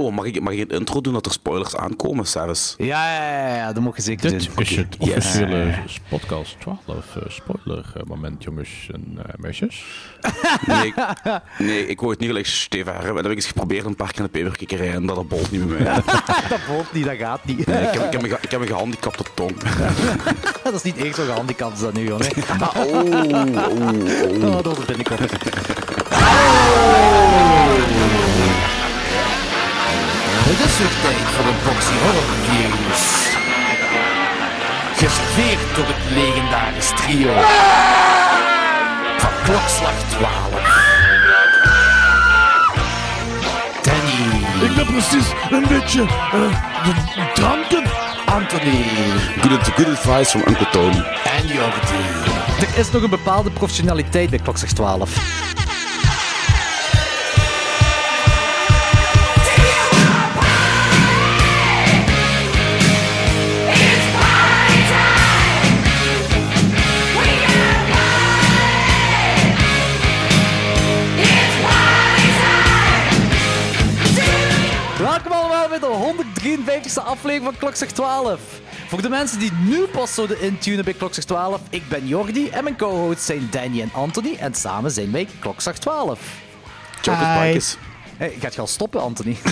[0.00, 2.74] Oh, mag ik, mag ik een intro doen dat er spoilers aankomen, zelfs?
[2.78, 4.64] Ja, ja, ja, ja, dat mag je zeker Dit doen.
[4.64, 5.16] is het Yes.
[5.16, 5.74] officiële
[6.08, 6.78] podcast 12
[7.16, 9.84] eh, spoiler eh, moment, jongens en eh, meisjes.
[10.66, 10.94] Nee, ik,
[11.58, 13.14] nee, ik wou het niet gelijk stevig hebben.
[13.14, 15.50] Dat heb ik eens geprobeerd een paar keer in de peperkikkerij en dat dat bolt
[15.50, 15.94] niet bij mij.
[16.48, 17.66] Dat bolt niet, dat gaat niet.
[17.66, 19.52] Nee, ik, heb, ik, heb een, ik heb een gehandicapte tong.
[20.64, 22.26] dat is niet echt zo gehandicapt als dat nu, jongen.
[22.60, 23.04] Ah, oh, oh,
[23.78, 24.44] oh.
[24.44, 25.18] Oh, dat was het binnenkop.
[30.50, 33.04] Het is weer tijd voor een boxy horror reviews.
[34.96, 37.32] Geserveerd door het legendarisch trio
[39.18, 40.88] van klokslag 12.
[43.82, 46.00] Danny, Ik ben precies een beetje
[46.34, 47.84] uh, dranken.
[48.26, 48.84] Anthony
[49.40, 51.04] Good, good advice from Uncle Tony.
[51.38, 52.02] en Jordi.
[52.60, 55.10] Er is nog een bepaalde professionaliteit bij Klokslag 12.
[76.90, 78.40] 153e aflevering van Klokslag 12.
[78.88, 82.64] Voor de mensen die nu pas zouden intunen bij Klokslag 12, ik ben Jordi en
[82.64, 86.20] mijn co-hosts zijn Danny en Anthony en samen zijn wij Klokslag 12.
[87.02, 87.76] Jokers
[88.20, 89.36] Hey, gaat je al stoppen, Anthony?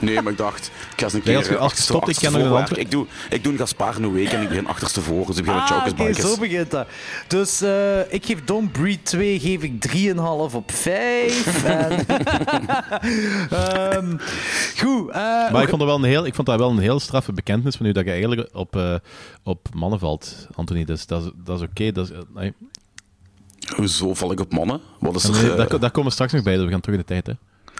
[0.00, 1.92] Nee, maar ik dacht, ik ga eens een Nee, keer als je- als je achterste-
[1.92, 2.70] stopt, ik ken nog.
[2.70, 5.60] Ik doe, ik doe een Gaspar een week en ik begin achterstevoor, dus ik begin
[5.60, 6.18] met Ah, oké, Bikers.
[6.20, 6.86] zo begint dat.
[7.28, 11.64] Dus eh, ik geef Don't Breed 2 geef ik 3,5 op 5.
[11.64, 12.06] en...
[13.50, 14.16] Ehm,
[14.78, 15.08] goed.
[15.10, 15.14] eh,
[15.52, 17.76] Maar ik vond, dat wel een heel, ik vond dat wel een heel straffe bekentenis
[17.76, 18.94] van u dat je eigenlijk op, eh,
[19.42, 20.84] op mannen valt, Anthony.
[20.84, 21.92] Dus dat is, dat is oké.
[21.92, 22.52] dat is, eh, nee.
[23.76, 24.80] Hoezo val ik op mannen?
[24.98, 25.34] Wat is er...
[25.34, 27.12] eh, eh, daar, daar komen we straks nog bij, dus we gaan terug in de
[27.22, 27.26] tijd.
[27.26, 27.32] Hè.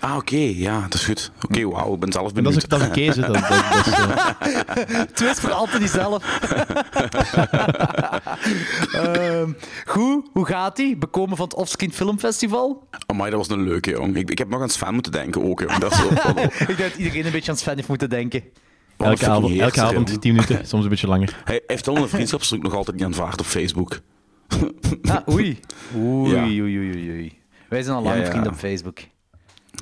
[0.02, 1.32] Ah, oké, ja, dat is goed.
[1.44, 2.56] Oké, wauw, ik ben zelf benieuwd.
[2.56, 3.14] is, dat is oké, hè.
[3.20, 6.24] dat, dat, dat is, eh, Twist voor Anthony zelf.
[8.92, 9.50] Ehm,
[9.86, 10.96] goed, hoe gaat ie?
[10.96, 12.88] Bekomen van het Offscreen Filmfestival?
[13.06, 14.16] Amai, dat was een leuke, jong.
[14.16, 15.78] Ik, ik heb nog aan Sven moeten denken ook, jong.
[15.78, 16.08] Dat is zo...
[16.58, 18.42] Ik denk dat iedereen een beetje aan Sven heeft moeten denken.
[18.96, 20.20] Een elke, avond, elke avond jong.
[20.20, 21.40] 10 minuten, soms een beetje langer.
[21.44, 24.00] Hij heeft wel een vriendschapsdruk nog altijd niet aanvaard op Facebook.
[25.02, 25.60] Ah, oei.
[25.96, 26.42] Oei, Ja.
[26.42, 27.38] oei, oei, oei, oei.
[27.68, 28.30] Wij zijn al lang Ja, ja.
[28.30, 28.98] vrienden op Facebook.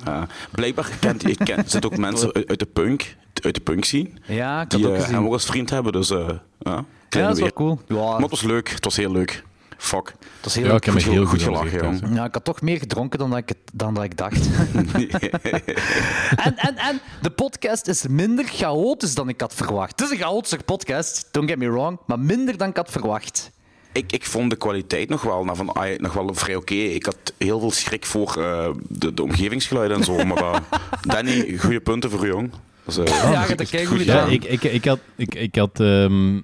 [0.03, 3.83] Ah, blijkbaar kent, ik ken, zitten ook mensen uit, uit de punk, uit de punk
[3.85, 5.15] scene, Ja, ik had die ook eh, gezien.
[5.15, 6.27] hem ook als vriend hebben, dus eh
[6.59, 7.79] ja, Ja, dat is wel cool.
[7.87, 9.43] Ja, Maar het was leuk, het was heel leuk.
[9.77, 10.13] Fuck.
[10.41, 12.15] dat is heel Ja, ik heb me goed- heel goed gelachen, jong.
[12.15, 14.47] Ja, ik had toch meer gedronken dan dat ik, het, dan dat ik dacht.
[16.45, 19.91] en, en, en de podcast is minder chaotisch dan ik had verwacht.
[19.91, 23.51] Het is een chaotische podcast, don't get me wrong, maar minder dan ik had verwacht.
[23.93, 26.73] Ik, ik vond de kwaliteit nog wel, nou, van, ah, nog wel vrij oké.
[26.73, 30.25] Ik had heel veel schrik voor eh, de, de omgevingsgeluiden en zo.
[30.25, 30.59] Maar eh,
[31.13, 32.51] Danny, goede punten voor jong.
[32.85, 36.39] Dus, eh, Ja, er keigoed goed Ja, ik, ik, ik had, ik, ik had ehm,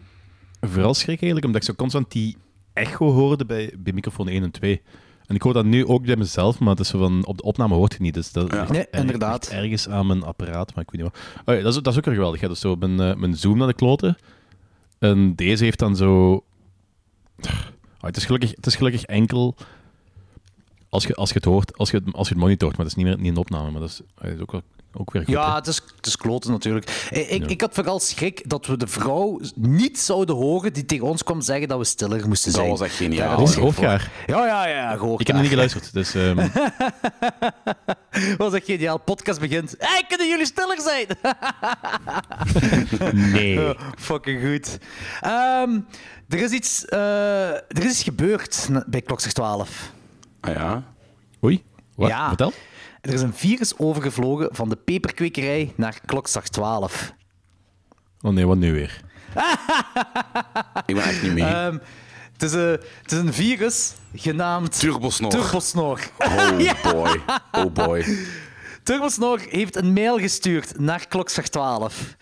[0.62, 2.38] vooral schrik eigenlijk, omdat ik zo constant die
[2.74, 4.82] echo hoorde bij, bij microfoon 1 en 2.
[5.26, 7.44] En ik hoor dat nu ook bij mezelf, maar het is zo van, op de
[7.44, 8.14] opname hoort je niet.
[8.14, 8.60] Dus dat Ja.
[8.60, 9.50] ligt Nee, er- inderdaad.
[9.50, 11.22] ligt ergens aan mijn apparaat, maar ik weet niet wat.
[11.46, 12.42] Oh ja, dat, is, dat is ook weer geweldig.
[12.42, 12.48] hè.
[12.48, 14.18] Dus zo mijn, mijn zoom naar de kloten.
[15.00, 16.44] En deze heeft dan zo...
[17.46, 19.56] Oh, het, is gelukkig, het is gelukkig enkel
[20.90, 23.04] als je, als je het hoort, als je, als je het monitort, maar dat is
[23.04, 23.72] niet meer niet een opname.
[23.72, 24.62] Maar dat is, dat is ook, wel,
[25.00, 25.32] ook weer goed.
[25.34, 25.56] Ja, hè.
[25.56, 27.08] het is, het is kloten natuurlijk.
[27.12, 31.06] Ik, ik, ik had vooral schrik dat we de vrouw niet zouden horen die tegen
[31.08, 32.70] ons kwam zeggen dat we stiller moesten dat zijn.
[32.72, 33.28] was echt geniaal.
[33.28, 34.12] Ja, Oh, dat is- hoogjaar.
[34.28, 35.20] Ja, ja, ja, gehoord.
[35.22, 36.14] Ik heb nog niet geluisterd, dus...
[36.16, 36.48] ehm,
[38.38, 38.98] was echt geniaal.
[39.00, 39.76] Podcast begint.
[39.78, 41.08] Hey, kunnen jullie stiller zijn?
[43.34, 43.76] nee.
[43.98, 44.78] Fucking goed.
[45.22, 45.80] Ehm,
[46.30, 49.92] er, is iets, eh, er is iets gebeurd bij Klokslag 12.
[50.42, 50.84] Ah, ja.
[51.44, 51.64] Oei,
[51.96, 52.10] wat?
[52.10, 52.28] Ja.
[52.28, 52.54] Vertel.
[53.02, 57.14] Er is een virus overgevlogen van de peperkwekerij naar Klokslag 12.
[58.22, 59.02] Oh nee, wat nu weer?
[60.86, 61.44] Ik ben echt niet mee.
[61.44, 61.78] Ehm,
[62.34, 65.30] het, is een, het is een virus genaamd Turbosnor.
[65.30, 66.00] Turbosnor.
[66.18, 66.48] Oh
[66.92, 67.22] boy.
[67.52, 68.06] Oh boy.
[68.84, 72.16] Turbosnor heeft een mail gestuurd naar Klokslag 12.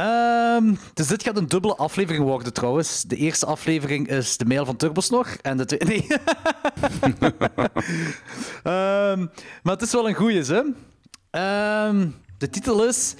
[0.00, 3.02] Ehm, dus dit gaat een dubbele aflevering worden trouwens.
[3.02, 5.26] De eerste aflevering is de mail van Turbosnor.
[5.42, 5.86] En de tweede...
[7.00, 7.32] Nee.
[8.62, 9.26] Ehm,
[9.62, 10.62] maar het is wel een goeie, hè?
[11.30, 12.08] Ehm,
[12.38, 13.14] de titel is...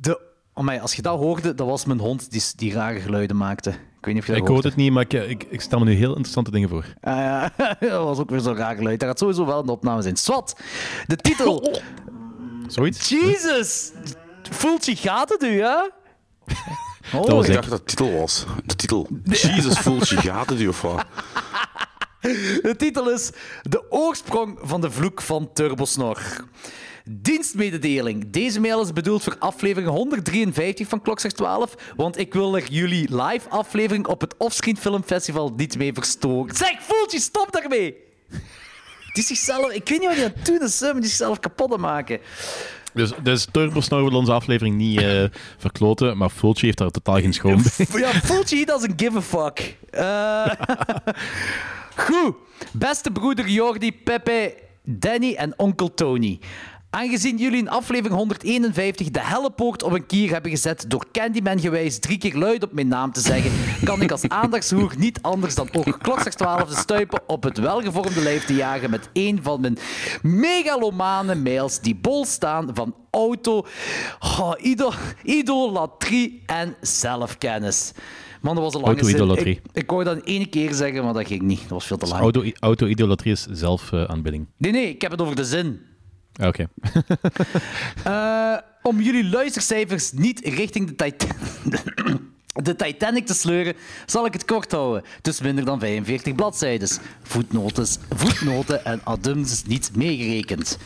[0.00, 0.20] De...
[0.54, 3.70] Oh, als je dat hoorde, dat was mijn hond die, die rare geluiden maakte.
[3.70, 4.62] Ik weet niet of je dat Ik hoorde.
[4.62, 6.84] hoor het niet, maar ik, ik, ik stel me nu heel interessante dingen voor.
[7.00, 7.52] Ah, ja.
[7.80, 9.00] dat was ook weer zo'n raar geluid.
[9.00, 10.16] Dat gaat sowieso wel de opname zijn.
[10.16, 10.56] Swat,
[11.06, 11.68] de titel.
[12.66, 13.08] Zoiets?
[13.08, 13.92] Jesus!
[14.50, 15.90] Voelt je gaten nu, ja?
[17.14, 18.44] Oh, was Ik dacht dat het titel was.
[18.64, 19.08] De titel.
[19.24, 21.04] Jesus voelt je gaten die of wat?
[22.62, 23.30] De titel is
[23.62, 26.18] De oorsprong van de vloek van Turbosnor.
[27.04, 28.30] Dienstmededeling.
[28.30, 33.22] Deze mail is bedoeld voor aflevering 153 van Klokslag 12, want ik wil er jullie
[33.22, 36.56] live aflevering op het Offscreen Filmfestival niet mee verstoren.
[36.56, 37.96] Zeg, Voeltje, stop daarmee!
[39.12, 41.70] Die zichzelf, ik weet niet wat hij aan het doen is, maar die zichzelf kapot
[41.70, 42.20] te maken.
[42.94, 45.24] Dus, dus Turbo Snor wil onze aflevering niet eh,
[45.58, 48.00] verkloten, maar Fulci heeft daar totaal geen schoon bij.
[48.00, 49.76] Ja, Fulci doesn't give a fuck.
[49.90, 50.50] Eh,
[52.06, 52.34] Goed.
[52.72, 56.38] Beste broeder Jordi, Pepe, Danny en onkel Tony.
[56.94, 61.98] Aangezien jullie in aflevering 151 de hellepoort op een kier hebben gezet door Candyman gewijs
[61.98, 63.50] drie keer luid op mijn naam te zeggen,
[63.84, 68.20] kan ik als aandachtshoer niet anders dan ook klokslag 12 te stuipen op het welgevormde
[68.22, 69.78] lijf te jagen met een van mijn
[70.22, 73.66] megalomane mails die bol staan van auto,
[74.20, 74.90] oh, ido,
[75.22, 77.92] idolatrie en zelfkennis.
[78.40, 78.94] Man, dat was een lange.
[78.94, 79.60] Auto-idolatrie.
[79.72, 81.60] Ik, ik wou dat één keer zeggen, maar dat ging niet.
[81.60, 82.20] Dat was veel te lang.
[82.20, 84.46] Auto- Auto-idolatrie is zelfaanbidding.
[84.56, 85.80] Nee, nee, ik heb het over de zin.
[86.42, 86.66] Oké.
[88.04, 91.26] Eh, om jullie luistercijfers niet richting de, Tit-
[92.64, 93.74] de Titanic te sleuren,
[94.06, 95.02] zal ik het kort houden.
[95.22, 96.88] Dus minder dan 45 bladzijden.
[97.22, 100.78] Voetnotes, voetnoten en addendums niet meegerekend.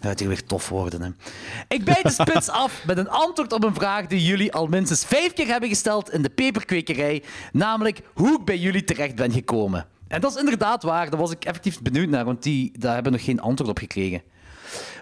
[0.00, 1.08] Dat gaat hier weer tof worden, hè.
[1.68, 5.04] Ik bijt de spits af met een antwoord op een vraag die jullie al minstens
[5.04, 7.22] vijf keer hebben gesteld in de peperkwekerij.
[7.52, 9.86] Namelijk hoe ik bij jullie terecht ben gekomen.
[10.08, 11.10] En dat is inderdaad waar.
[11.10, 13.78] Daar was ik effectief benieuwd naar, want die, daar hebben we nog geen antwoord op
[13.78, 14.22] gekregen.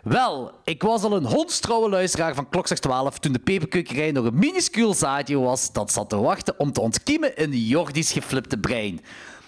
[0.09, 4.39] Wel, ik was al een hondstrouwe luisteraar van Klokslag 12 toen de peperkeukerij nog een
[4.39, 9.01] minuscuul zaadje was dat zat te wachten om te ontkiemen in Jordi's geflipte brein.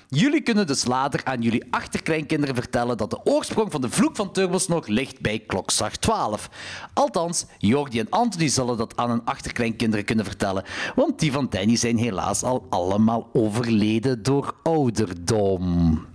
[0.08, 4.32] Jullie kunnen dus later aan jullie achterkleinkinderen vertellen dat de oorsprong van de vloek van
[4.32, 6.50] Turbos nog ligt bij Klokslag 12.
[6.94, 10.64] Althans, Jordi en Anthony zullen dat aan hun achterkleinkinderen kunnen vertellen,
[10.94, 16.06] want die van Danny zijn helaas al allemaal overleden door ouderdom.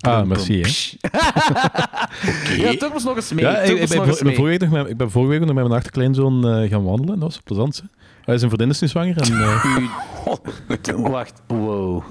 [0.00, 0.60] Ah, merci.
[0.60, 0.68] Hè.
[2.62, 3.44] Ja, Turbos nog eens mee.
[3.44, 4.34] Ja, ik, ben, nog eens mee.
[4.34, 7.18] vorige week nog met, ik ben vorige week nog met mijn achterkleinzoon eh, gaan wandelen.
[7.18, 7.76] Dat was plezant.
[7.76, 7.82] hè.
[8.24, 9.16] Hij zijn vriendin is nu zwanger.
[9.16, 12.02] En, eh, Wacht, wow.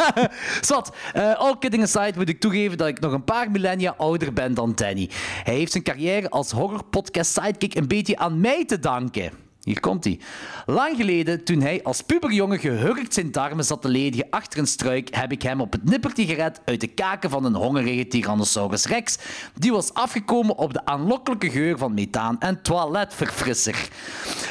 [0.60, 4.32] Zat, eh all kidding aside moet ik toegeven dat ik nog een paar millennia ouder
[4.32, 5.10] ben dan Danny.
[5.44, 9.43] Hij heeft zijn carrière als horror-podcast sidekick een beetje aan mij te danken.
[9.64, 10.18] Hier komt hij.
[10.66, 15.14] Lang geleden, toen hij als puberjongen gehurkt zijn darmen zat te ledigen achter een struik,
[15.14, 19.18] heb ik hem op het nippertje gered uit de kaken van een hongerige Tyrannosaurus rex.
[19.54, 23.88] Die was afgekomen op de aanlokkelijke geur van methaan en toiletverfrisser.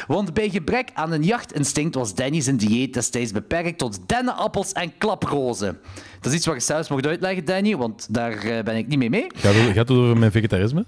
[0.06, 4.98] Want bij gebrek aan een jachtinstinct was Danny zijn dieet destijds beperkt tot dennenappels en
[4.98, 5.78] klaprozen.
[6.20, 8.98] Dat is iets wat je zelfs mocht uitleggen, Danny, want daar eh, ben ik niet
[8.98, 9.26] mee mee.
[9.34, 10.84] gaat, het, gaat het over mijn vegetarisme?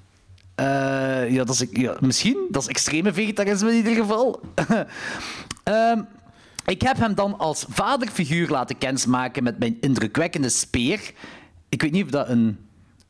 [0.56, 2.46] Eh, ja, dat is, ja, misschien.
[2.50, 4.40] Dat is extreme vegetarisme in ieder geval.
[5.64, 6.00] Ehm,
[6.66, 11.12] ik heb hem dan als vaderfiguur laten kennismaken met mijn indrukwekkende speer.
[11.68, 12.58] Ik weet niet of dat een,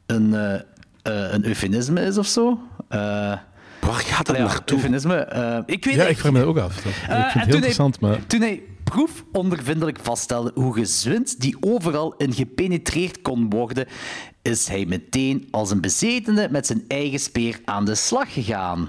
[0.07, 2.61] een, eh, eh, een eufemisme is of zo.
[2.89, 2.99] Eh,
[3.81, 4.77] Waar gaat het ja, naartoe?
[4.77, 5.63] eufemisme.
[5.67, 6.75] ik weet Ja, ik vraag me dat ook af.
[6.75, 8.27] Dat- ik vind het heel interessant, hij, maar...
[8.27, 13.87] Toen hij proefondervindelijk vaststelde hoe gezwind die overal in gepenetreerd kon worden,
[14.43, 18.89] is hij meteen als een bezetene met zijn eigen speer aan de slag gegaan.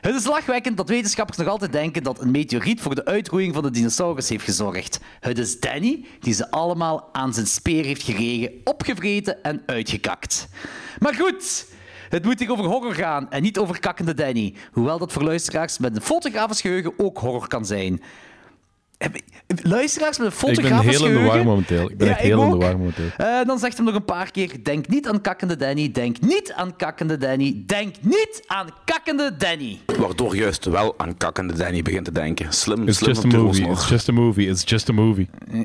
[0.00, 3.62] Het is lachwekkend dat wetenschappers nog altijd denken dat een meteoriet voor de uitroeiing van
[3.62, 5.00] de dinosaurus heeft gezorgd.
[5.20, 10.48] Het is Danny die ze allemaal aan zijn speer heeft geregen, opgevreten en uitgekakt.
[10.98, 11.66] Maar goed,
[12.08, 14.54] het moet hier over horror gaan en niet over kakkende Danny.
[14.72, 18.00] Hoewel dat voor luisteraars met een fotografisch geheugen ook horror kan zijn.
[19.62, 21.90] Luisteraars met een Ik fotografisch ben heel in de war momenteel.
[21.90, 22.62] Ik ben Ja, echt heel ik in de ook.
[22.62, 23.08] war momenteel.
[23.16, 25.90] Eh, dan zegt hem nog een paar keer: Denk niet aan kakkende Danny.
[25.90, 27.62] Denk niet aan kakkende Danny.
[27.66, 29.78] Denk niet aan kakkende Danny.
[29.98, 32.52] Waardoor juist wel aan kakkende Danny begint te denken.
[32.52, 33.66] Slim, It's slim just a movie.
[33.66, 33.78] nog.
[33.80, 34.48] It's just a movie.
[34.48, 35.28] It's just a movie.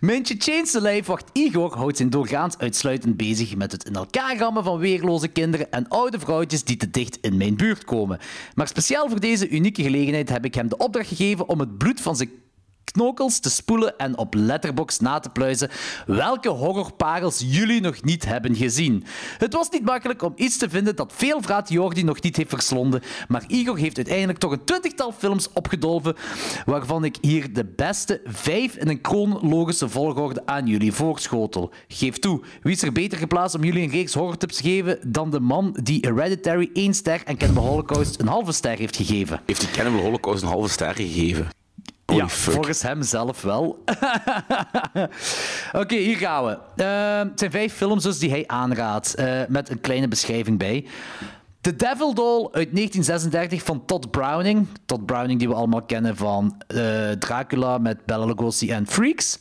[0.00, 4.78] Mijn Tsjetsjeense lijfwacht Igor houdt zijn doorgaans uitsluitend bezig met het in elkaar rammen van
[4.78, 8.18] weerloze kinderen en oude vrouwtjes die te dicht in mijn buurt komen.
[8.54, 12.00] Maar speciaal voor deze unieke gelegenheid heb ik hem de opdracht gegeven om het bloed
[12.00, 12.30] van zijn
[12.84, 15.70] knokels te spoelen en op Letterbox na te pluizen
[16.06, 19.04] welke horrorparels jullie nog niet hebben gezien.
[19.38, 22.48] Het was niet makkelijk om iets te vinden dat veel vraat Jordi nog niet heeft
[22.48, 26.16] verslonden, maar Igor heeft uiteindelijk toch een twintigtal films opgedolven,
[26.64, 31.72] waarvan ik hier de beste vijf in een chronologische volgorde aan jullie voorschotel.
[31.88, 35.30] Geef toe, wie is er beter geplaatst om jullie een reeks horrortips te geven dan
[35.30, 39.40] de man die Hereditary één ster en Cannibal Holocaust een halve ster heeft gegeven?
[39.46, 41.61] Heeft die Cannibal Holocaust een halve ster gegeven?
[42.12, 42.52] Holy ja, fuck.
[42.54, 43.64] volgens hem zelf wel.
[45.82, 46.58] Oké, hier gaan we.
[46.82, 50.86] Eh, het zijn vijf films dus die hij aanraadt, eh, met een kleine beschrijving bij.
[51.60, 54.66] The Devil Doll uit 1936 van Todd Browning.
[54.86, 59.38] Todd Browning die we allemaal kennen van eh, Dracula met Bela Lugosi en Freaks.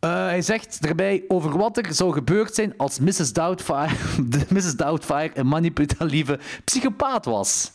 [0.00, 3.32] Hij zegt erbij over wat er zou gebeurd zijn als Mrs.
[3.32, 3.94] Doubtfire,
[4.28, 4.76] de Mrs.
[4.76, 7.70] Doubtfire een manipulatieve psychopaat was.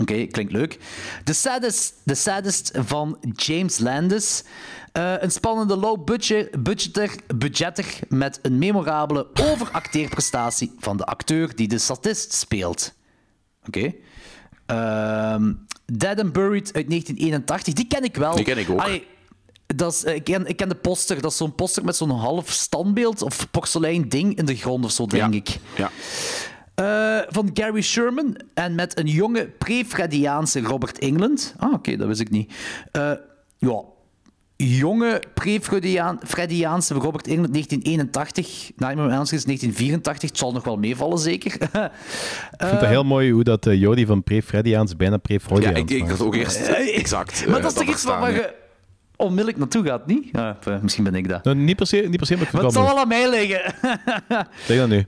[0.00, 0.78] Oké, klinkt leuk.
[1.24, 4.44] The Saddest, the saddest van James Landis.
[4.92, 11.78] Eh, een spannende low-budget budgeter, budgetter met een memorabele overacteerprestatie van de acteur die de
[11.78, 12.94] statist speelt.
[13.66, 13.94] Oké.
[14.66, 15.52] Ehm,
[15.84, 18.34] Dead and Buried uit 1981, die ken ik wel.
[18.34, 18.80] Die ken ik ook.
[18.80, 19.06] Allee,
[19.66, 21.20] dat is, ik, ken, ik ken de poster.
[21.20, 24.90] Dat is zo'n poster met zo'n half standbeeld of porselein ding in de grond of
[24.90, 25.38] zo, denk ja.
[25.38, 25.58] ik.
[25.76, 25.90] Ja.
[26.78, 31.54] Eh, van Gary Sherman en met een jonge pre-Freudiaanse Robert England.
[31.56, 32.52] Ah, oké, dat wist ik niet.
[32.92, 33.12] Eh,
[33.58, 33.82] ja,
[34.56, 38.70] jonge pre-Freudiaanse Robert England 1981.
[38.76, 40.28] Nightmare on Elm Street is 1984.
[40.28, 41.52] Het zal nog wel meevallen, zeker.
[41.62, 45.90] Ik vind het heel mooi hoe dat uh, Jody van pre-Freudiaans bijna ja, pre-Freudiaans ik,
[45.90, 46.10] ik maakt.
[46.10, 47.46] had ook eerst exact.
[47.46, 48.54] maar eh, dat is toch iets waar je
[49.18, 50.28] onmiddellijk naartoe gaat, niet?
[50.32, 51.44] Ja, eh, misschien ben ik dat.
[51.44, 53.08] Nou, niet per se, niet per se, maar ik vind Maar het zal wel aan
[53.08, 53.74] mij liggen.
[54.66, 55.06] Zeg dat nu.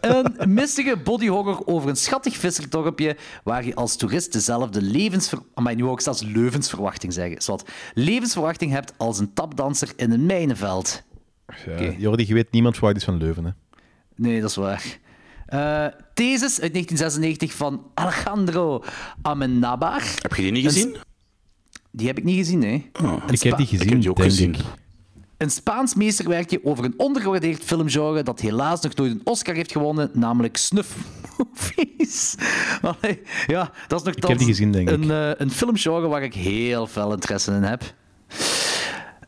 [0.00, 5.38] Een mistige bodyhorror over een schattig visserdorpje waar je als toerist dezelfde levensver...
[5.54, 7.42] Maar nu ook zelfs levensverwachting zeggen.
[7.42, 11.02] Zowat levensverwachting hebt als een tapdanser in een mijnenveld.
[11.66, 11.94] Ja.
[11.98, 13.44] Jordi, je weet niemand verwacht iets van Leuven.
[13.44, 13.50] Hè.
[14.14, 14.98] Nee, dat is waar.
[15.46, 18.84] Eh, Thesis uit 1996 van Alejandro
[19.22, 20.02] Amenabar.
[20.22, 20.96] Heb je die niet Een gezien?
[21.94, 22.68] Die heb ik niet gezien, hè.
[22.92, 24.54] Een Ik heb die gezien, heb die ook denk gezien.
[24.54, 24.60] ik.
[25.36, 30.10] Een Spaans meesterwerkje over een ondergewaardeerd filmgenre dat helaas nog nooit een Oscar heeft gewonnen,
[30.12, 30.96] namelijk snuff
[31.38, 32.34] movies.
[32.82, 35.10] Allee, ja, dat is nog heb die gezien, denk een, ik.
[35.10, 37.94] eh, een filmgenre waar ik heel veel interesse in heb.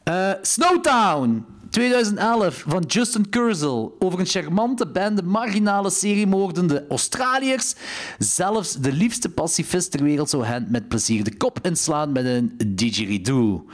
[0.05, 3.97] Eh, Snowtown, 2011, van Justin Kurzel.
[3.99, 7.75] Over een charmante bende marginale seriemoordende Australiërs.
[8.19, 12.55] Zelfs de liefste pacifist ter wereld zou hen met plezier de kop inslaan met een
[12.67, 13.67] didgeridoo.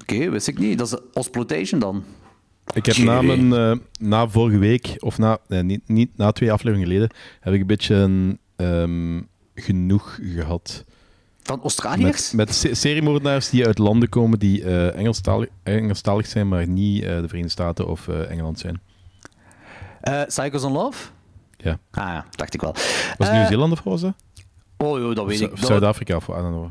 [0.00, 0.78] Oké, wist ik niet.
[0.78, 2.04] Dat is Osploitation dan.
[2.74, 6.52] Ik heb na, mijn, eh, na vorige week, of na, nee, niet, niet na twee
[6.52, 9.20] afleveringen geleden, heb ik een beetje een, ehm,
[9.54, 10.84] genoeg gehad.
[11.42, 12.30] Van Australiërs?
[12.32, 17.02] Met, met se- seriemoordenaars die uit landen komen die eh Engelstalig, Engelstalig zijn, maar niet
[17.02, 18.80] eh, de Verenigde Staten of eh, Engeland zijn.
[20.26, 21.08] Psychos on Love?
[21.56, 21.78] Ja.
[21.90, 22.72] Ah ja, dacht ik wel.
[23.18, 24.14] Was het Nieuw-Zeeland of wat was dat?
[24.76, 25.50] Oh joh, dat weet ik.
[25.54, 26.70] Zuid-Afrika of I don't know.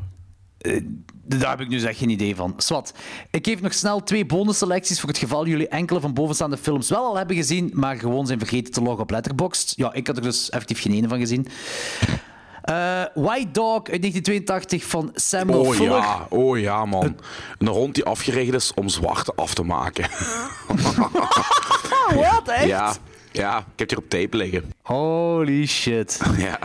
[1.24, 2.54] Daar heb ik nu echt geen idee van.
[2.56, 2.94] Swat.
[3.30, 7.04] Ik geef nog snel twee bonusselecties voor het geval jullie enkele van bovenstaande films wel
[7.04, 9.72] al hebben gezien, maar gewoon zijn vergeten te loggen op Letterboxd.
[9.76, 11.46] Ja, ik had er dus effectief geen ene van gezien.
[12.62, 15.96] Eh, White Dog uit 1982 van Samuel Oh Fuller.
[15.96, 17.16] ja, oh ja, man.
[17.58, 20.06] Een hond die afgericht is om zwarte af te maken.
[22.08, 22.66] Ah, wat, echt?
[22.66, 22.94] Ja,
[23.32, 24.72] ja, ik heb die op tape liggen.
[24.82, 26.20] Holy shit.
[26.36, 26.58] Ja.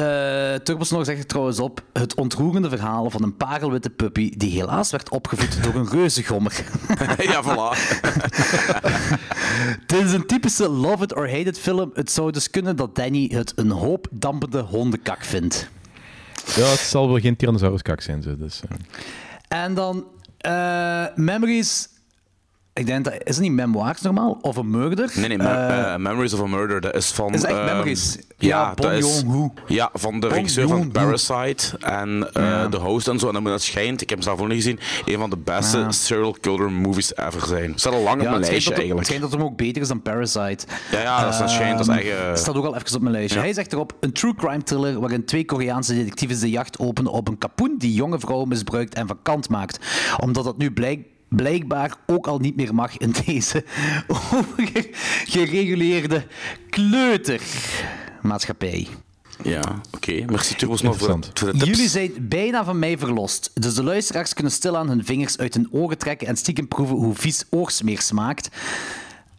[0.00, 4.90] Eh Turbosnor zegt er trouwens op het ontroerende verhaal van een parelwitte puppy die helaas
[4.90, 6.64] werd opgevoed door een reuzegommer.
[7.32, 7.78] ja, voilà.
[9.86, 11.90] Dit is een typische love it or hate it film.
[11.94, 15.68] Het zou dus kunnen dat Danny het een hoop dampende hondenkak vindt.
[16.56, 18.22] Ja, het zal wel geen Tyrannosaurus kak zijn.
[18.22, 18.76] Zo, dus, eh.
[19.64, 20.04] En dan
[20.38, 21.88] eh, Memories.
[22.72, 25.10] Ik denk dat is het niet memoirs normaal of een murder?
[25.14, 27.32] Nee, nee, me- Eh, eh, Memories of a Murder, dat is van...
[27.34, 28.18] is echt ehm, Memories.
[28.38, 29.24] Ja, Ja, is...
[29.66, 30.90] Ja, van de Bong regisseur van.
[30.90, 33.30] Parasite en eh, de host en zo.
[33.30, 35.90] En dat schijnt, ik heb hem zelf ook nog gezien, een van de beste Ja.
[35.90, 37.72] serial killer movies ever zijn.
[37.76, 39.06] Staat al lang op mijn het lijstje dat, het eigenlijk.
[39.06, 40.66] schijnt dat hem ook beter is dan Parasite.
[40.90, 42.18] Ja, ja, dat schijnt, dat is Ehm, echt...
[42.18, 43.38] eh, staat ook al even op mijn lijstje.
[43.40, 47.28] Hij zegt erop: een true crime thriller waarin twee Koreaanse detectives de jacht openen op
[47.28, 49.78] een kapoen die jonge vrouwen misbruikt en van kant maakt.
[50.22, 53.64] Omdat dat nu blijk- blijkbaar ook al niet meer mag in deze
[55.34, 56.26] gereguleerde
[56.70, 58.88] kleutermaatschappij.
[59.42, 60.24] Ja, oké.
[60.26, 61.20] Merci Turbos nog voor voor
[61.52, 61.64] de tips.
[61.64, 63.50] Jullie zijn bijna van mij verlost.
[63.54, 67.14] Dus de luisteraars kunnen stilaan hun vingers uit hun ogen trekken en stiekem proeven hoe
[67.14, 68.48] vies oorsmeer smaakt.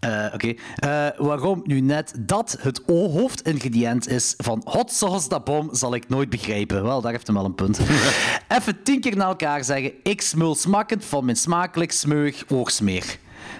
[0.01, 0.53] Eh, Oké.
[0.75, 6.09] Eh, waarom nu net dat het hoofdingrediënt is van hot sauce da bom, zal ik
[6.09, 6.83] nooit begrijpen.
[6.83, 7.79] Wel, daar heeft hem wel een punt.
[8.57, 9.91] Even tien keer naar elkaar zeggen.
[10.03, 13.17] Ik smul smakkend van mijn smakelijk smeug oorsmeer.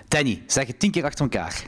[0.08, 1.66] Danny, zeg het tien keer achter elkaar.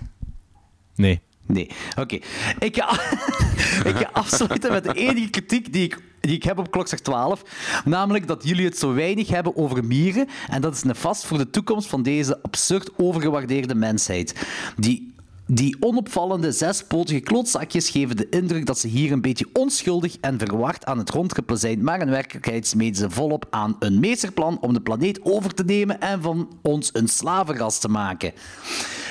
[0.95, 1.21] Nee.
[1.45, 1.69] Nee,
[2.00, 2.15] oké.
[2.59, 7.41] Ik, ga, afsluiten met de enige kritiek die ik, die ik heb op klokslag 12.
[7.85, 10.27] Namelijk dat jullie het zo weinig hebben over mieren.
[10.50, 14.45] En dat is nefast voor de toekomst van deze absurd overgewaardeerde mensheid.
[14.77, 15.12] Die
[15.47, 20.85] Die onopvallende zespotige klootzakjes geven de indruk dat ze hier een beetje onschuldig en verward
[20.85, 24.81] aan het rondrippelen zijn, maar in werkelijkheid smeden ze volop aan een meesterplan om de
[24.81, 28.33] planeet over te nemen en van ons een slavenras te maken.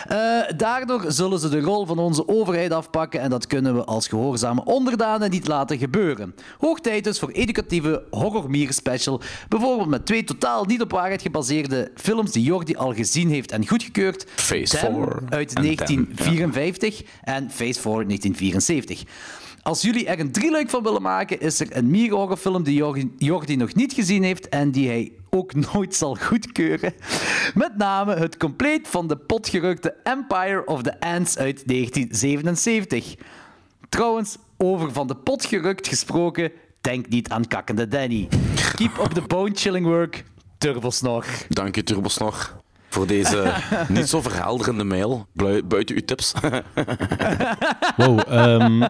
[0.06, 0.18] Eh,
[0.56, 4.64] daardoor zullen ze de rol van onze overheid afpakken en dat kunnen we als gehoorzame
[4.64, 6.34] onderdanen niet laten gebeuren.
[6.58, 11.90] Hoog tijd dus voor educatieve horrormier special, bijvoorbeeld met twee totaal niet op waarheid gebaseerde
[11.94, 14.26] films die Jordi al gezien heeft en goedgekeurd.
[14.32, 15.62] Them 4 uit en
[16.36, 19.02] 1954 en Phase 4 1974.
[19.62, 22.84] Als jullie er een drieluik van willen maken, is er een mierhorrorfilm die
[23.18, 26.94] Jordi, nog niet gezien heeft en die hij ook nooit zal goedkeuren.
[27.54, 33.14] Met name het compleet van de potgerukte Empire of the Ants uit 1977.
[33.88, 38.28] Trouwens, over van de pot gerukt gesproken, denk niet aan kakkende Danny.
[38.74, 40.24] Keep up the bone-chilling work,
[40.58, 41.24] Turbosnor.
[41.48, 42.62] Dank je, Turbosnor,
[42.92, 43.54] voor deze
[43.88, 45.26] niet zo verhelderende mail.
[45.64, 46.32] Buiten uw tips.
[47.96, 48.20] Wow.
[48.28, 48.88] ehm,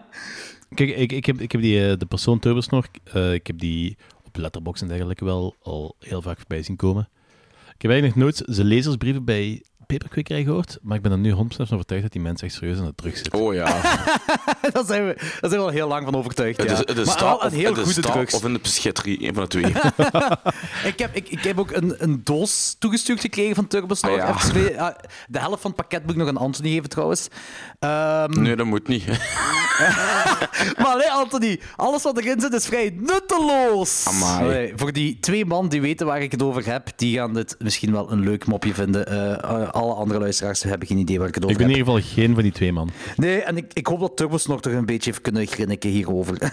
[0.73, 3.97] kijk, ik, ik, heb, ik heb die, eh, de persoon Turbosnor, eh ik heb die
[4.23, 7.09] op Letterboxd en dergelijke wel al heel vaak voorbij zien komen.
[7.75, 9.63] Ik heb eigenlijk nog nooit zijn lezersbrieven bij
[9.97, 12.77] Paperquickerij gehoord, maar ik ben er nu 100% van overtuigd dat die mensen echt serieus
[12.77, 13.39] aan de drugs zitten.
[13.39, 13.65] Oh ja.
[14.73, 16.57] Daar zijn, we, daar zijn we al heel lang van overtuigd.
[16.57, 16.73] Het Ja.
[16.73, 18.33] is, het is maar sta- wel een of- heel het is goede drugs.
[18.33, 19.65] Of in de psychiatrie, een van de twee.
[20.91, 24.21] Ik heb, ik, ik heb ook een, een doos toegestuurd gekregen van Turbosnor.
[24.21, 24.77] Ah, ja.
[24.77, 24.95] Ah,
[25.27, 27.27] de helft van het pakket moet ik nog aan Anthony geven trouwens.
[27.79, 29.03] Ehm, Nee, dat moet niet.
[30.77, 34.05] Maar nee, Anthony, alles wat erin zit is vrij nutteloos.
[34.07, 34.43] Amai.
[34.43, 37.55] Allee, voor die twee man die weten waar ik het over heb, die gaan dit
[37.59, 39.07] misschien wel een leuk mopje vinden.
[39.07, 41.87] Eh, alle andere luisteraars hebben geen idee waar ik het over Ik ben in heb.
[41.87, 42.89] ieder geval geen van die twee man.
[43.15, 46.37] Nee, en ik, ik hoop dat Turbos nog toch een beetje heeft kunnen grinniken hierover.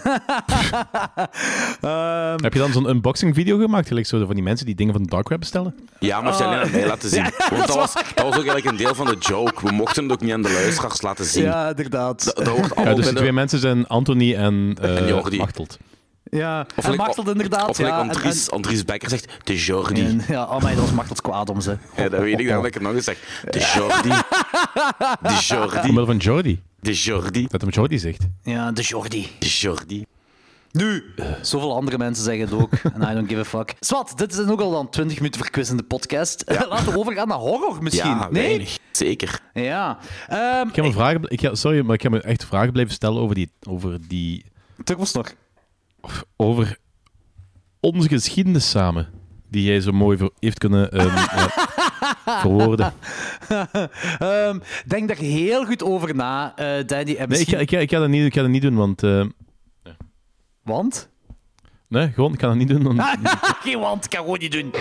[1.81, 3.87] Ehm, Heb je dan zo'n unboxing video gemaakt?
[3.87, 5.75] Gelijk zo van die mensen die dingen van de dark web bestellen?
[5.99, 7.23] Ja, maar ze alleen aan mij laten zien.
[7.51, 9.65] Want dat was, dat was ook eigenlijk een deel van de joke.
[9.67, 11.43] We mochten het ook niet aan de luisteraars laten zien.
[11.43, 12.23] ja, inderdaad.
[12.25, 15.37] Dat, dat hoort Ja, allemaal dus de- twee mensen zijn Anthony en, eh En Jordi.
[15.37, 15.77] Machteld.
[16.31, 17.69] Ja, Of en Machteld inderdaad.
[17.69, 20.05] Of ja, like en- Andries, Andries Becker zegt, de Jordi.
[20.05, 21.77] en- ja, oh my, dat was kwaad om ze.
[21.95, 23.17] Ja, dat weet ik, daarom dat ik het nog eens zeg.
[23.49, 24.09] De Jordi.
[25.21, 25.89] De Jordi.
[25.89, 26.61] Omwille van Jordi.
[26.79, 27.47] De Jordi.
[27.47, 28.27] Dat hem Jordi zegt.
[28.43, 29.27] Ja, de Jordi.
[29.39, 30.05] De Jordi.
[30.71, 31.03] Nu,
[31.41, 32.73] zoveel andere mensen zeggen het ook.
[32.93, 33.73] En I don't give a fuck.
[33.79, 36.43] Swat, dit is ook al dan 20 minuten verkwissende podcast.
[36.69, 38.09] Laten we overgaan naar horror misschien.
[38.09, 38.43] Ja, nee?
[38.47, 38.77] weinig.
[38.91, 39.39] Zeker.
[39.53, 39.97] Ja.
[40.67, 43.21] Ik ga me vragen, ik ga, sorry, maar ik ga me echt vragen blijven stellen
[43.21, 44.45] over die, over die,
[44.83, 45.33] Turbos nog.
[46.35, 46.77] Over
[47.79, 49.07] onze geschiedenis samen,
[49.49, 51.45] die jij zo mooi heeft kunnen ehm, eh,
[52.41, 52.93] verwoorden.
[54.19, 56.87] Ehm, denk daar heel goed over na, eh Danny.
[56.87, 58.61] En Nee, ik misschien- ga, ik, ga, ik, ga dat niet, ik ga dat niet
[58.61, 59.03] doen, want...
[59.03, 59.25] eh,
[60.63, 61.09] Want?
[61.87, 62.83] nee, gewoon, ik ga dat niet doen.
[62.83, 63.01] Want,
[63.63, 64.71] Geen want, kan gewoon niet doen.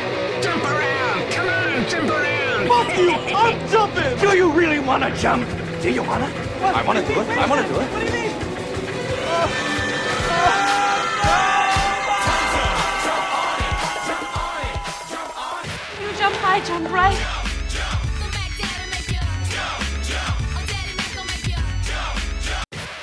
[0.43, 1.35] Jump around!
[1.35, 2.29] Come on, jump around!
[2.73, 3.11] Fuck you!
[3.11, 4.21] I'm jumping!
[4.21, 5.45] Do you really want to jump?
[5.83, 6.29] Do you want to?
[6.81, 7.29] I want to do it.
[7.29, 8.10] I want to do it.
[16.67, 17.13] Jump high,
[17.69, 18.21] jump right.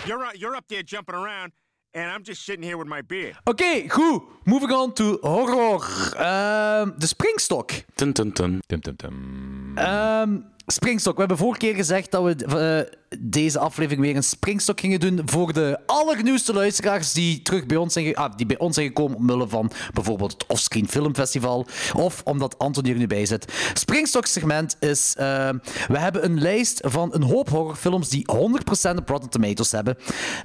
[0.05, 1.51] You're, you're up there jumping around,
[1.93, 3.33] and I'm just sitting here with my beer.
[3.45, 4.21] Oké, goed.
[4.45, 5.81] Moving on to horror.
[6.15, 7.71] Um, ehm, de springstok.
[7.95, 8.61] Tun, tun, tun.
[8.67, 9.77] tum, tum, tum.
[9.77, 11.13] Ehm, springstok.
[11.13, 15.21] We hebben vorige keer gezegd dat we eh, deze aflevering weer een springstok gingen doen
[15.25, 19.17] voor de allernieuwste luisteraars die terug bij ons zijn, ah, die bij ons zijn gekomen
[19.17, 23.53] omwille van bijvoorbeeld het Offscreen Filmfestival of omdat Anton er nu bij zit.
[23.73, 25.49] Springstok segment is, eh,
[25.87, 29.97] we hebben een lijst van een hoop horrorfilms die 100% op Rotten Tomatoes hebben.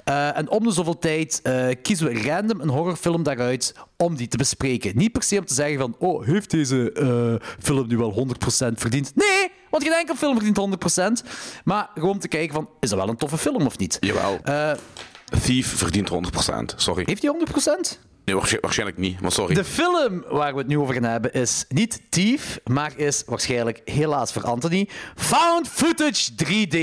[0.04, 1.42] Eh, en om de zoveel tijd
[1.82, 4.96] kiezen we random een horrorfilm daaruit om die te bespreken.
[4.96, 9.12] Niet per se om te zeggen van, oh, heeft deze film nu wel 100% verdiend?
[9.14, 9.61] Nee!
[9.72, 11.28] Want geen enkel film verdient 100%.
[11.64, 13.96] Maar gewoon te kijken van, is dat wel een toffe film of niet?
[14.00, 14.38] Jawel.
[14.42, 14.72] Eh,
[15.42, 16.74] Thief verdient 100%.
[16.76, 17.02] Sorry.
[17.06, 17.98] heeft hij 100%?
[18.24, 19.54] Nee, waarsch- waarschijnlijk niet, maar sorry.
[19.54, 23.80] De film waar we het nu over gaan hebben is niet Thief, maar is waarschijnlijk,
[23.84, 26.76] helaas voor Anthony, Found Footage 3D.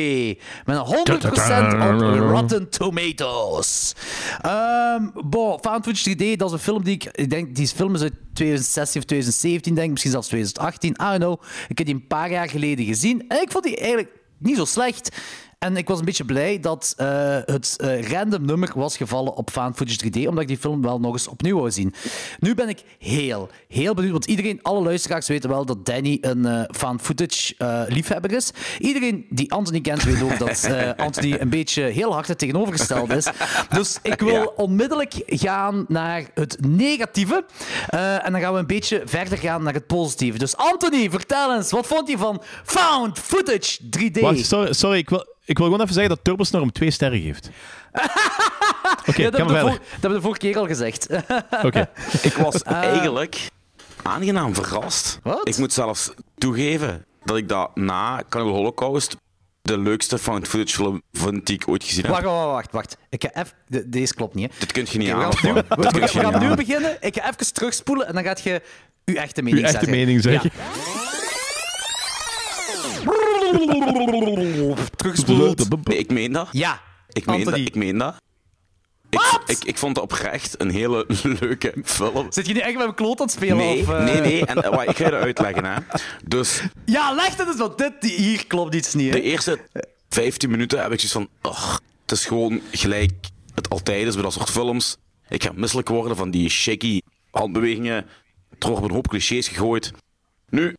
[0.65, 1.99] Met een 100% op
[2.29, 3.93] Rotten Tomatoes.
[5.25, 8.01] Bon, Found Footage 3D, dat is een film die ik, ik denk, die film is
[8.01, 11.41] uit 2016 of 2017, denk ik, misschien zelfs 2018, I don't know.
[11.67, 14.65] Ik heb die een paar jaar geleden gezien en ik vond die eigenlijk niet zo
[14.65, 15.17] slecht.
[15.59, 19.49] En ik was een beetje blij dat eh, het eh, random nummer was gevallen op
[19.49, 21.93] Found Footage 3D, omdat ik die film wel nog eens opnieuw wou zien.
[22.39, 26.45] Nu ben ik heel, heel benieuwd, want iedereen, alle luisteraars weten wel dat Danny een
[26.45, 28.51] eh Found Footage eh, liefhebber is.
[28.79, 33.15] Iedereen die Anthony kent weet ook dat eh, Anthony een beetje heel hard het tegenovergestelde
[33.15, 33.27] is.
[33.69, 34.51] Dus ik wil Ja.
[34.55, 37.45] onmiddellijk gaan naar het negatieve.
[37.87, 40.37] eh, en dan gaan we een beetje verder gaan naar het positieve.
[40.37, 44.19] Dus Anthony, vertel eens, wat vond je van Found Footage 3D?
[44.21, 47.49] Wacht, sorry, sorry ik, wil, ik wil gewoon even zeggen dat Turbostorm twee sterren geeft.
[49.09, 51.07] Oké, Ja, dat, hebben dat hebben we de vorige keer al gezegd.
[51.67, 51.89] Oké.
[52.21, 53.47] Ik was eigenlijk
[54.03, 55.19] aangenaam verrast.
[55.23, 55.47] Wat?
[55.47, 59.15] Ik moet zelfs toegeven dat ik dat na Cannibal Holocaust
[59.61, 62.11] de leukste found footage film vind die ik ooit gezien heb.
[62.11, 62.97] wacht, wacht, wacht, wacht.
[63.09, 63.53] Ik ga even...
[63.67, 64.59] de- deze klopt niet, hè.
[64.59, 65.29] Dit kun je niet we aan.
[65.91, 66.97] we, gaan nu beginnen.
[66.99, 68.61] Ik ga even terugspoelen en dan gaat je
[69.05, 69.97] uw echte mening Uw echte zeggen.
[69.99, 70.51] mening zeggen.
[70.55, 71.08] Ja.
[74.95, 75.87] Terugspoeld.
[75.87, 76.47] Nee, ik meen dat.
[76.51, 76.81] Ja.
[77.09, 77.55] Ik meen dat.
[77.57, 78.15] Ik meen dat.
[79.09, 81.05] Ik, ik, ik vond het oprecht een hele
[81.39, 82.31] leuke film.
[82.31, 83.57] Zit je nu echt met mijn kloot aan het spelen?
[83.57, 84.03] Nee, of, eh?
[84.03, 84.45] nee, nee.
[84.45, 85.65] En, eh, wacht, ik ga je dat uitleggen.
[85.65, 85.79] Hè.
[86.25, 89.13] Dus Ja, leg het eens, want dit, die- hier klopt iets niet.
[89.13, 89.59] de eerste
[90.09, 91.51] 15 minuten heb ik zoiets van...
[91.51, 93.11] "Ugh, het is gewoon gelijk
[93.55, 94.97] het altijd is bij dat soort films.
[95.29, 98.05] Ik ga misselijk worden van die shaky handbewegingen.
[98.59, 99.91] Er wordt een hoop clichés gegooid.
[100.49, 100.75] Nu,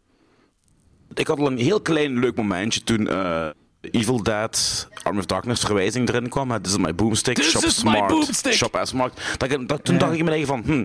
[1.14, 3.46] ik had al een heel klein leuk momentje toen eh,
[3.80, 6.62] Evil Dead Arm of Darkness verwijzing erin kwam.
[6.62, 8.52] This is my boomstick, This shop is my smart, boomstick.
[8.52, 9.20] shop as smart.
[9.36, 10.84] Dat, ik- dat- toen dacht ik in mijn eigen van, hm,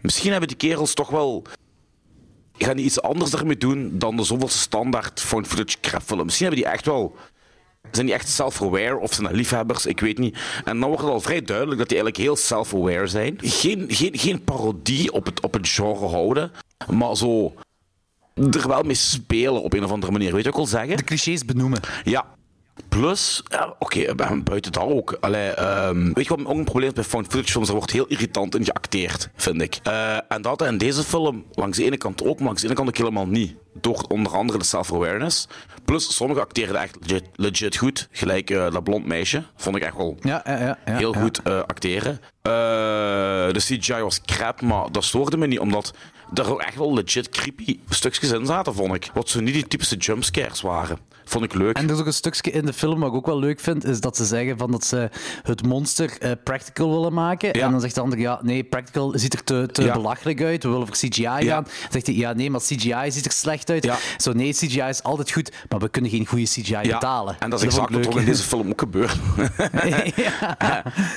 [0.00, 1.44] misschien hebben die kerels toch wel
[2.58, 6.24] gaan die iets anders ermee doen dan de zoveel standaard found footage crap film.
[6.24, 7.16] Misschien hebben die echt wel...
[7.90, 9.86] Zijn die echt self-aware of zijn dat liefhebbers?
[9.86, 10.38] Ik weet niet.
[10.64, 13.38] En dan wordt het al vrij duidelijk dat die eigenlijk heel self-aware zijn.
[13.40, 16.52] Geen, geen, geen parodie op het, op het genre houden,
[16.90, 17.54] maar zo
[18.34, 20.32] er wel mee spelen op een of andere manier.
[20.32, 20.96] Weet je wat ik wil zeggen?
[20.96, 21.80] De clichés benoemen.
[22.04, 22.24] Ja.
[22.88, 25.16] Plus, ja, oké, eh, buiten dat ook.
[25.20, 27.68] Allee, ehm, weet je wat ook een probleem is bij found footage films?
[27.68, 29.78] Er wordt heel irritant in geacteerd, vind ik.
[29.82, 32.76] Eh, en dat in deze film langs de ene kant ook, maar langs de ene
[32.76, 33.54] kant ook helemaal niet.
[33.74, 35.48] Door onder andere de self-awareness.
[35.84, 38.08] Plus, sommigen acteren echt legit, legit goed.
[38.10, 39.42] Gelijk eh, dat blond meisje.
[39.56, 42.20] Vond ik echt wel Ja, ja, heel goed acteren.
[42.42, 45.94] De CGI was crap, maar dat stoorde me niet, omdat
[46.34, 49.10] er ook echt wel legit creepy stukjes in zaten, vond ik.
[49.14, 50.98] Wat zo niet die typische jumpscares waren.
[51.24, 51.76] Vond ik leuk.
[51.76, 53.84] En er is ook een stukje in de film wat ik ook wel leuk vind,
[53.84, 55.08] is dat ze zeggen van dat ze
[55.42, 57.48] het monster eh, practical willen maken.
[57.58, 57.64] Ja.
[57.64, 59.92] En dan zegt de ander, ja, nee, practical ziet er te, te Ja.
[59.92, 61.62] belachelijk uit, we willen voor CGI gaan.
[61.62, 63.92] Dan zegt hij, ja, nee, maar CGI ziet er slecht uit.
[64.16, 67.36] Zo, nee, CGI is altijd goed, maar we kunnen geen goede CGI betalen.
[67.38, 69.16] En dat is vond exact wat er in deze film ook gebeurt.
[70.16, 70.56] ja.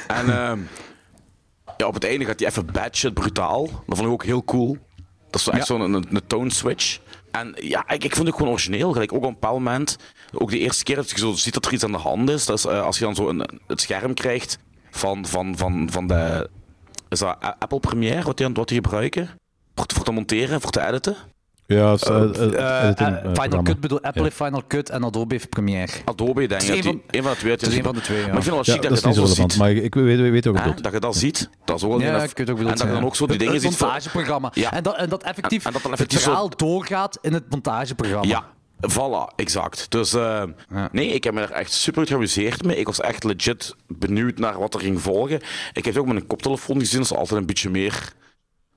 [0.07, 0.59] en ehm,
[1.77, 3.63] ja, op het einde gaat hij even bad shit brutaal.
[3.65, 4.77] Dat vond ik ook heel cool.
[5.43, 5.75] Dat is echt Ja.
[5.77, 6.99] zo'n een, een tone switch.
[7.31, 8.91] En ja, ik, ik vond het gewoon origineel.
[8.91, 9.97] Gelijk ook op een bepaald moment,
[10.31, 12.45] ook de eerste keer dat je zo ziet dat er iets aan de hand is,
[12.45, 14.57] dat is eh, als je dan zo een, het scherm krijgt
[14.91, 16.49] van, van, van, van de...
[17.09, 19.29] Is dat Apple Premiere wat die, wat die gebruiken?
[19.75, 21.15] Voor, te- voor te monteren, voor te editen?
[21.67, 23.63] Ja, het is, eh, Final.
[23.63, 25.91] Cut bedoel, Apple heeft Final Cut en Adobe heeft Premiere.
[26.05, 26.69] Adobe, denk ik.
[26.75, 27.51] een van- Een van de twee.
[27.51, 28.27] Het is een van de twee, ja.
[28.27, 29.57] Maar ik vind het wel Ja, chic dat je dat zo ziet.
[29.57, 30.83] maar ik, weet, weet ook wat Hè, je bedoelt.
[30.83, 32.87] dat je dat ziet, dat is ook wel Ja, ik weet ook En dat je
[32.87, 33.87] dan ook zo die Het- dingen het ziet van...
[33.87, 34.51] montageprogramma.
[34.53, 34.73] Ja.
[34.73, 37.33] En, dat, en dat effectief En- en dat dan effectief het zo- verhaal doorgaat in
[37.33, 38.27] het montageprogramma.
[38.27, 38.43] Ja,
[38.93, 39.85] voilà, exact.
[39.91, 40.43] Dus eh,
[40.91, 42.77] nee, ik heb me er echt super geamuseerd mee.
[42.77, 45.35] Ik was echt legit benieuwd naar wat er ging volgen.
[45.73, 48.13] Ik heb het ook met een koptelefoon gezien, dat is altijd een beetje meer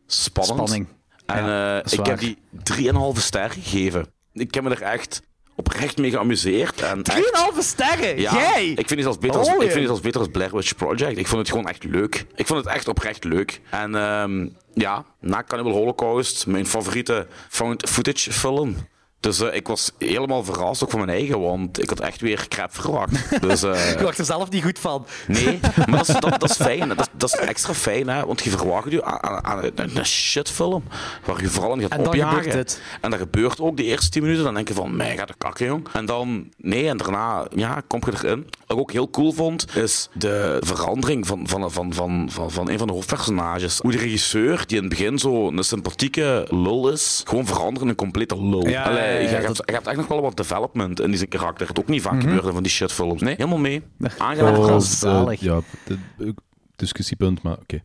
[0.06, 0.56] spannend.
[0.68, 0.88] Spanning.
[1.28, 4.06] En Ja, eh, ik heb die 3,5 ster gegeven.
[4.32, 5.22] Ik heb me er echt
[5.56, 6.80] oprecht mee geamuseerd.
[6.82, 7.16] En echt-
[7.54, 8.20] 3,5 sterren!
[8.20, 8.66] ja, Jij!
[8.68, 10.74] Ik vind, het zelfs beter als, Oh, ik vind het zelfs beter als Blair Witch
[10.76, 11.18] Project.
[11.18, 12.26] Ik vond het gewoon echt leuk.
[12.34, 13.60] Ik vond het echt oprecht leuk.
[13.70, 18.76] En ehm, ja, na Cannibal Holocaust, mijn favoriete found footage film.
[19.20, 22.46] Dus eh, ik was helemaal verrast, ook van mijn eigen, want ik had echt weer
[22.48, 23.40] crap verwacht.
[23.42, 25.06] Dus, eh, Ik wacht er zelf niet goed van.
[25.26, 26.88] Nee, maar dat is, dat, dat is fijn.
[26.88, 28.26] Dat, is- dat is extra fijn, hè?
[28.26, 30.82] want je verwacht je aan, aan, aan een shitfilm
[31.24, 32.36] waar je vooral in gaat En dan opjagen.
[32.42, 32.82] gebeurt dit.
[33.00, 34.44] En dat gebeurt ook de eerste 10 minuten.
[34.44, 35.86] Dan denk je van, mij gaat de kakken, jong.
[35.92, 38.46] En dan, nee, en daarna, ja, kom je erin.
[38.66, 42.68] Wat ik ook heel cool vond, is de verandering van, van, van, van, van, van
[42.70, 43.78] een van de hoofdpersonages.
[43.78, 47.88] Hoe de regisseur, die in het begin zo een sympathieke lul is, gewoon verandert in
[47.88, 48.68] een complete lul.
[48.68, 51.16] Ja, Allee, ja, je, hebt, dat- je hebt echt nog wel wat development in die
[51.16, 51.68] zijn karakter.
[51.68, 53.20] Het ook niet vaak gebeurt in van die shitfilms.
[53.22, 53.82] Nee, helemaal mee.
[54.00, 54.92] Oh, Aangenaam verrast.
[54.92, 55.40] is zalig.
[55.40, 55.60] eh, ja,
[56.76, 57.82] discussiepunt, maar oké.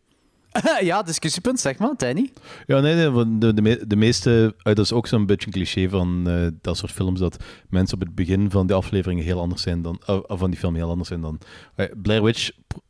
[0.80, 2.30] ja, discussiepunt, zeg maar, Danny.
[2.66, 2.94] Ja, nee,
[3.38, 4.54] de, de, me- de meeste...
[4.58, 7.94] eh, dat is ook zo'n beetje een cliché van eh, dat soort films, dat mensen
[7.94, 10.00] op het begin van de aflevering heel anders zijn dan...
[10.06, 11.38] eh, van die film heel anders zijn dan...
[11.74, 12.80] Eh, Blair Witch pro-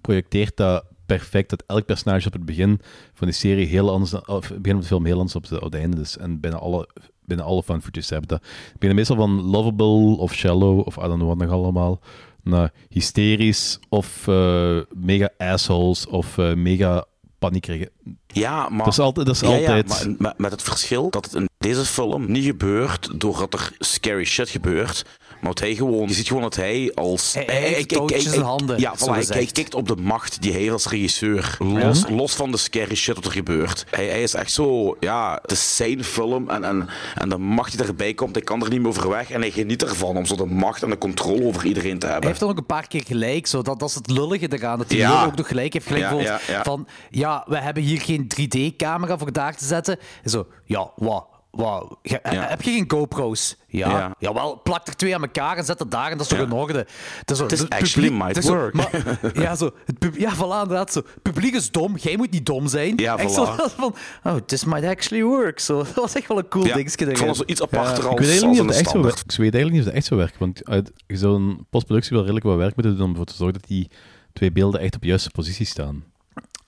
[0.00, 2.80] projecteert dat perfect, dat elk personage op het begin
[3.14, 4.10] van die serie heel anders...
[4.10, 6.16] dan- Of het begin van de film heel anders op, de, op het einde is.
[6.16, 6.88] En bijna alle,
[7.28, 8.40] bijna alle fan footage hebben dat.
[8.40, 12.00] Het beginnen meestal van lovable of shallow of I don't know wat nog allemaal
[12.42, 17.04] naar hysterisch of eh, mega assholes of eh, mega
[17.38, 17.90] paniekerige.
[18.26, 18.84] Ja, maar...
[18.84, 19.26] Dat is altijd...
[19.26, 22.44] Dat is Ja, ja, altijd maar met het verschil dat het in deze film niet
[22.44, 25.04] gebeurt doordat er scary shit gebeurt,
[25.40, 27.34] Maar wat hij gewoon, je ziet gewoon dat hij als...
[27.34, 31.56] Hij- hij handen, Ja, voilà, hij, hij kijkt op de macht die hij als regisseur,
[31.58, 33.84] los, los van de scary shit wat er gebeurt.
[33.90, 37.76] Hij, hij is echt zo, ja, het is zijn film en, en, en de macht
[37.78, 40.24] die erbij komt, hij kan er niet meer over weg en hij geniet ervan om
[40.26, 42.28] zo de macht en de controle over iedereen te Hij hebben.
[42.28, 43.46] heeft dan ook een paar keer gelijk.
[43.46, 43.62] Zo.
[43.62, 44.78] Dat, dat is het lullige eraan.
[44.78, 45.24] Dat hij Ja.
[45.24, 45.86] ook nog gelijk heeft.
[45.86, 46.62] Gelijk Ja, bijvoorbeeld ja, ja.
[46.62, 46.86] van...
[47.10, 49.98] Ja, we hebben hier geen 3D-camera voor daar te zetten.
[50.22, 51.26] En zo, ja, wat?
[51.52, 51.82] Ja.
[52.22, 53.56] Heb je geen GoPro's?
[53.68, 53.90] Ja.
[53.90, 54.14] Ja.
[54.18, 56.44] Jawel, plak er twee aan elkaar en zet het daar en dat is toch Ja.
[56.44, 56.86] in orde.
[57.18, 58.74] Het is, zo, Het is het actually publiek- might het is zo, work.
[58.74, 60.92] maar- ja, zo, het pub- ja, voilà, inderdaad.
[60.92, 60.98] Zo.
[61.14, 62.92] Het publiek is dom, jij moet niet dom zijn.
[62.96, 63.34] Ja, Echt voilà.
[63.34, 65.58] zo van, oh, this might actually work.
[65.60, 65.76] Zo.
[65.82, 67.06] Dat was echt wel een cool Ja, dingetje.
[67.10, 68.80] ik vond het zo iets aparter Ik als, weet, als eigenlijk niet een of dat
[68.80, 69.20] echt zo werkt.
[69.20, 70.38] ik weet eigenlijk niet of dat echt zo werkt.
[70.38, 73.34] Want uit, je zou een postproductie wel redelijk wat werk moeten doen om ervoor te
[73.34, 73.90] zorgen dat die
[74.32, 76.04] twee beelden echt op de juiste positie staan.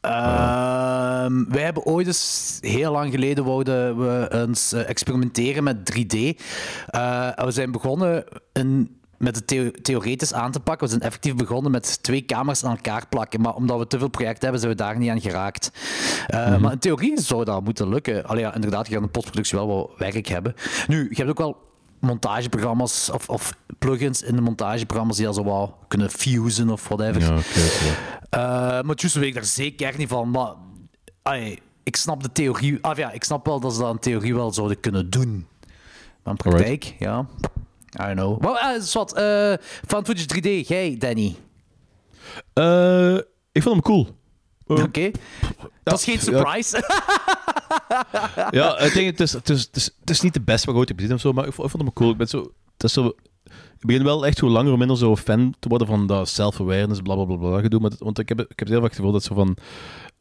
[0.01, 6.15] Ehm, wij hebben ooit eens, heel lang geleden, wouden we eens eh, experimenteren met 3D.
[6.87, 10.85] Eh, en we zijn begonnen in, met het theo- theoretisch aan te pakken.
[10.87, 13.41] We zijn effectief begonnen met twee camera's aan elkaar plakken.
[13.41, 15.71] Maar omdat we te veel projecten hebben, zijn we daar niet aan geraakt.
[16.27, 18.25] Eh, Maar in theorie zou dat moeten lukken.
[18.27, 20.55] Allee, ja, inderdaad, je gaat in productie wel wat werk hebben.
[20.89, 21.57] Nu, je hebt ook wel
[22.01, 27.21] montageprogramma's of, of plugins in de montageprogramma's die dat zo wat kunnen fusen of whatever.
[27.23, 27.61] Ja, oké.
[28.31, 28.41] Eh,
[28.83, 30.31] maar juist weet ik daar zeker niet van.
[30.31, 30.55] Maar
[31.83, 32.79] ik snap de theorie.
[32.81, 35.47] Ah, ja, ik snap wel dat ze dat in theorie wel zouden kunnen doen.
[36.23, 37.27] Maar in praktijk, ja.
[38.01, 38.43] I don't know.
[38.43, 39.55] Well, uh, wat, eh
[39.87, 41.37] Found Footage 3D, jij, Danny.
[42.53, 43.15] Eh,
[43.53, 44.20] ik vond hem cool.
[44.79, 45.11] Eh, Oké.
[45.83, 46.85] Dat is geen surprise.
[48.51, 50.75] ja, ik denk, het, is, het, is, het, is, het is niet de beste wat
[50.75, 52.11] ik ooit heb gezien of zo, maar ik vond, ik vond hem cool.
[52.11, 53.07] Ik, ben zo, het is zo,
[53.79, 57.01] ik begin wel echt hoe langer hoe minder zo fan te worden van dat self-awareness,
[57.01, 57.81] bla bla bla bla gedoe.
[57.81, 59.57] Maar het- want ik heb, ik heb heel vaak het gevoel dat zo van.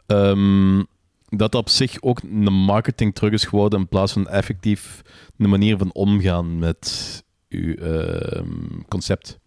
[0.05, 0.83] ehm,
[1.31, 5.01] dat op zich ook een marketing terug is geworden in plaats van effectief
[5.37, 9.39] een manier van omgaan met uw ehm, concept.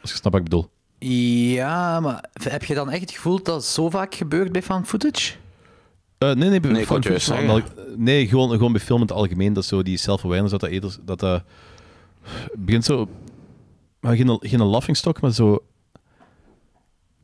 [0.00, 0.70] Als je snapt wat ik bedoel.
[0.98, 4.86] Ja, maar heb je dan echt het gevoel dat dat zo vaak gebeurt bij Found
[4.86, 5.34] Footage?
[6.18, 7.48] Eh, nee, nee, bij- Nee, het zeggen.
[7.48, 7.62] van-
[7.96, 9.52] nee gewoon, gewoon bij film in het algemeen.
[9.52, 10.96] Dat zo die self-awareness, dat dat eerder...
[11.04, 11.42] Dat dat
[12.54, 13.08] begint zo...
[14.00, 15.58] Maar geen, geen laughingstock, maar zo...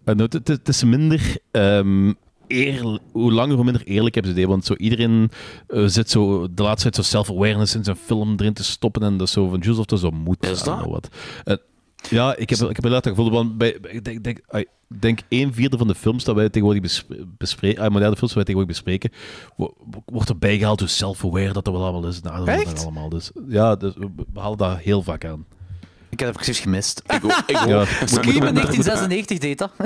[0.04, 1.36] Eh, nou, het, het, het is minder...
[1.50, 2.12] ehm
[2.46, 4.48] eerl- hoe langer, hoe minder eerlijk hebben ze het.
[4.48, 5.30] Want zo iedereen
[5.66, 9.02] eh, zit zo de laatste tijd zo self-awareness in zijn film erin te stoppen.
[9.02, 10.46] En dat is zo van, of dat zo moet.
[10.46, 10.80] Is dat?
[10.86, 11.08] what.
[12.10, 13.30] Ja, ik heb, ik heb inderdaad dat gevoel.
[13.30, 14.68] Want bij, ik denk, denk, ik
[15.00, 18.42] denk een vierde van de films dat wij tegenwoordig bespre- bespreken, ah, moderne films die
[18.44, 19.10] wij tegenwoordig bespreken,
[19.56, 22.20] wo- wo- wordt erbij gehaald hoe self-aware dat dat wel allemaal is.
[22.20, 22.82] Nou, Echt?
[22.82, 23.08] allemaal.
[23.08, 23.92] Dus, ja, dus
[24.32, 25.46] we halen dat heel vaak aan.
[26.14, 27.02] Ik heb het precies gemist.
[27.06, 27.68] Ik ook, ik ook.
[27.68, 29.70] Ja, Scream in 1996 deed dat.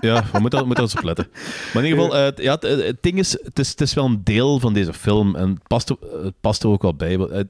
[0.00, 1.26] Ja, we moeten, we moeten eens op letten.
[1.74, 3.94] Maar in ieder geval, eh, het- ja, het, het ding is het, is, het is
[3.94, 6.94] wel een deel van deze film en het past er, het past er ook wel
[6.94, 7.14] bij.
[7.18, 7.40] eh,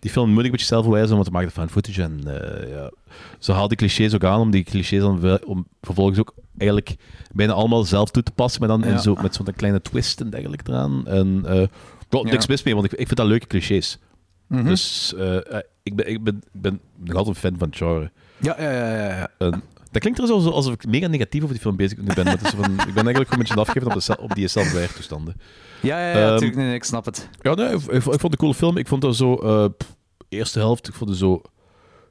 [0.00, 2.70] die film moet ik een beetje zelf wijzen, want het maakt fan footage en eh,
[2.70, 2.90] ja,
[3.38, 6.96] ze haalt die clichés ook aan om die clichés dan om vervolgens ook eigenlijk
[7.32, 8.98] bijna allemaal zelf toe te passen, maar dan in Ja.
[8.98, 11.06] zo, met zo'n kleine twist en dergelijke eraan.
[11.06, 13.98] En eh niks mis mee, want ik, ik vind dat leuke clichés.
[14.46, 14.64] Mhm.
[14.64, 17.76] Dus eh, eh, ik, ben, ik, ben, ik ben nog altijd een fan van het
[17.76, 18.10] genre.
[18.36, 18.94] Ja, ja, ja.
[18.96, 19.30] ja, ja.
[19.38, 22.24] En dat klinkt er zo alsof ik mega negatief over die film bezig ben.
[22.24, 24.34] Maar het is zo van, ik ben eigenlijk gewoon een beetje afgegeven op, de, op
[24.34, 25.34] die self-aware-toestanden.
[25.82, 26.56] Ja, ja, ja, Ehm, natuurlijk.
[26.56, 27.28] Nee, nee, ik snap het.
[27.40, 28.76] Ja, nee, ik, ik, vond het een coole film.
[28.76, 29.34] Ik vond dat zo...
[29.76, 29.96] pff,
[30.28, 31.42] eerste helft, ik vond het zo...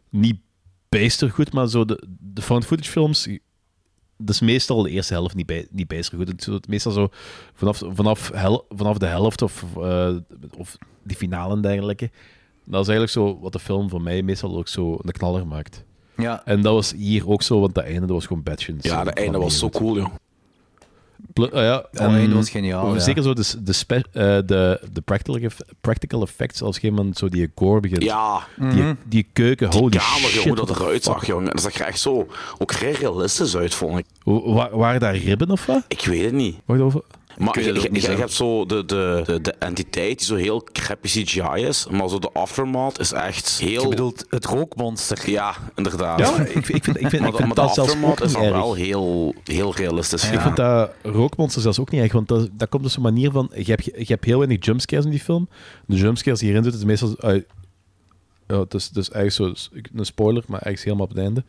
[0.10, 0.38] Niet
[0.90, 3.28] bijster goed, maar zo de, de found footage films...
[4.18, 6.28] Dat is meestal de eerste helft niet, bij, niet bijster goed.
[6.28, 7.08] Het is meestal zo
[7.54, 10.16] vanaf, vanaf, hel- vanaf de helft of, eh,
[10.58, 12.12] of die finale en dergelijke.
[12.66, 15.84] Dat is eigenlijk zo wat de film voor mij meestal ook zo een knaller maakt.
[16.18, 16.42] Ja.
[16.46, 18.84] En dat was hier ook zo, want dat einde dat was gewoon badshins.
[18.84, 20.08] Ja, de einde was zo cool, joh.
[21.34, 22.94] Pl- ah ja, dat was geniaal.
[22.94, 23.00] ja.
[23.00, 27.14] Zeker zo de, de, spe- eh, de, de practical, eff- practical effects, als je man
[27.14, 28.04] zo die gore begint.
[28.04, 30.32] Ja, Die, die keuken, die holy kamer, shit.
[30.34, 31.46] joh, hoe dat eruit zag, jongen.
[31.52, 34.06] Dat zag er echt zo ook realistisch uit, vond ik.
[34.24, 35.84] Wa- wa- waren daar ribben of wat?
[35.88, 36.56] Ik weet het niet.
[36.66, 37.02] Wacht over.
[37.38, 41.88] Maar je, hebt zo de, de, de, de entiteit die zo heel crappy CGI is,
[41.92, 43.82] maar zo de aftermath is echt heel...
[43.82, 45.30] Je bedoelt het rookmonster.
[45.30, 46.20] Ja, inderdaad.
[46.20, 48.22] Ja, ik, ik vind, ik vind, maar ik de, vind maar de dat zelfs aftermath
[48.22, 50.24] ook is dan wel heel, heel realistisch.
[50.24, 50.32] Ja.
[50.32, 53.32] Ik vind dat rookmonster zelfs ook niet erg, want dat, dat komt dus een manier
[53.32, 53.52] van...
[53.56, 55.50] Je hebt, je hebt heel weinig jumpscares in die film.
[55.86, 57.32] De jumpscares die hierin zitten, is meestal...
[57.32, 57.42] eh,
[58.48, 59.70] ja, het is, het is eigenlijk zo...
[59.96, 61.44] Een spoiler, maar eigenlijk helemaal op het einde.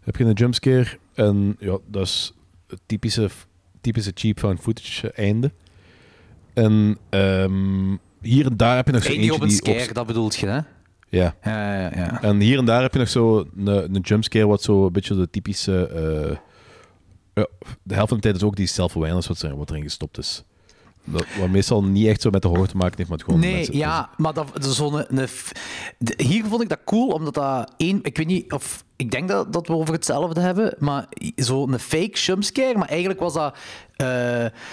[0.00, 2.34] Heb je een jumpscare en ja, dat is
[2.66, 3.28] het typische,
[3.80, 5.52] typische cheap found footage eh, einde.
[6.54, 9.60] En ehm, hier en daar heb je nog zo eentje op een die...
[9.62, 10.60] op- scare, dat bedoelt je, hè?
[11.08, 11.34] ja.
[11.44, 12.22] Ja, ja, ja.
[12.22, 15.14] En hier en daar heb je nog zo een, een jumpscare, wat zo een beetje
[15.14, 15.86] de typische.
[15.86, 16.36] eh,
[17.34, 17.46] ja,
[17.82, 20.44] de helft van de tijd is ook die self-awareness wat, er- wat erin gestopt is.
[21.04, 23.40] Dat, wat meestal niet echt zo met de horror te maken heeft, maar het gewoon
[23.42, 24.94] Nee, mensen- ja, maar dat, is zo'n...
[25.18, 25.28] Een,
[25.98, 27.98] de- hier vond ik dat cool, omdat dat één...
[28.02, 28.84] Ik weet niet of...
[29.00, 33.32] Ik denk dat, dat we over hetzelfde hebben, maar zo'n fake jumpscare, maar eigenlijk was
[33.34, 33.56] dat...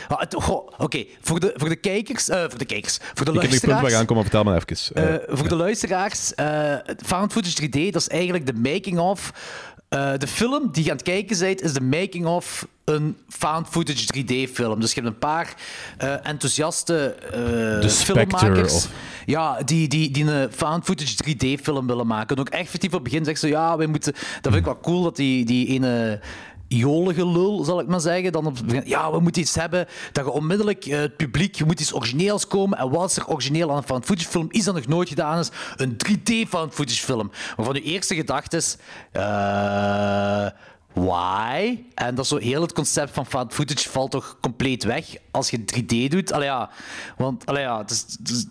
[0.08, 2.30] het- goh, Oké, voor, de, voor de kijkers...
[2.30, 2.98] eh, voor de kijkers.
[3.14, 3.94] Voor de Ik heb nu punt waar luisteraars...
[3.94, 4.96] ik aankom, maar vertel maar even.
[4.96, 6.32] Eh, voor de luisteraars,
[7.06, 9.32] found footage 3D, dat is eigenlijk de making-of.
[9.90, 14.06] Eh, de film die je aan het kijken bent, is de making-of een found footage
[14.18, 14.80] 3D-film.
[14.80, 15.54] Dus je hebt een paar
[15.98, 18.74] eh, enthousiaste eh filmmakers.
[18.74, 18.90] of-
[19.26, 22.36] Ja, die, die, die een found footage 3D-film willen maken.
[22.36, 24.14] En ook effectief op het begin zeggen ze, ja, wij moeten...
[24.14, 26.20] Dat vind ik wel cool, dat die, die ene
[26.68, 28.32] jolige lul, zal ik maar zeggen.
[28.32, 31.80] Dan op ja, we moeten iets hebben dat je onmiddellijk eh, het publiek, je moet
[31.80, 32.78] iets origineels komen.
[32.78, 34.48] En wat is er origineel aan een found footage film?
[34.52, 37.32] Iets dat nog nooit gedaan is, een 3D found footage film.
[37.56, 38.78] Waarvan je eerste gedachte is,
[39.12, 40.48] eh,
[41.06, 41.80] why?
[41.96, 45.50] En dat is zo heel het concept van found footage valt toch compleet weg als
[45.50, 46.32] je 3D doet.
[46.32, 46.70] Allee ja,
[47.18, 47.92] want allee ja, het
[48.24, 48.46] is,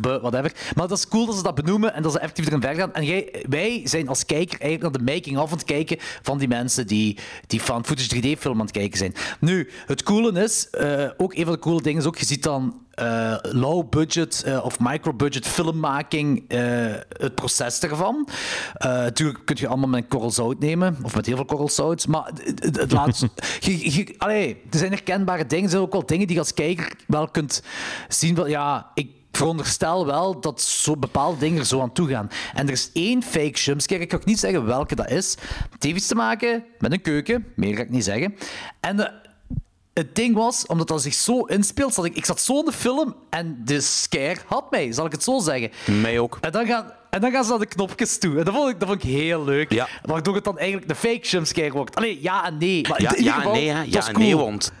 [0.00, 0.52] whatever.
[0.74, 2.94] Maar dat is cool dat ze dat benoemen en dat ze effectief erin verder gaan.
[2.94, 6.48] En jij, wij zijn als kijker eigenlijk naar de making-of aan het kijken van die
[6.48, 9.14] mensen die die found footage 3D-film aan het kijken zijn.
[9.40, 12.42] Nu, het coole is, eh, ook een van de coole dingen is ook, je ziet
[12.42, 16.58] dan eh, low-budget eh, of micro-budget filmmaking, eh,
[17.18, 18.28] het proces ervan.
[18.74, 21.68] Eh, natuurlijk kun je allemaal met een korrel zout nemen, of met heel veel korrel
[21.68, 23.26] zout, maar het, het, het laat...
[23.60, 26.54] je, je- allee, er zijn herkenbare dingen, er zijn ook wel dingen die je als
[26.54, 27.62] kijker wel kunt
[28.08, 28.34] zien.
[28.34, 32.28] Wel, ja, ik veronderstel wel dat zo bepaalde dingen er zo aan toe gaan.
[32.54, 35.36] En er is één fake jumpscare, ik kan ook niet zeggen welke dat is.
[35.70, 38.34] Het heeft iets te maken met een keuken, meer ga ik niet zeggen.
[38.80, 39.10] En de,
[39.94, 42.72] het ding was, omdat dat zich zo inspeelt, zat ik, ik zat zo in de
[42.72, 45.70] film en de scare had mij, zal ik het zo zeggen.
[46.00, 46.38] Mij ook.
[46.40, 48.38] En dan gaan, en dan gaan ze naar de knopjes toe.
[48.38, 49.72] En dat vond ik, dat vond ik heel leuk.
[49.72, 49.88] Ja.
[50.02, 51.96] Waardoor het dan eigenlijk de fake jumpscare wordt.
[51.96, 52.88] Allee, ja en nee.
[52.88, 53.82] Maar Ja, ja en nee, hè.
[53.82, 54.24] Ja en cool.
[54.24, 54.72] nee, want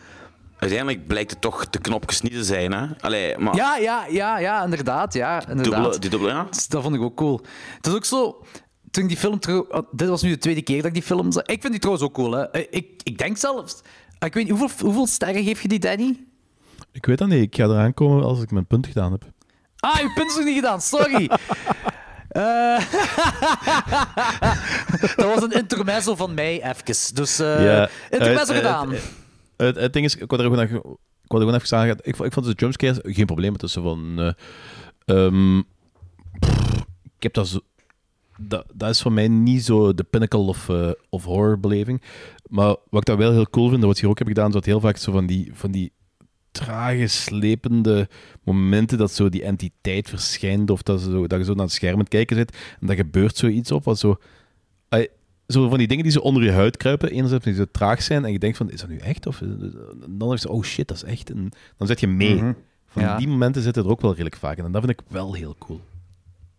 [0.58, 2.86] uiteindelijk blijkt het toch de knopjes niet te zijn, hè.
[3.00, 3.56] Allee, maar...
[3.56, 5.14] Ja, ja, ja, ja, inderdaad.
[5.14, 5.64] Ja, inderdaad.
[5.64, 6.46] dubbele, die dubbele, ja.
[6.50, 7.40] Dus dat vond ik ook cool.
[7.76, 8.44] Het is ook zo...
[8.90, 9.62] Toen ik die film terug...
[9.68, 11.42] oh, Dit was nu de tweede keer dat ik die film zag.
[11.42, 12.58] Ik vind die trouwens ook cool, hè.
[12.70, 13.80] Ik, ik denk zelfs...
[14.20, 16.24] Ik weet niet, hoeveel, hoeveel sterren geef je die, Danny?
[16.92, 17.42] Ik weet dat niet.
[17.42, 19.24] Ik ga eraan komen als ik mijn punt gedaan heb.
[19.78, 21.30] Ah, je punt is nog niet gedaan, sorry.
[22.30, 22.78] Eh,
[25.16, 27.14] dat was een intermezzo van mij, even.
[27.14, 28.90] Dus eh Ja, intermezzo gedaan.
[28.92, 29.10] het-
[29.56, 30.82] Het, het ding is, ik wou er gewoon, even- ik
[31.26, 34.18] wou er gewoon even zeggen, ik, vond- ik vond de jumpscares geen probleem tussen van...
[34.18, 34.32] eh,
[35.26, 35.60] ehm,
[36.38, 36.74] pff,
[37.16, 37.60] ik heb dat zo...
[38.38, 40.68] Dat, dat is voor mij niet zo de pinnacle of,
[41.10, 42.02] of horrorbeleving.
[42.50, 44.52] Maar wat ik dat wel heel cool vind, wat ik hier ook heb gedaan, is
[44.52, 45.92] dat heel vaak zo van die, van die
[46.50, 48.08] trage, slepende
[48.44, 51.92] momenten dat zo die entiteit verschijnt, of dat, zo, dat je zo naar het scherm
[51.94, 54.16] aan het kijken zit, en dat gebeurt zoiets op, wat zo...
[55.46, 58.24] Zo van die dingen die zo onder je huid kruipen, enerzijds die zo traag zijn,
[58.24, 59.26] en je denkt van, is dat nu echt?
[59.26, 59.42] Of
[60.08, 61.30] dan is het, oh shit, dat is echt.
[61.30, 62.38] En dan zet je mee.
[62.86, 63.16] Van Ja.
[63.16, 65.54] die momenten zitten er ook wel redelijk vaak in, en dat vind ik wel heel
[65.58, 65.80] cool.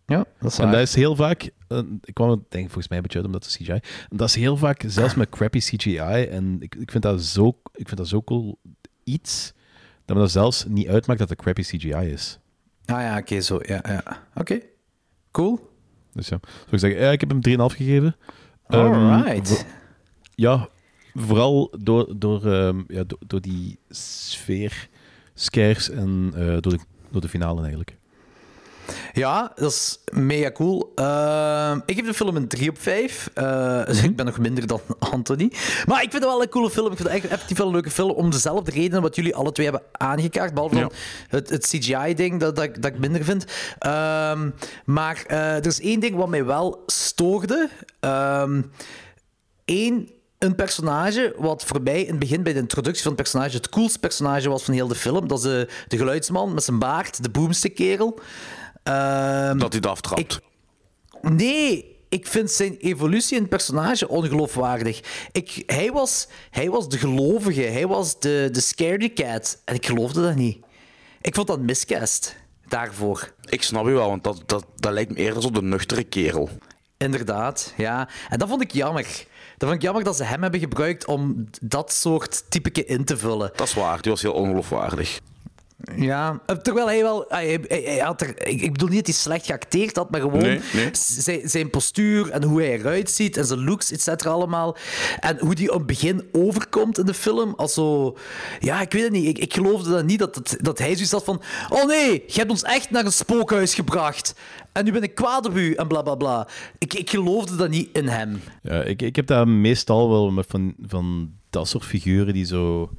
[0.06, 2.96] Ja, dat is En dat is heel vaak, eh, ik kwam denk ik volgens mij
[2.96, 3.72] een beetje uit omdat het CGI.
[4.08, 7.48] En dat is heel vaak, zelfs met crappy CGI, en ik, ik, vind dat zo,
[7.72, 8.58] ik vind dat zo cool
[9.04, 9.52] iets,
[10.04, 12.38] dat me dat zelfs niet uitmaakt dat het crappy CGI is.
[12.84, 13.58] Ah ja, oké, zo.
[13.62, 14.26] Ja, ja.
[14.34, 14.60] Oké,
[15.30, 15.70] cool.
[16.12, 18.16] Dus ja, zou ik zeggen, ja, ik heb hem 3,5 gegeven.
[18.66, 19.66] Ehm, Alright.
[20.34, 20.68] ja,
[21.14, 24.88] vooral door, door, ehm, ja, door, door die sfeer,
[25.34, 26.78] scares en eh, door, de,
[27.10, 27.96] door de finale eigenlijk.
[29.12, 30.92] Ja, dat is mega cool.
[30.94, 33.30] Ehm, ik geef de film een 3 op 5.
[33.34, 35.52] Eh, dus ik ben nog minder dan Anthony.
[35.86, 36.90] Maar ik vind het wel een coole film.
[36.90, 38.10] Ik vind het echt effectief wel een leuke film.
[38.10, 40.54] Om dezelfde redenen wat jullie alle twee hebben aangekaart.
[40.54, 40.90] Behalve
[41.28, 43.44] het, het CGI-ding dat, dat, ik- dat ik minder vind.
[43.78, 44.50] Ehm,
[44.84, 47.68] maar eh, er is één ding wat mij wel stoorde.
[48.00, 48.60] Ehm
[49.64, 53.56] Eén, een personage wat voor mij in het begin bij de introductie van het personage
[53.56, 55.28] het coolste personage was van heel de film.
[55.28, 58.18] Dat is de, de geluidsman met zijn baard, de boomstick kerel.
[58.82, 60.20] Ehm, Dat hij het aftrapt.
[60.20, 60.40] ik-
[61.30, 65.00] Nee, ik vind zijn evolutie in het personage ongeloofwaardig.
[65.32, 69.58] Ik, hij, was, hij was de gelovige, hij was de, de scaredy cat.
[69.64, 70.58] En ik geloofde dat niet.
[71.20, 72.36] Ik vond dat miscast
[72.68, 73.32] daarvoor.
[73.48, 76.48] Ik snap je wel, want dat, dat, dat lijkt me eerder zo de nuchtere kerel.
[76.96, 78.08] Inderdaad, ja.
[78.28, 79.02] En dat vond ik jammer.
[79.56, 83.16] Dat vond ik jammer dat ze hem hebben gebruikt om dat soort typeke in te
[83.16, 83.50] vullen.
[83.56, 85.20] Dat is waar, die was heel ongeloofwaardig.
[85.96, 87.24] Ja, eh, terwijl hij wel...
[87.28, 90.20] Hij, hij- hij had er, ik, ik bedoel niet dat hij slecht geacteerd had, maar
[90.20, 90.88] gewoon Nee, nee.
[90.92, 94.76] Zijn, zijn postuur en hoe hij eruit ziet en zijn looks, et cetera, allemaal.
[95.20, 97.54] En hoe die op het begin overkomt in de film.
[97.56, 98.16] Als zo...
[98.60, 99.26] Ja, ik weet het niet.
[99.26, 101.42] Ik, ik geloofde dat niet, dat, het, dat hij zoiets had van...
[101.68, 104.34] Oh nee, je hebt ons echt naar een spookhuis gebracht.
[104.72, 106.48] En nu ben ik kwaad op u en bla bla bla.
[106.78, 108.40] Ik, ik geloofde dat niet in hem.
[108.62, 112.90] Ja, ik, ik heb dat meestal wel met van, van dat soort figuren die zo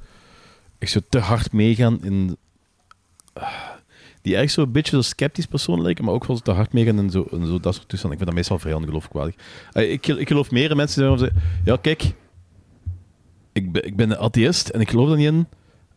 [0.78, 2.36] echt zo te hard meegaan in
[4.22, 6.98] die erg zo'n beetje zo sceptisch persoon lijken, maar ook wel zo te hard meegaan
[6.98, 8.18] en zo, en zo dat soort toestanden.
[8.18, 9.34] Ik vind dat meestal vrij ongeloofwaardig.
[9.72, 12.14] Uh, ik, ik geloof meer in mensen die zeggen, ja kijk,
[13.52, 15.46] ik ben, ik ben een atheïst en ik geloof er niet in,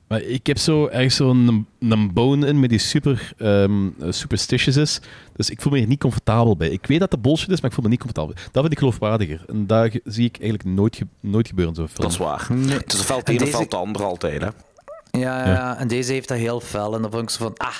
[0.07, 5.01] maar ik heb zo ergens zo'n een bone in met die super um, superstitious is.
[5.35, 6.69] Dus ik voel me hier niet comfortabel bij.
[6.69, 8.35] Ik weet dat het bullshit is, maar ik voel me niet comfortabel.
[8.51, 9.43] Dat vind ik geloofwaardiger.
[9.47, 11.89] En daar zie ik eigenlijk nooit, ge nooit gebeuren film.
[11.93, 12.47] Dat is waar.
[12.49, 12.77] Nee.
[12.77, 13.49] Het is ofwel het ene deze...
[13.51, 14.49] ofwel het andere altijd, hè?
[15.19, 16.95] Ja, ja, ja, en deze heeft dat heel fel.
[16.95, 17.75] En dan vond ik zo van, ah,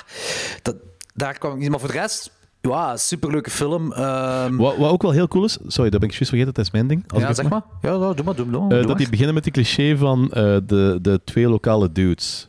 [0.62, 0.76] dat,
[1.14, 1.70] daar kwam ik niet.
[1.70, 2.30] Maar voor de rest,
[2.60, 3.92] ja, superleuke film.
[3.92, 4.56] Um...
[4.56, 6.70] Wat, wat, ook wel heel cool is, sorry, dat ben ik juist vergeten, dat is
[6.70, 7.04] mijn ding.
[7.12, 7.62] Als ja, zeg maar.
[7.82, 10.32] Ja, doe maar, doe uh, dat die beginnen met die cliché van uh,
[10.66, 12.48] de, de twee lokale dudes.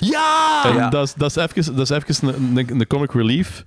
[0.00, 0.62] Ja!
[0.64, 0.88] En ja.
[0.88, 3.64] Dat, is, dat is even, dat is even een, een, een comic relief.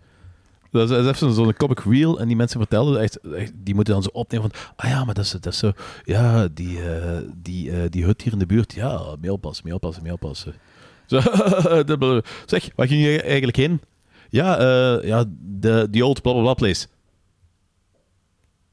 [0.72, 3.76] Dat is, dat is even zo'n comic reel en die mensen vertelden, echt, echt, die
[3.76, 5.72] moeten dan zo opnemen van, ah ja, maar dat is, dat is zo,
[6.04, 9.74] ja, die, uh, die, uh, die hut hier in de buurt, ja, mee oppassen, mee
[9.74, 10.54] oppassen, mee oppassen.
[11.12, 11.20] Zo,
[12.46, 13.82] zeg, waar ging je eigenlijk heen?
[14.30, 15.26] Ja, uh, ja,
[15.60, 16.88] the, the old blah blah blah place.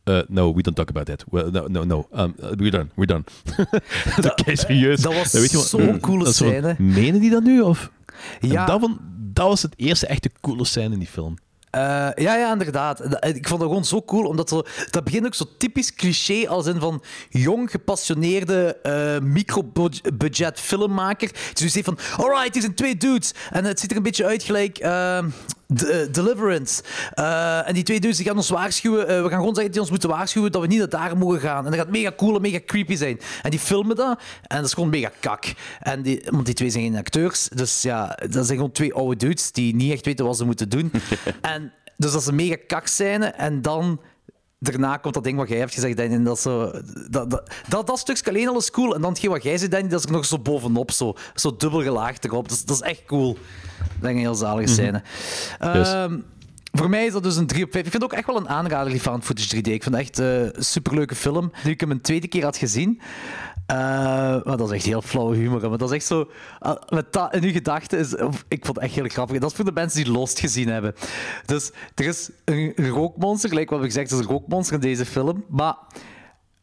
[0.09, 1.25] Uh, no, we don't talk about that.
[1.31, 2.09] Well, no, no, no.
[2.13, 2.91] Um, we're done.
[2.95, 3.25] We're done.
[4.23, 5.01] dat, is serieus.
[5.01, 6.77] Dat was zo'n coole scène.
[6.79, 7.61] Menen die dat nu?
[7.61, 7.91] Of?
[8.41, 8.67] Ja.
[8.67, 8.99] Dat, van,
[9.33, 11.37] dat was het eerste echte coole scène in die film.
[11.75, 11.81] Uh,
[12.15, 13.01] ja, ja, inderdaad.
[13.25, 14.49] Ik vond dat gewoon zo cool, omdat
[14.91, 21.31] dat begint ook zo typisch cliché als in van jong, gepassioneerde uh, micro-budget filmmaker.
[21.53, 23.33] Dus je van, alright, hier zijn twee dudes.
[23.51, 24.85] En het ziet er een beetje uit gelijk...
[24.85, 25.25] Uh,
[25.75, 26.83] de, Deliverance.
[27.15, 29.01] Uh, en die twee dudes die gaan ons waarschuwen.
[29.01, 31.17] Uh, we gaan gewoon zeggen dat die ons moeten waarschuwen dat we niet naar daar
[31.17, 31.65] mogen gaan.
[31.65, 33.21] En dat gaat mega cool en mega creepy zijn.
[33.43, 34.21] En die filmen dat.
[34.43, 35.55] En dat is gewoon mega kak.
[35.81, 37.49] En die, want die twee zijn geen acteurs.
[37.49, 40.69] Dus ja, dat zijn gewoon twee oude dudes die niet echt weten wat ze moeten
[40.69, 40.93] doen.
[41.41, 43.27] en dus dat is een mega kak scène.
[43.27, 44.01] En dan
[44.59, 46.25] daarna komt dat ding wat jij hebt gezegd.
[46.25, 46.71] Dat, zo,
[47.11, 48.95] dat, dat, dat, dat stukje alleen al is cool.
[48.95, 50.91] En dan hetgeen wat jij zei, Danny, dat is nog zo bovenop.
[50.91, 52.49] Zo, zo dubbel gelaagd erop.
[52.49, 53.39] Dat is echt cool.
[54.01, 55.03] Dat is een heel zalige scène.
[55.59, 55.79] Mm -hmm.
[55.79, 55.93] yes.
[55.93, 56.25] um,
[56.73, 57.85] voor mij is dat dus een 3 op 5.
[57.85, 59.61] Ik vind het ook echt wel een aanrader, die found footage 3D.
[59.61, 61.53] Ik vind het echt een uh, superleuke film.
[61.65, 63.01] Nu ik hem een tweede keer had gezien.
[63.71, 63.77] Uh,
[64.45, 65.69] maar dat is echt heel flauwe humor.
[65.69, 66.31] Maar dat is echt zo.
[66.67, 68.13] Uh, met dat in uw gedachten is.
[68.49, 69.39] Ik vond het echt heel grappig.
[69.39, 70.95] Dat is voor de mensen die Lost gezien hebben.
[71.47, 75.07] Dus er is een rookmonster, gelijk wat we gezegd, er is een rookmonster in deze
[75.07, 75.45] film.
[75.49, 75.75] Maar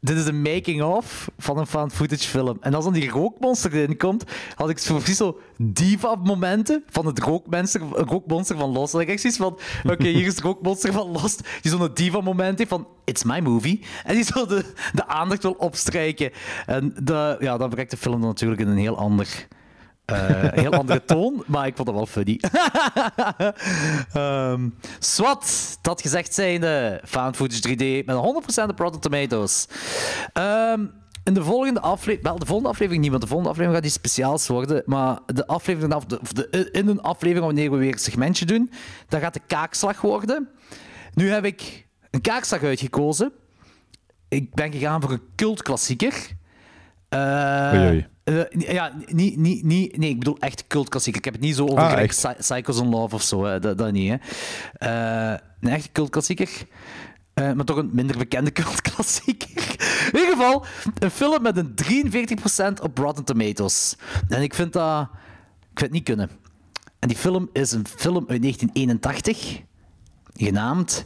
[0.05, 2.57] dit is een making-of van een found footage film.
[2.61, 4.23] En als dan die rookmonster erin komt,
[4.55, 8.91] had ik precies zo diva-momenten van het rookmonster, rookmonster van Lost.
[8.91, 9.59] Dat ik echt zoiets van,
[9.91, 13.81] oké, hier is het rookmonster van Lost, die zo'n diva-moment heeft van, it's my movie.
[14.03, 16.31] En die zo de, aandacht wil opstrijken.
[16.65, 19.47] En de, ja, dan de film dan natuurlijk in een heel ander...
[20.11, 20.17] Uh,
[20.51, 22.39] heel andere toon, maar ik vond het wel funny.
[24.15, 28.15] um, Swat, dat gezegd zijnde, found footage 3D met
[28.65, 29.67] 100% op Rotten Tomatoes.
[30.33, 30.91] Um,
[31.23, 33.99] in de volgende aflevering, wel de volgende aflevering niet, want de volgende aflevering gaat iets
[33.99, 34.83] speciaals worden.
[34.85, 38.71] Maar de aflevering, of de, in een aflevering, wanneer we weer een segmentje doen,
[39.07, 40.49] dat gaat de kaakslag worden.
[41.13, 43.31] Nu heb ik een kaakslag uitgekozen.
[44.27, 46.13] Ik ben gegaan voor een cultklassieker.
[47.09, 48.07] Uh, oei, oei.
[48.25, 51.19] Uh, ja, niet, niet, niet, nee, ik bedoel echt cultklassieker.
[51.19, 53.45] Ik heb het niet zo over ah, gelijk Psychos in Love of zo.
[53.45, 53.59] Hè.
[53.59, 54.13] Dat, dat niet.
[54.77, 55.31] Hè.
[55.33, 56.49] Uh, een echte cultklassieker.
[57.35, 59.75] Uh, maar toch een minder bekende cultklassieker.
[60.11, 60.65] In ieder geval,
[60.99, 61.75] een film met een
[62.79, 63.95] 43% op Rotten Tomatoes.
[64.27, 65.01] En ik vind dat...
[65.71, 66.29] Ik vind het niet kunnen.
[66.99, 69.61] En die film is een film uit 1981,
[70.35, 71.05] genaamd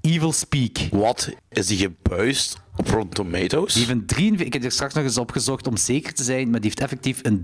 [0.00, 0.78] Evil Speak.
[0.90, 1.30] Wat?
[1.48, 3.72] Is die gebuist op Rotten Tomatoes?
[3.72, 6.50] Die heeft een 43, ik heb er straks nog eens opgezocht om zeker te zijn,
[6.50, 7.40] maar die heeft effectief een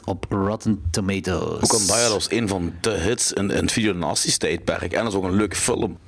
[0.00, 1.62] 43% op Rotten Tomatoes.
[1.62, 4.92] Ook omdat dat was een van de hits in, in het videonastisch-tijdperk.
[4.92, 5.98] En dat is ook een leuke film.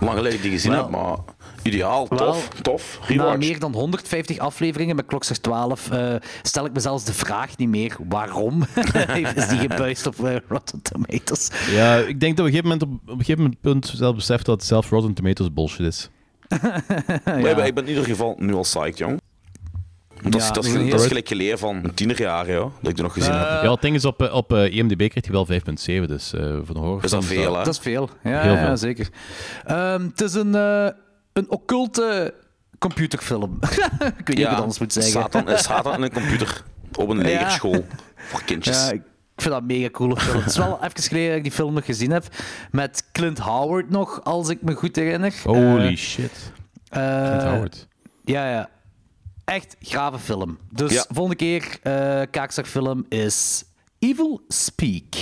[0.00, 1.16] Lang geleden die gezien well, heb, maar
[1.62, 2.98] ideaal, tof, well, tof.
[3.06, 3.30] Rewatch.
[3.30, 7.56] Na meer dan 150 afleveringen met Klokslag 12 uh, stel ik me zelfs de vraag
[7.56, 8.62] niet meer waarom
[9.34, 11.50] is die gebuist op uh, Rotten Tomatoes.
[11.70, 13.92] Ja, ik denk dat we op een gegeven moment op, op een gegeven moment punt
[13.96, 16.10] zelf beseft dat zelf Rotten Tomatoes bullshit is.
[17.24, 17.54] Ja.
[17.56, 19.20] maar ik ben in ieder geval nu al psyched, jong.
[20.22, 23.02] Dat, ja, is, dat, is, dat is gelijk geleden van tienerjaren, ja, dat ik er
[23.02, 23.62] nog gezien uh, heb.
[23.62, 25.46] Ja, het ding is, op, op uh, IMDb krijgt hij wel
[26.02, 27.64] 5,7, dus uh, voor de horror Is dat veel, hè?
[27.64, 28.66] Dat is veel, ja, Heel veel.
[28.66, 29.08] ja zeker.
[29.70, 30.54] Um, het is een,
[31.32, 32.34] een occulte
[32.78, 33.58] computerfilm.
[33.60, 33.68] ik
[34.00, 35.12] weet niet ja, hoe ik het anders moet zeggen.
[35.12, 36.62] Satan, Satan in een computer
[36.94, 37.82] op een legerschool ja.
[38.28, 38.86] voor kindjes.
[38.86, 39.02] Ja, ik
[39.36, 40.38] vind dat een mega coole film.
[40.38, 42.24] Het is wel even geleden dat ik die film nog gezien heb.
[42.70, 45.34] Met Clint Howard nog, als ik me goed herinner.
[45.44, 46.52] Holy shit.
[46.88, 47.88] Clint Howard.
[48.24, 48.70] Ja, ja
[49.44, 50.58] echt grave film.
[50.70, 51.04] Dus ja.
[51.08, 53.64] volgende keer uh, kaakzakfilm is
[53.98, 55.14] Evil Speak.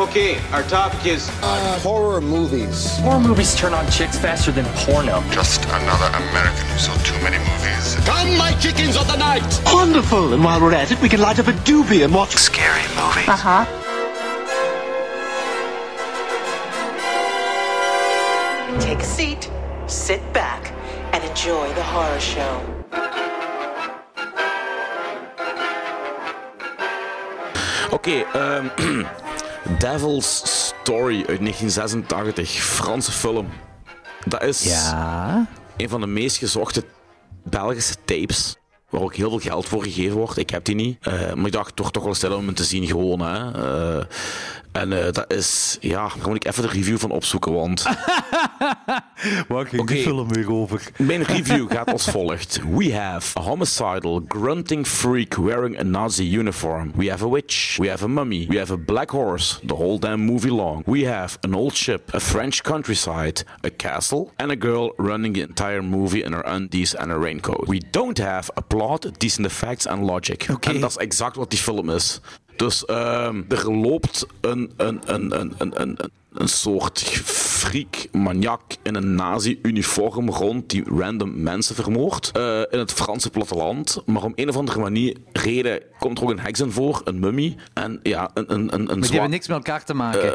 [0.00, 2.96] Okay, our topic is uh, horror movies.
[3.00, 5.22] Horror movies turn on chicks faster than porno.
[5.30, 7.96] Just another American who saw too many movies.
[8.06, 9.42] Come, my chickens of the night.
[9.66, 10.32] Wonderful.
[10.32, 13.28] And while we're at it, we can light up a doobie and watch scary movies.
[13.28, 13.66] Uh huh.
[18.80, 19.50] Take a seat,
[19.86, 20.72] sit back,
[21.12, 22.80] and enjoy the horror show.
[27.92, 29.04] Okay, ehm,
[29.78, 33.48] Devil's Story uit 1986, Franse film.
[34.24, 35.46] Dat is Ja.
[35.76, 36.84] een van de meest gezochte
[37.44, 38.56] Belgische tapes.
[38.90, 40.36] Waar ook heel veel geld voor gegeven wordt.
[40.36, 40.96] Ik heb die niet.
[41.00, 43.20] Eh, maar ik dacht toch, toch wel stellen om hem te zien gewoon.
[43.20, 43.52] Hè.
[43.98, 44.04] Eh,
[44.72, 45.76] en eh, dat is...
[45.80, 47.82] Ja, daar moet ik even de review van opzoeken, want...
[49.48, 49.92] Waar ging Oké.
[49.92, 50.90] die film weer over?
[50.96, 52.60] Mijn review gaat als volgt.
[52.76, 56.92] We have a homicidal, grunting freak wearing a Nazi uniform.
[56.94, 57.76] We have a witch.
[57.78, 58.46] We have a mummy.
[58.48, 60.82] We have a black horse the whole damn movie long.
[60.86, 65.42] We have an old ship, a French countryside, a castle, and a girl running the
[65.42, 67.66] entire movie in her undies and a raincoat.
[67.66, 70.46] We don't have a plot, decent effects and logic.
[70.50, 70.70] Oké.
[70.70, 72.20] En dat is exact wat die film is.
[72.60, 75.96] Dus ehm, er loopt een, een, een, een, een, een,
[76.32, 82.92] een- soort freak, maniak in een nazi-uniform rond die random mensen vermoordt eh, in het
[82.92, 84.02] Franse platteland.
[84.06, 87.18] Maar om een of andere manier, reden komt er ook een heks in voor, een
[87.18, 87.56] mummie.
[87.74, 90.32] En ja, een, een, een, een Maar die hebben niks met elkaar te maken.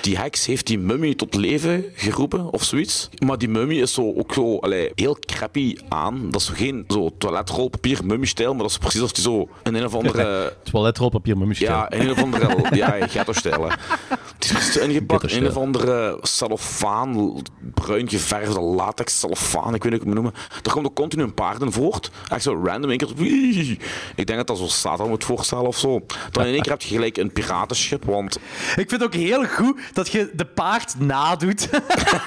[0.00, 3.08] Die heks heeft die mummie tot leven geroepen of zoiets.
[3.24, 6.30] Maar die mummie is zo, ook zo allee, heel crappy aan.
[6.30, 9.74] Dat is zo geen zo toiletrolpapier mummie-stijl, maar dat is precies alsof die zo in
[9.74, 10.56] een of andere...
[10.70, 11.58] Toiletrolpapier, mummies.
[11.58, 13.68] Ja, in een of andere ja, ghetto-stijl.
[13.68, 17.42] Het is precies ingepakt in een of andere cellofaan,
[17.74, 20.32] bruin geverfde latex cellofaan, ik weet niet hoe ik het moet noemen.
[20.62, 22.10] Er komt ook continu een paard in voort.
[22.28, 23.08] Echt zo random, één keer...
[23.16, 23.78] Wii.
[24.14, 26.00] Ik denk dat dat zo Satan moet voorstellen of zo.
[26.30, 28.36] Dan in één keer heb je gelijk een piratenschip, want
[28.76, 31.68] Ik vind het ook heel goed dat je de paard nadoet.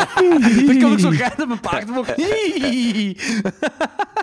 [0.66, 2.08] Dan kan ook zo random een paard omhoog.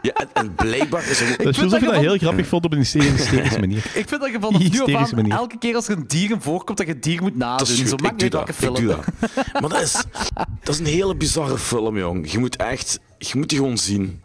[0.02, 1.26] Ja, en, blijkbaar is er...
[1.26, 3.76] Dat is vind alsof dat je dat heel grappig vond op een hysterische manier.
[3.94, 6.40] Ik vind dat je vanaf nu af aan, elke keer als er een dier in
[6.40, 7.58] voorkomt, dat je het dier moet nadoen.
[7.58, 8.74] Dat is Zo ik maakt niet welke ik film.
[8.74, 9.04] doe dat.
[9.52, 9.92] Maar dat is,
[10.62, 12.32] dat is een hele bizarre film, jong.
[12.32, 13.00] Je moet echt...
[13.18, 14.20] Je moet die gewoon zien.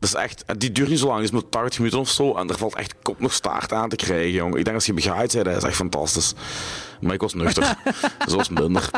[0.00, 0.44] Dat is echt...
[0.56, 2.34] Die duurt niet zo lang, die is maar 80 minuten of zo.
[2.34, 4.56] En er valt echt kop nog staart aan te krijgen, jong.
[4.56, 6.34] Ik denk als je begaaid bent, dat is echt fantastisch.
[7.00, 7.76] Maar ik was nuchter.
[8.28, 8.90] Zo is minder.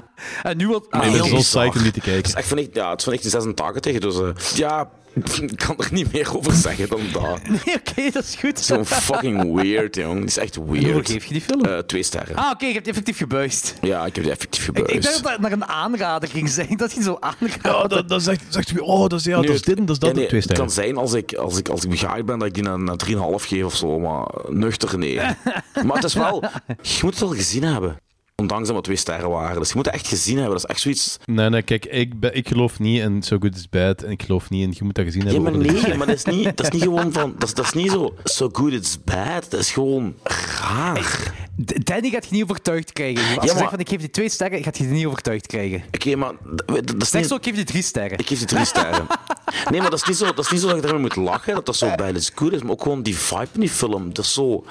[0.43, 0.85] En nu wat...
[0.85, 2.35] Ik ben zo psyched om die te Het is kijken.
[2.35, 6.37] echt van, ja, het is van 1986, dus eh, ja, ik kan er niet meer
[6.37, 7.41] over zeggen dan dat.
[7.49, 8.59] Nee, oké, dat is goed.
[8.61, 10.17] Zo'n fucking weird, jong.
[10.17, 11.11] Die is echt Hoeveel weird.
[11.11, 11.65] geef je die film?
[11.65, 12.37] Eh, twee sterren.
[12.37, 13.75] ah, oké, je hebt die effectief gebuist.
[13.81, 14.91] Ja, ik heb die effectief Ik, gebuist.
[14.95, 16.77] ik dacht dat dat naar een aanrader ging zijn.
[16.77, 17.59] Dat je zo aanraadt.
[17.63, 19.95] Ja, dat, dat zegt, zegt je, oh, dat is, ja, dat is dit en dat
[19.95, 20.11] is dat.
[20.11, 20.67] Ja, nee, twee het sterren.
[20.67, 22.97] kan zijn als ik, als ik, als ik begaaid ben dat ik die naar, naar
[23.07, 25.17] 3,5 geef of zo, maar nuchter nee.
[25.87, 26.45] maar het is wel,
[26.83, 27.97] je moet het wel gezien hebben.
[28.37, 29.59] Ondanks dat maar twee sterren waren.
[29.59, 30.53] Dus je moet het echt gezien hebben.
[30.55, 31.17] Dat is echt zoiets.
[31.25, 34.23] Nee, nee, kijk, ik, ben, ik geloof niet in So Good Is Bad en ik
[34.23, 35.43] geloof niet in, je moet dat gezien Ja, hebben.
[35.53, 37.35] maar om dat- nee, maar dat is niet, dat is niet gewoon van.
[37.39, 38.15] Dat is, dat is niet zo.
[38.25, 39.47] So good it's bad.
[39.51, 40.15] Dat is gewoon
[40.61, 41.33] raar.
[41.57, 43.23] Danny gaat je niet overtuigd krijgen.
[43.25, 45.47] Als je maar- zegt van ik geef die twee sterren, gaat je die niet overtuigd
[45.47, 45.83] krijgen.
[45.93, 46.33] Oké, maar.
[46.67, 48.19] Dat, is Zeg niet, zo, ik geef die drie sterren.
[48.19, 49.07] Ik geef die drie sterren.
[49.71, 51.55] Nee, maar dat is niet zo dat, is niet zo dat je ermee moet lachen.
[51.55, 52.63] Dat dat zo bij is good is.
[52.63, 54.13] Maar ook gewoon die vibe in die film.
[54.13, 54.65] Dat is zo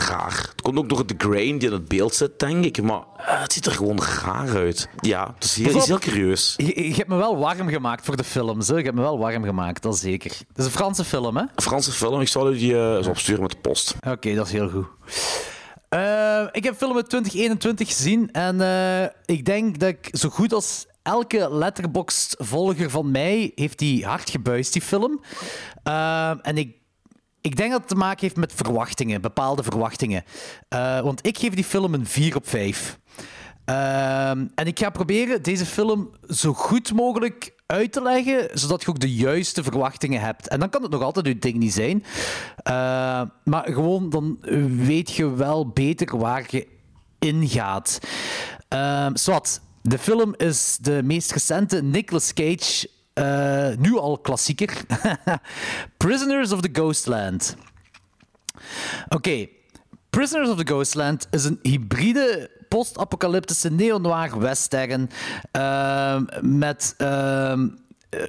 [0.00, 0.48] raar.
[0.50, 2.82] Het komt ook door de grain die in het beeld zit, denk ik.
[2.82, 4.88] Maar eh, het ziet er gewoon raar uit.
[5.00, 6.54] Ja, het is heel, is curieus.
[6.56, 8.68] Je, je hebt me wel warm gemaakt voor de films.
[8.68, 8.76] Hè.
[8.76, 10.30] Je hebt me wel warm gemaakt, dat zeker.
[10.30, 11.42] Het is een Franse film, hè?
[11.42, 13.94] Een Franse film, ik zal u die eens opsturen met de post.
[14.08, 14.86] Oké, dat is heel goed.
[15.88, 18.60] Eh, ik heb film uit 2021 gezien en
[19.24, 24.72] ik denk dat ik zo goed als elke letterboxd-volger van mij heeft die hard gebuist,
[24.72, 25.20] die film.
[26.42, 26.79] En ik,
[27.40, 30.24] ik denk dat het te maken heeft met verwachtingen, bepaalde verwachtingen.
[30.68, 32.98] Eh, want ik geef die film een 4 op 5.
[33.64, 38.88] Ehm, en ik ga proberen deze film zo goed mogelijk uit te leggen, zodat je
[38.88, 40.48] ook de juiste verwachtingen hebt.
[40.48, 42.04] En dan kan het nog altijd uw ding niet zijn.
[42.56, 44.38] Eh, maar gewoon, dan
[44.76, 46.66] weet je wel beter waar je
[47.18, 47.98] ingaat.
[48.68, 52.88] Ehm zwat, de film is de meest recente Nicolas Cage,
[53.20, 54.76] eh, nu al klassieker.
[55.96, 57.56] Prisoners of the Ghostland.
[59.08, 59.48] Oké,
[60.10, 65.10] Prisoners of the Ghostland is een hybride post-apocalyptische neo-noir western
[65.50, 67.68] ehm, met ehm,
[68.08, 68.20] eh,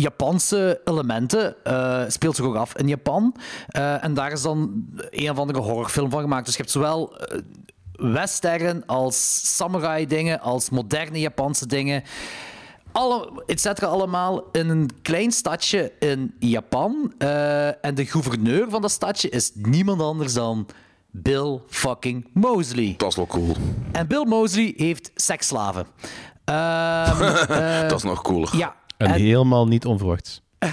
[0.00, 1.64] Japanse elementen.
[1.64, 3.34] eh, speelt zich ook af in Japan.
[4.00, 6.44] En daar is dan een of andere horrorfilm van gemaakt.
[6.44, 7.16] Dus je hebt zowel
[7.92, 12.02] western als samurai dingen, als moderne Japanse dingen.
[12.92, 17.12] Alle, et cetera, allemaal in een klein stadje in Japan.
[17.18, 20.66] Eh, en de gouverneur van dat stadje is niemand anders dan
[21.10, 22.94] Bill fucking Mosley.
[22.96, 23.56] Dat is wel cool.
[23.92, 25.86] En Bill Mosley heeft seksslaven.
[26.44, 28.56] Ehm, eh, dat is nog cooler.
[28.56, 28.76] ja.
[28.96, 30.42] En en- helemaal niet onverwachts.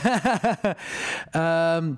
[1.32, 1.92] Ehm,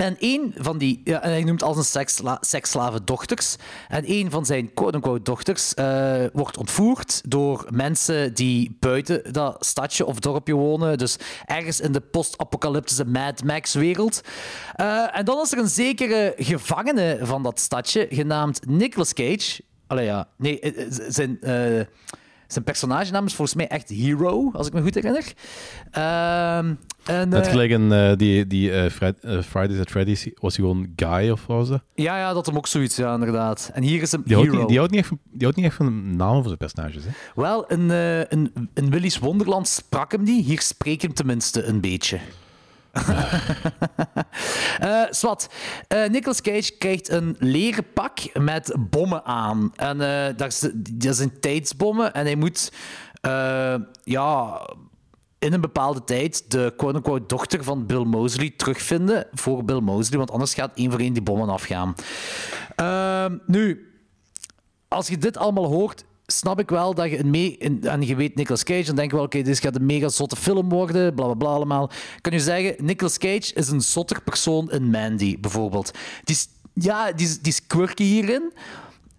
[0.00, 3.56] en een van die, ja, hij noemt als een seksla, seksslave dochters.
[3.88, 10.06] En een van zijn quote-unquote dochters eh, wordt ontvoerd door mensen die buiten dat stadje
[10.06, 10.98] of dorpje wonen.
[10.98, 14.20] Dus ergens in de post-apocalyptische Mad Max-wereld.
[14.74, 19.60] Eh, en dan is er een zekere gevangene van dat stadje, genaamd Nicolas Cage.
[19.86, 21.38] Allee ja, nee, eh, zijn.
[22.52, 25.32] Zijn personagenaam is volgens mij echt Hero, als ik me goed herinner.
[25.90, 26.74] Ehm,
[27.04, 30.64] en, Net eh, gelijk in eh, die, die Fri- eh, Fridays at Freddy's was hij
[30.66, 31.82] gewoon Guy of was dat?
[31.94, 33.70] Ja, ja, dat hem ook zoiets, ja, inderdaad.
[33.74, 34.60] En hier is een Die houdt, hero.
[34.60, 37.04] niet, die, houdt niet echt van, die houdt niet echt van namen voor zijn personages.
[37.04, 37.10] Hè?
[37.34, 37.90] Wel, in,
[38.28, 40.42] in, in Willy's Wonderland sprak hem die.
[40.42, 42.18] Hier spreek hem tenminste een beetje.
[44.78, 45.48] Eh Swat,
[45.88, 49.72] eh, Nicolas Cage krijgt een leren pak met bommen aan.
[49.76, 52.14] En eh dat, dat zijn tijdsbommen.
[52.14, 52.72] En hij moet
[54.04, 54.60] ja,
[55.38, 60.30] in een bepaalde tijd de quote-unquote dochter van Bill Mosley terugvinden voor Bill Mosley, want
[60.30, 61.94] anders gaat één voor één die bommen afgaan.
[63.46, 63.92] Nu,
[64.88, 67.58] als je dit allemaal hoort, snap ik wel dat je een mee...
[67.82, 70.36] en je weet Nicolas Cage, dan denk je wel, oké, dit gaat een mega zotte
[70.36, 71.90] film worden, bla bla bla allemaal.
[72.20, 75.90] Kan je zeggen, Nicolas Cage is een zotter persoon in Mandy, bijvoorbeeld.
[76.24, 78.52] Die is, ja, die is, die is quirky hierin,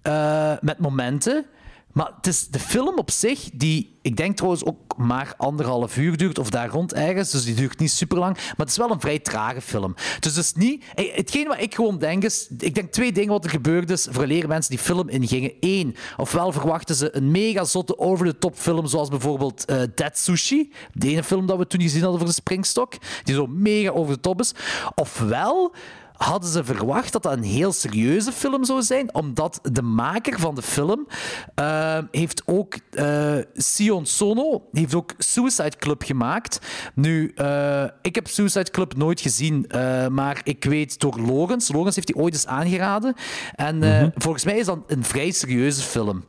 [0.01, 1.45] eh, met momenten.
[1.93, 6.17] Maar het is de film op zich, die ik denk trouwens ook maar anderhalf uur
[6.17, 8.33] duurt, of daar rond ergens, dus die duurt niet super lang.
[8.35, 9.95] Maar het is wel een vrij trage film.
[10.19, 10.83] Dus het is niet...
[10.95, 12.47] eh, Hetgeen wat ik gewoon denk is...
[12.57, 15.53] Ik denk twee dingen wat er gebeurd is voor leren mensen die film ingingen.
[15.59, 21.07] Eén, ofwel verwachten ze een mega zotte over-the-top film, zoals bijvoorbeeld eh Dead Sushi, de
[21.09, 24.19] ene film dat we toen gezien hadden voor de Springstok, die zo mega over de
[24.19, 24.53] top is.
[24.95, 25.73] Ofwel
[26.19, 30.55] hadden ze verwacht dat dat een heel serieuze film zou zijn, omdat de maker van
[30.55, 31.07] de film
[31.55, 36.59] eh, heeft ook eh, Sion Sono heeft ook Suicide Club gemaakt.
[36.95, 39.65] Nu, eh, ik heb Suicide Club nooit gezien,
[40.11, 41.71] maar ik weet door Logans.
[41.71, 43.15] Logans heeft die ooit eens aangeraden.
[43.55, 46.23] En eh, volgens mij is dat een vrij serieuze film.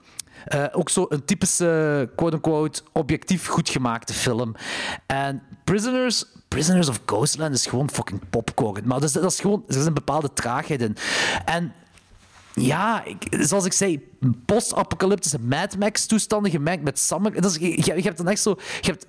[0.73, 4.55] Ook zo een typische, quote-unquote, objectief goed gemaakte film.
[5.07, 6.25] En Prisoners,
[6.55, 8.87] Prisoners of Ghostland is gewoon fucking popcorn.
[8.87, 10.97] Maar dat dat is gewoon, er is een bepaalde traagheid in.
[11.45, 11.73] En
[12.55, 14.09] ja, ik, zoals ik zei,
[14.45, 17.41] post-apocalyptische Mad Max-toestanden gemengd met samurai.
[17.41, 18.57] Dat je, je hebt dan echt zo...
[18.81, 19.07] Je hebt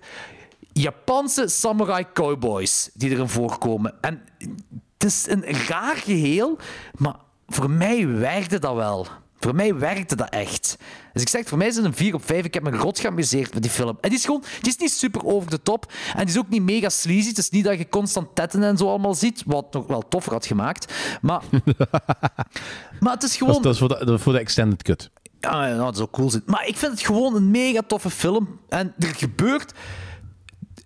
[0.73, 3.93] Japanse samurai cowboys die erin voorkomen.
[4.01, 4.21] En
[4.93, 6.57] het is een raar geheel,
[6.97, 7.15] maar
[7.47, 9.07] voor mij werkte dat wel.
[9.39, 10.77] Voor mij werkte dat echt.
[11.13, 12.45] Dus ik zeg, voor mij is het een 4 op 5.
[12.45, 13.97] Ik heb me rot geamuseerd met die film.
[14.01, 15.91] En die is gewoon, die is niet super over de top.
[16.13, 17.27] En die is ook niet mega sleazy.
[17.27, 20.31] Het is niet dat je constant tetten en zo allemaal ziet, wat nog wel toffer
[20.33, 20.93] had gemaakt.
[21.21, 21.41] Maar,
[22.99, 23.55] maar het is Dat, gewoon...
[23.55, 25.09] is, dat is voor de, voor de extended cut.
[25.39, 26.43] Ja, ja, dat zou cool zijn.
[26.45, 28.59] Maar ik vind het gewoon een mega toffe film.
[28.69, 29.73] En er gebeurt...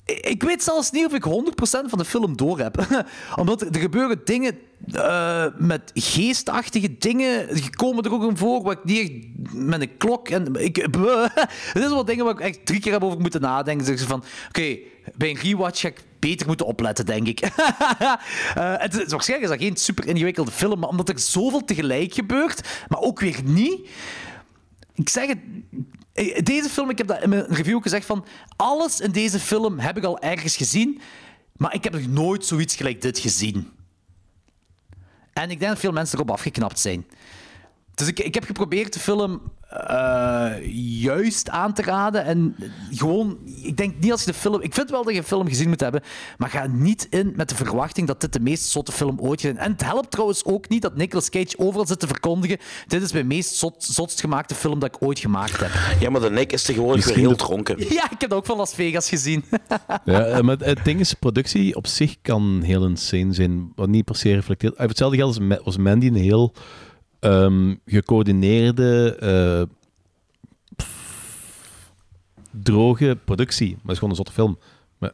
[0.05, 2.85] Ik weet zelfs niet of ik 100% van de film door heb.
[3.35, 4.57] Omdat er, gebeuren dingen
[4.91, 7.47] eh, met geestachtige dingen.
[7.69, 10.29] Komen er ook in voor waar ik niet echt met een klok...
[10.29, 13.97] En ik, het is wel dingen waar ik echt drie keer heb over moeten nadenken.
[13.97, 14.77] Ze van, oké,
[15.15, 17.39] bij een rewatch ga ik beter moeten opletten, denk ik.
[18.55, 22.13] Eh, het is, waarschijnlijk is dat geen super ingewikkelde film, maar omdat er zoveel tegelijk
[22.13, 23.89] gebeurt, maar ook weer niet...
[24.93, 25.37] Ik zeg het,
[26.43, 30.03] deze film, ik heb in mijn review gezegd van, alles in deze film heb ik
[30.03, 31.01] al ergens gezien,
[31.55, 33.71] maar ik heb nog nooit zoiets gelijk dit gezien.
[35.33, 37.07] En ik denk dat veel mensen erop afgeknapt zijn.
[37.93, 39.41] Dus ik, ik heb geprobeerd de film
[39.79, 40.51] eh,
[41.01, 42.23] juist aan te raden.
[42.25, 42.55] En
[42.91, 44.61] gewoon, ik denk niet als je de film.
[44.61, 46.01] Ik vind wel dat je een film gezien moet hebben.
[46.37, 49.53] Maar ga niet in met de verwachting dat dit de meest zotte film ooit is.
[49.55, 52.57] En het helpt trouwens ook niet dat Nicolas Cage overal zit te verkondigen.
[52.87, 55.71] Dit is mijn meest zot, zotst gemaakte film dat ik ooit gemaakt heb.
[55.99, 57.77] Ja, maar de Nick is tegenwoordig weer heel de- dronken.
[57.95, 59.43] Ja, ik heb dat ook van Las Vegas gezien.
[60.05, 64.05] Ja, eh, maar het ding is, productie op zich kan heel insane zijn, wat niet
[64.05, 64.77] per se reflecteert.
[64.77, 66.53] Ah, Hetzelfde geldt als Mandy een heel
[67.19, 69.75] ehm, gecoördineerde, eh,
[70.75, 71.91] pff,
[72.51, 73.69] droge productie.
[73.69, 74.57] Maar het is gewoon een zotte film.
[74.97, 75.11] Maar,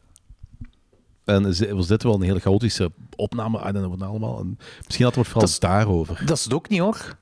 [1.26, 3.60] en was dit wel een hele chaotische opname?
[3.68, 4.40] I don't know allemaal.
[4.40, 6.22] En misschien had het vooral Dat daarover.
[6.26, 7.20] Dat is het ook niet hoor.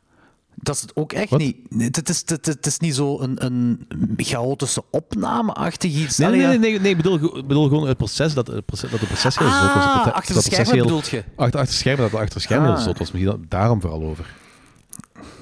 [0.62, 1.40] Dat is het ook echt Wat?
[1.40, 1.58] niet.
[1.78, 6.18] Het is, het, het is niet zo een, een chaotische opname-achtig iets.
[6.18, 9.00] Nee, nee, nee, nee, nee, ik bedoel, bedoel gewoon het proces dat het proces, dat
[9.00, 9.84] het proces heel zot was.
[9.84, 11.24] Ah, het- achter de schermen bedoelt je?
[11.36, 12.76] Achter, achter de schermen, dat het achter de schermen Ah.
[12.76, 13.12] heel zot was.
[13.12, 14.36] Misschien daarom vooral over.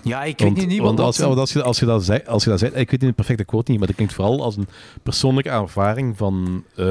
[0.08, 1.06] Ja, ik weet Want, niet want wat...
[1.08, 3.02] als, je- want als, je, als, je dat zei, als je dat zei, ik weet
[3.02, 4.68] niet de perfecte quote niet, maar dat klinkt vooral als een
[5.04, 6.86] persoonlijke ervaring van eh,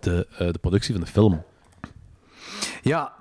[0.00, 1.42] de, eh, de productie van de film.
[2.82, 3.12] Ja,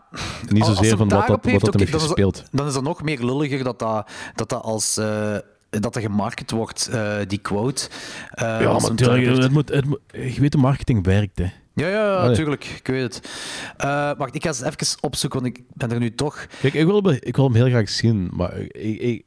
[0.48, 2.44] En niet zozeer het van wat dat, wat heeft, dat heeft dan is- gespeeld.
[2.52, 4.98] Dan is dat nog meer lulliger dat dat, dat, dat als...
[4.98, 5.36] eh,
[5.70, 6.90] dat er gemarket wordt,
[7.28, 7.90] die quote.
[8.36, 9.38] Ja, maar tuurlijk, tuinbeurt.
[9.44, 11.46] het moet, het moet, je weet hoe marketing werkt, hè.
[11.74, 12.66] Ja, ja, natuurlijk.
[12.66, 13.30] Ik weet het.
[13.78, 16.46] Eh, wacht, ik ga eens even opzoeken, want ik ben er nu toch...
[16.62, 19.24] Kijk, ik wil, hem- ik wil hem heel graag zien, maar ik, ik,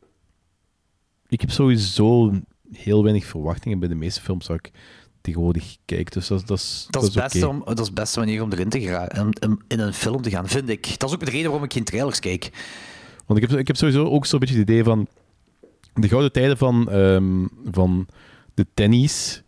[1.33, 2.33] ik heb sowieso
[2.72, 4.70] heel weinig verwachtingen bij de meeste films dat ik
[5.20, 6.12] tegenwoordig kijk.
[6.12, 7.28] Dus dat, dat is Dat is, het oké.
[7.28, 10.22] beste om, dat is de beste manier om erin te gaan, om- in een film
[10.22, 10.99] te gaan, vind ik.
[10.99, 12.51] Dat is ook de reden waarom ik geen trailers kijk.
[13.26, 15.07] Want ik heb, ik heb sowieso ook zo'n beetje het idee van
[15.95, 18.07] de gouden tijden van, ehm, van
[18.55, 19.43] de tennis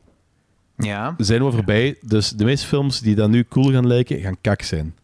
[0.76, 1.14] Ja.
[1.18, 1.96] zijn wel voorbij.
[2.00, 4.94] Dus de meeste films die dan nu cool gaan lijken, gaan kak zijn.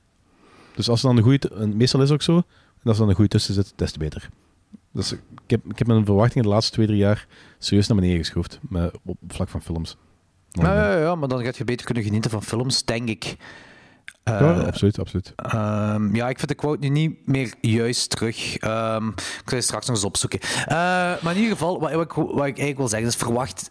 [0.74, 1.66] Dus als er dan een goede...
[1.74, 2.36] Meestal is het ook zo.
[2.36, 2.42] En
[2.84, 4.28] als er dan een goede tussen zit, des te beter.
[4.92, 7.26] Dus ik heb, ik heb mijn verwachtingen de laatste twee, drie jaar
[7.58, 8.58] serieus naar beneden geschroefd.
[8.68, 9.96] Met, op vlak van films.
[10.48, 13.36] Ja, ja, ja, maar dan gaat je beter kunnen genieten van films, denk ik.
[14.22, 15.32] Eh, Ja, absoluut, absoluut.
[15.36, 18.56] Ehm, ja, ik vind de quote nu niet meer juist terug.
[18.56, 20.40] Ehm, ik zal je straks nog eens opzoeken.
[20.40, 20.76] Eh,
[21.22, 23.70] maar in ieder geval, wat, wat, ik, wat ik eigenlijk wil zeggen is verwacht...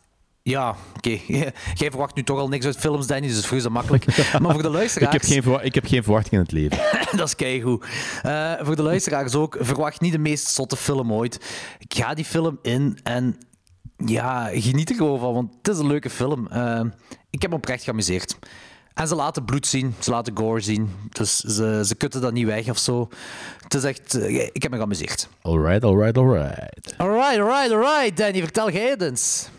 [0.49, 1.09] Ja, oké.
[1.81, 4.05] Jij verwacht nu toch al niks uit films, Danny, dus is dat makkelijk.
[4.39, 5.13] Maar voor de Ik luisteraars...
[5.13, 6.99] heb, geen ik heb geen verwachtingen in het leven.
[7.17, 7.85] dat is keigoed.
[8.21, 11.39] Eh voor de luisteraars ook, verwacht niet de meest zotte film ooit.
[11.87, 13.37] Ga die film in en
[14.05, 16.47] ja, geniet er gewoon van, want het is een leuke film.
[16.47, 16.81] Eh,
[17.29, 18.37] ik heb me oprecht geamuseerd.
[18.93, 20.89] En ze laten bloed zien, ze laten gore zien.
[21.09, 23.07] Dus ze, ze kutten dat niet weg of zo.
[23.59, 24.13] Het is echt...
[24.13, 25.27] eh, ik heb me geamuseerd.
[25.41, 26.93] Alright, alright, alright.
[26.97, 28.17] Alright, alright, alright.
[28.17, 29.49] Danny, vertel jij het eens.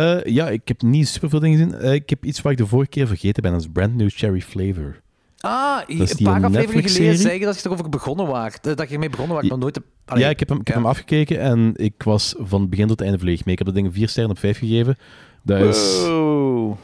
[0.00, 1.74] Eh, ja, ik heb niet superveel dingen gezien.
[1.80, 3.52] Eh, ik heb iets wat ik de vorige keer vergeten ben.
[3.52, 5.00] Dat is Brand New Cherry Flavor.
[5.40, 8.66] Ah, een paar afleveringen geleden je dat je erover begonnen waart.
[8.66, 9.74] eh, Dat je ermee begonnen waart, maar nooit...
[9.74, 10.82] heb- Allee, ja, ik heb, hem, ik heb ja.
[10.82, 13.52] hem afgekeken en ik was van het begin tot het einde volledig mee.
[13.56, 14.96] Ik heb dat ding vier sterren op vijf gegeven.
[15.42, 15.98] Dat is...
[16.06, 16.76] Wow.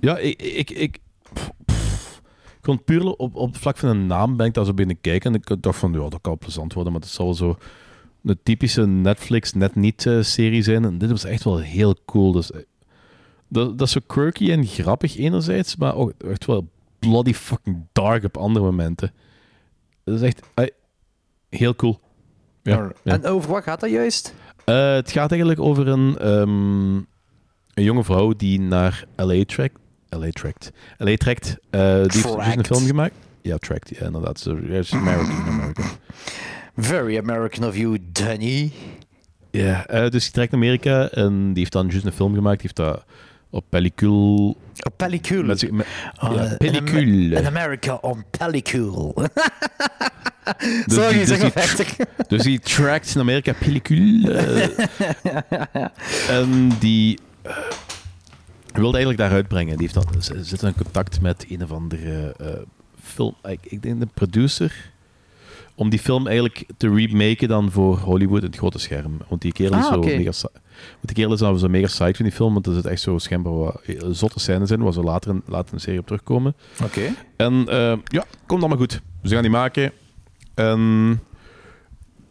[0.00, 0.42] Ja, ik...
[0.42, 0.98] ik, ik
[1.32, 2.20] pff, pff.
[2.60, 5.32] gewoon puur op, op het vlak van een naam ben ik daar zo binnen kijken.
[5.34, 7.58] En ik dacht van, ja, dat kan wel plezant worden, maar het zal wel zo
[8.24, 10.84] een typische Netflix net niet eh, serie zijn.
[10.84, 12.32] En dit was echt wel heel cool.
[12.32, 12.60] Dus, eh,
[13.48, 16.68] dat, dat is zo quirky en grappig enerzijds, maar ook echt wel
[16.98, 19.12] bloody fucking dark op andere momenten.
[20.04, 20.66] Dat is echt eh,
[21.48, 22.00] heel cool.
[22.62, 22.92] Ja.
[23.04, 24.34] En over wat gaat dat juist?
[24.64, 26.94] Het gaat eigenlijk over een, ehm,
[27.74, 29.78] een jonge vrouw die naar LA trekt.
[30.08, 30.72] LA trekt.
[30.98, 31.56] LA trekt.
[31.70, 33.14] Die heeft dus een film gemaakt.
[33.42, 33.88] Ja, tracked.
[33.98, 34.46] Ja, inderdaad.
[34.68, 35.46] Is American.
[35.46, 35.84] American.
[36.80, 38.72] Very American of you, Danny.
[39.50, 42.60] Ja, eh, dus die trekt naar Amerika en die heeft dan juist een film gemaakt.
[42.60, 43.04] Die heeft dat
[43.50, 44.54] op pellicule...
[44.82, 45.42] Op pellicule.
[45.46, 45.86] Met,
[46.22, 47.36] Oh, ja, pellicule.
[47.36, 49.12] In America on pellicule.
[50.86, 52.06] Dus Sorry, die- zeg dus maar die- verder.
[52.28, 54.32] Dus die trackt in Amerika pellicule.
[56.28, 57.52] en die eh,
[58.72, 59.76] wilde eigenlijk daar uitbrengen.
[59.76, 62.46] Die heeft dan, zit in contact met een of andere eh,
[63.02, 63.34] film.
[63.42, 64.90] Ik, ik denk de producer.
[65.80, 69.16] Om die film eigenlijk te remaken dan voor Hollywood, het grote scherm.
[69.28, 70.32] Want die kerel is Ah, zo mega...
[70.42, 73.00] Want die kerel is dan zo mega psyched van die film, want er zit echt
[73.00, 76.06] zo schijnbaar wat eh, zotte scènes in, waar ze later in, later de serie op
[76.06, 76.54] terugkomen.
[76.84, 77.00] Oké.
[77.36, 79.00] En eh, ja, komt allemaal goed.
[79.22, 79.92] Ze gaan die maken.
[80.54, 81.20] En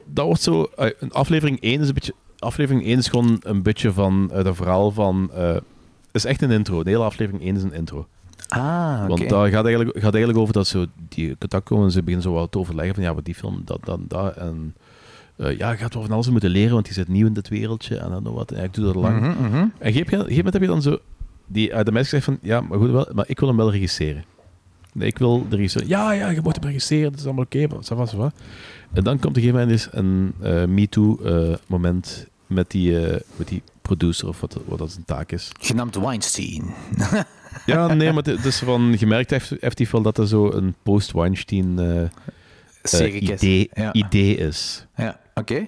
[0.05, 0.63] dat wordt zo...
[0.63, 2.13] eh, een aflevering 1 is een beetje...
[2.39, 5.29] Aflevering 1 is gewoon een beetje van het verhaal van...
[5.33, 5.63] eh, het
[6.11, 6.83] is echt een intro.
[6.83, 8.07] De hele aflevering 1 is een intro.
[8.49, 9.07] Ah, oké.
[9.07, 12.23] Want dat gaat eigenlijk, gaat eigenlijk over dat zo die contact komen en ze beginnen
[12.23, 14.35] zo wat te overleggen van ja, wat die film, dat, dat, dat.
[14.35, 14.75] En
[15.35, 17.47] eh, ja, je gaat wel van alles moeten leren, want die zit nieuw in dit
[17.47, 18.51] wereldje en dan nog wat.
[18.51, 19.19] En ja, ik doe dat lang.
[19.19, 19.55] Mhm, mhm.
[19.55, 20.97] En op een gegeven moment heb je dan zo...
[21.47, 23.71] Die, uh, de meisje zegt van, ja, maar goed, wel, maar ik wil hem wel
[23.71, 24.23] regisseren.
[24.93, 25.87] Nee, ik wil de regisseur...
[25.87, 27.67] Ja, ja, je moet hem regisseren, dat is allemaal oké.
[27.67, 28.31] maar va, ça va.
[28.93, 33.47] En dan komt op een gegeven moment eens een eh MeToo-moment met, die, eh, met
[33.47, 35.51] die producer, of wat, wat dat zijn taak is.
[35.59, 36.63] Genaamd Weinstein.
[37.65, 38.97] Ja, nee, maar het is van...
[38.97, 42.01] Gemerkt heeft, heeft hij wel dat er zo een post-Weinstein eh,
[42.81, 44.87] eh, idee, Ja, idee is.
[44.95, 45.19] ja.
[45.33, 45.67] oké.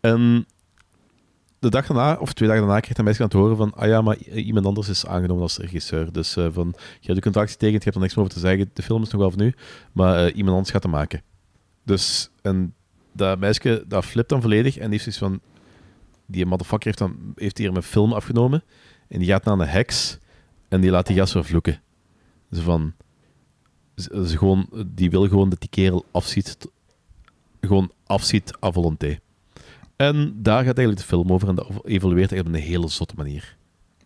[0.00, 0.46] En
[1.58, 3.88] de dag daarna, of twee dagen daarna, kreeg de meisje aan het horen van ah
[3.88, 6.12] ja, maar iemand anders is aangenomen als regisseur.
[6.12, 8.46] Dus eh, van, je hebt de contract getekend, je hebt er niks meer over te
[8.46, 8.70] zeggen.
[8.72, 9.54] De film is nog wel van nu,
[9.92, 11.22] maar iemand anders gaat hem maken.
[11.84, 12.74] Dus, en
[13.12, 15.50] dat meisje, dat flipt dan volledig en die heeft zoiets van...
[16.26, 18.64] Die motherfucker heeft, dan, heeft hier mijn film afgenomen
[19.08, 20.18] en die gaat naar een heks
[20.72, 21.80] en die laat die gast weer vloeken.
[22.52, 22.92] Zo van...
[23.96, 26.56] Ze, ze gewoon, die wil gewoon dat die kerel afziet.
[27.60, 29.18] Gewoon afziet à volonté.
[29.96, 33.14] En daar gaat eigenlijk de film over en dat evolueert eigenlijk op een hele zotte
[33.16, 33.56] manier.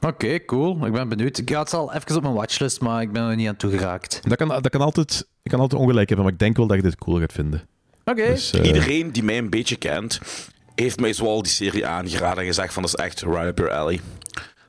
[0.01, 0.87] Oké, cool.
[0.87, 1.39] Ik ben benieuwd.
[1.39, 4.21] Ik had het al even op mijn watchlist, maar ik ben er niet aan toegeraakt.
[4.23, 6.77] Dat kan, dat kan altijd, ik kan altijd ongelijk hebben, maar ik denk wel dat
[6.77, 7.63] je dit cool gaat vinden.
[8.05, 8.27] Oké.
[8.27, 10.21] Dus, eh, Iedereen die mij een beetje kent,
[10.75, 13.73] heeft mij zoal die serie aangeraden en gezegd van dat is echt right up your
[13.73, 14.01] alley.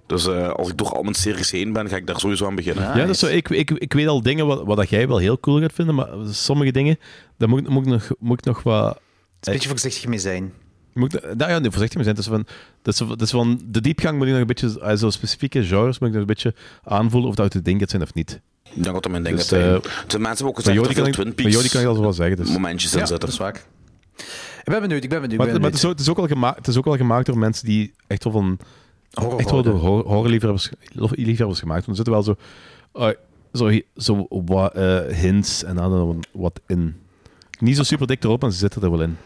[0.07, 2.55] Dus eh, als ik door al mijn series heen ben, ga ik daar sowieso aan
[2.55, 2.83] beginnen.
[2.83, 2.95] Ja.
[2.97, 5.17] ja, dat is zo, ik, ik, ik weet al dingen wat, wat dat jij wel
[5.17, 6.97] heel cool gaat vinden, maar sommige dingen,
[7.37, 8.99] daar moet, ik- moet, ik, nog, moet ik nog wat...
[9.39, 10.53] een beetje voorzichtig mee zijn.
[10.93, 12.17] Je moet, daar ja, nee, voorzichtig mee zijn.
[12.17, 15.99] Is van, is van, de diepgang moet je nog een beetje, uh, zo specifieke genres
[15.99, 16.53] moet je nog een beetje
[16.83, 18.39] aanvoelen of dat uit de dingen zijn of niet.
[18.75, 21.13] Ik denk dat mijn ding Dus, eh, De mensen hebben ook gezegd dat kan, ik,
[21.13, 22.37] Twin bij Jody Peaks kan ik al zo wel zeggen.
[22.37, 22.49] Dus.
[22.49, 23.25] momentjes in Ja, zitten.
[23.25, 23.63] dat is waar.
[24.63, 25.37] Ik ben benieuwd, ik ben benieuwd.
[25.39, 27.25] Maar, ik het, is ook, het, is ook wel gemaakt, het is ook wel gemaakt
[27.25, 28.59] door mensen die echt wel van
[29.19, 30.71] Horror echt wel door horrorliefhebbers
[31.11, 31.85] liefhebbers gemaakt.
[31.85, 32.35] Want er zitten wel zo,
[32.93, 33.15] eh,
[33.53, 36.95] zo, zo wat eh, hints en dan wat in.
[37.59, 39.17] Niet zo super dik erop, maar ze zitten er wel in.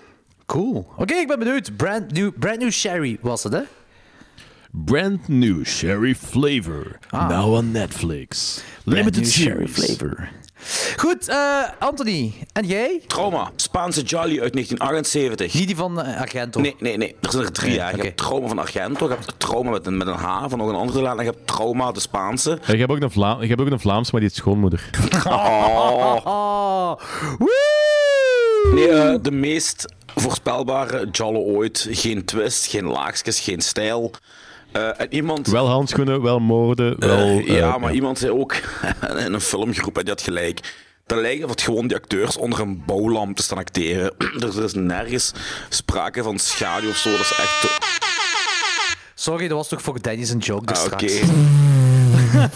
[0.45, 0.87] Cool.
[0.97, 1.75] Oké, ik ben benieuwd.
[1.75, 3.61] Brand new, brand new Sherry was het, hè?
[4.71, 6.99] Brand new sherry flavor.
[7.11, 8.63] Now on Netflix.
[8.85, 10.29] Limited Sherry flavor.
[10.97, 11.37] Goed, eh,
[11.79, 12.33] Anthony.
[12.53, 13.01] En jij?
[13.07, 13.51] Trauma.
[13.55, 15.53] Spaanse Jolly uit 1978.
[15.53, 16.59] Niet die van eh, Argento.
[16.59, 17.15] Nee, nee, nee.
[17.21, 17.69] Er zijn er drie.
[17.69, 17.87] Nee, ja.
[17.87, 18.03] Je oké.
[18.03, 20.75] hebt Trauma van Argento, je hebt Trauma met een, met een H van nog een
[20.75, 22.59] andere land en je hebt Trauma, de Spaanse.
[22.67, 24.89] Ik, heb ook een Vlaam, ik heb ook een Vlaams, maar die is schoonmoeder.
[25.27, 25.99] Oh.
[26.31, 26.99] Oh.
[27.37, 28.73] Woo!
[28.73, 29.85] Nee, eh, de meest
[30.15, 31.87] voorspelbare Jollo ooit.
[31.91, 34.11] Geen twist, geen laagjes, geen stijl.
[34.71, 35.47] Eh, en iemand...
[35.47, 37.17] Wel handschoenen, wel moorden, wel...
[37.17, 38.53] Eh, ja, eh, maar iemand zei ook
[39.25, 40.59] in een filmgroep, en die had gelijk.
[41.05, 44.13] Dat lijkt of het gewoon die acteurs onder een bouwlamp te staan acteren.
[44.37, 45.33] Dus er is nergens
[45.69, 47.11] sprake van schaduw of zo.
[47.11, 47.79] Dat is echt.
[49.15, 51.11] Sorry, dat was toch voor Dennis een joke dus Ah, Oké.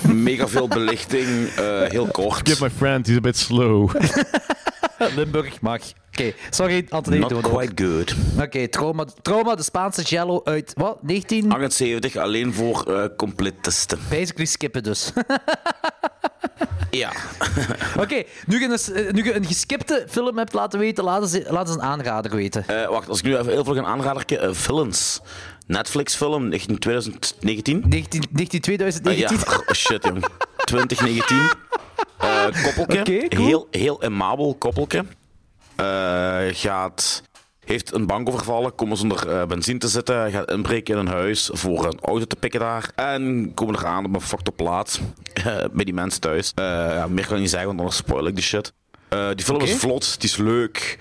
[0.14, 2.50] Mega veel belichting, eh, heel kort.
[2.50, 3.92] Give my friend, he's a bit slow.
[5.16, 5.82] Limburg mag.
[6.20, 7.18] Oké, sorry Anthony.
[7.18, 7.44] Not ook.
[7.44, 8.16] quite good.
[8.40, 11.52] Oké, trauma, trauma, de Spaanse jello uit, wat, 19?
[11.52, 14.00] 78 alleen voor completisten.
[14.10, 15.12] Basically skippen dus.
[16.96, 17.12] Ja.
[18.04, 21.80] Oké, nu, je een, eh, een geskipte film hebt laten weten, laten ze, laten ze
[21.80, 22.68] een aanrader weten.
[22.68, 24.40] Eh, wacht, als ik nu even heel veel ga aanraden.
[24.42, 25.20] eh Villains.
[25.68, 27.84] Netflix-film, 19 2019.
[27.88, 29.38] 19, 19 2019.
[29.38, 30.26] Eh, ja, oh, shit, jong.
[30.66, 31.38] 2019.
[32.18, 33.26] Eh koppelke.
[33.30, 33.46] Cool.
[33.46, 35.06] heel, heel amabel koppelke.
[35.76, 37.24] Eh, gaat,
[37.66, 41.50] heeft een bank overvallen, komen zonder eh, benzine te zitten, gaat inbreken in een huis
[41.54, 42.92] voor een auto te pikken daar.
[42.96, 45.00] En komen er aan op een fucked up plaats
[45.34, 46.52] eh, bij die mensen thuis.
[46.56, 48.74] Ja, meer kan ik niet zeggen, want anders spoil ik die shit.
[49.36, 50.98] Die film is vlot, die is leuk,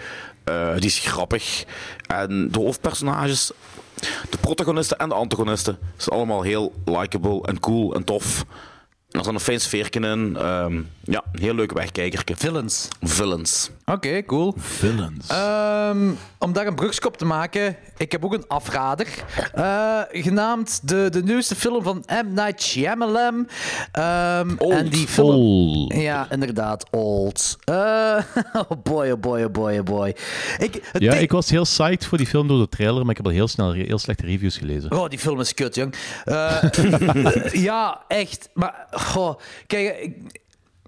[0.76, 1.64] die is grappig.
[2.06, 3.52] En de hoofdpersonages,
[4.30, 8.44] de protagonisten en de antagonisten, zijn allemaal heel likable en cool en tof.
[9.14, 10.36] En er zit een fijn sfeertje in.
[10.36, 12.36] Ehm, ja, een heel leuk wegkijkertje.
[12.36, 12.88] Villains.
[13.00, 13.70] Villains.
[13.86, 14.54] Oké, cool.
[14.56, 15.28] Villains.
[15.28, 19.06] Ehm, om daar een brugskop te maken, ik heb ook een afrader.
[19.54, 22.34] Eh, genaamd de, de nieuwste film van M.
[22.34, 23.48] Night Shyamalan.
[23.92, 24.72] Ehm, Old.
[24.72, 25.34] En die film...
[25.34, 25.94] Old.
[25.94, 27.56] Ja, inderdaad, old.
[27.64, 28.22] Eh,
[28.68, 30.16] oh boy, oh boy, oh boy, oh boy.
[30.58, 33.26] Ik, Ja, ik was heel psyched voor die film door de trailer, maar ik heb
[33.26, 34.92] al heel snel heel slechte reviews gelezen.
[34.92, 35.94] Oh, die film is kut, jong.
[36.24, 36.62] Eh,
[37.68, 38.48] ja, echt.
[38.54, 40.16] Maar, goh, kijk, ik,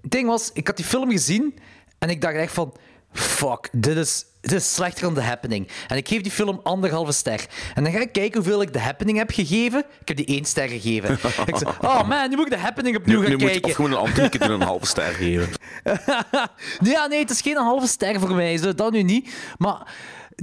[0.01, 1.55] het ding was, ik had die film gezien
[1.99, 2.73] en ik dacht echt van,
[3.17, 5.67] fuck, dit is, dit is slechter dan The Happening.
[5.87, 7.45] En ik geef die film anderhalve ster.
[7.75, 9.79] En dan ga ik kijken hoeveel ik The Happening heb gegeven.
[10.01, 11.13] Ik heb die één ster gegeven.
[11.45, 13.63] ik zei, oh man, nu moet ik The Happening opnieuw Nu, gaan nu moet je
[13.63, 13.97] of gewoon een
[14.39, 15.49] doen een halve ster geven.
[16.83, 18.57] Ja, nee, het is geen halve ster voor mij.
[18.57, 19.29] Zo, dat nu niet.
[19.57, 19.93] Maar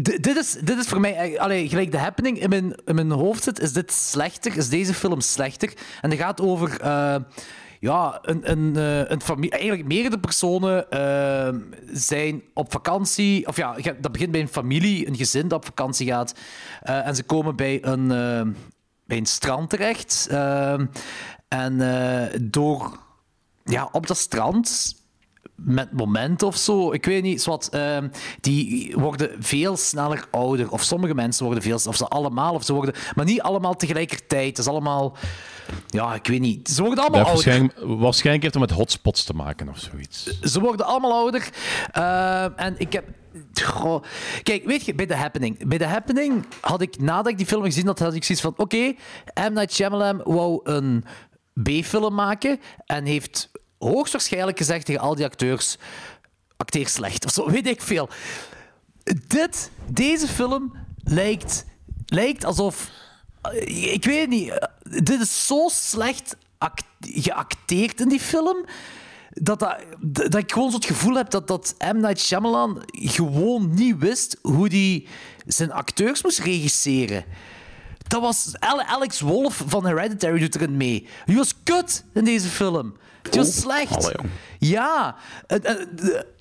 [0.03, 1.15] d- dit is, dit is voor mij...
[1.35, 4.57] eh, Allee, gelijk de happening in mijn, in mijn hoofd zit, is dit slechter.
[4.57, 5.73] Is deze film slechter.
[6.01, 6.81] En het gaat over...
[6.81, 7.17] eh,
[7.85, 9.51] ja, een, een, eh, een familie...
[9.51, 11.55] Eigenlijk meerdere personen eh,
[11.93, 13.47] zijn op vakantie...
[13.47, 16.35] Of ja, dat begint bij een familie, een gezin dat op vakantie gaat.
[16.83, 18.07] Eh, en ze komen bij een...
[19.07, 20.29] bij een strand terecht.
[21.49, 21.79] En
[22.43, 22.99] door
[23.65, 24.97] ja, op dat strand
[25.55, 28.09] met moment of zo, ik weet niet, wat, ehm,
[28.41, 30.71] die worden veel sneller ouder.
[30.71, 34.49] Of sommige mensen worden veel, of ze allemaal, of ze worden, maar niet allemaal tegelijkertijd.
[34.49, 35.17] Het is allemaal,
[35.87, 36.69] ja, ik weet niet.
[36.69, 37.45] Ze worden allemaal ouder.
[37.45, 40.41] waarschijnlijk, waarschijnlijk heeft het met hotspots te maken of zoiets.
[40.41, 41.49] Ze worden allemaal ouder.
[41.93, 43.05] Ehm, en ik heb.
[43.63, 44.03] Goh.
[44.43, 45.69] Kijk, weet je, bij The Happening.
[45.69, 48.55] Bij The Happening had ik, nadat ik die film gezien had, had ik zoiets van:
[48.57, 48.95] oké,
[49.35, 49.53] M.
[49.53, 51.05] Night Shyamalan wou een
[51.63, 53.51] B-film maken en heeft
[53.85, 55.77] hoogstwaarschijnlijk gezegd tegen al die acteurs:
[56.57, 58.09] acteer slecht of zo, weet ik veel.
[59.27, 60.73] Dit, deze film
[61.05, 61.65] lijkt,
[62.07, 62.91] lijkt alsof.
[63.43, 64.49] eh, Ik weet het niet.
[64.51, 64.69] eh,
[65.03, 68.65] Dit is zo slecht act- geacteerd in die film.
[69.31, 71.97] Dat, dat, dat ik gewoon zo het gevoel heb dat, dat M.
[72.01, 75.07] Night Shyamalan gewoon niet wist hoe hij
[75.47, 77.25] zijn acteurs moest regisseren.
[78.09, 81.07] Dat was Ale- Alex Wolff van Hereditary doet erin mee.
[81.25, 82.97] Die was kut in deze film.
[83.31, 83.97] Die was slecht.
[83.97, 84.31] allee.
[84.59, 85.17] Ja,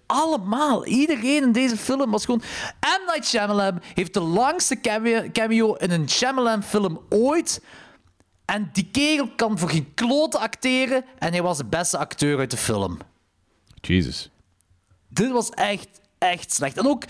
[0.05, 0.85] allemaal.
[0.85, 2.41] Iedereen in deze film was gewoon...
[2.81, 3.11] M.
[3.11, 7.61] Night Shyamalan heeft de langste cameo, cameo in een Shyamalan-film ooit.
[8.45, 11.05] En die kerel kan voor geen klote acteren.
[11.19, 12.97] En hij was de beste acteur uit de film.
[13.81, 14.29] Jesus.
[15.09, 16.77] Dit was echt, echt slecht.
[16.77, 17.03] En ook,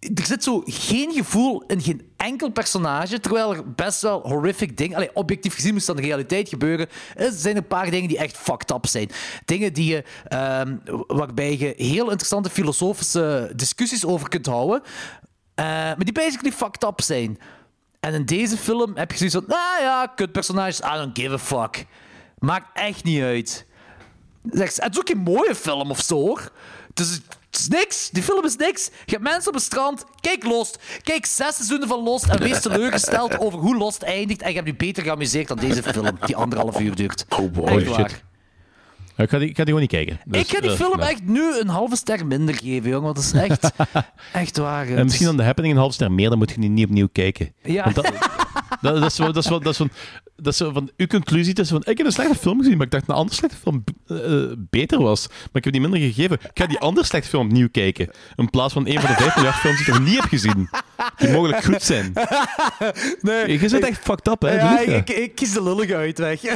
[0.00, 4.96] er zit zo geen gevoel in geen enkel personage, terwijl er best wel horrific dingen...
[4.96, 6.88] Allee, objectief gezien moest dat de realiteit gebeuren.
[7.14, 9.10] Er zijn een paar dingen die echt fucked up zijn.
[9.44, 10.76] Dingen die je, ehm,
[11.06, 14.82] waarbij je heel interessante filosofische discussies over kunt houden,
[15.54, 17.38] eh, maar die basically fucked up zijn.
[18.00, 21.38] En in deze film heb je zoiets van, nou ja, kutpersonages, I don't give a
[21.38, 21.86] fuck.
[22.38, 23.66] Maakt echt niet uit.
[24.50, 26.50] Het is ook geen mooie film of zo, hoor.
[26.94, 27.22] Het
[27.56, 28.10] is, het is niks.
[28.10, 28.84] Die film is niks.
[28.84, 30.04] Je hebt mensen op het strand.
[30.20, 30.78] Kijk Lost.
[31.02, 34.42] Kijk zes seizoenen van Lost en wees teleurgesteld over hoe Lost eindigt.
[34.42, 37.24] En je hebt je beter geamuseerd dan deze film, die anderhalf uur duurt.
[37.28, 37.64] Oh boy.
[37.64, 38.10] Echt Holy waar.
[38.10, 38.24] shit.
[39.16, 40.20] Ik ga die, ik ga die gewoon niet kijken.
[40.24, 41.08] Dus, ik ga die eh, film nee.
[41.08, 43.02] echt nu een halve ster minder geven, jongen.
[43.02, 43.72] Want dat is echt,
[44.32, 44.88] echt waar.
[44.88, 47.08] En misschien aan de Happening een half ster meer, dan moet je die niet opnieuw
[47.12, 47.54] kijken.
[47.62, 47.82] Ja.
[47.84, 48.04] Want dat,
[48.80, 49.90] dat, dat is wel, dat is wel, dat is van,
[50.36, 51.54] dat is zo van uw conclusie.
[51.54, 53.56] Is van, ik heb een slechte film gezien, maar ik dacht dat een andere slechte
[53.56, 55.28] film eh, beter was.
[55.28, 56.36] Maar ik heb die minder gegeven.
[56.42, 58.10] Ik ga die andere slechte film opnieuw kijken.
[58.36, 60.68] In plaats van een van de vijf miljard films die ik nog niet heb gezien.
[61.16, 62.12] Die mogelijk goed zijn.
[63.20, 64.54] Nee, Je zit echt fucked up, hè?
[64.54, 66.40] ja, ik, ik, ik kies de lullige uit weg.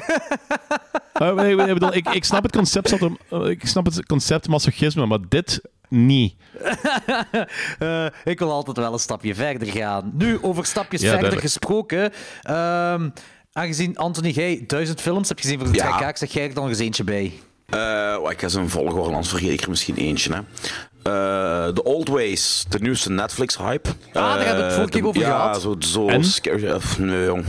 [1.19, 5.07] Maar, nee, ik, bedoel, ik, ik snap het concept, eh, ik snap het concept masochisme,
[5.07, 6.35] maar dit niet.
[7.79, 10.11] Eh, ik wil altijd wel een stapje verder gaan.
[10.15, 11.53] Nu, over stapjes Ja, verder duidelijk.
[11.53, 12.13] gesproken.
[12.43, 13.09] ehm,
[13.53, 15.89] aangezien, Anthony, jij duizend films hebt gezien voor de Ja.
[15.89, 17.33] trekhaak, zeg jij er nog eens eentje bij.
[17.67, 20.33] Eh, oh, ik ga zijn volgorde, anders vergeet ik er misschien eentje.
[20.33, 20.39] Hè.
[21.03, 23.89] Eh, The Old Ways, de nieuwste Netflix-hype.
[23.89, 25.61] Ah, daar hebben we het vorige keer over ja, gehad.
[25.63, 26.25] Zo, zo En?
[26.25, 26.65] scary.
[26.67, 27.45] eh, Nee, jong.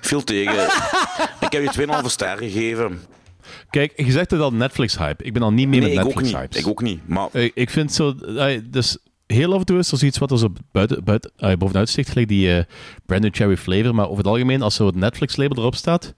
[0.00, 0.54] Veel tegen.
[1.46, 1.70] ik heb je
[2.02, 3.00] 2,5 ster gegeven.
[3.70, 5.24] Kijk, je zegt het al Netflix-hype.
[5.24, 6.32] Ik ben al niet meer Nee, met ik ook niet.
[6.32, 6.60] Netflix-hypes.
[6.60, 7.08] Ik ook niet.
[7.08, 8.14] Maar Ik, ik vind zo...
[8.36, 11.56] eh, dus heel af en toe is er zoiets wat er zo buiten, buiten, eh,
[11.56, 12.64] bovenuit sticht, gelijk die eh
[13.06, 13.94] Brand New Cherry Flavor.
[13.94, 16.14] Maar over het algemeen, als zo het Netflix-label erop staat,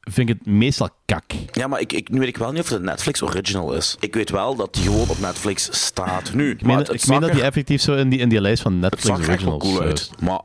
[0.00, 1.24] vind ik het meestal kak.
[1.52, 3.96] Ja, maar ik, ik, nu weet ik wel niet of het een Netflix original is.
[4.00, 6.34] Ik weet wel dat die gewoon op Netflix staat.
[6.34, 8.28] Nu, Ik maar meen, het, het ik meen dat die effectief zo in die, in
[8.28, 9.62] die lijst van het Netflix wel originals...
[9.62, 10.10] cool eh, uit.
[10.20, 10.40] Maar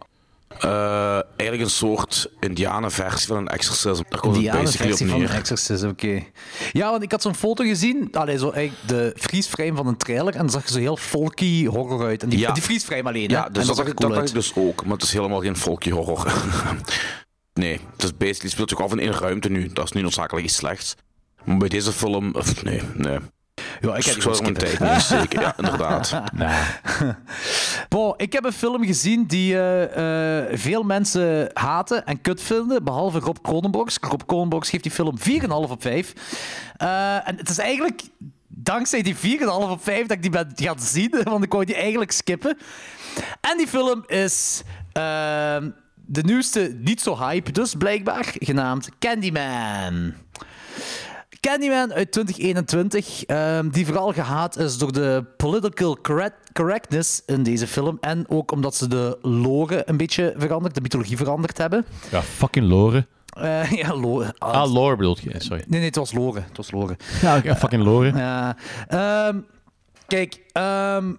[0.59, 4.03] eh, eigenlijk een soort indianenversie van een exorcism.
[4.09, 5.29] Daar komt het basically op van neer.
[5.29, 6.23] Exorcism, oké.
[6.71, 10.33] Ja, want ik had zo'n foto gezien, allee, zo eigenlijk de freeze-frame van een trailer,
[10.33, 12.23] en dan zag je zo heel folky horror uit.
[12.23, 12.51] En die, Ja.
[12.51, 13.35] die freeze-frame alleen, hè?
[13.35, 14.83] Ja, En dus dat, zag cool dat ik dus ook.
[14.83, 16.33] Maar het is helemaal geen folky horror.
[17.53, 19.67] nee, het is basically, speelt zich af in één ruimte nu.
[19.73, 20.95] Dat is niet noodzakelijk iets slechts.
[21.43, 23.17] Maar bij deze film, nee, nee.
[23.81, 24.77] Ja, ik heb skippen.
[24.77, 25.41] tijd steken.
[25.41, 26.21] Ja, inderdaad.
[26.33, 26.67] nah.
[27.89, 32.83] Bon, ik heb een film gezien die eh, eh, veel mensen haten en kut vinden,
[32.83, 33.97] behalve Rob Cronenbox.
[34.01, 36.13] Rob Cronenbox geeft die film 4,5 op 5.
[36.77, 38.01] Eh, en het is eigenlijk
[38.47, 41.75] dankzij die 4,5 op 5 dat ik die ben gaan zien, want ik wou die
[41.75, 42.57] eigenlijk skippen.
[43.41, 44.61] En die film is
[44.91, 45.69] ehm,
[46.05, 50.13] de nieuwste, niet zo hype dus blijkbaar, genaamd Candyman.
[51.51, 57.67] Candyman uit 2021, ehm, die vooral gehaat is door de political correct- correctness in deze
[57.67, 57.97] film.
[58.01, 61.85] En ook omdat ze de lore een beetje veranderd, de mythologie veranderd hebben.
[62.11, 63.05] Ja, fucking Lore.
[63.41, 64.33] Eh, ja, lore.
[64.37, 65.33] Ah, Ah, Lore bedoel je.
[65.37, 65.63] Sorry.
[65.67, 66.39] Nee, nee, het was lore.
[66.47, 66.97] Het was lore.
[67.21, 68.13] Ja, fucking Lore.
[68.17, 68.57] Ja.
[68.87, 69.39] Ehm,
[70.07, 71.13] kijk, ehm,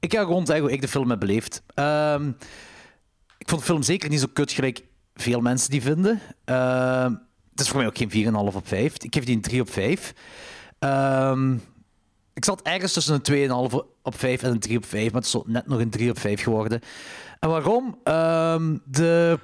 [0.00, 1.62] ik ga gewoon zeggen hoe ik de film heb beleefd.
[1.74, 2.28] Ehm,
[3.38, 4.82] ik vond de film zeker niet zo kut gelijk
[5.14, 6.20] veel mensen die vinden.
[7.58, 8.94] Het is voor mij ook geen 4,5 op 5.
[8.98, 10.14] Ik geef die een 3 op 5.
[10.78, 11.54] Ehm,
[12.34, 15.34] ik zat ergens tussen een 2,5 op 5 en een 3 op 5, maar het
[15.34, 16.80] is net nog een 3 op 5 geworden.
[17.40, 17.98] En waarom?
[18.04, 19.38] Ehm, de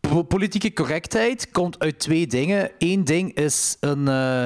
[0.00, 2.70] po- politieke correctheid komt uit twee dingen.
[2.78, 4.44] Eén ding is een, eh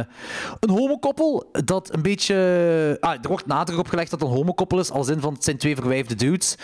[0.60, 2.96] een homokoppel dat een beetje...
[3.00, 5.44] Ah, er wordt nadruk op gelegd dat het een homokoppel is, als in van het
[5.44, 6.54] zijn twee verwijfde dudes.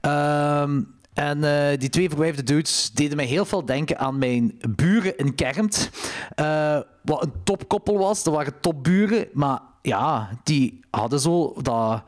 [0.00, 0.80] Ehm,
[1.14, 5.34] en eh, die twee verwijfde dudes deden mij heel veel denken aan mijn buren in
[5.34, 5.90] Kermt.
[6.34, 8.22] eh, wat een topkoppel was.
[8.22, 9.26] Dat waren topburen.
[9.32, 12.02] Maar ja, die hadden zo dat,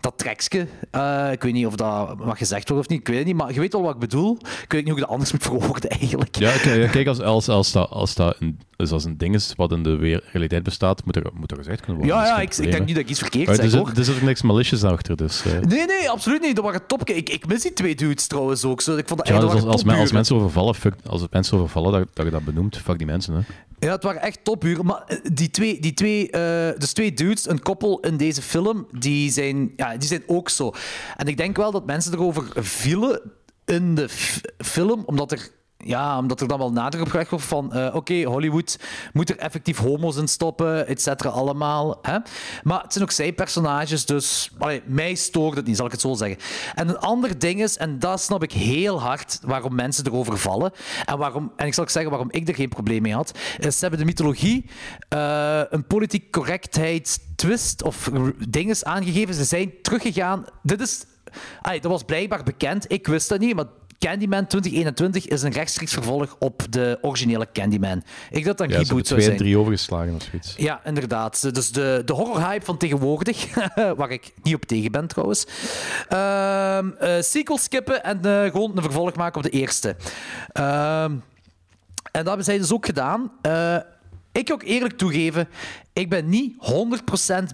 [0.00, 0.66] dat trekske.
[0.90, 3.00] Eh, ik weet niet of dat mag gezegd wordt of niet.
[3.00, 3.36] Ik weet het niet.
[3.36, 4.38] Maar je weet wel wat ik bedoel.
[4.62, 6.36] Ik weet niet hoe ik dat anders moet verwoorden eigenlijk.
[6.36, 9.34] Ja, kijk, ja, kijk als, als, als dat, als dat een, dus als een ding
[9.34, 12.16] is wat in de realiteit bestaat, moet er, moet er gezegd kunnen worden.
[12.20, 14.22] Ja, ja ik, ik denk niet dat ik iets verkeerd zeg, er, zit, er zit
[14.22, 15.44] niks malicious achter, dus...
[15.44, 16.56] eh, Nee, nee, absoluut niet.
[16.56, 17.08] Dat waren top.
[17.08, 18.80] Ik, ik mis die twee dudes trouwens ook.
[18.80, 18.96] Zo.
[18.96, 22.08] Ik vond dat ja, dus als, als, men- mensen overvallen, fuck, als mensen overvallen, dat,
[22.12, 23.40] dat je dat benoemt, fuck die mensen, hè.
[23.78, 24.84] Ja, het waren echt topburen.
[24.86, 28.86] Maar eh, die twee, die twee, eh, dus twee dudes, een koppel in deze film,
[28.98, 30.72] die zijn, ja, die zijn ook zo.
[31.16, 33.20] En ik denk wel dat mensen erover vielen
[33.64, 34.08] in de
[34.58, 35.48] film, omdat er.
[35.84, 37.72] Ja, omdat er dan wel nadruk op gelegd wordt van...
[37.72, 38.78] eh, Oké, Hollywood
[39.12, 41.98] moet er effectief homo's in stoppen, et cetera, allemaal.
[42.02, 42.18] Hè?
[42.62, 44.50] Maar het zijn ook zijpersonages, dus...
[44.58, 46.38] Allee, mij stoort het niet, zal ik het zo zeggen.
[46.74, 50.72] En een ander ding is, en dat snap ik heel hard, waarom mensen erover vallen.
[51.04, 53.38] En, waarom, en ik zal ook zeggen waarom ik er geen probleem mee had.
[53.58, 54.64] Is, ze hebben de mythologie
[55.08, 59.34] eh, een politiek correctheid twist of r- ding is aangegeven.
[59.34, 60.44] Ze zijn teruggegaan...
[60.62, 61.04] Dit is
[61.62, 62.92] dat was blijkbaar bekend.
[62.92, 63.64] Ik wist dat niet, maar
[63.98, 68.02] Candyman 2021 is een rechtstreeks vervolg op de originele Candyman.
[68.30, 69.36] Ik dacht dat een Ja, reboot zou twee en zijn.
[69.36, 70.54] drie overgeslagen of zoiets.
[70.56, 71.54] Ja, inderdaad.
[71.54, 73.54] Dus de, de horrorhype van tegenwoordig,
[73.96, 75.46] waar ik niet op tegen ben trouwens.
[76.08, 79.96] Ehm eh, sequel skippen en eh, gewoon een vervolg maken op de eerste.
[80.52, 81.10] Ehm,
[82.12, 83.32] en dat hebben zij dus ook gedaan.
[83.42, 83.76] Eh,
[84.36, 85.48] ik ook eerlijk toegeven,
[85.92, 86.54] ik ben niet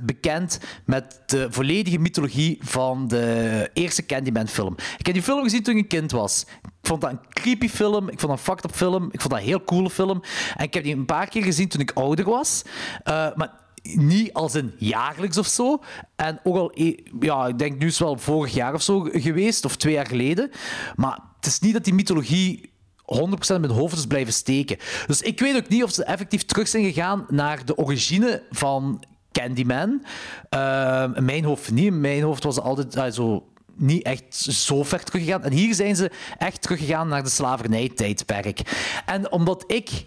[0.01, 4.75] 100% bekend met de volledige mythologie van de eerste Candyman-film.
[4.99, 6.47] Ik heb die film gezien toen ik een kind was.
[6.63, 9.33] Ik vond dat een creepy film, ik vond dat een fucked up film, ik vond
[9.33, 10.23] dat een heel coole film.
[10.57, 12.63] En ik heb die een paar keer gezien toen ik ouder was.
[13.03, 15.83] Eh, maar niet als een jaarlijks of zo.
[16.17, 19.01] En ook al, eh, ja, ik denk nu is het wel vorig jaar of zo
[19.13, 20.51] geweest, of twee jaar geleden.
[20.97, 22.72] Maar het is niet dat die mythologie
[23.03, 24.79] 100% in mijn hoofd is blijven steken.
[25.07, 29.05] Dus ik weet ook niet of ze effectief terug zijn gegaan naar de origine van
[29.33, 30.05] Candyman.
[30.49, 31.87] Ehm, in mijn hoofd niet.
[31.87, 33.47] In mijn hoofd was altijd eh, zo
[33.77, 35.45] niet echt zo ver teruggegaan.
[35.45, 38.61] En hier zijn ze echt teruggegaan naar de slavernijtijdperk.
[39.07, 40.07] En omdat ik,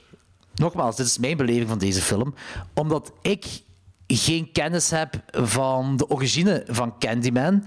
[0.55, 2.33] nogmaals, dit is mijn beleving van deze film,
[2.73, 3.45] omdat ik
[4.07, 7.65] geen kennis heb van de origine van Candyman,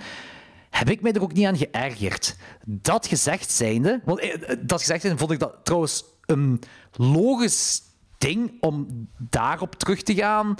[0.79, 2.37] heb ik mij er ook niet aan geërgerd.
[2.65, 6.61] Dat gezegd zijnde, want eh, dat gezegd zijnde vond ik dat trouwens een
[6.93, 7.83] logisch
[8.19, 8.87] ding om
[9.19, 10.55] daarop terug te gaan.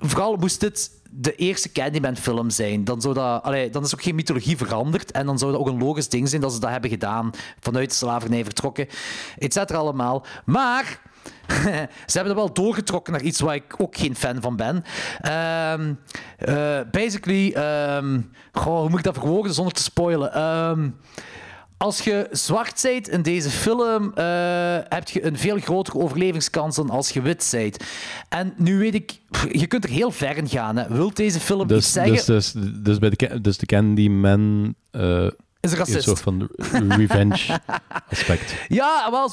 [0.00, 2.84] Vooral moest dit de eerste Candyman-film zijn.
[2.84, 5.10] Dan, zou dat, dan is ook geen mythologie veranderd.
[5.10, 7.30] En dan zou dat ook een logisch ding zijn dat ze dat hebben gedaan.
[7.60, 8.88] Vanuit de slavernij vertrokken,
[9.38, 10.26] et cetera allemaal.
[10.44, 11.00] Maar
[12.06, 14.84] ze hebben er wel doorgetrokken naar iets waar ik ook geen fan van ben.
[15.20, 15.92] Ehm,
[16.38, 18.20] eh, basically, ehm,
[18.52, 20.32] goh, hoe moet ik dat verwoorden zonder te spoilen?
[20.32, 20.88] Ehm,
[21.78, 24.24] als je zwart bent in deze film, eh,
[24.88, 27.84] heb je een veel grotere overlevingskans dan als je wit bent.
[28.28, 29.18] En nu weet ik,
[29.50, 30.76] je kunt er heel ver in gaan.
[30.76, 30.88] Hè.
[30.88, 32.14] Wilt deze film iets Dus, zeggen?
[32.26, 35.26] dus, dus, dus, bij de, dus de Candyman eh
[35.60, 36.02] is een een racist.
[36.06, 36.48] soort van
[36.88, 37.60] revenge
[38.10, 38.54] aspect.
[38.68, 39.30] Ja, wel,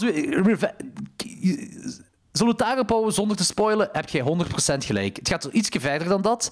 [1.43, 3.89] Zullen we het daarop houden zonder te spoilen?
[3.91, 5.15] Heb jij 100% gelijk.
[5.15, 6.51] Het gaat iets verder dan dat.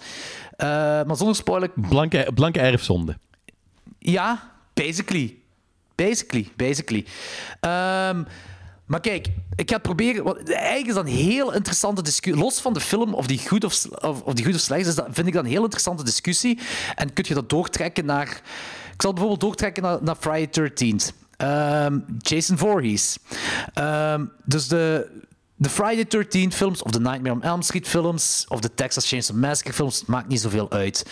[0.57, 0.67] Eh,
[1.03, 3.17] maar zonder spoilen, Blanke, blanke erfzonde.
[3.99, 5.35] ja, basically.
[5.95, 7.05] Basically, basically.
[7.59, 8.23] Ehm,
[8.85, 10.23] maar kijk, ik ga het proberen.
[10.23, 12.43] Want eigenlijk is dat een heel interessante discussie.
[12.43, 14.95] Los van de film, of die goed of, of, of die goed of slecht is,
[14.95, 16.59] dat vind ik dat een heel interessante discussie.
[16.95, 18.41] En kun je dat doortrekken naar.
[18.93, 21.20] Ik zal bijvoorbeeld doortrekken naar, naar Friday 13th.
[21.41, 23.17] Ehm, Jason Voorhees.
[23.73, 25.07] Ehm, dus de,
[25.55, 29.35] de Friday 13 films, of de Nightmare on Elm Street films, of de Texas Chainsaw
[29.37, 31.05] Massacre films, het maakt niet zoveel uit.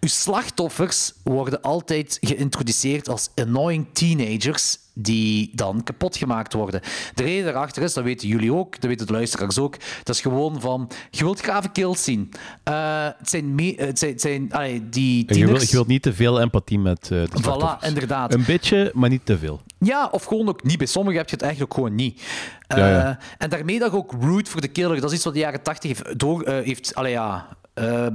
[0.00, 6.80] Uw slachtoffers worden altijd geïntroduceerd als annoying teenagers die dan kapot gemaakt worden.
[7.14, 10.20] De reden daarachter is, dat weten jullie ook, dat weten de luisteraars ook, dat is
[10.20, 12.30] gewoon van, je wilt grave kills zien.
[12.62, 15.64] Eh, het zijn, me- het zijn, het zijn allee, die En je, wil, tieners...
[15.70, 17.86] je wilt niet te veel empathie met eh de Voilà, slachtoffers.
[17.88, 18.34] inderdaad.
[18.34, 19.60] Een beetje, maar niet te veel.
[19.80, 20.78] Ja, of gewoon ook niet.
[20.78, 22.22] Bij sommigen heb je het eigenlijk ook gewoon niet.
[22.68, 23.08] Ja, ja.
[23.08, 25.00] Eh, en daarmee dat je ook root voor de killer.
[25.00, 26.42] Dat is iets wat de jaren 80 heeft door...
[26.42, 27.48] eh, heeft allee, ja...
[27.74, 28.06] eh,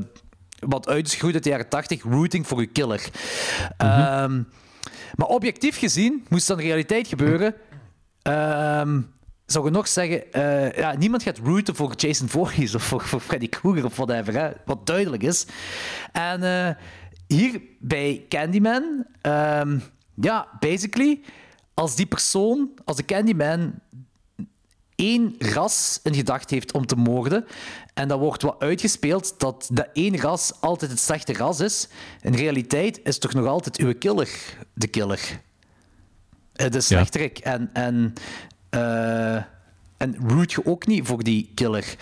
[0.60, 3.10] wat uit is gegroeid uit de jaren 80, rooting voor je killer.
[3.78, 4.42] Ehm,
[5.16, 7.56] maar objectief gezien, moest dat in realiteit gebeuren,
[8.22, 9.02] ehm,
[9.46, 10.24] zou je nog zeggen,
[10.76, 14.52] ja, niemand gaat rooten voor Jason Voorhees of voor, voor Freddy Krueger of whatever, hè,
[14.66, 15.46] wat duidelijk is.
[16.12, 16.78] En
[17.28, 19.80] hier bij Candyman, ehm,
[20.16, 21.22] ja, basically,
[21.76, 23.74] als die persoon, als de Candyman
[24.96, 27.46] één ras in gedacht heeft om te moorden.
[27.94, 31.88] En dat wordt wat uitgespeeld dat dat één ras altijd het slechte ras is.
[32.22, 34.30] In realiteit is toch nog altijd uw killer
[34.74, 35.42] de killer.
[36.54, 37.38] De slechterik.
[37.40, 38.14] En, en,
[38.70, 39.36] eh,
[39.98, 41.96] en root je ook niet voor die killer.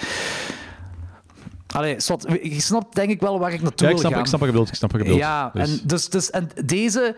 [1.68, 1.96] Allee,
[2.42, 4.22] je snapt denk ik wel waar ik naartoe Ja, ik wil snap, gaan.
[4.22, 4.70] ik snap wat je bedoelt.
[4.70, 5.24] Ik snap wat je bedoelt.
[5.24, 7.16] Ja, Dus- en, dus, dus, en deze...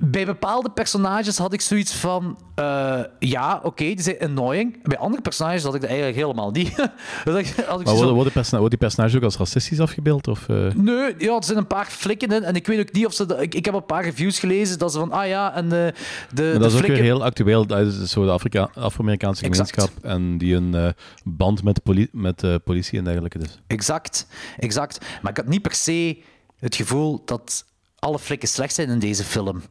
[0.00, 2.38] Bij bepaalde personages had ik zoiets van...
[2.54, 4.82] eh, ja, oké, die zijn annoying.
[4.82, 6.68] Bij andere personages had ik dat eigenlijk helemaal niet.
[7.24, 10.28] Ik- als ik Maar worden, worden, persona- worden die personages ook als racistisch afgebeeld?
[10.28, 10.56] Of, eh?
[10.74, 12.42] Nee, ja, er zijn een paar flikken in.
[12.44, 13.26] En ik weet ook niet of ze...
[13.26, 15.12] de- ik, ik heb een paar reviews gelezen dat ze van...
[15.12, 15.92] Ah ja, en de,
[16.34, 17.66] de, Maar de dat is ook weer heel actueel.
[17.66, 19.90] Dat is zo de Afro-Amerikaanse gemeenschap.
[20.02, 20.88] En die een eh,
[21.24, 23.38] band met, poli- met eh, politie en dergelijke.
[23.38, 23.58] Dus.
[23.66, 24.26] Exact,
[24.58, 24.98] exact.
[25.22, 26.18] Maar ik had niet per se
[26.58, 27.64] het gevoel dat
[28.04, 29.62] alle flikken slecht zijn in deze film.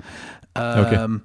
[0.52, 1.18] Ehm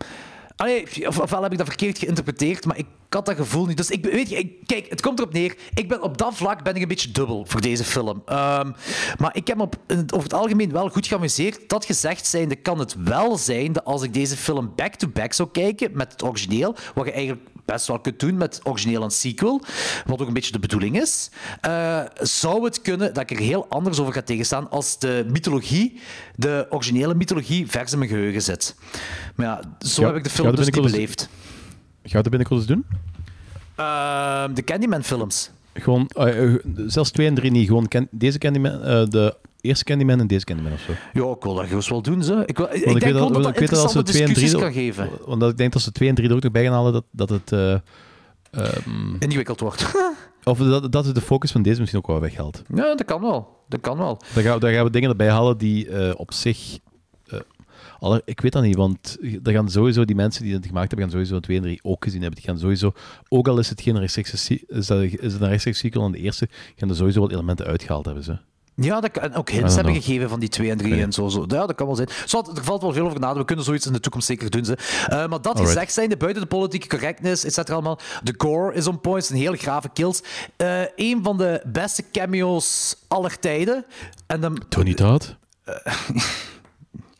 [0.58, 3.76] allee, of, ofwel heb ik dat verkeerd geïnterpreteerd, maar ik had dat gevoel niet.
[3.76, 5.56] Dus ik, weet je, ik, kijk, het komt erop neer.
[5.74, 8.22] Ik ben, op dat vlak ben ik een beetje dubbel voor deze film.
[8.26, 8.72] Ehm,
[9.18, 11.68] maar ik heb me op, over het algemeen wel goed geamuseerd.
[11.68, 15.90] Dat gezegd zijnde kan het wel zijn dat als ik deze film back-to-back zou kijken
[15.92, 19.62] met het origineel, wat je eigenlijk best wel kunt doen met origineel en sequel,
[20.06, 21.30] wat ook een beetje de bedoeling is,
[21.60, 26.00] eh, zou het kunnen dat ik er heel anders over ga tegenstaan als de mythologie,
[26.36, 28.74] de originele mythologie, vers in mijn geheugen zit.
[29.34, 31.28] Maar ja, zo Ja, heb ik de film dus niet beleefd.
[32.02, 32.86] Ga je dat binnenkort eens doen?
[33.74, 35.50] Ehm, de Candyman-films.
[35.74, 37.66] Gewoon, eh, eh, zelfs 2 en 3 niet.
[37.66, 38.80] Gewoon deze Candyman,
[39.10, 40.92] de eerste Candyman en deze Candyman of zo.
[41.12, 42.42] Ja, ik wil dat gerust wel doen, ze.
[42.46, 44.60] Ik, wil, ik denk dat dat ik weet dat als ze 2 en 3 discussies
[44.60, 45.10] kan geven.
[45.26, 47.04] Want ik denk dat ze 2 en 3 er ook nog bij gaan halen dat,
[47.10, 47.52] dat het.
[47.52, 47.72] eh,
[48.50, 49.92] ehm, Ingewikkeld wordt.
[50.44, 52.62] of dat, dat is de focus van deze misschien ook wel weghaalt.
[52.74, 53.56] ja, dat kan wel.
[53.68, 54.18] Dat kan wel.
[54.34, 56.78] Dan gaan, dan gaan we dingen erbij halen die eh, op zich.
[57.26, 57.38] eh,
[58.24, 61.18] ik weet dat niet, want er gaan sowieso die mensen die het gemaakt hebben, gaan
[61.18, 62.40] sowieso 2 en 3 ook gezien hebben.
[62.40, 62.92] Die gaan sowieso,
[63.28, 66.12] ook al is het geen rechtstreekse, se- is, dat, is het een rechtstreekse sequel aan
[66.12, 68.24] de eerste, gaan er sowieso wat elementen uitgehaald hebben.
[68.24, 68.38] Ze.
[68.80, 71.02] Ja, dat en ook hints hebben gegeven van die 2 en 3 Oké.
[71.02, 71.44] en zo, zo.
[71.48, 72.08] Ja, dat kan wel zijn.
[72.26, 73.34] Zo, er valt wel veel over na.
[73.34, 74.64] We kunnen zoiets in de toekomst zeker doen.
[74.64, 74.76] Ze.
[74.76, 75.66] Eh, maar dat Alright.
[75.68, 79.26] gezegd zijnde, buiten de politieke correctness, et cetera allemaal, de gore is on point, het
[79.26, 80.22] zijn heel grave kills.
[80.56, 83.84] Eh een van de beste cameo's aller tijden.
[84.26, 85.36] En dan, Tony Todd?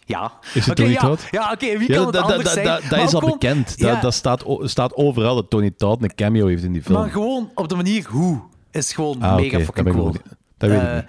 [0.05, 0.33] ja.
[0.55, 1.01] Is het Tony ja.
[1.01, 1.23] Todd?
[1.31, 3.03] Ja, oké, wie Ja, kan het dat- dat- anders dat- zijn?
[3.07, 3.73] is al gewoon- bekend.
[3.77, 6.99] Ja, Dat, dat staat, staat overal dat Tony Todd een cameo heeft in die film.
[7.01, 8.41] Maar gewoon op de manier hoe
[8.71, 10.15] is gewoon Ah, mega fucking cool.
[10.59, 11.05] Dat weet ik Eh, niet.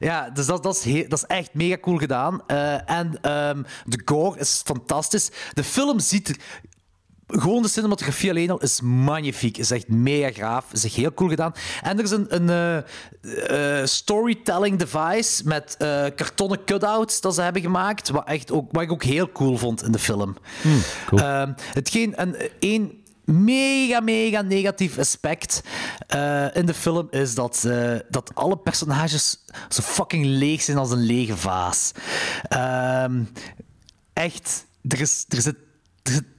[0.00, 2.42] Ja, dus dat, dat, is dat is echt mega cool gedaan.
[2.46, 5.30] Eh, en ehm, de gore is fantastisch.
[5.52, 6.36] De film ziet er...
[7.26, 9.58] Gewoon de cinematografie alleen al is magnifiek.
[9.58, 10.72] Is echt mega gaaf.
[10.72, 11.52] Is echt heel cool gedaan.
[11.82, 12.84] En er is een, een
[13.22, 18.08] eh, storytelling device met eh, kartonnen cutouts dat ze hebben gemaakt.
[18.08, 20.36] Wat, echt ook, wat ik ook heel cool vond in de film.
[21.06, 21.20] cool.
[21.20, 25.62] Ehm, hetgeen, en één mega, mega negatief aspect
[26.06, 29.38] eh, in de film is dat, eh, dat alle personages
[29.68, 31.92] zo fucking leeg zijn als een lege vaas.
[32.48, 33.22] Ehm,
[34.12, 35.56] echt, er is, er zit,
[36.02, 36.30] er zit-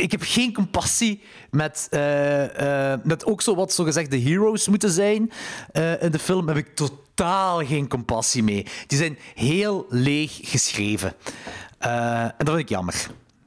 [0.00, 5.30] ik heb geen compassie met, eh, met ook zo wat zogezegd de heroes moeten zijn.
[6.00, 8.66] in de film heb ik totaal geen compassie mee.
[8.86, 11.12] Die zijn heel leeg geschreven.
[11.78, 12.94] En dat vind ik jammer.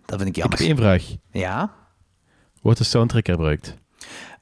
[0.06, 0.58] Dat vind ik Ik jammer.
[0.60, 1.04] heb één vraag.
[1.32, 1.74] Ja?
[2.62, 3.74] Wordt de soundtrack gebruikt?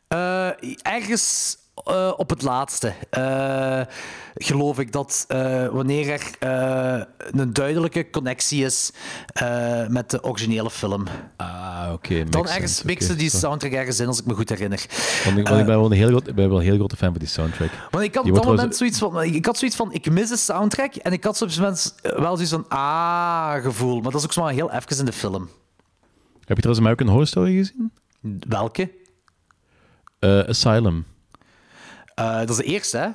[0.07, 0.47] Eh,
[0.81, 3.81] ergens eh, op het laatste eh,
[4.35, 8.91] geloof ik dat eh, wanneer er eh, een duidelijke connectie is
[9.33, 11.03] eh, met de originele film,
[11.37, 12.23] Ah, oké.
[12.23, 14.85] dan ergens mixen die soundtrack ergens in, als ik me goed herinner.
[15.25, 16.95] Want ik, want ik ben wel een heel, groot, ik ben wel een heel grote
[16.95, 17.69] fan van die soundtrack.
[17.91, 20.09] Want ik had Die op dat moment trouwens- zoiets van, ik had zoiets van, ik
[20.11, 23.93] mis de soundtrack en ik had soms wel zoiets van, ah, gevoel.
[24.01, 25.49] Maar dat is ook zo maar heel even in de film.
[26.45, 27.91] Heb je trouwens American Horror Story gezien?
[28.47, 28.91] Welke?
[30.19, 31.05] Eh, Asylum.
[32.15, 33.09] Eh, dat is de eerste, hè?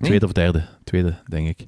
[0.00, 0.64] Tweede of derde?
[0.84, 1.66] Tweede, denk ik.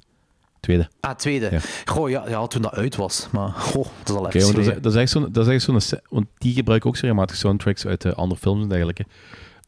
[0.59, 0.89] Tweede.
[0.99, 1.49] Ah, tweede.
[1.51, 1.59] Ja.
[1.85, 3.27] Goh, ja, ja, toen dat uit was.
[3.31, 5.31] Maar goh, dat is al even want dat, is, dat echt zo'n...
[5.31, 8.61] Dat is echt zo'n want die gebruiken ook zo regelmatig soundtracks uit eh, andere films
[8.63, 9.05] en dergelijke.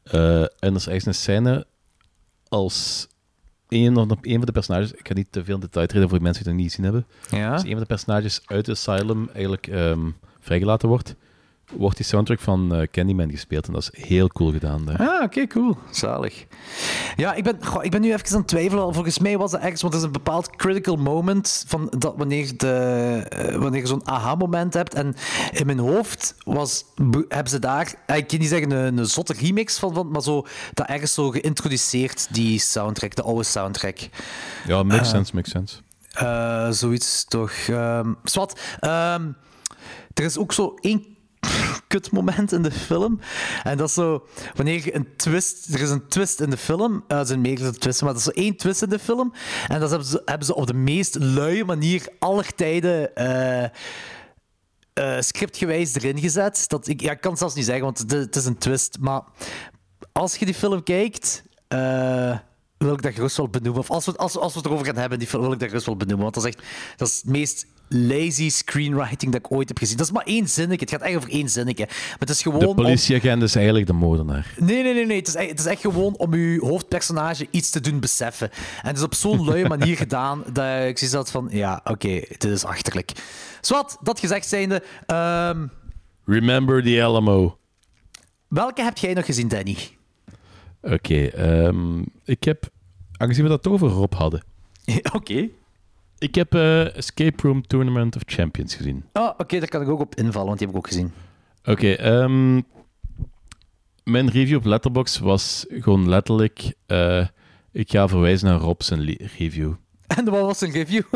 [0.04, 1.66] En er is echt een scène
[2.48, 3.08] als
[3.70, 4.92] een, of de- een van de personages...
[4.94, 6.76] Ik ga niet te veel in detail treden voor de mensen die het nog niet
[6.76, 7.40] gezien hebben.
[7.40, 7.54] Ja?
[7.54, 10.10] Als een van de personages uit Asylum eigenlijk ehm,
[10.40, 11.16] vrijgelaten wordt,
[11.74, 13.68] wordt die soundtrack van eh, Candyman gespeeld.
[13.68, 14.98] En dat is heel cool gedaan daar.
[15.10, 15.78] Ah, oké, cool.
[15.92, 16.46] Zalig.
[17.16, 18.94] Ja, ik ben, goh, ik ben nu even aan het twijfelen.
[18.94, 22.58] Volgens mij was dat ergens, want er is een bepaald critical moment van dat wanneer,
[22.58, 22.72] de,
[23.30, 24.94] eh, wanneer je zo'n aha-moment hebt.
[24.94, 25.16] En
[25.52, 29.06] in mijn hoofd was, be- hebben ze daar, eh, ik kan niet zeggen een, een
[29.06, 33.98] zotte remix van, van, maar zo, dat ergens zo geïntroduceerd, die soundtrack, de oude soundtrack.
[34.68, 35.76] Ja, makes sense, makes sense.
[36.14, 37.52] Eh, zoiets toch.
[37.52, 38.60] ehm zwart.
[38.80, 39.28] Ehm,
[40.14, 41.06] er is ook zo één
[41.88, 43.20] kutmoment in de film.
[43.64, 45.74] En dat is zo, wanneer je een twist...
[45.74, 47.04] Er is een twist in de film.
[47.08, 49.34] eh, er zijn meerdere twisten, maar er is zo één twist in de film.
[49.68, 53.16] En dat hebben ze, hebben ze op de meest luie manier aller tijden...
[53.16, 53.64] eh,
[54.94, 56.70] eh, scriptgewijs erin gezet.
[56.70, 58.98] Dat ik, ja, kan het zelfs niet zeggen, want het, is een twist.
[59.00, 59.22] Maar
[60.12, 61.44] als je die film kijkt,
[62.78, 63.82] wil ik dat gerust wel benoemen.
[63.82, 65.86] Of als we, als, als we het erover gaan hebben, die wil ik dat gerust
[65.86, 66.24] wel benoemen.
[66.24, 69.98] Want dat is echt dat is het meest lazy screenwriting dat ik ooit heb gezien.
[69.98, 70.86] Dat is maar één zinnetje.
[70.86, 71.86] Het gaat echt over één zinnetje.
[71.86, 72.60] Maar het is gewoon...
[72.60, 74.54] De om- politieagent is eigenlijk de moordenaar.
[74.60, 75.06] Nee, nee, nee.
[75.06, 75.18] nee.
[75.18, 78.52] Het, is echt, het is echt gewoon om uw hoofdpersonage iets te doen beseffen.
[78.52, 81.48] En het is op zo'n luie manier gedaan dat ik zie dat van...
[81.52, 83.12] Ja, oké, dit is achterlijk.
[83.62, 84.84] Zwat, dat gezegd zijnde...
[85.06, 85.68] ehm,
[86.26, 87.58] Remember the Alamo.
[88.48, 89.78] welke heb jij nog gezien, Danny?
[90.82, 92.70] Oké, ehm, ik heb,
[93.18, 94.44] aangezien we dat over Rob hadden,
[95.18, 95.50] oké.
[96.28, 99.06] Ik heb eh, Escape Room Tournament of Champions gezien.
[99.14, 101.12] Oh, oké, daar kan ik ook op invallen, want die heb ik ook gezien.
[101.66, 102.56] Oké, ehm,
[104.04, 107.28] mijn review op Letterboxd was gewoon letterlijk, eh,
[107.72, 109.74] ik ga verwijzen naar Rob zijn li- review.
[110.18, 111.02] En wat was een review?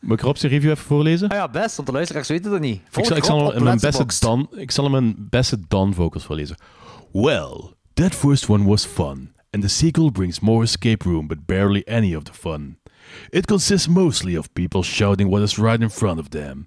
[0.00, 1.28] Moet ik Rob zijn review even voorlezen?
[1.28, 2.80] Ah ja, best, want de luisteraars weten dat niet.
[2.96, 4.04] Ik zal, ik, zal hem mijn beste.
[4.20, 6.56] Dan, ik zal hem mijn beste Dan vocals voorlezen.
[7.12, 11.82] Well, that first one was fun, and the sequel brings more escape room, but barely
[11.88, 12.78] any of the fun.
[13.32, 16.66] It consists mostly of people shouting what is right in front of them.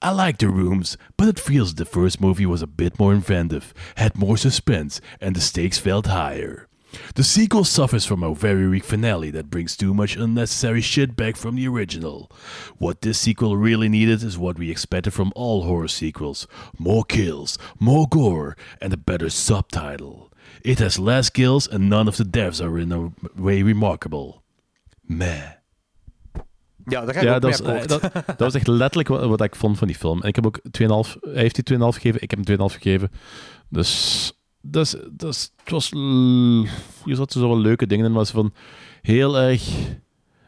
[0.00, 3.74] I like the rooms, but it feels the first movie was a bit more inventive,
[3.96, 6.68] had more suspense, and the stakes felt higher.
[7.14, 11.36] The sequel suffers from a very weak finale that brings too much unnecessary shit back
[11.36, 12.30] from the original.
[12.78, 16.46] What this sequel really needed is what we expected from all horror sequels
[16.78, 20.32] more kills, more gore, and a better subtitle.
[20.64, 24.42] It has less kills, and none of the deaths are in a way remarkable.
[25.06, 25.57] Meh.
[26.88, 29.42] Ja, daar ga ik Ja, dat was, eh, dat, dat was echt letterlijk wat, wat
[29.42, 30.22] ik vond van die film.
[30.22, 30.66] En ik heb ook 2,5...
[31.20, 33.10] Hij heeft die 2,5 gegeven, ik heb hem 2,5 gegeven.
[33.68, 34.32] Dus...
[34.60, 35.90] Dus, dus het was...
[37.04, 38.52] Hier zaten zo wel leuke dingen in, maar van
[39.02, 39.70] heel erg...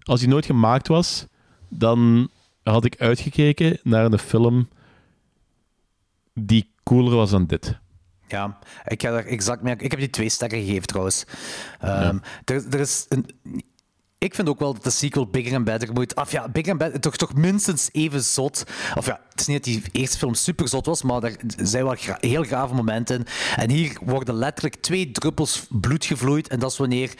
[0.02, 1.26] Als die nooit gemaakt was,
[1.68, 2.30] dan
[2.62, 4.68] had ik uitgekeken naar een film
[6.34, 7.78] die cooler was dan dit.
[8.28, 9.76] Ja, ik ga daar exact mee.
[9.76, 11.24] Ik heb die twee sterren gegeven trouwens.
[11.80, 13.26] Ehm, er, er is een.
[14.20, 16.16] Ik vind ook wel dat de sequel Bigger and Better moet.
[16.16, 18.64] Of ja, Bigger and Better toch, toch minstens even zot.
[18.96, 21.84] Of ja, het is niet dat die eerste film super zot was, maar er zijn
[21.84, 23.26] wel gra- heel grave momenten in.
[23.56, 26.48] En hier worden letterlijk twee druppels bloed gevloeid.
[26.48, 27.10] En dat is wanneer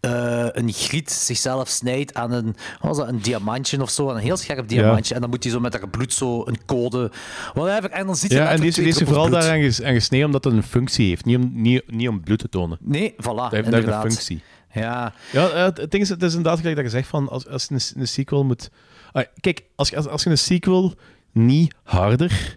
[0.00, 4.08] eh, een griet zichzelf snijdt aan een, wat was dat, een diamantje of zo.
[4.10, 5.14] Een heel scherp diamantje.
[5.14, 7.10] En dan moet hij zo met haar bloed zo een code.
[7.54, 7.90] Whatever.
[7.90, 9.40] En dan ziet je Ja, en die is, vooral bloed.
[9.40, 11.24] daaraan ges- aan gesneden omdat het een functie heeft.
[11.24, 12.78] Niet om, niet, niet om bloed te tonen.
[12.80, 13.14] Nee, voilà.
[13.16, 14.02] Dat heeft, dat heeft een inderdaad.
[14.12, 14.40] functie.
[14.72, 17.28] Ja, Ja, eh, het het ding is, het is inderdaad gelijk dat je zegt van
[17.28, 18.70] als, als je een, een sequel moet.
[19.12, 20.94] Ah, kijk, als, je- als, als je een sequel
[21.32, 22.56] niet harder,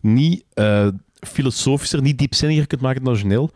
[0.00, 0.88] niet eh,
[1.20, 3.50] filosofischer, niet diepzinniger kunt maken dan origineel,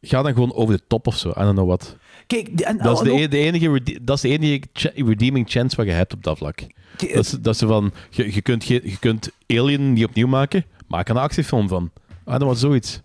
[0.00, 1.28] ga dan gewoon over de top of zo.
[1.28, 1.96] I don't know what.
[2.26, 4.60] Kijk, die- en, Dat is de, enige, dat is de enige
[4.94, 6.56] redeeming chance wat je hebt op dat vlak.
[6.96, 10.26] Kijk, Dat is, dat is van, je, je, kunt, ge- je kunt Alien niet opnieuw
[10.26, 11.90] maken, maak een actiefilm van.
[12.10, 13.00] I don't know what, zoiets.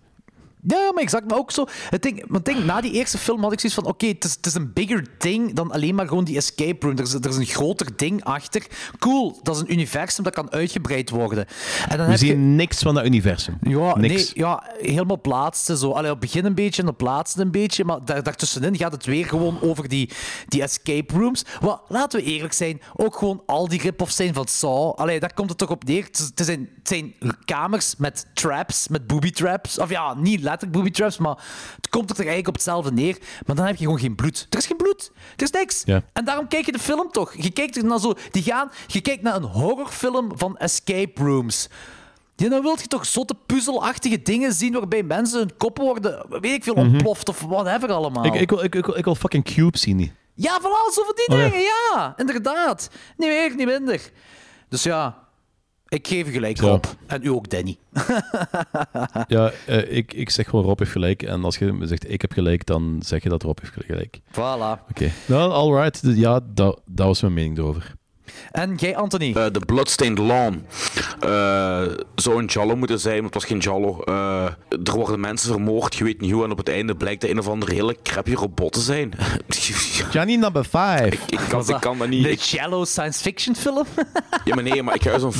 [0.66, 1.28] Ja, maar exact.
[1.30, 1.66] Maar ook zo.
[1.90, 4.32] Het ding, want denk, na die eerste film had ik zoiets van: oké, het, is,
[4.36, 6.96] het is een bigger ding dan alleen maar gewoon die escape room.
[6.98, 8.66] Er is, er is een groter ding achter.
[8.98, 11.46] Cool, dat is een universum dat kan uitgebreid worden.
[11.88, 12.26] En dan We heb je.
[12.26, 13.58] zien niks van dat universum.
[13.62, 14.14] Ja, niks.
[14.14, 15.76] nee, ja, helemaal plaatsen.
[15.76, 15.90] Zo.
[15.90, 17.84] Allee, op het begin een beetje en op laatste een beetje.
[17.84, 20.10] Maar daar, daartussenin gaat het weer gewoon over die,
[20.48, 21.44] die escape rooms.
[21.60, 24.92] Wat, laten we eerlijk zijn, ook gewoon al die rip-offs zijn van Saw.
[24.94, 26.04] Allee, daar komt het toch op neer.
[26.04, 27.14] Het, zijn, het zijn
[27.44, 29.78] kamers met traps, met booby traps.
[29.78, 31.36] Of ja, niet letterlijk booby traps, maar
[31.76, 33.18] het komt er eigenlijk op hetzelfde neer.
[33.46, 34.46] Maar dan heb je gewoon geen bloed.
[34.50, 35.10] Er is geen bloed.
[35.36, 35.82] Er is niks.
[35.84, 36.02] Ja.
[36.12, 37.34] En daarom kijk je de film toch.
[37.36, 38.14] Je kijkt er naar zo...
[38.30, 38.70] Die gaan...
[38.86, 41.68] Je kijkt naar een horrorfilm van escape rooms.
[42.36, 46.44] Ja, dan wil je toch zotte puzzelachtige dingen zien waarbij mensen hun koppen worden, weet
[46.52, 48.24] ik veel, ontploft of whatever allemaal.
[48.24, 50.12] Ik, ik, wil, ik, ik, wil- ik wil fucking Cube zien.
[50.34, 51.44] Ja, voilà, zo van die Oh, ja.
[51.48, 52.14] dingen, ja.
[52.16, 52.90] Inderdaad.
[53.16, 54.10] Niet meer, niet minder.
[54.68, 55.25] Dus ja,
[55.88, 56.58] ik geef gelijk.
[56.58, 56.84] Rob.
[57.06, 57.76] En u ook, Danny.
[59.28, 61.22] Ja, eh, ik, ik zeg gewoon Rob heeft gelijk.
[61.22, 64.20] En als je me zegt ik heb gelijk, dan zeg je dat Rob heeft gelijk.
[64.32, 64.88] Voilà.
[64.90, 65.10] Oké.
[65.26, 66.00] Nou, alright.
[66.02, 67.94] Ja, dat, dat was mijn mening erover.
[68.52, 69.32] En jij, Anthony?
[69.34, 70.64] Eh, De Bloodstained Lawn
[71.20, 71.82] eh,
[72.14, 74.00] zou een Jallo moeten zijn, maar het was geen Jallo.
[74.04, 74.44] Eh,
[74.84, 77.38] er worden mensen vermoord, je weet niet hoe, en op het einde blijkt dat een
[77.38, 79.12] of andere hele crappy robot te zijn.
[80.12, 81.12] Johnny number 5.
[81.12, 82.24] ik, kan, Was ik kan dat niet.
[82.24, 83.86] De Jello science fiction film?
[84.44, 85.32] ja, maar nee, maar ik ga ik ik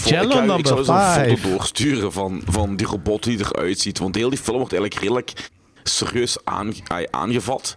[0.84, 1.36] five.
[1.36, 3.98] foto doorsturen van, van die robot die eruit ziet.
[3.98, 5.32] Want heel die film wordt eigenlijk redelijk
[5.82, 7.76] serieus aange- aangevat.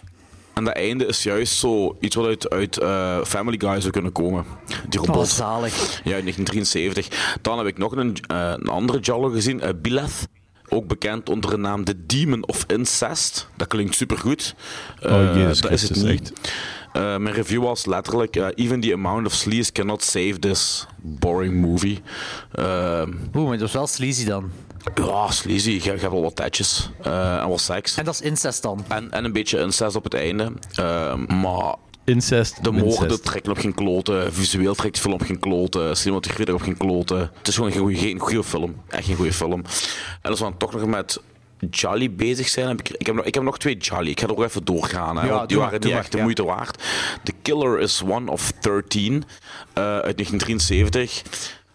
[0.60, 4.12] En dat einde is juist zo iets wat uit, uit eh, Family Guy zou kunnen
[4.12, 4.46] komen.
[4.90, 5.16] Die robot.
[5.16, 6.02] Oh, zalig.
[6.04, 7.38] Ja, in 1973.
[7.42, 10.28] Dan heb ik nog een, eh, een andere Jallo gezien, eh Bileth.
[10.70, 13.48] Ook bekend onder de naam The Demon of Incest.
[13.58, 14.56] Dat klinkt supergoed.
[15.04, 16.34] Oh, Eh, Jezus dat is het niet.
[16.94, 22.02] Eh, mijn review was letterlijk: Even the amount of sleaze cannot save this boring movie.
[22.52, 23.02] Eh,
[23.36, 24.52] Oeh, maar dat is wel sleazy dan.
[24.96, 25.70] Ja, sleazy.
[25.70, 27.96] Je, je hebt wel wat tetjes eh, en wat seks.
[27.98, 28.86] En dat is incest dan.
[28.88, 30.52] En, en een beetje incest op het einde.
[30.74, 31.76] Eh, maar
[32.06, 32.64] Incest.
[32.64, 34.34] de moorden trekken op geen kloten.
[34.34, 35.98] Visueel trekt de film op geen kloten.
[35.98, 37.32] Cinematografie trekt op geen kloten.
[37.38, 38.76] Het is gewoon geen goede, geen goede film.
[38.90, 39.64] Echt geen goede film.
[40.22, 41.22] En als we dan toch nog met
[41.70, 44.10] Jolly bezig zijn, heb ik, ik, heb nog, ik heb nog twee Jolly.
[44.10, 45.18] Ik ga er ook even doorgaan.
[45.18, 46.24] Hè, Ja, die waren niet echt de ja.
[46.24, 46.84] moeite waard.
[47.24, 49.24] The Killer is One of 13
[49.74, 51.24] eh, uit 1973.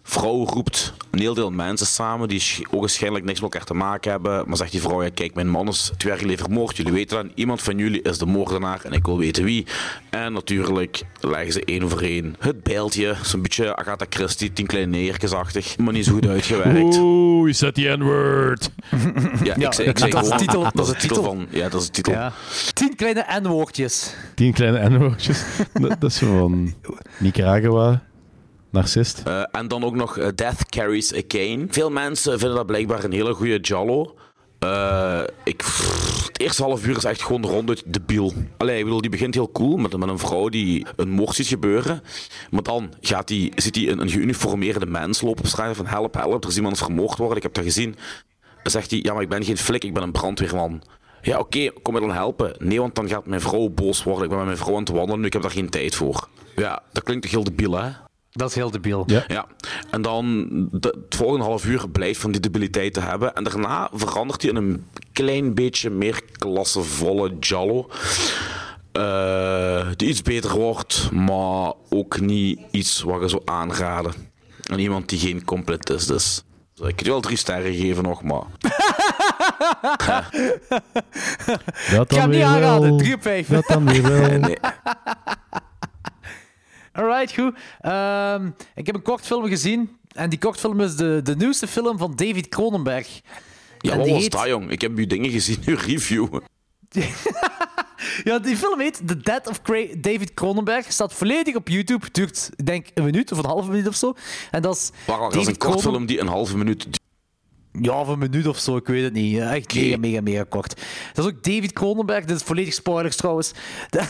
[0.07, 4.11] Vrouw roept een heel deel mensen samen die sch- ogenschijnlijk niks met elkaar te maken
[4.11, 4.43] hebben.
[4.47, 6.77] Maar zegt die vrouw, ja, kijk, mijn man is twee jaar geleden vermoord.
[6.77, 7.31] Jullie weten dat.
[7.35, 9.65] Iemand van jullie is de moordenaar en ik wil weten wie.
[10.09, 13.15] En natuurlijk leggen ze één voor één het beeldje.
[13.23, 15.77] Zo'n beetje Agatha Christie, tien kleine negertjesachtig.
[15.77, 16.97] Maar niet zo goed uitgewerkt.
[16.97, 18.69] Oeh, je zet die N-word.
[19.43, 21.23] Ja, Ja, ik zei, ik zei dat is titel, Dat dat is is de titel
[21.23, 21.47] van...
[21.49, 22.13] Ja, dat is de titel.
[22.13, 22.33] Ja.
[22.73, 24.13] Tien kleine N-woordjes.
[24.35, 25.43] Tien kleine N-woordjes.
[25.73, 26.73] dat, dat is van
[27.17, 28.03] Nicaragua.
[28.75, 29.21] Narcist.
[29.25, 31.21] Eh, en dan ook nog eh, Death Carries a.
[31.69, 34.15] Veel mensen vinden dat blijkbaar een hele goede Jallo.
[34.59, 35.63] Eh, ik,
[36.27, 38.33] het eerste half uur is echt gewoon ronduit debiel.
[38.57, 41.47] Allee, ik bedoel, die begint heel cool met, met een vrouw die een moord ziet
[41.47, 42.03] gebeuren.
[42.49, 46.43] Maar dan gaat die, ziet hij een, geuniformeerde mens lopen op straat van help, help,
[46.43, 47.95] er is iemand vermoord worden, ik heb dat gezien.
[48.63, 50.81] Dan zegt hij, ja, maar ik ben geen flik, ik ben een brandweerman.
[51.21, 52.55] Ja, oké, kom me dan helpen?
[52.59, 54.23] Nee, want dan gaat mijn vrouw boos worden.
[54.23, 56.27] Ik ben met mijn vrouw aan het wandelen nu, ik heb daar geen tijd voor.
[56.55, 57.89] Ja, dat klinkt toch heel debiel, hè?
[58.35, 59.03] Dat is heel debiel.
[59.07, 59.23] Ja.
[59.27, 59.45] Ja,
[59.89, 63.35] en dan de, het volgende half uur blijft van die debiliteit te hebben.
[63.35, 67.89] En daarna verandert hij in een klein beetje meer klassevolle Jallo.
[68.91, 74.13] Eh, die iets beter wordt, maar ook niet iets wat je zou aanraden.
[74.71, 76.43] En iemand die geen completist is.
[76.73, 78.43] Dus ik kan je wel drie sterren geven nog, maar...
[81.91, 82.97] Dat Ik ga hem niet aanraden.
[82.97, 83.47] 3 op 5.
[83.47, 84.39] Dat dan weer wel.
[84.39, 84.57] Nee.
[86.95, 87.55] Alright, goed.
[87.81, 89.97] Ehm, ik heb een kortfilm gezien.
[90.13, 93.21] En die kortfilm is de, de nieuwste film van David Cronenberg.
[93.79, 94.69] Ja, wat was heet- dat, jong?
[94.71, 96.27] Ik heb uw dingen gezien, uw review.
[98.23, 99.59] Ja, die film heet The Death of
[99.97, 100.91] David Cronenberg.
[100.91, 102.05] Staat volledig op YouTube.
[102.11, 104.13] Duurt, ik denk, een minuut of een halve minuut of zo.
[104.51, 104.91] En dat is.
[105.05, 106.99] Wacht, dat is een kortfilm die een halve minuut duurt.
[107.81, 109.39] Ja, of een minuut of zo, ik weet het niet.
[109.39, 110.81] Echt mega, mega, mega kort.
[111.13, 112.25] Dat is ook David Cronenberg.
[112.25, 113.51] Dit is volledig spoilers trouwens.
[113.89, 114.07] Dat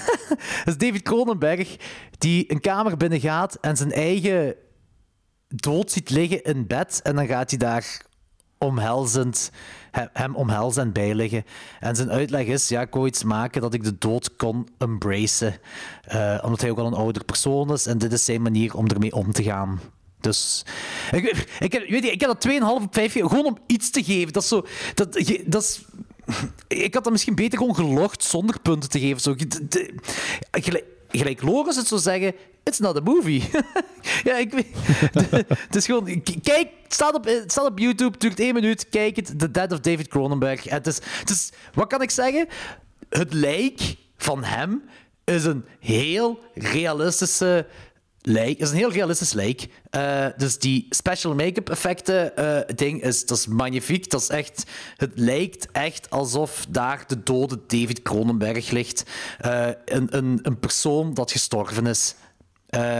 [0.65, 1.75] is David Cronenberg
[2.17, 4.55] die een kamer binnengaat en zijn eigen
[5.47, 6.99] dood ziet liggen in bed.
[7.03, 8.01] En dan gaat hij daar
[8.57, 9.51] omhelzend,
[9.91, 11.43] he- hem omhelzend bij liggen.
[11.79, 15.55] En zijn uitleg is, ja, ik wou iets maken dat ik de dood kon embracen.
[16.01, 17.85] Eh, omdat hij ook al een ouder persoon is.
[17.85, 19.79] En dit is zijn manier om ermee om te gaan.
[20.25, 20.65] Dus
[21.11, 23.89] ik, ik, heb, weet je, ik heb dat 2,5 op 5 gegeven, gewoon om iets
[23.89, 24.33] te geven.
[24.33, 24.65] Dat is zo.
[24.93, 25.13] Dat,
[25.45, 25.81] dat is,
[26.67, 29.21] ik had dat misschien beter gewoon gelogd zonder punten te geven.
[29.21, 29.35] Zo,
[30.51, 33.43] gelijk, gelijk Loris het zou zeggen: It's not a movie.
[34.23, 34.67] ja, ik weet.
[35.67, 36.23] Het is gewoon.
[36.41, 38.89] Kijk, staat op, staat op YouTube, duurt één minuut.
[38.89, 40.65] Kijk het: The Dead of David Cronenberg.
[40.65, 42.47] En Het is, het is, wat kan ik zeggen?
[43.09, 44.83] Het lijk van hem
[45.23, 47.67] is een heel realistische
[48.25, 48.59] lijk.
[48.59, 49.67] is een heel realistisch lijk.
[49.89, 54.09] Eh, dus die special make-up effecten eh, ding is, dat is magnifiek.
[54.09, 54.63] Dat is echt,
[54.97, 59.03] het lijkt echt alsof daar de dode David Cronenberg ligt.
[59.37, 62.15] Eh, een, een, een persoon dat gestorven is.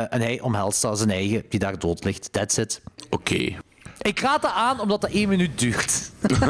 [0.10, 2.31] En hij omhelst daar zijn eigen, die daar dood ligt.
[2.31, 2.81] That's it.
[3.10, 3.56] Oké.
[4.02, 6.11] Ik raad dat aan omdat dat één minuut duurt.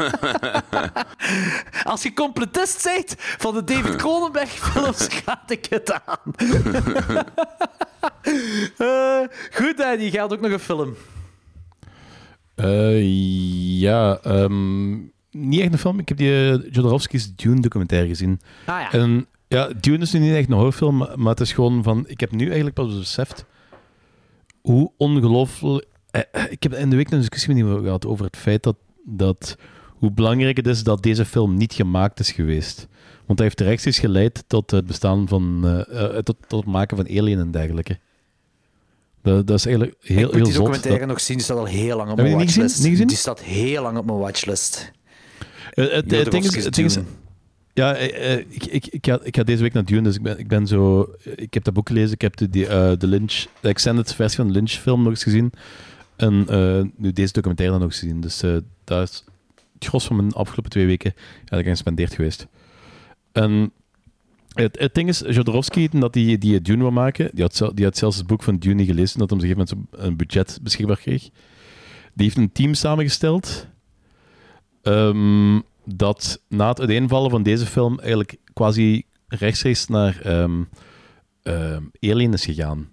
[1.84, 6.18] Als je completist bent van de David Cronenberg films, raad ik het aan.
[8.78, 9.20] Eh,
[9.52, 10.94] goed, je gaat ook nog een film.
[12.54, 13.02] Eh,
[13.80, 14.92] ja, ehm,
[15.30, 15.98] niet echt een film.
[15.98, 18.40] Ik heb die uh, Jodorowsky's Dune-documentaire gezien.
[18.66, 18.92] Ah ja.
[18.92, 22.04] En ja, Dune is nu niet echt een horrorfilm, maar, het is gewoon van...
[22.06, 23.44] Ik heb nu eigenlijk pas beseft
[24.60, 25.86] hoe ongelooflijk...
[26.10, 28.62] eh, eh, ik heb in de week een discussie met iemand gehad over het feit
[28.62, 29.56] dat, dat...
[29.96, 32.88] Hoe belangrijk het is dat deze film niet gemaakt is geweest.
[33.26, 35.60] Want hij heeft rechtstreeks geleid tot het bestaan van...
[35.64, 37.98] eh, eh, tot, tot het maken van Alien en dergelijke.
[39.22, 40.54] Dat, dat is eigenlijk heel, ik heel die zot.
[40.54, 42.82] documentaire Dat- nog zien, die staat al heel lang op Heb mijn die watchlist.
[42.82, 44.90] Die staat heel lang op mijn watchlist.
[45.72, 46.44] Eh, het, het, ding
[46.84, 46.98] is,
[47.72, 50.48] ja, ik, ik, ik, ga, ik ga deze week naar Dune, dus ik ben, ik
[50.48, 51.10] ben zo...
[51.34, 52.66] Ik heb dat boek gelezen, ik heb de, die,
[52.96, 55.52] de Lynch, de extended versie van de Lynch-film nog eens gezien.
[56.16, 56.46] En
[56.96, 58.20] nu deze documentaire dan nog eens gezien.
[58.20, 58.42] Dus
[58.84, 59.24] daar is
[59.74, 62.46] het gros van mijn afgelopen twee weken eigenlijk aan gespendeerd geweest.
[63.36, 63.72] En
[64.52, 67.96] het, het ding is, Jodorowsky, dat die, die Dune wil maken, die had, die had
[67.96, 70.58] zelfs het boek van Dune niet gelezen, dat hij op een gegeven moment een budget
[70.62, 71.22] beschikbaar kreeg.
[72.14, 73.66] Die heeft een team samengesteld
[74.82, 80.62] ehm, dat na het uiteenvallen van deze film eigenlijk quasi rechtstreeks naar ehm
[81.42, 82.88] ehm, Alien is gegaan.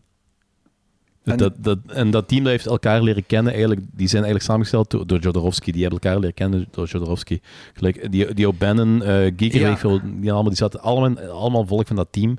[1.24, 4.52] En- Dat, dat, en dat team dat heeft elkaar leren kennen, eigenlijk, die zijn eigenlijk
[4.52, 5.72] samengesteld door, door Jodorowsky.
[5.72, 7.40] Die hebben elkaar leren kennen door Jodorowsky.
[7.74, 10.00] Gelijk, die, die O'Bannon, eh Giger, Ja.
[10.04, 12.38] die, allemaal, die zaten allemaal, allemaal volk van dat team.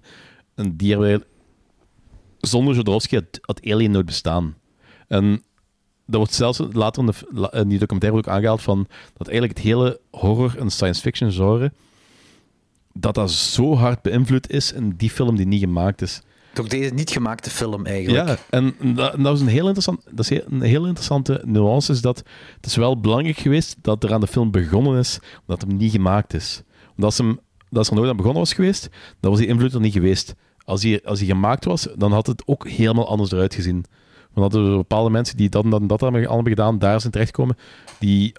[0.55, 1.25] En die hebben
[2.41, 4.55] zonder Jodorowsky had, had Alien nooit bestaan.
[5.09, 5.43] En
[6.07, 8.87] dat wordt zelfs later in, de, in die documentaire ook aangehaald van
[9.17, 11.73] dat eigenlijk het hele horror- en science fiction genre
[12.93, 16.23] dat dat zo hard beïnvloed is in die film die niet gemaakt is.
[16.55, 18.29] Door deze niet gemaakte film eigenlijk.
[18.29, 21.93] Ja, en dat, dat een heel, interessant, dat is een heel interessante nuance.
[21.93, 22.23] Is dat
[22.57, 25.93] het is wel belangrijk geweest dat er aan de film begonnen is, omdat hem niet
[25.93, 26.63] gemaakt is.
[26.89, 27.41] Omdat als, hem,
[27.73, 28.89] als er nooit aan begonnen was geweest,
[29.21, 30.35] dan was die invloed er niet geweest.
[30.65, 33.85] Als hij, als hij gemaakt was, dan had het ook helemaal anders eruit gezien.
[34.33, 37.13] Want hadden er bepaalde mensen die dat en dat, en dat hebben gedaan, daar zijn
[37.13, 37.57] terechtkomen,
[37.99, 38.33] die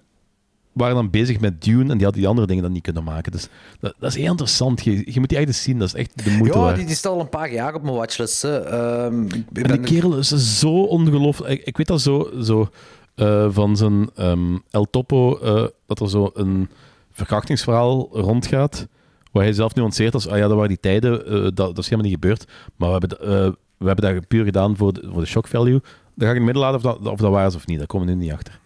[0.76, 3.32] waren dan bezig met Dune en die hadden die andere dingen dan niet kunnen maken.
[3.32, 3.48] Dus
[3.80, 4.84] dat, dat is heel interessant.
[4.84, 5.80] Je, je moet die echt eens zien.
[5.80, 6.76] Dat is echt de moeite Ja, waard.
[6.76, 8.42] die, die staat al een paar jaar op mijn watchlist.
[8.42, 8.60] Hè.
[8.60, 11.52] Ehm, En die kerel is zo ongelooflijk.
[11.52, 12.70] Ik, ik weet dat zo, zo
[13.16, 16.70] eh, van zijn ehm, El Topo, eh, dat er zo een
[17.12, 18.88] verkrachtingsverhaal rondgaat,
[19.32, 21.90] waar hij zelf nuanceert als, ah ja, dat waren die tijden, eh, dat, dat is
[21.90, 22.46] helemaal niet gebeurd,
[22.76, 25.82] maar we hebben, we hebben dat puur gedaan voor de, voor de shock value.
[26.16, 27.78] Dan ga ik in het midden laten of dat, of dat waar is of niet,
[27.78, 28.60] daar komen we nu niet achter.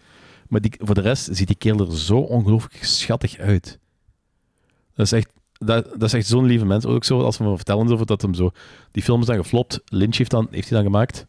[0.50, 3.78] Maar die, voor de rest ziet die kerel er zo ongelooflijk schattig uit.
[4.94, 6.84] Dat is echt, dat, dat is echt zo'n lieve mens.
[6.84, 8.50] Ook zo, als we me vertellen over dat hem zo...
[8.90, 9.80] Die film is dan geflopt.
[9.84, 11.26] Lynch heeft, dan, heeft hij dan gemaakt.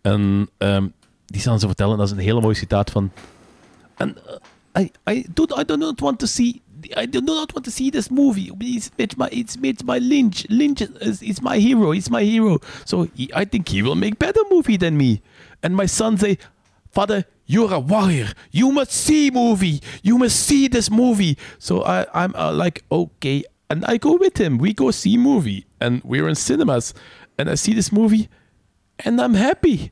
[0.00, 0.88] En ehm,
[1.26, 1.98] die staan zo vertellen.
[1.98, 3.10] Dat is een hele mooi citaat van...
[3.98, 4.08] Uh,
[4.78, 6.62] I, I, do, I do not want to see...
[6.96, 8.52] I do not want to see this movie.
[8.58, 10.44] It's made by, it's by Lynch.
[10.48, 11.92] Lynch is, my hero.
[11.92, 12.58] He's my hero.
[12.84, 15.22] So I think he will make better movie than me.
[15.62, 16.36] And my son say,
[16.94, 18.28] Father, you're a warrior.
[18.52, 19.80] You must see movie.
[20.02, 21.36] You must see this movie.
[21.58, 23.42] So I, I'm uh, like, okay.
[23.66, 24.58] And I go with him.
[24.58, 25.64] We go see movie.
[25.78, 26.92] And we're in cinemas.
[27.36, 28.28] And I see this movie.
[29.04, 29.90] And I'm happy.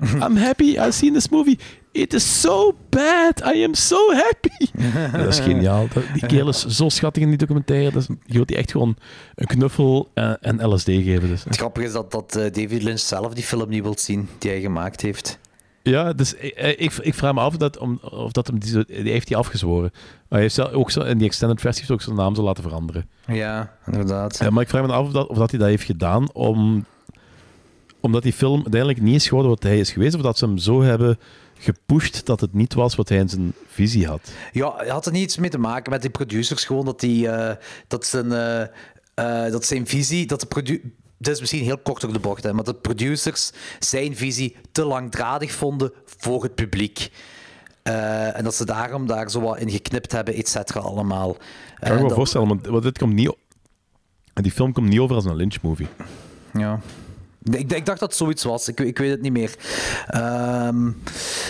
[0.20, 0.78] I'm happy.
[0.78, 1.58] I've seen this movie.
[1.94, 3.42] It is so bad.
[3.44, 4.66] I am so happy.
[4.78, 5.88] Ja, dat is geniaal.
[5.94, 7.90] Dat- Die kerel is zo schattig in die documentaire.
[7.90, 8.96] Dat is, je wilt die echt gewoon
[9.34, 11.28] een knuffel eh, en LSD geven.
[11.28, 11.44] Dus.
[11.44, 14.50] Het grappige is dat, dat eh, David Lynch zelf die film niet wil zien die
[14.50, 15.38] hij gemaakt heeft.
[15.82, 18.84] Ja, dus ik, ik, ik vraag me af of dat, om, of dat hem die,
[18.88, 19.90] heeft hij afgezworen.
[19.92, 22.42] Maar hij heeft zelf ook zo, in die extended versie heeft ook zijn naam zo
[22.42, 23.08] laten veranderen.
[23.26, 24.38] Ja, inderdaad.
[24.38, 26.84] Ja, maar ik vraag me af of dat, of dat hij dat heeft gedaan om,
[28.00, 30.58] omdat die film uiteindelijk niet is geworden wat hij is geweest, of dat ze hem
[30.58, 31.18] zo hebben
[31.58, 34.32] gepusht dat het niet was wat hij in zijn visie had.
[34.52, 36.64] Ja, had er niet iets mee te maken met die producers?
[36.64, 37.56] Gewoon dat, die, eh,
[37.88, 38.62] dat, zijn, eh,
[39.14, 42.42] eh, dat zijn visie, dat de produ dit is misschien heel kort door de bocht,
[42.42, 47.10] hè, maar dat producers zijn visie te langdradig vonden voor het publiek.
[47.82, 51.32] Eh, en dat ze daarom daar zo wat in geknipt hebben, et cetera, allemaal.
[51.32, 51.42] Kan
[51.78, 53.36] Eh, ik me dat- voorstellen, want, dit komt niet,
[54.32, 55.86] die film komt niet over als een Lynch-movie.
[56.52, 56.80] Ja.
[57.50, 58.68] Ik, ik dacht dat het zoiets was.
[58.68, 59.54] Ik, ik weet het niet meer.
[60.06, 60.84] Ehm,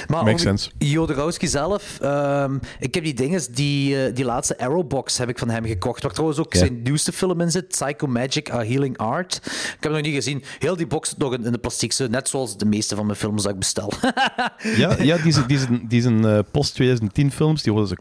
[0.08, 0.70] maar Makes sense.
[0.78, 1.98] Jodorowsky zelf.
[2.00, 6.02] ehm, ik heb die dingen, die, eh, die laatste Arrowbox heb ik van hem gekocht.
[6.02, 7.68] Waar trouwens ook zijn nieuwste film in zit.
[7.68, 9.40] Psycho Magic, A Healing Art.
[9.44, 10.42] Ik heb nog niet gezien.
[10.58, 12.06] Heel die box nog in, in de plastiekse.
[12.08, 13.92] Net zoals de meeste van mijn films dat ik bestel.
[14.76, 17.94] Ja, ja die zijn, die zijn, die zijn eh, post-2010 films, die worden zo,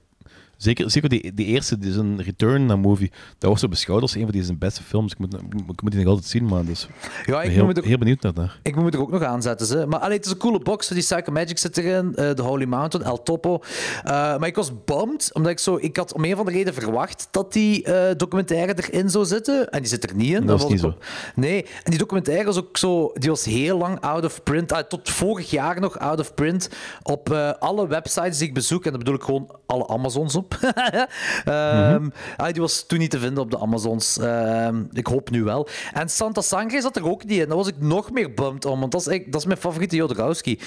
[0.61, 4.01] zeker, zeker die, die eerste, die is een return naar movie, dat wordt zo beschouwd
[4.01, 5.11] als een van die zijn beste films.
[5.11, 5.33] Ik moet,
[5.67, 6.87] ik moet die nog altijd zien, maar dus,
[7.25, 8.59] ja, ik ben moet heel, heel benieuwd naar daar.
[8.63, 9.67] Ik moet er ook nog aanzetten.
[9.67, 9.85] Ze.
[9.87, 10.87] Maar allee, het is een coole box.
[10.87, 12.15] Die Psycho Magic zit erin.
[12.15, 13.59] eh, de Holy Mountain, El Topo.
[14.03, 15.77] Eh, maar ik was bummed, omdat ik zo...
[15.81, 19.69] Ik had om een van de reden verwacht dat die eh, documentaire erin zou zitten.
[19.69, 20.45] En die zit er niet in.
[20.45, 20.97] Dat is was niet zo.
[21.35, 21.63] Nee.
[21.63, 23.11] En die documentaire is ook zo...
[23.13, 24.71] Die was heel lang out of print.
[24.71, 26.69] Ah, tot vorig jaar nog out of print.
[27.03, 27.29] Op
[27.59, 28.83] alle websites die ik bezoek.
[28.85, 30.57] En daar bedoel ik gewoon alle Amazons op.
[31.45, 34.17] Ehm, ah, die was toen niet te vinden op de Amazons.
[34.17, 35.67] Ehm, ik hoop nu wel.
[35.93, 37.47] En Santa Sangre zat er ook niet in.
[37.47, 40.57] Daar was ik nog meer bummed om, want dat is, dat is mijn favoriete Jodorowsky.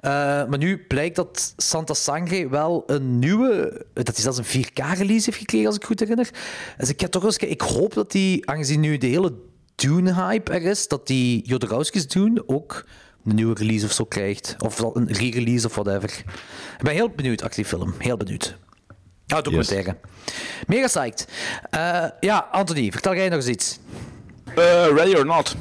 [0.00, 0.10] Eh,
[0.46, 3.84] maar nu blijkt dat Santa Sangre wel een nieuwe...
[3.92, 6.30] Dat hij zelfs een 4K-release heeft gekregen, als ik goed herinner.
[6.78, 9.32] Dus ik, heb toch eens, ik hoop dat die, aangezien nu de hele
[9.74, 12.84] Dune-hype er is, dat die Jodorowsky's Dune ook
[13.24, 14.56] een nieuwe release of zo krijgt.
[14.58, 16.10] Of een re-release of whatever.
[16.78, 17.94] Ik ben heel benieuwd, achter die film.
[17.98, 18.56] Heel benieuwd.
[19.26, 19.96] Ja, documentaire.
[20.66, 21.28] Mega psyched.
[21.70, 23.78] Eh, ja, Anthony, vertel jij nog eens iets.
[24.54, 25.56] Eh, ready or not.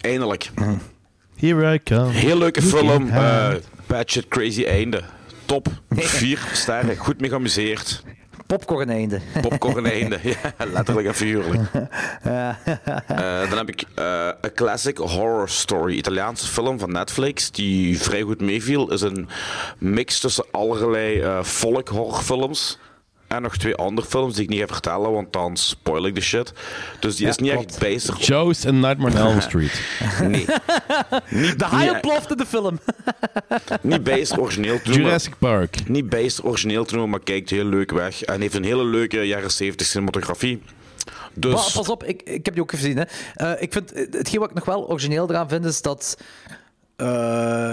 [0.00, 0.50] Eindelijk.
[1.36, 2.10] Here I come.
[2.12, 3.08] Heel leuke film.
[3.10, 3.54] eh
[3.86, 5.02] Patchet Crazy Einde.
[5.44, 5.68] Top.
[6.18, 6.96] Vier sterren.
[6.96, 8.02] Goed mee geamuseerd.
[8.46, 9.20] Popcorn einde.
[9.48, 10.18] Popcorn einde.
[10.22, 11.60] Ja, letterlijk en figuurlijk.
[13.06, 15.94] Eh, dan heb ik eh A Classic Horror Story.
[15.96, 17.50] Italiaanse film van Netflix.
[17.50, 18.92] Die vrij goed meeviel.
[18.92, 19.28] Is een
[19.78, 22.78] mix tussen allerlei eh folk horrorfilms.
[23.28, 26.20] En nog twee andere films die ik niet ga vertellen, want dan spoil ik de
[26.20, 26.52] shit.
[27.00, 28.16] Dus die is niet echt bijster.
[28.18, 29.80] Joe's en Nightmare on Elm Street.
[30.20, 30.46] Nee.
[31.30, 32.78] Niet, De haai niet, ontploft in de film.
[33.80, 35.04] niet bijster origineel te noemen.
[35.06, 35.88] Jurassic Park.
[35.88, 38.22] Niet bijster origineel te noemen, maar kijkt heel leuk weg.
[38.22, 40.62] En heeft een hele leuke jaren 70 cinematografie.
[41.34, 42.96] Dus Pa- Pas op, ik, ik heb die ook gezien.
[42.96, 43.04] Hè.
[43.34, 46.16] Eh, ik vind, eh, hetgeen wat ik nog wel origineel eraan vind, is dat
[46.96, 47.06] eh,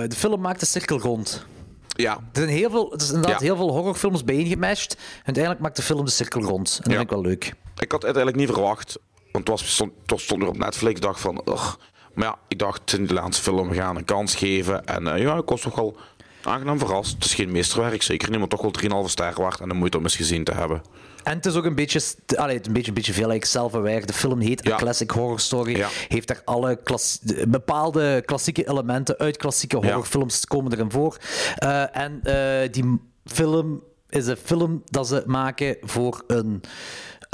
[0.07, 1.45] de film maakt de cirkel rond.
[1.93, 3.45] Ja, Er zijn heel veel, er is inderdaad Ja.
[3.45, 4.93] heel veel horrorfilms bijeengemashed.
[4.93, 6.69] En uiteindelijk maakt de film de cirkel rond.
[6.69, 6.97] En dat Ja.
[6.97, 7.45] vind ik wel leuk.
[7.77, 8.97] ik had het eigenlijk niet verwacht.
[9.31, 10.95] Want het, was, stond, het stond er op Netflix.
[10.95, 11.73] Ik dacht van, ugh.
[12.13, 14.85] Maar ja, ik dacht, is een Nederlandse film, we gaan een kans geven.
[14.85, 15.97] En eh, ja, ik was toch wel
[16.43, 17.13] aangenaam verrast.
[17.13, 19.59] Het is geen meesterwerk, zeker niet, maar toch wel 3,5 ster waard.
[19.59, 20.81] En de moeite om eens gezien te hebben.
[21.23, 22.01] En het is ook een beetje,
[22.35, 24.05] allee, een beetje, een beetje veel like.
[24.05, 24.73] De film heet Ja.
[24.73, 25.75] A Classic Horror Story.
[25.77, 25.87] Ja.
[26.07, 31.17] Heeft daar alle klas- bepaalde klassieke elementen uit klassieke horrorfilms komen erin voor.
[31.55, 36.61] Eh, en eh, die film is een film dat ze maken voor een,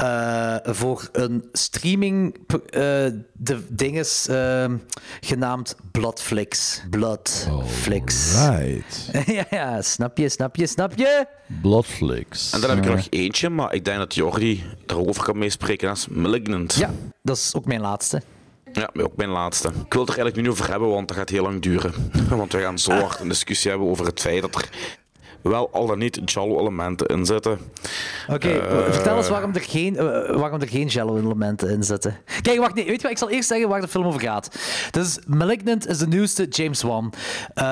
[0.00, 2.60] eh, voor een streaming eh,
[3.32, 4.76] de dinges ehm,
[5.20, 6.82] genaamd Bloodflix.
[6.90, 8.34] Bloodflix.
[8.34, 9.10] Right.
[9.36, 11.26] ja, ja, snap je, snap je, snap je?
[11.62, 12.52] Bloodflix.
[12.52, 15.88] En dan heb ik er nog eentje, maar ik denk dat Jordi erover kan meespreken.
[15.88, 16.74] Dat is Malignant.
[16.74, 16.90] Ja,
[17.22, 18.22] dat is ook mijn laatste.
[18.72, 19.68] Ja, ook mijn laatste.
[19.68, 21.92] Ik wil het er eigenlijk nu niet over hebben, want dat gaat heel lang duren.
[22.28, 24.68] Want we gaan zo hard een discussie hebben over het feit dat er
[25.42, 27.58] wel al dan niet Jallo-elementen in zitten.
[28.28, 32.16] Oké, Eh, vertel eens waarom er geen, eh, waarom er geen jello-elementen in zitten.
[32.42, 33.10] Kijk, wacht, nee, weet je wat?
[33.10, 34.58] Ik zal eerst zeggen waar de film over gaat.
[34.90, 37.12] Dus Malignant is de nieuwste James Wan.
[37.54, 37.64] Eh,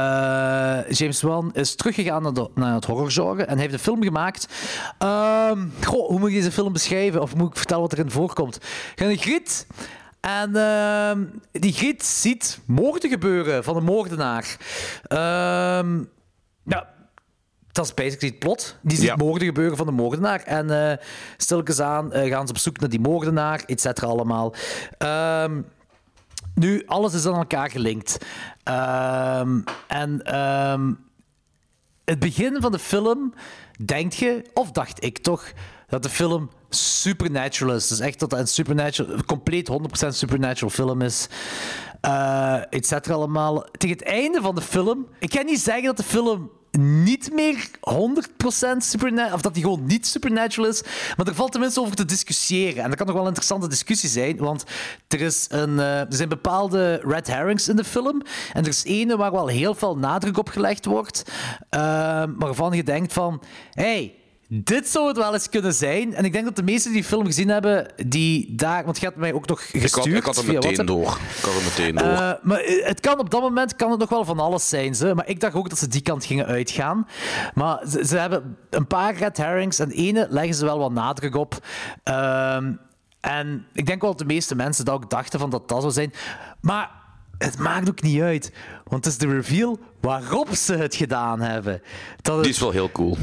[0.90, 4.48] James Wan is teruggegaan naar, de, naar het horrorgenre en heeft een film gemaakt.
[4.98, 7.22] Ehm, goh, hoe moet ik deze film beschrijven?
[7.22, 8.58] Of moet ik vertellen wat erin voorkomt?
[8.96, 9.66] Een griet.
[10.20, 14.56] En ehm, die griet ziet moorden gebeuren van een moordenaar.
[15.02, 16.02] Ehm
[16.64, 16.88] ja,
[17.78, 18.76] dat is basically het plot.
[18.82, 19.16] Die ziet Ja.
[19.16, 20.40] moorden gebeuren van de moordenaar.
[20.42, 20.96] En eh
[21.36, 24.55] stilletjes aan eh, gaan ze op zoek naar die moordenaar, et cetera allemaal.
[24.98, 25.60] Ehm,
[26.55, 28.18] nu, alles is aan elkaar gelinkt.
[28.62, 30.92] Ehm, en ehm,
[32.05, 33.34] het begin van de film
[33.84, 35.52] denk je, of dacht ik toch,
[35.88, 37.88] dat de film supernatural is.
[37.88, 41.28] Dus echt dat het een supernatural, compleet 100% supernatural film is.
[42.00, 43.66] Eh et cetera allemaal.
[43.70, 47.68] Tegen het einde van de film, ik kan niet zeggen dat de film niet meer
[47.68, 50.82] 100% supernatural, of dat die gewoon niet supernatural is,
[51.16, 52.82] maar er valt tenminste over te discussiëren.
[52.82, 54.64] En dat kan nog wel een interessante discussie zijn, want
[55.09, 58.22] er, is een, eh, er zijn bepaalde red herrings in de film,
[58.52, 61.22] en er is ene waar wel heel veel nadruk op gelegd wordt,
[61.70, 63.42] eh, waarvan je denkt van,
[63.72, 64.14] hey,
[64.48, 66.14] dit zou het wel eens kunnen zijn.
[66.14, 68.84] En ik denk dat de meesten die film gezien hebben, die daar...
[68.84, 71.18] Want je hebt mij ook nog Ik gestuurd had, ik had hem via meteen door.
[71.36, 72.08] Ik had hem meteen door.
[72.08, 74.94] Eh, maar het kan op dat moment kan het nog wel van alles zijn.
[74.94, 75.14] Ze.
[75.14, 77.06] Maar ik dacht ook dat ze die kant gingen uitgaan.
[77.54, 79.78] Maar ze, ze hebben een paar red herrings.
[79.78, 81.66] En ene leggen ze wel wat nadruk op.
[82.02, 82.72] Ehm,
[83.20, 85.92] en ik denk wel dat de meeste mensen dat ook dachten van dat dat zou
[85.92, 86.12] zijn.
[86.60, 86.90] Maar
[87.38, 88.52] het maakt ook niet uit.
[88.84, 91.82] Want het is de reveal waarop ze het gedaan hebben.
[92.22, 93.16] Dat het Die is wel heel cool.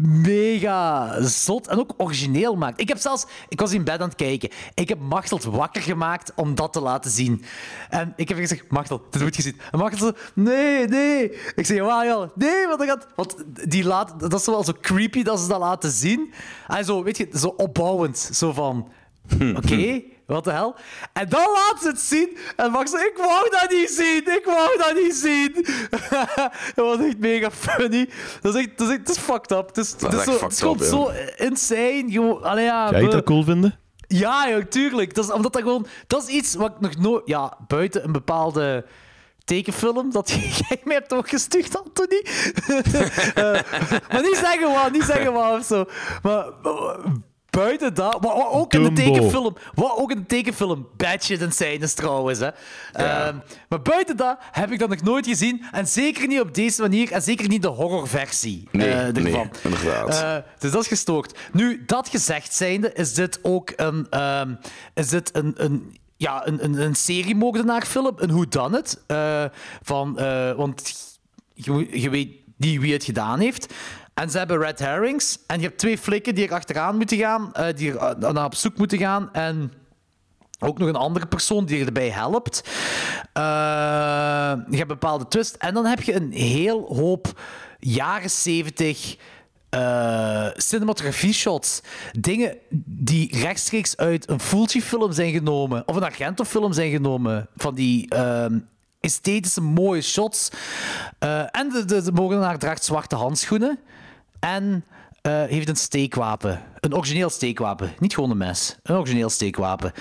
[0.00, 2.80] Mega zot en ook origineel maakt.
[2.80, 4.50] Ik heb zelfs, ik was in bed aan het kijken.
[4.74, 7.42] Ik heb Machteld wakker gemaakt om dat te laten zien.
[7.88, 9.60] En ik heb gezegd, Machteld, dit moet je zien.
[9.70, 11.32] En Machteld zo, nee, nee.
[11.54, 13.36] Ik zeg, waar joh, nee, want, dat gaat, want
[13.70, 16.32] die laat, dat is wel zo creepy dat ze dat laten zien.
[16.66, 18.18] En zo, weet je, zo opbouwend.
[18.18, 18.88] Zo van,
[19.56, 20.02] oké,
[20.34, 20.74] wat de hel.
[21.12, 22.38] En dan laat ze het zien.
[22.56, 24.36] En Max zegt, ik wou dat niet zien.
[24.36, 25.52] Ik wou dat niet zien.
[26.74, 28.08] dat was echt mega funny.
[28.40, 29.66] Dat is echt, dat is, echt, dat is fucked up.
[29.66, 31.10] Het is, Dat is zo, het is fucked gewoon up, zo
[31.44, 32.04] insane.
[32.06, 33.78] Gewoon, allee, ja, Ga je dat cool vinden?
[34.08, 35.14] ja, ja, tuurlijk.
[35.14, 35.86] Dat is, omdat dat gewoon...
[36.06, 37.22] Dat is iets wat ik nog nooit...
[37.26, 38.84] Ja, buiten een bepaalde
[39.44, 40.30] tekenfilm dat
[40.68, 42.24] jij mij hebt opgestuurd, Anthony.
[43.34, 43.60] Eh,
[44.12, 45.84] maar niet zeggen wat, niet zeggen wat of zo.
[46.22, 46.46] Maar
[47.50, 48.18] buiten dat...
[48.20, 49.12] Wat ook in de Dumbo.
[49.12, 49.56] tekenfilm...
[49.74, 52.48] Wat ook in de tekenfilm bad shit insane is trouwens, hè.
[52.92, 53.36] Ehm,
[53.68, 55.64] maar buiten dat heb ik dat nog nooit gezien.
[55.72, 57.12] En zeker niet op deze manier.
[57.12, 59.50] En zeker niet de horrorversie Nee, eh, nee, ervan.
[59.62, 60.22] inderdaad.
[60.22, 61.38] Eh, dus dat is gestoord.
[61.52, 64.54] Nu, dat gezegd zijnde, is dit ook een, ehm,
[64.94, 69.02] is dit een, een, ja, een, een, een seriemoordenaarfilm, een whodunit.
[69.06, 69.44] eh
[69.82, 70.14] van,
[70.56, 70.94] want
[71.54, 73.74] je, je weet niet wie het gedaan heeft.
[74.18, 75.38] En ze hebben red herrings.
[75.46, 78.44] En je hebt twee flikken die er achteraan moeten gaan, eh, die er eh, naar
[78.44, 79.32] op zoek moeten gaan.
[79.32, 79.72] En
[80.58, 82.62] ook nog een andere persoon die erbij helpt.
[83.32, 83.42] Eh,
[84.70, 85.54] je hebt bepaalde twist.
[85.54, 87.40] En dan heb je een heel hoop
[87.78, 89.16] jaren 70
[89.68, 91.80] eh cinematografie shots.
[92.12, 95.82] Dingen die rechtstreeks uit een Fulci-film zijn genomen.
[95.88, 97.48] Of een Argento-film zijn genomen.
[97.56, 98.58] Van die ehm,
[99.00, 100.48] esthetische mooie shots.
[101.50, 103.78] En de, de, de moordenaar draagt zwarte handschoenen.
[104.40, 104.84] En
[105.22, 106.62] eh, heeft een steekwapen.
[106.80, 107.92] Een origineel steekwapen.
[107.98, 108.76] Niet gewoon een mes.
[108.82, 109.92] Een origineel steekwapen.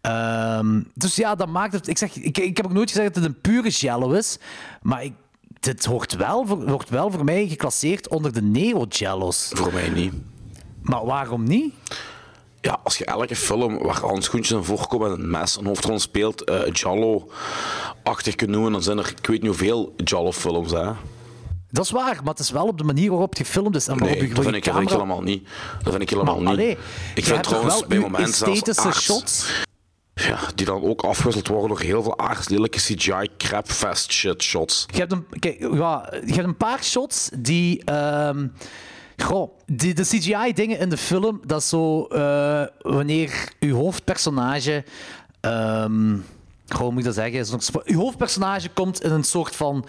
[0.00, 1.88] Ehm, dus ja, dat maakt het...
[1.88, 4.38] Ik, zeg, ik, ik heb ook nooit gezegd dat het een pure jello is.
[4.82, 5.12] Maar ik,
[5.60, 9.50] dit hoort wel, wordt wel voor mij geclasseerd onder de neo-jellos.
[9.54, 10.12] Voor mij niet.
[10.82, 11.74] Maar waarom niet?
[12.60, 16.44] Ja, als je elke film waar handschoentjes in voorkomen en een mes een hoofdrol speelt,
[16.44, 20.90] eh Jallo-achtig kunt noemen, dan zijn er, ik weet niet hoeveel Jallo-films, hè.
[21.70, 23.88] Dat is waar, maar het is wel op de manier waarop het gefilmd is.
[23.88, 25.48] En waarop Nee, je dat vind, ik, dat vind ik helemaal niet.
[25.82, 26.60] Dat vind ik helemaal Maar, niet.
[26.60, 26.78] allee,
[27.14, 29.52] ik vind trouwens bij momenten zelfs shots.
[30.14, 34.86] Ja, die dan ook afgewisseld worden door heel veel aardigste CGI crapfest shit shots.
[34.92, 37.84] Je hebt een, kijk, ja, je hebt een paar shots die.
[37.84, 38.46] ehm,
[39.16, 42.04] goh, die, de CGI-dingen in de film, dat is zo.
[42.06, 44.84] eh, wanneer uw hoofdpersonage.
[45.40, 46.16] ehm
[46.76, 47.60] hoe moet ik dat zeggen?
[47.84, 49.86] Uw hoofdpersonage komt in een soort van.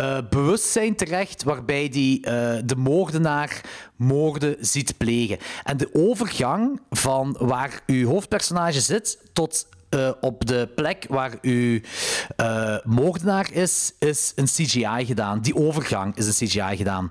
[0.00, 3.60] Eh, bewustzijn terecht waarbij die eh, de moordenaar
[3.96, 5.38] moorden ziet plegen.
[5.64, 11.80] En de overgang van waar uw hoofdpersonage zit tot eh, op de plek waar uw
[12.36, 15.40] eh, moordenaar is, is een CGI gedaan.
[15.40, 17.10] Die overgang is een CGI gedaan.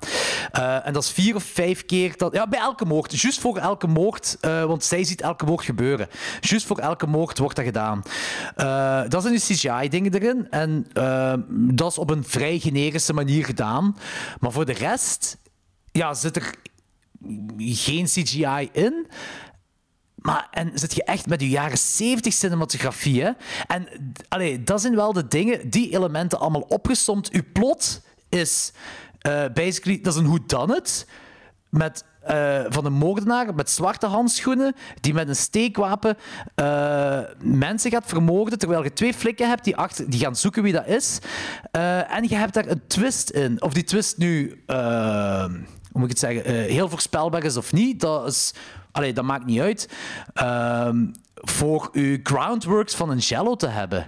[0.51, 2.17] Eh, en dat is vier of vijf keer...
[2.17, 3.21] Dat, ja, bij elke moord.
[3.21, 6.07] Juist voor elke moord, want zij ziet elke moord gebeuren.
[6.39, 8.03] Juist voor elke moord wordt dat gedaan.
[9.09, 10.47] Dat zijn de CGI-dingen erin.
[10.49, 10.87] En
[11.75, 13.97] dat is op een vrij generische manier gedaan.
[14.39, 15.37] Maar voor de rest
[15.91, 16.53] ja, zit er
[17.57, 19.07] geen CGI in.
[20.21, 23.23] Maar en zit je echt met je jaren 70 cinematografie.
[23.23, 23.31] Hè?
[23.67, 23.87] En
[24.27, 27.31] allee, dat zijn wel de dingen, die elementen allemaal opgesomd.
[27.31, 28.71] Uw plot is
[29.19, 31.07] eh, basically, dat is een whodunit
[31.69, 36.17] met eh, van een moordenaar met zwarte handschoenen die met een steekwapen
[36.55, 40.73] eh, mensen gaat vermoorden terwijl je twee flikken hebt die, achter, die gaan zoeken wie
[40.73, 41.19] dat is.
[41.71, 43.61] En je hebt daar een twist in.
[43.61, 45.59] Of die twist nu, hoe
[45.91, 48.53] moet ik het zeggen, heel voorspelbaar is of niet, dat, is,
[48.91, 49.89] allee, dat maakt niet uit.
[50.33, 54.07] Ehm, voor uw groundworks van een jello te hebben.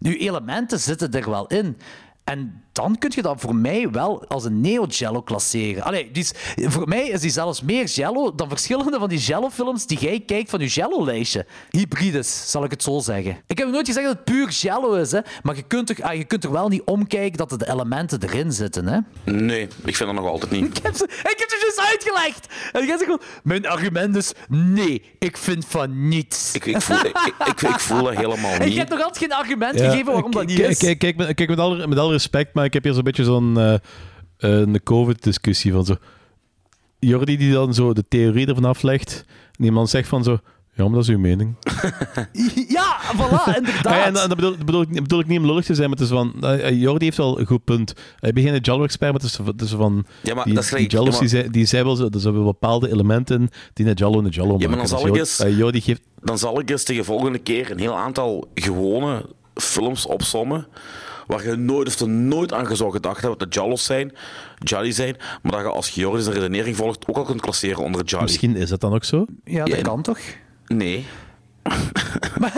[0.00, 1.78] Uw elementen zitten er wel in.
[2.24, 5.82] En dan kun je dat voor mij wel als een neo-jello klasseren.
[5.82, 9.98] Allee, is, voor mij is die zelfs meer jello dan verschillende van die jello-films die
[9.98, 11.46] jij kijkt van je jello-lijstje.
[11.70, 13.36] Hybrides, zal ik het zo zeggen.
[13.46, 16.14] Ik heb nooit gezegd dat het puur jello is, hè, maar je kunt, er, ah,
[16.16, 18.86] je kunt er wel niet omkijken dat er de elementen erin zitten.
[18.86, 18.98] Hè.
[19.32, 20.60] Nee, ik vind dat nog altijd niet.
[20.76, 22.46] Ik heb, ze, ik heb ze dus uitgelegd.
[22.72, 26.54] En jij zegt gewoon, mijn argument is nee, ik vind van niets.
[26.54, 28.76] Ik, ik, voel, ik, ik, ik voel dat helemaal Ik niet.
[28.76, 30.78] heb nog altijd geen argument Ja, gegeven waarom dat niet kijk, is.
[30.78, 33.24] Kijk, kijk, met, kijk met, alle, met alle respect, maar ik heb hier zo'n beetje
[33.24, 33.80] zo'n eh, eh,
[34.38, 35.96] een COVID-discussie van zo.
[36.98, 39.24] Jordi die dan zo de theorie ervan aflegt.
[39.58, 40.38] En iemand zegt van zo.
[40.74, 41.54] Ja, maar dat is uw mening.
[42.68, 43.86] Ja, voilà, inderdaad.
[43.86, 45.88] Ah, ja, en dat dat bedoel, bedoel, ik, bedoel ik niet om lullig te zijn,
[45.90, 46.34] maar het is van...
[46.42, 47.94] eh, Jordi heeft wel een goed punt.
[48.20, 50.04] Ik ben geen Jallo-expert, maar het is, het is van...
[50.22, 52.08] Ja, maar die, dat is die Jallo's ja, die, maar- zijn, die zijn wel zo...
[52.10, 54.68] Er zijn wel bepaalde elementen die een Jallo een Jallo maken.
[54.68, 56.02] maar dan Dus zal ik Jordi- eens- Jordi geeft...
[56.22, 60.66] Dan zal ik eens tegen volgende keer een heel aantal gewone films opsommen.
[61.32, 64.12] Waar je nooit of er nooit aan zou gedacht hebben dat de Jallos zijn,
[64.58, 65.16] Jolly zijn.
[65.42, 68.22] Maar dat je als je Joris een redenering volgt ook al kunt klasseren onder Jolly.
[68.22, 69.24] Misschien is dat dan ook zo.
[69.44, 70.18] Ja, dat Ja, kan toch?
[70.66, 71.06] Nee.
[72.40, 72.52] Maar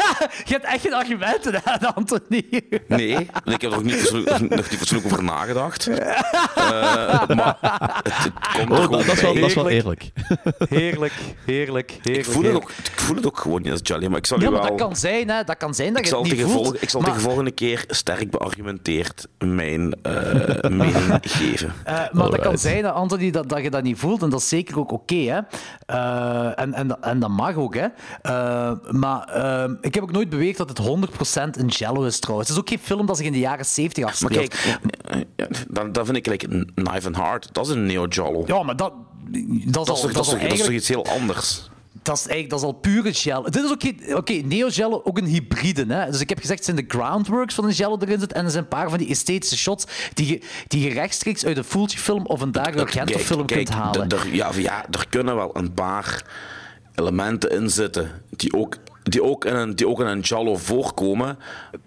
[0.45, 2.45] je hebt echt geen argumenten, hè, Anthony.
[2.89, 3.11] Nee,
[3.45, 4.41] ik heb er ook niet nog
[4.71, 5.87] niet fatsoenlijk over nagedacht.
[5.87, 7.57] Eh, maar
[8.03, 10.11] het, het komt er Oh, gewoon dat, dat is wel, dat is wel eerlijk.
[10.69, 11.13] Heerlijk,
[11.45, 12.27] heerlijk, heerlijk.
[12.27, 14.41] ik, voel het ook, ik voel het ook gewoon niet als Jolly, maar ik zal
[14.41, 14.69] Ja, maar wel...
[14.71, 15.45] dat kan zijn, hè.
[15.45, 16.53] Dat kan zijn dat Ik je zal, het niet voelt.
[16.67, 21.73] volg- ik zal maar, tegen volgende keer sterk beargumenteerd mijn eh, mening geven.
[21.85, 24.23] eh, maar dat kan zijn, hè, Anthony, dat, dat je dat niet voelt.
[24.23, 25.41] En dat is zeker ook oké, hè.
[25.87, 27.87] Eh, en, en, en dat mag ook, hè.
[28.95, 32.49] Eh, maar eh, ik heb ook nooit beweerd dat het 100% een jello is, trouwens.
[32.49, 34.49] Het is ook geen film dat zich in de jaren 70 Maar afspeelt.
[34.49, 38.43] kijk, eh, ja, dan, dan vind ik like, Knife and Heart, dat is een neo-Jollo.
[38.47, 38.93] Ja, maar dat...
[39.27, 41.07] Dat is, dat, al, is toch, dat is al dat, dat is toch iets heel
[41.07, 41.69] anders?
[42.03, 43.43] Dat is, eigenlijk, dat is al pure gel.
[43.43, 44.17] Dit is ook geen...
[44.17, 45.85] Oké, Neo Jello, ook een hybride.
[45.89, 46.11] Hè?
[46.11, 48.33] Dus ik heb gezegd, het zijn de groundworks van een Jello erin zit.
[48.33, 49.85] En er zijn een paar van die esthetische shots
[50.15, 54.09] die je, die je rechtstreeks uit een Fulci-film of een Dario Argento-film kunt halen.
[54.33, 56.25] ja, ja, er kunnen wel een paar
[56.95, 61.39] elementen in zitten die ook, die ook, in, een, die ook in een Jollo voorkomen.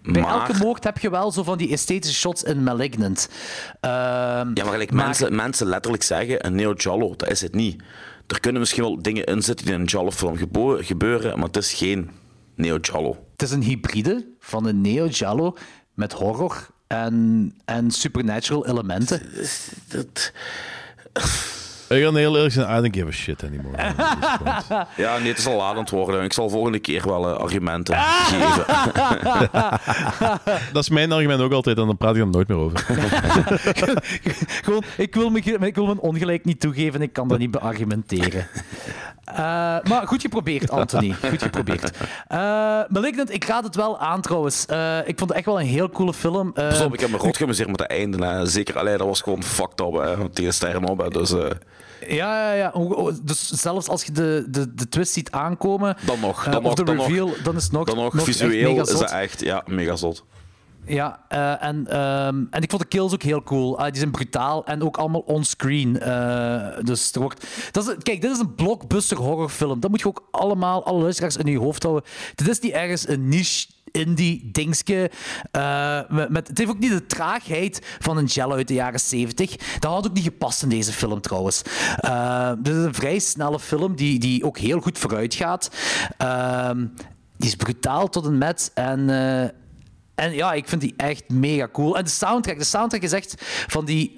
[0.02, 3.30] Bij maar, elke moord heb je wel zo van die esthetische shots in Malignant.
[3.80, 3.94] Ehm,
[4.54, 7.84] ja, maar gelijk Mensen, mensen letterlijk zeggen, een neo-Jollo, dat is het niet.
[8.28, 11.58] Er kunnen misschien wel dingen in zitten die in een Jollo-film gebo- gebeuren, maar het
[11.58, 12.10] is geen
[12.56, 13.26] neo-Jollo.
[13.32, 15.56] Het is een hybride van een Neo Jello
[15.94, 19.22] met horror en, en supernatural elementen.
[19.92, 20.32] Dat,
[21.90, 23.78] Ik ga heel eerlijk zijn, I don't give a shit anymore.
[25.04, 26.24] ja, nee, het is al laat aan het worden.
[26.24, 27.96] Ik zal volgende keer wel eh, argumenten
[28.30, 28.66] geven.
[30.74, 32.80] Dat is mijn argument ook altijd, en dan praat ik er nooit meer over.
[34.64, 38.48] Gewoon, ik wil, me, ik wil mijn ongelijk niet toegeven, ik kan dat niet beargumenteren.
[39.24, 39.36] Eh,
[39.84, 41.16] maar goed geprobeerd, Anthony.
[41.30, 41.92] Goed geprobeerd.
[42.28, 44.66] Eh Malignant, ik raad het wel aan trouwens.
[44.66, 46.52] Eh, ik vond het echt wel een heel coole film.
[46.54, 48.26] Eh, Pas op, ik heb me rot geamuseerd met het einde.
[48.26, 48.46] Hè.
[48.46, 50.98] Zeker, allee, dat was gewoon fucked up hè, tegen sterren op.
[51.00, 51.10] Hè.
[51.10, 51.46] Dus eh,
[52.08, 53.12] ja, ja, ja.
[53.24, 56.84] Dus zelfs als je de, de, de twist ziet aankomen, dan nog, dan nog, de
[56.84, 59.64] dan nog, dan is het nog, dan nog, nog echt visueel is dat echt ja,
[59.66, 60.26] mega zot.
[60.88, 63.78] Ja, eh, en, ehm, en ik vond de kills ook heel cool.
[63.78, 66.00] Ah, die zijn brutaal en ook allemaal onscreen.
[66.00, 67.48] Eh dus er wordt...
[67.72, 69.80] dat is, kijk, dit is een blockbuster horrorfilm.
[69.80, 72.10] Dat moet je ook allemaal, alle luisteraars in je hoofd houden.
[72.36, 73.68] Dit is niet ergens een niche
[73.98, 75.12] indie dingske.
[75.52, 79.56] Eh, met, het heeft ook niet de traagheid van een Jello uit de jaren 70.
[79.80, 81.62] Dat had ook niet gepast in deze film trouwens.
[81.98, 85.72] Eh, dit is een vrij snelle film die, die ook heel goed vooruit gaat.
[86.18, 86.86] Ehm,
[87.38, 88.72] die is brutaal tot en met.
[88.74, 89.50] En eh,
[90.16, 91.98] En ja, ik vind die echt mega cool.
[91.98, 93.36] En de soundtrack, de soundtrack is echt
[93.68, 94.12] van die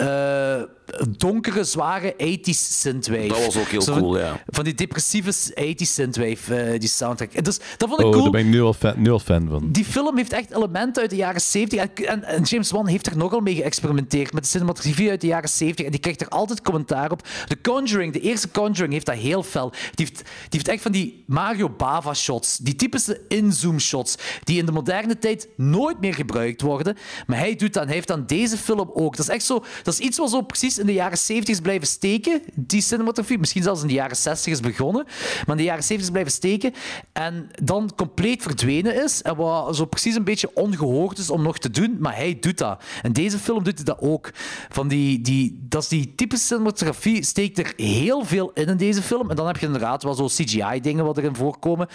[1.16, 3.26] donkere, zware 80s synthwave.
[3.28, 4.42] Dat was ook heel Zo van- cool, ja.
[4.46, 7.44] Van die depressieve 80s synthwave, eh, die soundtrack.
[7.44, 8.22] Dus dat vond ik Oh, cool.
[8.22, 9.68] daar ben ik nu al fan, nu al fan van.
[9.72, 11.80] Die film heeft echt elementen uit de jaren 70.
[11.80, 15.26] En, en, en James Wan heeft er nogal mee geëxperimenteerd met de cinematografie uit de
[15.26, 15.84] jaren 70.
[15.84, 17.22] En die krijgt er altijd commentaar op.
[17.46, 19.70] The Conjuring, de eerste Conjuring, heeft dat heel fel.
[19.70, 22.56] Die heeft, die heeft echt van die Mario Bava shots.
[22.56, 24.14] Die typische inzoom shots.
[24.44, 26.96] Die in de moderne tijd nooit meer gebruikt worden.
[27.26, 27.82] Maar hij doet dat.
[27.82, 29.16] En hij heeft dan deze film ook.
[29.16, 29.64] Dat is echt zo.
[29.82, 32.42] Dat is iets wat zo precies in de jaren 70 is blijven steken.
[32.54, 33.38] Die cinematografie.
[33.38, 35.04] Misschien zelfs in de jaren 60 is begonnen.
[35.06, 36.72] Maar in de jaren 70 is blijven steken.
[37.12, 39.22] En dan compleet verdwenen is.
[39.22, 41.96] En wat zo precies een beetje ongehoord is om nog te doen.
[42.00, 42.82] Maar hij doet dat.
[43.02, 44.30] En deze film doet hij dat ook.
[44.68, 47.24] Van die, die, dat is die typische cinematografie.
[47.24, 49.30] Steekt er heel veel in in deze film.
[49.30, 51.88] En dan heb je inderdaad wel zo CGI-dingen wat erin voorkomen.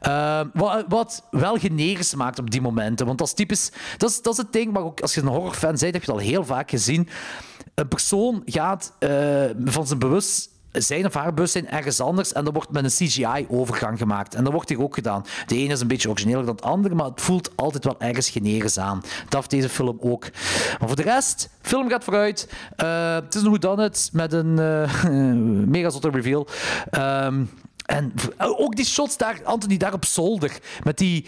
[0.00, 3.06] Eh, wat, wat wel generisch maakt op die momenten.
[3.06, 3.70] Want dat is typisch.
[3.96, 4.72] Dat is, dat is het ding.
[4.72, 7.08] Maar ook als je een horrorfan bent, heb je het al heel vaak gezien.
[7.74, 10.52] Een persoon gaat eh, van zijn bewust
[10.82, 14.34] zijn of haar bewustzijn ergens anders en dan wordt met een CGI-overgang gemaakt.
[14.34, 15.24] En dat wordt hier ook gedaan.
[15.46, 18.30] De ene is een beetje origineler dan het andere, maar het voelt altijd wel ergens
[18.30, 19.00] generisch aan.
[19.00, 20.30] Dat heeft deze film ook.
[20.78, 22.48] Maar voor de rest, film gaat vooruit.
[22.76, 25.04] Eh, het is een whodunit met een eh
[25.74, 26.46] mega zotte reveal.
[26.90, 27.44] Ehm,
[27.84, 31.26] en ook die shots daar, Anthony, daar op zolder, met die...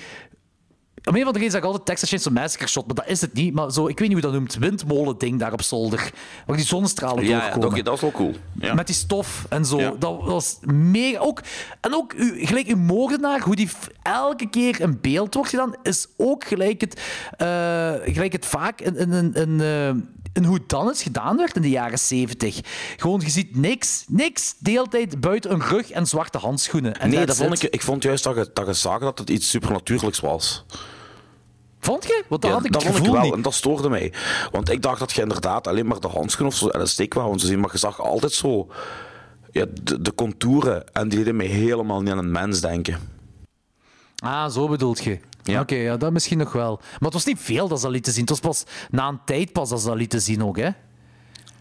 [1.08, 3.20] Om een van de reden zeg ik altijd Texas Chainsaw Massacre shot, maar dat is
[3.20, 3.54] het niet.
[3.54, 6.10] Maar zo, ik weet niet hoe dat noemt, windmolen-ding daar op zolder.
[6.46, 7.74] Waar die zonnestralen Ja, ja doorkomen.
[7.76, 8.34] dat, dat is wel cool.
[8.60, 8.74] Ja.
[8.74, 9.78] Met die stof en zo.
[9.80, 9.92] Ja.
[9.98, 11.18] Dat was mega.
[11.18, 11.40] Ook,
[11.80, 13.68] en ook u, gelijk uw moordenaar, hoe die
[14.02, 17.00] elke keer in beeld wordt gedaan, is ook gelijk het,
[17.36, 19.88] eh, gelijk het vaak in, in, in, in, eh,
[20.32, 22.60] in hoe dan het gedaan werd in de jaren 70.
[22.96, 27.00] Gewoon, je ziet niks, niks, de hele tijd buiten een rug en zwarte handschoenen.
[27.00, 27.62] En Nee, dat vond it.
[27.62, 30.64] ik, ik vond juist dat je, dat je zag dat het iets supernatuurlijks was.
[31.86, 32.24] Vond je?
[32.28, 33.36] Want dat Ja, had ik dat het vond ik gevoel wel niet.
[33.38, 34.12] en dat stoorde mij.
[34.50, 37.14] Want ik dacht dat je inderdaad alleen maar de handschoen of zo en een steek
[37.14, 38.66] wou zien, maar je zag altijd zo
[39.50, 42.98] ja, de, de contouren en die deden mij helemaal niet aan een mens denken.
[44.16, 45.18] Ah, zo bedoelt je.
[45.42, 45.60] Ja.
[45.60, 46.76] Oké, ja, dat misschien nog wel.
[46.82, 48.20] Maar het was niet veel dat ze dat lieten zien.
[48.20, 50.70] Het was pas na een tijd pas dat ze dat lieten zien ook, hè?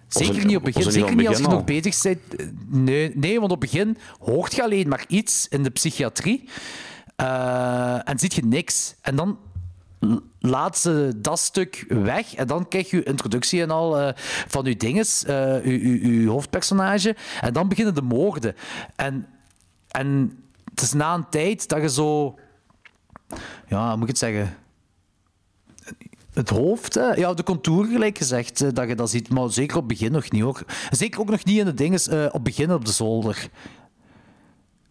[0.08, 0.92] Zeker niet op het begin.
[0.92, 2.20] Zeker niet als je nog bezig bent.
[2.68, 6.50] Nee, nee, want op het begin hoort je alleen maar iets in de psychiatrie.
[7.16, 8.96] Eh, en ziet je niks.
[9.02, 9.38] En dan
[10.40, 12.36] laat ze dat stuk weg.
[12.36, 14.14] En dan krijg je introductie en al eh,
[14.48, 17.16] van je dinges, eh, uw, uw hoofdpersonage.
[17.42, 18.56] En dan beginnen de moorden.
[18.96, 19.28] En,
[19.88, 20.38] en
[20.70, 22.40] het is na een tijd dat je zo...
[23.68, 24.58] Ja, moet ik het zeggen?
[26.36, 27.14] Het hoofd, hè?
[27.14, 29.30] ja, de contour, gelijk gezegd, eh, dat je dat ziet.
[29.30, 30.64] Maar zeker op het begin nog niet, hoor.
[30.90, 33.50] Zeker ook nog niet in de dingen, eh, op het begin op de zolder.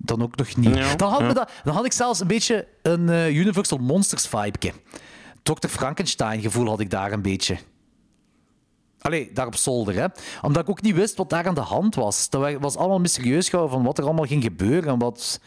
[0.04, 0.76] Dan ook nog niet.
[0.76, 1.26] Ja, dan, had ja.
[1.26, 4.72] me dat, dan had ik zelfs een beetje een eh, Universal Monsters vibe.
[5.42, 5.68] Dr.
[5.68, 7.58] Frankenstein gevoel had ik daar een beetje.
[9.00, 10.06] Allee, daar op zolder, hè.
[10.42, 12.30] Omdat ik ook niet wist wat daar aan de hand was.
[12.30, 14.92] Dat was allemaal mysterieus gehouden van wat er allemaal ging gebeuren.
[14.92, 15.40] En wat...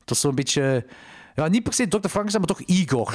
[0.00, 0.86] Het was zo'n beetje...
[1.34, 2.08] Ja, niet per se Dr.
[2.08, 3.14] Frankenstein, maar toch Igor.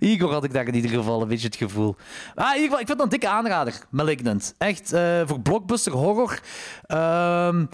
[0.10, 1.96] Igor had ik daar in ieder geval een beetje het gevoel.
[2.34, 4.54] Ah, in ieder geval, ik vind dat een dikke aanrader, Malignant.
[4.58, 6.40] Echt, eh, voor blockbuster horror.
[6.82, 7.66] Ehm,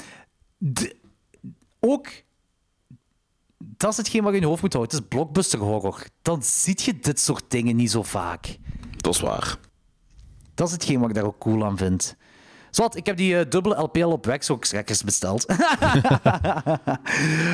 [1.81, 2.09] ook,
[3.59, 4.97] dat is hetgeen wat je in je hoofd moet houden.
[4.97, 6.07] Het is blockbuster horror.
[6.23, 8.59] Dan zie je dit soort dingen niet zo vaak.
[8.97, 9.59] Dat is waar.
[10.55, 12.17] Dat is hetgeen wat ik daar ook cool aan vind.
[12.71, 15.47] Zwat, ik heb die eh, dubbele LPL op Wax ook schrekkers besteld.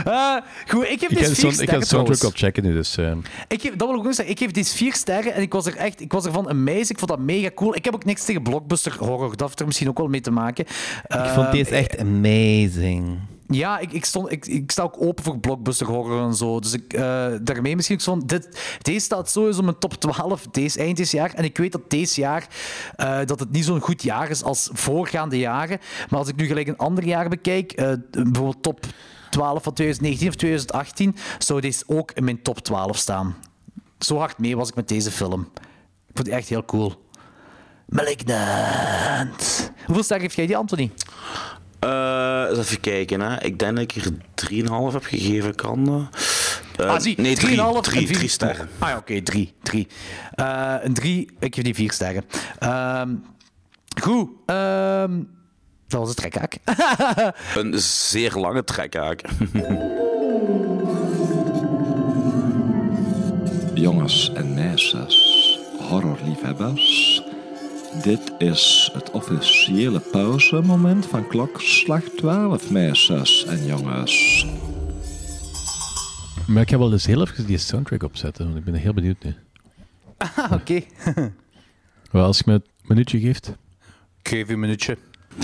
[0.05, 0.37] Eh,
[0.69, 2.97] goed, ik heb Ik de vier sound- ik ga de soundtrack al checken nu, dus...
[2.97, 3.13] eh,
[3.49, 4.35] Ik geef, dat wil ik ook nog zeggen.
[4.35, 6.91] Ik geef deze vier sterren en ik was er echt ik was ervan amazed.
[6.91, 7.75] Ik vond dat mega cool.
[7.77, 9.31] Ik heb ook niks tegen blockbuster horror.
[9.37, 10.65] Dat heeft er misschien ook wel mee te maken.
[11.09, 13.19] ik vond deze echt amazing.
[13.48, 16.60] Ja, ik, ik, stond, ik, ik sta ook open voor blockbuster horror en zo.
[16.60, 18.27] Dus ik, eh, daarmee misschien ook zo van...
[18.27, 21.35] Dit, deze staat sowieso mijn top 12 deze, eind dit jaar.
[21.35, 22.47] En ik weet dat deze jaar
[22.97, 25.78] eh, dat het niet zo'n goed jaar is als voorgaande jaren.
[26.10, 28.86] Maar als ik nu gelijk een ander jaar bekijk, eh, bijvoorbeeld top
[29.31, 33.36] 12 van 2019 of 2018, zou deze ook in mijn top 12 staan.
[33.98, 35.48] Zo hard mee was ik met deze film.
[36.09, 37.05] Ik vond die echt heel cool.
[37.89, 39.73] Malignant.
[39.86, 40.90] Hoeveel sterren geef jij die, Anthony?
[41.78, 43.43] Eh, eens even kijken, hè.
[43.43, 46.86] Ik denk dat ik er 3,5 heb gegeven, kan eh?
[46.86, 48.69] Eh, ah, zie, nee, 3,5 drie, en drie, drie sterren.
[48.78, 49.53] Ah ja, oké, drie.
[49.62, 49.86] drie.
[50.35, 52.24] Eh, een drie, ik geef die vier sterren.
[52.59, 53.15] Ehm,
[54.03, 55.23] goed, ehm,
[55.89, 56.57] dat was het trekhaak.
[57.57, 59.23] Een zeer lange trekhaak.
[63.74, 67.23] Jongens en meisjes, horrorliefhebbers.
[68.02, 74.47] Dit is het officiële pauzemoment van klokslag 12, meisjes en jongens.
[76.47, 79.24] Maar ik ga wel eens heel even die soundtrack opzetten, want ik ben heel benieuwd
[79.24, 79.35] nu.
[80.16, 80.81] Ah, oké.
[82.12, 83.48] Wel, als je me een minuutje geeft.
[84.23, 84.97] Ik geef je een minuutje.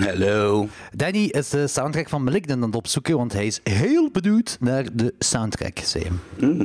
[0.04, 0.68] Hallo.
[0.92, 4.86] Danny is de soundtrack van Malignant aan het opzoeken, want hij is heel benieuwd naar
[4.92, 6.04] de soundtrack, zei.
[6.40, 6.60] Oh,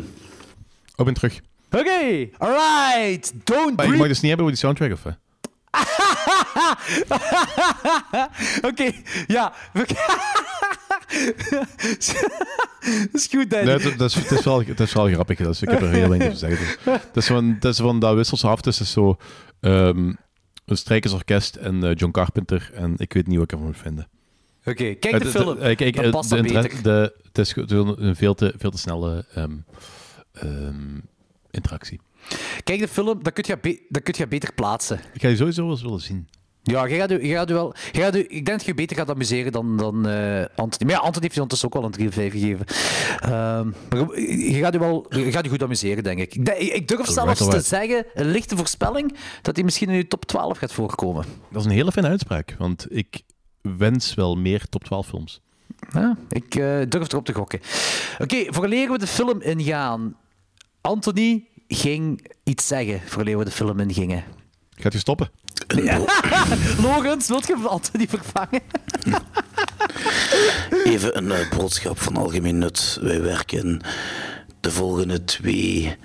[0.96, 1.42] ik ben terug.
[1.72, 3.34] Oké, alright.
[3.44, 5.18] Don't Maar je mag dus niet hebben over die soundtrack, of wat?
[8.70, 8.92] Oké,
[9.28, 9.54] ja.
[12.88, 13.66] dat is goed, Danny.
[13.66, 15.38] Nee, het, dat is, het, is wel, het is wel grappig.
[15.38, 16.78] Dat is, ik heb er heel weinig over gezegd.
[16.86, 16.94] Dus.
[17.02, 19.18] Het is van, is dat wisselse af tussen zo
[19.60, 20.14] ehm,
[20.66, 22.70] een strijkersorkest en eh, John Carpenter.
[22.74, 24.08] En ik weet niet wat ik ervan moet vinden.
[24.66, 25.58] Oké, kijk Het- de film.
[25.58, 26.84] eh, kijk, Dan eh, past de dat inter- beter.
[26.84, 29.52] de- Het is een veel te, veel te snelle ehm,
[30.34, 30.98] ehm,
[31.52, 32.00] interactie.
[32.64, 35.00] Kijk de film, dan kun je, dan kun je beter plaatsen.
[35.14, 36.28] Ik ga die sowieso wel eens willen zien.
[36.72, 39.10] Ja, je gaat, je gaat, je wel, je gaat, ik denk dat je beter gaat
[39.10, 40.92] amuseren dan, dan eh, Anthony.
[40.92, 42.66] Maar ja, Anthony heeft je ondertussen ook wel een 3 of 5 gegeven.
[43.20, 46.36] Ehm, maar je gaat je, wel, je gaat je goed amuseren, denk ik.
[46.36, 50.26] Ik, durf zelfs Right, te zeggen, een lichte voorspelling, dat hij misschien in je top
[50.26, 51.26] 12 gaat voorkomen.
[51.52, 53.22] Dat is een hele fijne uitspraak, want ik
[53.62, 55.42] wens wel meer top 12 films.
[55.94, 57.60] Ja, ik eh, durf erop te gokken.
[58.20, 60.16] Oké, vooraleer we de film ingaan.
[60.82, 64.24] Anthony ging iets zeggen vooraleer we de film ingingen.
[64.80, 65.30] Gaat je stoppen?
[66.82, 68.62] Logans, wilt je Anthony vervangen?
[70.84, 72.98] Even een eh, boodschap van algemeen nut.
[73.02, 73.82] Wij werken
[74.60, 75.96] de volgende twee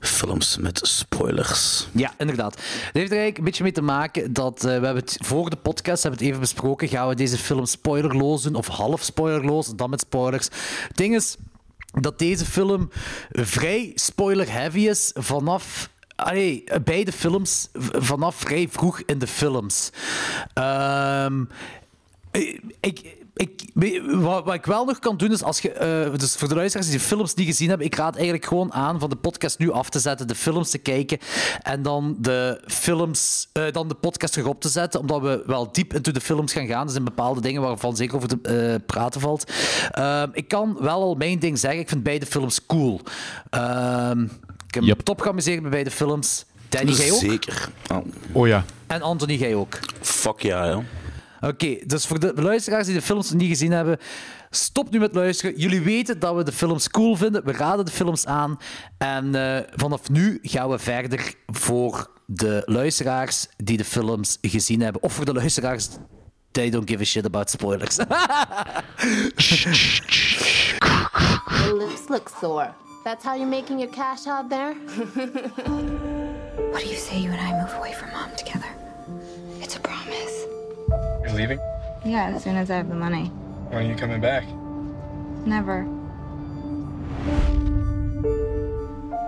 [0.00, 1.88] films met spoilers.
[1.92, 2.54] Ja, inderdaad.
[2.54, 2.62] Het
[2.92, 5.56] heeft er eigenlijk een beetje mee te maken dat eh, we hebben het voor de
[5.56, 6.88] podcast hebben het even besproken.
[6.88, 10.48] Gaan we deze film spoilerloos doen of half spoilerloos, dan met spoilers.
[10.88, 11.36] Het ding is
[12.00, 12.90] dat deze film
[13.30, 15.90] vrij spoiler-heavy is vanaf
[16.24, 19.90] allee, beide films vanaf vrij vroeg in de films.
[20.54, 21.44] Ehm,
[22.80, 23.64] ik, ik,
[24.06, 25.72] wat, wat ik wel nog kan doen is als je.
[25.72, 28.72] eh, dus voor de luisteraars die de films niet gezien hebben, ik raad eigenlijk gewoon
[28.72, 31.18] aan van de podcast nu af te zetten, de films te kijken
[31.62, 35.72] en dan de films, eh, dan de podcast terug op te zetten, omdat we wel
[35.72, 36.84] diep into de films gaan gaan.
[36.84, 39.52] Er zijn bepaalde dingen waarvan zeker over te eh, praten valt.
[39.90, 43.00] Ehm, ik kan wel al mijn ding zeggen, ik vind beide films cool.
[43.50, 44.26] Ehm,
[44.70, 45.00] ik heb me Yep.
[45.00, 46.44] top geamuseerd bij beide films.
[46.68, 47.18] Danny, jij ook?
[47.18, 47.68] Zeker.
[47.92, 48.64] Oh, Oh ja.
[48.86, 49.78] En Anthony, jij ook.
[50.00, 50.82] fuck ja, ja.
[51.40, 53.98] Oké, dus voor de luisteraars die de films nog niet gezien hebben,
[54.50, 55.58] stop nu met luisteren.
[55.58, 57.44] Jullie weten dat we de films cool vinden.
[57.44, 58.58] We raden de films aan.
[58.98, 65.02] En eh, vanaf nu gaan we verder voor de luisteraars die de films gezien hebben.
[65.02, 65.88] Of voor de luisteraars
[66.50, 67.96] they don't give a shit about spoilers.
[71.60, 72.74] Your lips look sore.
[73.02, 74.74] That's how you're making your cash out there?
[74.74, 78.66] What do you say you and I move away from mom together?
[79.60, 80.44] It's a promise.
[81.22, 81.58] You're leaving?
[82.04, 83.26] Yeah, as soon as I have the money.
[83.68, 84.44] When are you coming back?
[85.46, 85.84] Never.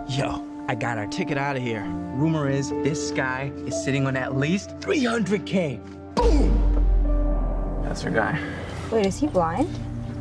[0.09, 1.83] Yo, I got our ticket out of here.
[2.15, 5.81] Rumor is this guy is sitting on at least 300k.
[6.15, 7.83] Boom!
[7.85, 8.39] That's our guy.
[8.91, 9.71] Wait, is he blind?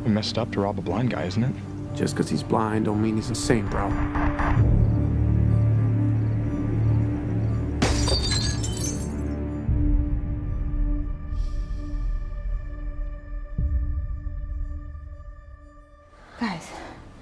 [0.04, 1.54] We messed up to rob a blind guy, isn't it?
[1.94, 3.88] Just because he's blind don't mean he's insane, bro.
[16.40, 16.66] Guys,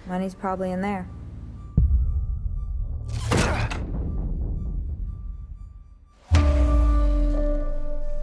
[0.06, 1.06] money's probably in there.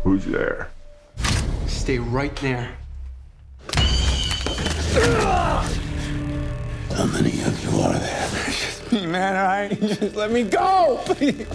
[0.01, 0.69] Who's there?
[1.67, 2.71] Stay right there.
[6.97, 8.27] How many of you are there?
[8.91, 9.79] Me, man, all right?
[9.79, 11.45] Just let me go, please.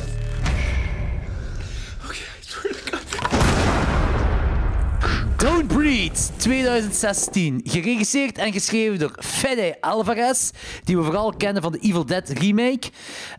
[5.37, 7.61] Don't Breathe 2016.
[7.65, 10.51] Geregisseerd en geschreven door Fede Alvarez,
[10.85, 12.91] die we vooral kennen van de Evil Dead remake.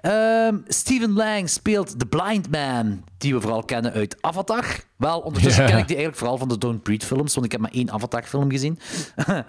[0.02, 4.66] Ehm Steven Lang speelt The Blind Man, die we vooral kennen uit Avatar.
[5.04, 5.70] Wel, ondertussen Ja.
[5.70, 7.92] ken ik die eigenlijk vooral van de Don't Breathe films, want ik heb maar één
[7.92, 8.80] Avatar-film gezien.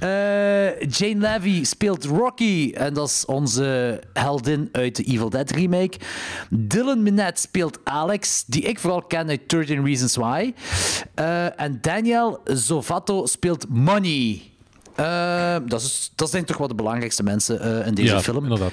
[0.00, 5.98] Eh, Jane Levy speelt Rocky, en dat is onze heldin uit de Evil Dead remake.
[6.50, 10.52] Dylan Minette speelt Alex, die ik vooral ken uit 13 Reasons Why.
[11.14, 14.42] Eh, en Daniel Zovato speelt Money.
[14.94, 18.42] Eh, dat, is, dat zijn toch wel de belangrijkste mensen in deze ja, film.
[18.42, 18.72] inderdaad.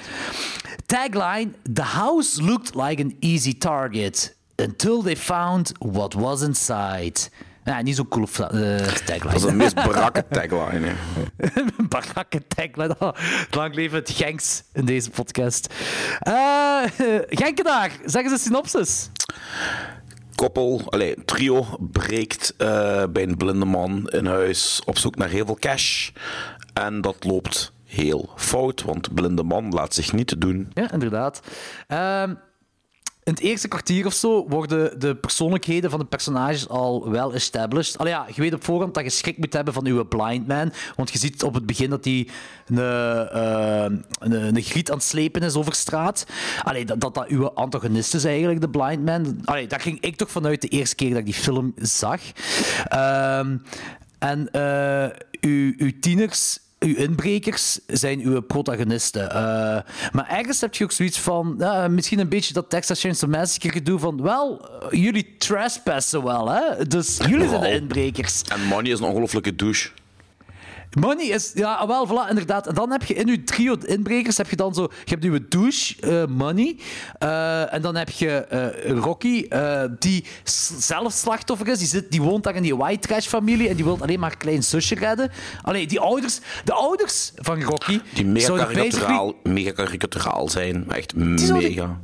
[0.86, 7.20] Tagline: The house looked like an easy target until they found what was inside.
[7.64, 9.18] Ja, niet zo'n cool eh, tagline.
[9.24, 10.86] Dat is de meest barakke tagline.
[10.86, 10.94] hè.
[11.88, 12.96] barakke tagline.
[12.98, 13.12] Oh,
[13.50, 15.74] lang leven het Genks in deze podcast.
[16.18, 16.82] Eh
[17.28, 19.10] Genkenaar, zeg eens een synopsis.
[20.34, 25.46] Koppel, allee, trio, breekt eh, bij een blinde man in huis op zoek naar heel
[25.46, 26.10] veel cash.
[26.72, 30.70] En dat loopt heel fout, want de blinde man laat zich niet doen.
[30.74, 31.40] Ja, inderdaad.
[31.86, 32.34] Ehm,
[33.28, 37.98] in het eerste kwartier of zo worden de persoonlijkheden van de personages al wel established.
[37.98, 40.72] Allee, ja, je weet op voorhand dat je schrik moet hebben van uw blind man.
[40.96, 42.28] Want je ziet op het begin dat hij
[42.66, 46.26] een, eh, een, griet aan het slepen is over straat.
[46.62, 49.40] Allee, dat, dat dat uw antagonist is eigenlijk, de blind man.
[49.44, 52.20] Allee, daar ging ik toch vanuit de eerste keer dat ik die film zag.
[52.84, 53.56] Ehm,
[54.18, 55.06] en eh,
[55.40, 56.58] uw, uw tieners
[56.88, 59.30] uw inbrekers zijn uw protagonisten.
[59.30, 59.36] Eh,
[60.12, 63.98] maar ergens heb je ook zoiets van, misschien een beetje dat Texas Chainsaw Massacre gedoe
[63.98, 66.86] van, wel, jullie trespassen wel, hè?
[66.86, 68.42] Dus jullie zijn de inbrekers.
[68.42, 69.88] En Money is een ongelofelijke douche.
[71.00, 72.66] Money is, ja, wel, voilà, inderdaad.
[72.66, 75.48] En dan heb je in je trio inbrekers, heb je dan zo, je hebt je
[75.48, 76.76] douche, eh, Money,
[77.18, 79.48] eh, en dan heb je eh, Rocky,
[79.98, 80.24] die
[80.78, 83.84] zelf slachtoffer is, die, zit, die woont daar in die white trash familie en die
[83.84, 85.30] wil alleen maar een klein zusje redden.
[85.62, 90.90] Allee, die ouders, de ouders van Rocky, Die mega basically- karikaturaal, mega karikaturaal zijn.
[90.90, 92.00] Echt mega.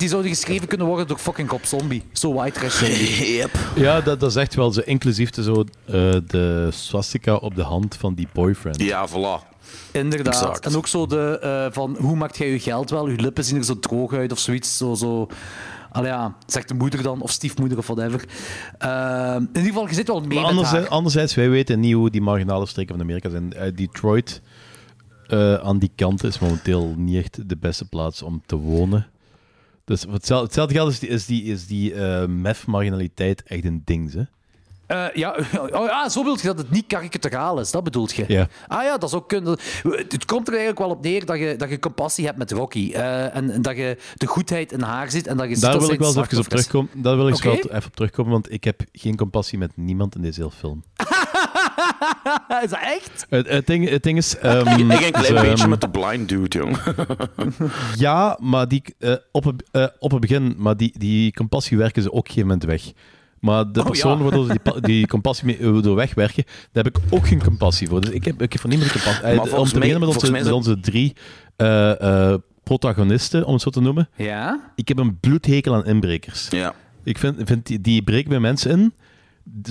[0.00, 2.02] Die zouden geschreven kunnen worden door fucking Cop Zombie.
[2.12, 2.80] Zo white trash.
[3.36, 3.50] Yep.
[3.74, 5.94] Ja, dat, dat is echt wel zo inclusief de, zo, eh,
[6.26, 8.82] de swastika op de hand van die boyfriend.
[8.82, 9.48] Ja, voilà.
[9.92, 10.34] Inderdaad.
[10.34, 10.66] Exact.
[10.66, 13.08] En ook zo de, eh, van hoe maakt jij je geld wel?
[13.08, 14.76] Je lippen zien er zo droog uit of zoiets.
[14.76, 15.26] Zo, zo.
[15.90, 18.24] Allee, ja, zegt de moeder dan, of stiefmoeder of whatever.
[18.78, 20.96] Ehm, in ieder geval, je zit wel mee Maar met anderzijds, haar.
[20.96, 23.74] anderzijds, wij weten niet hoe die marginale streken van Amerika zijn.
[23.74, 24.42] Detroit
[25.26, 29.06] eh, aan die kant is momenteel niet echt de beste plaats om te wonen.
[29.90, 34.12] Dus hetzelfde, hetzelfde geld is die, is die, is die eh, meth-marginaliteit echt een ding.
[34.12, 34.22] Hè?
[34.86, 35.36] Eh, ja,
[35.72, 38.46] oh, ja, zo bedoel je dat het niet karikaturaal is, dat bedoelt je?
[38.66, 39.30] Ah ja, dat is ook.
[39.30, 42.90] Het komt er eigenlijk wel op neer dat je, dat je compassie hebt met Rocky.
[42.92, 45.90] eh, en, en dat je de goedheid in haar ziet en dat je Daar wil
[45.90, 46.90] ik wel eens even op terugkomen.
[46.94, 50.22] Daar wil ik wel even op terugkomen, want ik heb geen compassie met niemand in
[50.22, 50.82] deze hele film.
[52.64, 53.26] is dat echt?
[53.28, 54.38] Het, het, ding, het ding is...
[54.38, 56.76] ehm, ik een klein ze, beetje ehm, met de blind dude, jong.
[57.96, 62.02] Ja, maar die, eh, op, het, eh, op het begin, maar die, die compassie werken
[62.02, 62.92] ze ook op een gegeven moment weg.
[63.40, 64.22] Maar de Oh, persoon ja.
[64.22, 67.88] waardoor ze die, die compassie mee, eh, door wegwerken, daar heb ik ook geen compassie
[67.88, 68.00] voor.
[68.00, 69.24] Dus ik heb, ik heb voor niemand compassie.
[69.24, 70.08] Eh, om te beginnen met
[70.48, 71.12] onze, met drie
[71.56, 74.08] eh, eh, protagonisten, om het zo te noemen.
[74.16, 74.72] Ja?
[74.74, 76.48] Ik heb een bloedhekel aan inbrekers.
[76.50, 76.74] Ja.
[77.04, 78.94] Ik vind, vind die, die breken bij mensen in.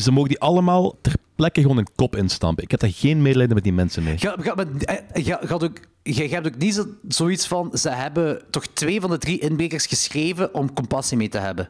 [0.02, 2.64] Ze mogen die allemaal ter plekke gewoon een kop instampen.
[2.64, 4.18] Ik heb daar geen medelijden met die mensen mee.
[4.18, 7.78] Ga, ga, eh, ga, gaat ook, jij hebt ook niet zo, zoiets van.
[7.78, 11.70] Ze hebben toch twee van de drie inbrekers geschreven om compassie mee te hebben.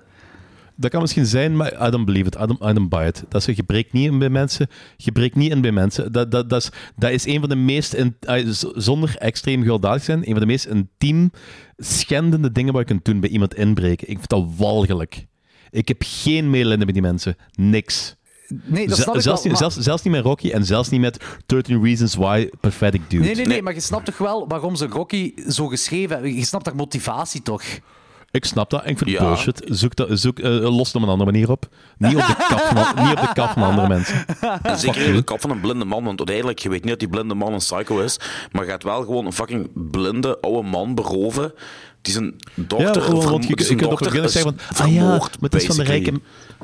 [0.75, 2.35] Dat kan misschien zijn, maar I don't believe it.
[2.35, 3.23] I don't, I don't buy it.
[3.27, 4.67] Dat is, je breekt niet in bij mensen.
[4.97, 6.11] Je breekt niet in bij mensen.
[6.11, 8.15] Dat, dat, dat, is, dat is een van de meest, in,
[8.45, 11.31] z- zonder extreem gewelddadig zijn, een van de meest intiem
[11.77, 14.09] schendende dingen wat je kunt doen bij iemand inbreken.
[14.09, 15.25] Ik vind dat walgelijk.
[15.69, 17.35] Ik heb geen medelijden met die mensen.
[17.55, 18.15] Niks.
[18.63, 20.89] Nee, dat snap ik zelfs, wel, niet, maar- zelfs, zelfs niet met Rocky en zelfs
[20.89, 23.23] niet met 13 Reasons Why Pathetic Dude.
[23.25, 26.35] Nee, nee, nee, maar je snapt toch wel waarom ze Rocky zo geschreven hebben?
[26.35, 27.61] Je snapt haar motivatie toch?
[28.31, 28.83] Ik snap dat.
[28.83, 29.25] en Ik vind het Ja.
[29.25, 29.61] bullshit.
[29.65, 31.67] Zoek dat, zoek, eh, los het op een andere manier op.
[31.97, 34.25] Niet op de kap van, niet op de kap van andere mensen.
[34.61, 36.99] En zeker in de kop van een blinde man, want uiteindelijk, je weet niet dat
[36.99, 38.19] die blinde man een psycho is,
[38.51, 41.53] maar je gaat wel gewoon een fucking blinde oude man beroven
[42.01, 44.93] die zijn dochter, Ja, want je- kunt op het dochter begin is zeggen van, ah
[44.93, 46.19] ja, maar het is van de rijke-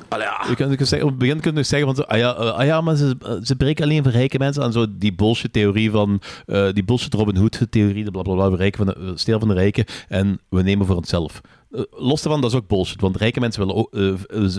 [0.09, 0.45] Allee, ja.
[0.49, 2.65] Je kunt, kunt zeggen, op het begin kun je zeggen van, ah, ja, eh, ah
[2.65, 6.67] ja, maar ze, ze breken alleen voor rijke mensen aan zo die bullshit-theorie van, eh,
[6.73, 10.61] die bullshit Robin Hood-theorie, de blablabla, we rijken van de, van de rijken en we
[10.61, 11.41] nemen voor onszelf.
[11.71, 13.89] Eh, los daarvan, dat is ook bullshit, want rijke mensen willen ook,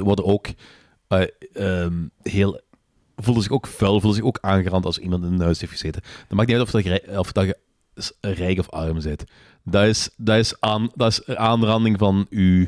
[0.04, 0.46] worden ook
[1.08, 1.92] ehm,
[2.22, 2.60] heel
[3.16, 6.02] voelen zich ook vuil, voelen zich ook aangerand als iemand in een huis heeft gezeten.
[6.28, 7.56] Dat maakt niet uit of, dat of dat je
[8.20, 9.24] rijk of arm bent.
[9.68, 12.66] Dat is, dat is, aan, dat is aanranding van uw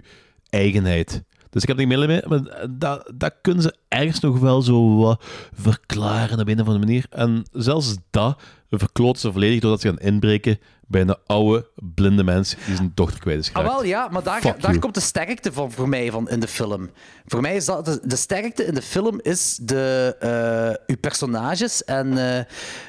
[0.51, 1.23] eigenheid.
[1.51, 5.25] Dus ik heb niet mee, maar dat, dat kunnen ze ergens nog wel zo wat
[5.53, 7.07] verklaren op een of andere manier.
[7.11, 10.59] En zelfs dat verkloten ze volledig doordat ze gaan inbreken
[10.89, 14.40] bij een oude, blinde mens die zijn dochter kwijt is Ah, wel, ja, maar daar,
[14.40, 14.78] Fuck daar you.
[14.78, 16.90] komt de sterkte van voor mij van in de film.
[17.27, 21.85] Voor mij is dat de, de sterkte in de film is de, eh, uw personages
[21.85, 22.44] en eh,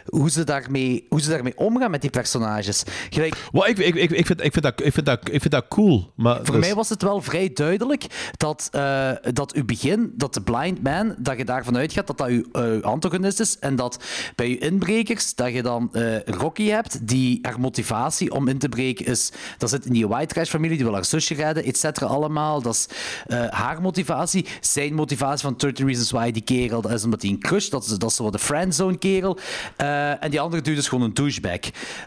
[0.06, 2.84] hoe, ze daarmee, hoe ze daarmee omgaan met die personages.
[3.10, 5.68] Gelijk, ik, ik, ik, ik, vind, ik, vind dat, ik, vind dat, ik vind dat
[5.68, 6.12] cool.
[6.16, 8.06] Maar voor dus- mij was het wel vrij duidelijk
[8.38, 12.28] dat, eh, dat uw begin, dat de blind man, dat je daarvan uitgaat dat dat
[12.28, 14.04] uw, uw antagonist is en dat
[14.36, 15.92] bij je inbrekers, dat je dan
[16.26, 17.89] Rocky hebt, die haar motivatie
[18.30, 21.06] om in te breken is, dat zit in die white trash familie, die wil haar
[21.06, 22.62] zusje redden, et cetera, allemaal.
[22.62, 22.88] Dat is
[23.28, 24.46] eh, haar motivatie.
[24.62, 27.84] Zijn motivatie van 30 Reasons Why, die kerel, dat is omdat hij een crush, dat
[27.86, 29.38] is, dat is zo de friendzone kerel.
[29.76, 31.60] Eh, en die andere dude is gewoon een douchebag.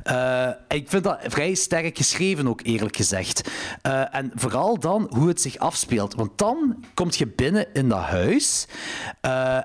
[0.02, 3.50] Eh, ik vind dat vrij sterk geschreven ook, eerlijk gezegd.
[4.10, 6.14] En vooral dan hoe het zich afspeelt.
[6.14, 8.66] Want dan kom je binnen in dat huis.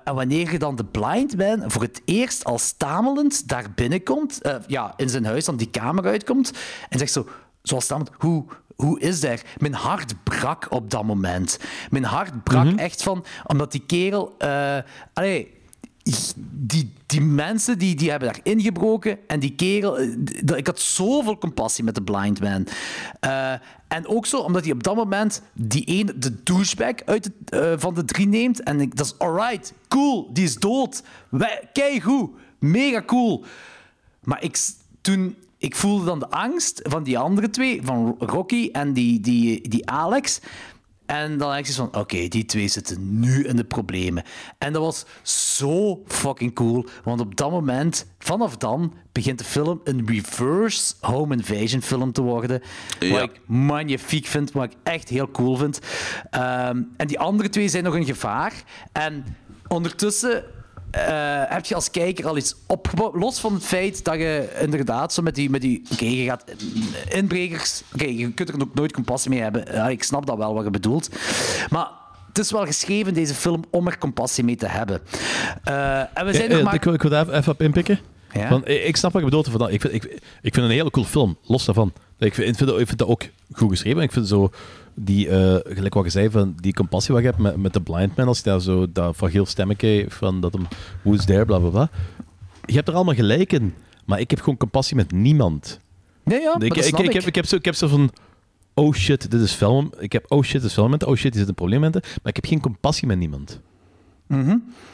[0.04, 4.40] en wanneer je dan de blind man voor het eerst al stamelend daar binnen binnenkomt,
[4.68, 6.52] ja, in zijn huis, dan die kamer uitkomt
[6.90, 7.28] en zegt zo,
[7.62, 9.42] zoals dan, hoe, hoe is daar?
[9.58, 11.60] Mijn hart brak op dat moment.
[11.90, 14.36] Mijn hart brak echt van, omdat die kerel,
[15.14, 15.56] allee,
[16.50, 21.38] die, die mensen die, die hebben daar ingebroken en die kerel, eh, ik had zoveel
[21.38, 22.68] compassie met de blind man.
[23.20, 23.52] Eh,
[23.88, 27.94] en ook zo, omdat hij op dat moment die ene, de douchebag uit het, van
[27.94, 28.64] de drie neemt.
[28.64, 31.04] En ik, dat is alright, cool, die is dood.
[31.30, 32.30] Wij- Keigoed,
[32.60, 33.44] mega cool.
[34.24, 34.58] Maar ik,
[35.02, 39.70] toen, ik voelde dan de angst van die andere twee, van Rocky en die, die,
[39.70, 40.40] die Alex.
[41.06, 44.24] En dan ik zoiets van, oké, die twee zitten nu in de problemen.
[44.58, 45.06] En dat was
[45.58, 51.36] zo fucking cool, want op dat moment, vanaf dan, begint de film een reverse home
[51.36, 52.62] invasion film te worden.
[53.00, 53.22] Wat Ja.
[53.22, 55.80] ik magnifiek vind, wat ik echt heel cool vind.
[56.30, 58.54] Ehm, en die andere twee zijn nog een gevaar.
[58.92, 59.26] En
[59.68, 60.44] ondertussen
[61.50, 63.16] heb je als kijker al iets opgebouwd.
[63.16, 65.50] Los van het feit dat je inderdaad zo met die...
[65.50, 67.84] Met die Oké, je gaat eh, inbrekers...
[67.94, 69.64] Oké, je kunt er ook nooit compassie mee hebben.
[69.74, 71.10] Ja, ik snap dat wel wat je bedoelt.
[71.70, 71.88] Maar
[72.28, 75.02] het is wel geschreven, deze film, om er compassie mee te hebben.
[75.64, 76.74] Eh, en we zijn Eh, nog eh, maar...
[76.74, 78.00] Ik, wil- ik wil daar even, op inpikken.
[78.34, 78.48] Ja?
[78.48, 79.50] Van, eh, ik snap wat je bedoelt.
[79.50, 79.72] Van dat.
[79.72, 81.94] Ik, vind, ik, ik vind het een hele cool film, los daarvan.
[82.20, 84.02] Ik vind, ik vind, ik vind dat ook goed geschreven.
[84.02, 84.52] Ik vind zo
[85.00, 87.82] die, eh, gelijk wat je zei, van die compassie wat je hebt met, met de
[87.82, 90.68] blind man, als je daar zo dat fragiel stemmetje van dat hem
[91.04, 91.90] who's there, bla bla bla.
[92.66, 93.74] Je hebt er allemaal gelijk in,
[94.06, 95.80] maar ik heb gewoon compassie met niemand.
[96.24, 98.12] Nee, ja, ik, ik, snap ik, heb, ik, heb zo, ik heb zo van.
[98.74, 99.94] Oh shit, dit is film.
[100.00, 101.08] Ik heb oh shit, dit is filmmomenten.
[101.08, 102.02] Oh shit, die zit een probleemmomenten.
[102.02, 103.62] Maar ik heb geen compassie met niemand.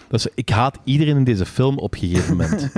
[0.07, 2.69] Dus ik haat iedereen in deze film op een gegeven moment.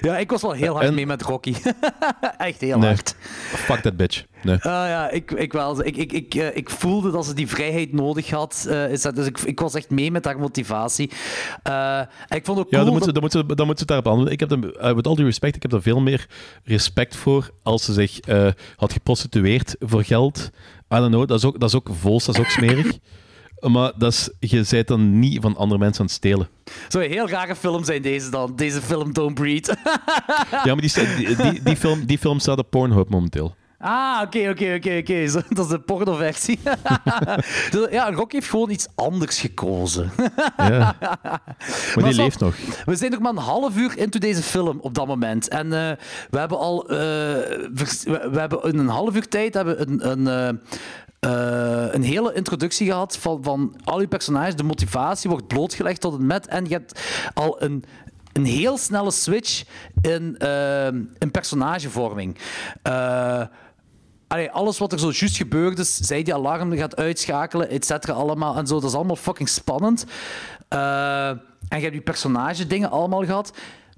[0.00, 1.54] Ja, ik was wel heel hard En- mee met Rocky.
[2.38, 2.88] Echt heel nee.
[2.88, 3.14] hard.
[3.48, 4.24] Fuck that bitch.
[4.42, 4.54] Nee.
[4.54, 5.84] Ah ja, ik, ik wel.
[5.86, 8.66] Ik, ik, ik, eh, ik voelde dat ze die vrijheid nodig had.
[8.68, 11.10] eh, is dat, dus ik, ik was echt mee met haar motivatie.
[11.62, 14.04] Eh, ik vond ook Ja, cool dan moeten, dat- dan, moeten, dan moeten ze het
[14.04, 14.32] daarop antwoorden.
[14.32, 14.50] Ik heb
[14.84, 16.26] er, met al die respect, ik heb er veel meer
[16.64, 18.18] respect voor als ze zich
[18.76, 20.50] had geprostitueerd voor geld.
[20.94, 22.98] I don't know, dat is ook, dat is ook vols, dat is ook smerig.
[23.68, 26.48] Maar dat is, je bent dan niet van andere mensen aan het stelen.
[26.88, 28.56] Zou een heel rare film zijn deze dan.
[28.56, 29.66] Deze film Don't Breed.
[30.50, 33.54] Ja, maar die, die, die, die, film, die film staat op Pornhub momenteel.
[33.78, 35.26] Ah, oké, oké, oké, oké.
[35.32, 36.58] Zo, Dat is de pornoversie.
[37.70, 40.10] Dus, ja, Rocky heeft gewoon iets anders gekozen.
[40.56, 40.96] Ja.
[40.98, 42.56] Maar die zo, leeft nog.
[42.84, 45.48] We zijn nog maar een half uur into deze film op dat moment.
[45.48, 45.96] En eh,
[46.30, 46.88] we hebben al...
[46.88, 50.10] eh, we, we hebben in een half uur tijd hebben we een...
[50.10, 50.60] een eh,
[51.20, 54.56] eh, een hele introductie gehad van, van al die personages.
[54.56, 56.46] De motivatie wordt blootgelegd tot en met.
[56.46, 57.00] En je hebt
[57.34, 57.84] al een,
[58.32, 59.64] een heel snelle switch
[60.00, 60.86] in, eh,
[61.18, 62.38] in personagevorming.
[62.82, 63.42] Eh,
[64.50, 68.56] alles wat er zo juist gebeurd is, zij die alarm gaat uitschakelen, et cetera, allemaal
[68.56, 70.06] en zo, dat is allemaal fucking spannend.
[70.68, 71.38] En
[71.68, 73.52] je hebt die personage dingen allemaal gehad.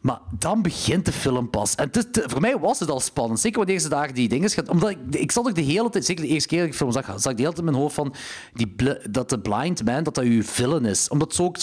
[0.09, 1.75] Maar dan begint de film pas.
[1.75, 3.41] En voor mij was het al spannend.
[3.41, 4.69] Zeker wanneer ze daar die dingen gaat.
[4.69, 6.79] Omdat ik, ik zat ook de hele tijd, zeker de eerste keer dat ik de
[6.79, 8.15] film zag, zag ik de hele tijd in mijn hoofd van
[8.53, 8.75] die
[9.11, 11.09] dat de blind man, dat dat uw villain is.
[11.09, 11.59] Omdat zo ook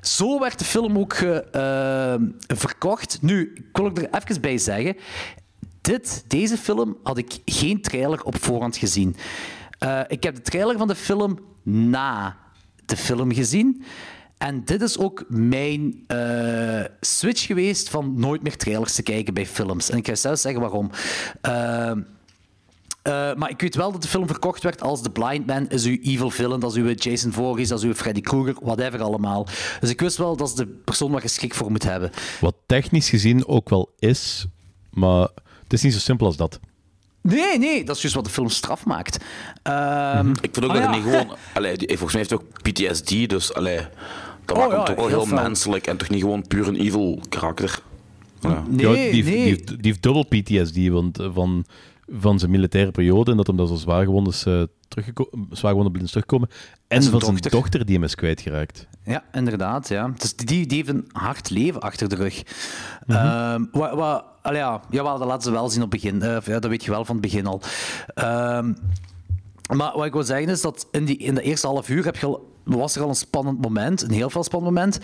[0.00, 0.38] zo.
[0.38, 2.14] Werd de film ook eh,
[2.46, 3.18] verkocht.
[3.22, 4.96] Nu, ik wil ook er even bij zeggen.
[5.80, 9.16] Dit, deze film had ik geen trailer op voorhand gezien.
[9.78, 12.36] Eh, ik heb de trailer van de film na
[12.84, 13.84] de film gezien.
[14.38, 19.46] En dit is ook mijn eh, switch geweest van nooit meer trailers te kijken bij
[19.46, 19.90] films.
[19.90, 20.90] En ik ga zelfs zeggen waarom.
[21.40, 25.68] Eh, eh, maar ik weet wel dat de film verkocht werd als The Blind Man
[25.68, 29.02] is uw evil villain, dat is uw Jason Voorhees, dat is uw Freddy Krueger, whatever
[29.02, 29.46] allemaal.
[29.80, 32.10] Dus ik wist wel dat is de persoon waar je schrik voor moet hebben.
[32.40, 34.46] Wat technisch gezien ook wel is,
[34.90, 35.28] maar
[35.62, 36.60] het is niet zo simpel als dat.
[37.20, 39.24] Nee, nee, dat is juist wat de film straf maakt.
[39.62, 41.36] Ehm, Ik vind ook ah, dat hij niet gewoon...
[41.54, 43.80] Allee, volgens mij heeft hij ook PTSD, dus allee,
[44.44, 46.76] dat Oh, maakt hem ja, toch wel heel menselijk en toch niet gewoon puur een
[46.80, 47.82] evil karakter.
[48.40, 48.64] Ja.
[48.68, 49.22] Nee, Ja, die, heeft- nee.
[49.22, 51.64] Die, heeft, die heeft dubbel PTSD want, eh, van,
[52.08, 54.62] van zijn militaire periode en dat hem daar zo zwaar gewond is uh,
[55.50, 56.48] zwaar gewond blind is teruggekomen.
[56.88, 57.84] En, zijn van zijn dochter.
[57.86, 58.86] die hem is kwijtgeraakt.
[59.04, 59.88] Ja, inderdaad.
[59.88, 60.12] Ja.
[60.18, 62.42] Dus die, die heeft een hard leven achter de rug.
[63.06, 66.22] Ehm, wat, wat, allee, ja, jawel, dat laten ze wel zien op het begin.
[66.22, 67.60] Eh, ja, dat weet je wel van het begin al.
[68.14, 68.72] Ehm,
[69.76, 72.16] maar wat ik wil zeggen is dat in, die, in de eerste half uur heb
[72.16, 74.98] je al, was er al een spannend moment, een heel veel spannend moment.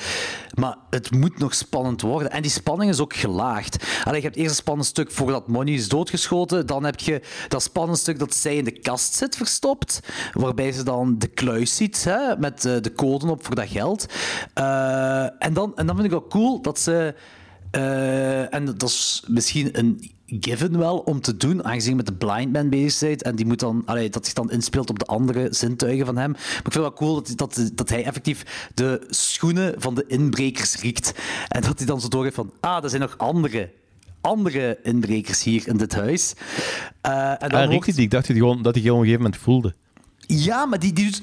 [0.55, 2.31] Maar het moet nog spannend worden.
[2.31, 3.85] En die spanning is ook gelaagd.
[4.05, 6.67] Allee, je hebt eerst een spannend stuk voordat Money is doodgeschoten.
[6.67, 10.01] Dan heb je dat spannend stuk dat zij in de kast zit verstopt.
[10.33, 14.07] Waarbij ze dan de kluis ziet hè, met eh, de code op voor dat geld.
[14.55, 17.15] Eh, en, dan, en dan vind ik wel cool dat ze.
[17.71, 22.13] Eh, en dat is misschien een given wel om te doen, aangezien je met de
[22.13, 25.05] blind man bezig bent en die moet dan, allee, dat zich dan inspeelt op de
[25.05, 26.31] andere zintuigen van hem.
[26.31, 30.05] Maar ik vind het wel cool dat, dat, dat hij effectief de schoenen van de
[30.07, 31.13] inbrekers riekt.
[31.49, 33.71] En dat hij dan zo doorgeeft van, ah, er zijn nog andere
[34.21, 36.33] andere inbrekers hier in dit huis.
[37.01, 39.05] Eh, en dan Ah, hoort- die, ik dacht dat hij gewoon, dat hij gewoon op
[39.05, 39.75] een gegeven moment voelde.
[40.27, 41.23] Ja, maar die, die doet...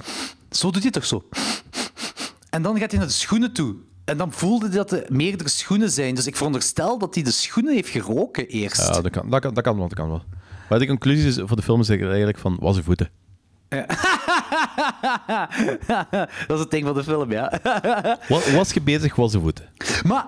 [0.49, 1.23] Zo doet hij toch zo.
[2.49, 3.75] En dan gaat hij naar de schoenen toe.
[4.07, 6.15] En dan voelde hij dat er meerdere schoenen zijn.
[6.15, 8.87] Dus ik veronderstel dat hij de schoenen heeft geroken eerst.
[8.87, 10.23] Ja, dat kan, dat kan, dat kan wel, dat kan wel.
[10.69, 13.09] Maar de conclusie is, voor de film is eigenlijk van, was zijn voeten.
[16.47, 17.59] dat is het ding van de film, ja.
[18.29, 19.65] Was, was je bezig, was zijn voeten.
[20.03, 20.25] Maar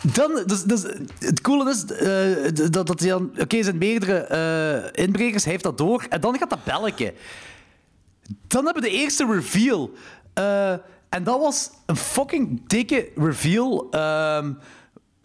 [0.00, 0.82] dan, dus, dus,
[1.18, 3.30] het coole is eh, dat, dat hij dan...
[3.38, 6.06] Oké, zijn meerdere eh, inbrekers, hij heeft dat door.
[6.08, 7.14] En dan gaat dat belletje.
[8.46, 9.90] Dan hebben we de eerste reveal.
[10.32, 10.74] Eh,
[11.14, 13.86] en dat was een fucking dikke reveal...
[13.90, 14.52] ehm,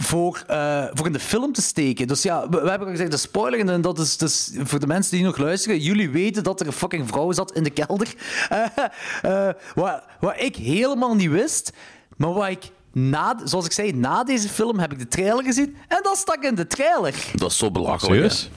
[0.04, 2.08] voor, eh, voor in de film te steken.
[2.08, 4.88] Dus ja, we, we hebben al gezegd, de spoiler, en dat is dus voor de
[4.88, 8.14] mensen die nog luisteren, jullie weten dat er een fucking vrouw zat in de kelder.
[8.50, 11.74] Eh, eh, wat, wat ik helemaal niet wist,
[12.18, 15.76] maar wat ik, na, zoals ik zei, na deze film heb ik de trailer gezien,
[15.88, 17.16] en dat stak in de trailer.
[17.34, 18.32] Dat is zo belachelijk.
[18.32, 18.50] Serieus?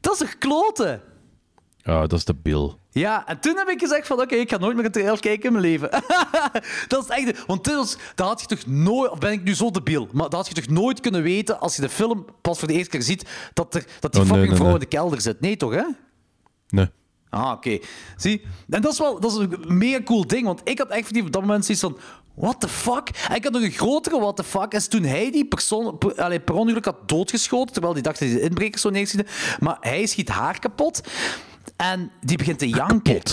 [0.00, 1.00] Dat is een klote.
[1.76, 2.72] Ja, dat is de Bill.
[2.94, 5.44] Ja, en toen heb ik gezegd van, oké, ik ga nooit meer een trailer kijken
[5.44, 5.90] in mijn leven.
[6.88, 7.46] dat is echt...
[7.46, 9.10] Want dat had je toch nooit...
[9.10, 10.08] Of ben ik nu zo debiel?
[10.12, 12.74] Maar dat had je toch nooit kunnen weten als je de film pas voor de
[12.74, 14.74] eerste keer ziet, dat, er, dat die Oh, fucking nee, vrouw nee.
[14.74, 15.40] in de kelder zit.
[15.40, 15.82] Nee, toch, hè?
[16.68, 16.90] Nee.
[17.30, 17.78] Ah, oké.
[18.16, 18.42] Zie?
[18.68, 21.32] En dat is wel dat is een mega cool ding, want ik had echt op
[21.32, 21.98] dat moment zoiets van...
[22.34, 23.10] What the fuck?
[23.28, 26.22] En ik had nog een grotere what the fuck, is toen hij die persoon per,
[26.22, 29.32] allee, per ongeluk had doodgeschoten, terwijl die dacht dat hij de inbrekers zo neerschieten.
[29.60, 31.00] Maar hij schiet haar kapot
[31.76, 33.22] en die begint te janken.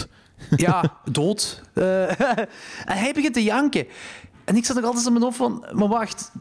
[0.56, 1.62] Ja, dood.
[1.74, 2.20] Eh,
[2.92, 3.88] en hij begint te janken.
[4.46, 5.66] En ik zat nog altijd in mijn hoofd van...
[5.74, 6.32] Maar wacht,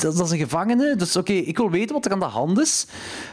[0.00, 0.96] dat, dat is een gevangene.
[0.96, 2.86] Dus oké, ik wil weten wat er aan de hand is.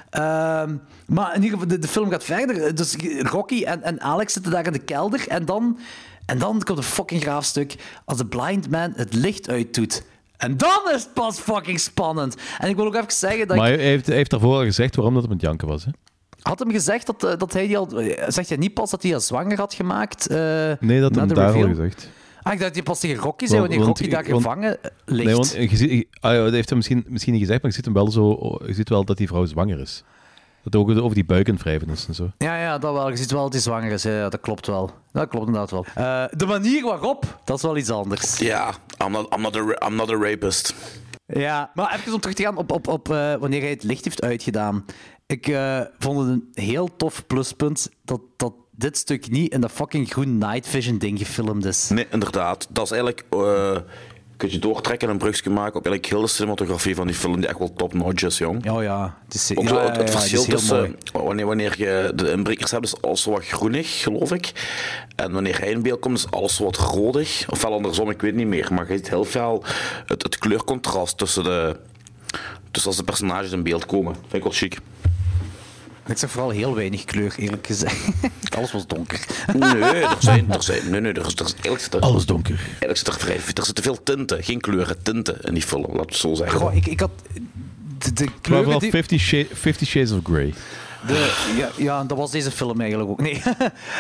[0.10, 0.76] Ehm,
[1.06, 2.76] maar in ieder geval, de, de film gaat verder.
[2.76, 5.28] Dus Rocky en, en Alex zitten daar in de kelder.
[5.28, 5.80] En dan,
[6.26, 7.76] en dan komt een fucking graaf stuk
[8.06, 10.04] als de blind man het licht uitdoet.
[10.38, 12.36] En dan is het pas fucking spannend.
[12.58, 13.80] En ik wil ook even zeggen dat Maar ik...
[13.80, 15.86] hij heeft, heeft daarvoor al gezegd waarom dat het met janken was.
[15.86, 15.92] Hè?
[16.42, 17.88] Had hem gezegd dat, eh, dat hij die al...
[18.28, 20.28] Zegt hij niet pas dat hij al zwanger had gemaakt?
[20.28, 20.38] eh,
[20.80, 22.10] Nee, dat hem de daar al gezegd.
[22.42, 24.44] Ah, ik dacht dat hij pas tegen Rocky zei Want- wanneer want- Rocky daar want-
[24.44, 25.26] gevangen eh, ligt.
[25.26, 27.76] Nee, want je ziet, ah, ja, dat heeft hij misschien, misschien niet gezegd, maar je
[27.78, 28.58] ziet hem wel zo.
[28.66, 30.04] Je ziet wel dat die vrouw zwanger is.
[30.64, 32.32] Dat ook over die buik aan het wrijven is en zo.
[32.38, 33.10] Ja, ja, dat wel.
[33.10, 34.04] Je ziet wel dat hij zwanger is.
[34.04, 34.92] Ja, dat klopt wel.
[35.12, 35.86] Dat klopt inderdaad wel.
[35.96, 38.38] Eh, de manier waarop, dat is wel iets anders.
[38.38, 38.74] Ja,
[39.06, 40.74] I'm not, I'm not, a, I'm not a rapist.
[41.34, 44.04] Ja, maar even om terug te gaan op, op, op eh, wanneer hij het licht
[44.04, 44.86] heeft uitgedaan.
[45.26, 49.72] Ik eh, vond het een heel tof pluspunt dat, dat dit stuk niet in dat
[49.72, 51.90] fucking groen night vision ding gefilmd is.
[51.90, 52.68] Nee, inderdaad.
[52.70, 53.26] Dat is eigenlijk...
[53.30, 53.78] eh
[54.40, 57.40] kun je doortrekken en een brugje maken op eigenlijk heel de cinematografie van die film,
[57.40, 58.72] die echt wel top-notch is, jong.
[58.72, 62.86] Oh ja, het is, Ook zo het, verschil tussen wanneer, wanneer je de inbrekers hebt,
[62.86, 64.52] is alles zo wat groenig, geloof ik.
[65.16, 67.46] En wanneer hij in beeld komt, is alles wat rodig.
[67.50, 68.74] Ofwel andersom, ik weet niet meer.
[68.74, 69.64] Maar je ziet heel veel
[70.06, 71.76] het, het kleurcontrast tussen de...
[72.72, 74.14] tussen als de personages in beeld komen.
[74.14, 74.78] Vind ik wel chic.
[76.10, 78.06] Ik zag vooral heel weinig kleur, eerlijk gezegd.
[78.58, 79.20] Alles was donker.
[79.54, 80.52] Nee, er zijn...
[80.54, 82.56] Er zijn nee, nee, er is, er is, er, Alles donker.
[82.70, 85.96] eigenlijk zit er, vrij, er zitten veel tinten, geen kleuren, tinten in die film, laten
[85.96, 86.60] we het zo zeggen.
[86.60, 87.12] Goh, ik, ik had...
[87.98, 88.82] De, de kleuren
[89.20, 90.54] Sha- Fifty Shades of Grey.
[91.08, 93.22] De, ja, ja, dat was deze film eigenlijk ook.
[93.22, 93.42] Nee.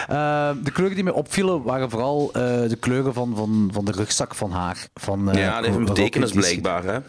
[0.07, 3.91] Eh, de kleuren die mij opvielen waren vooral eh, de kleuren van, van, van de
[3.91, 4.87] rugzak van haar.
[4.95, 6.99] Van, eh, ja, dat heeft een betekenis blijkbaar, hè.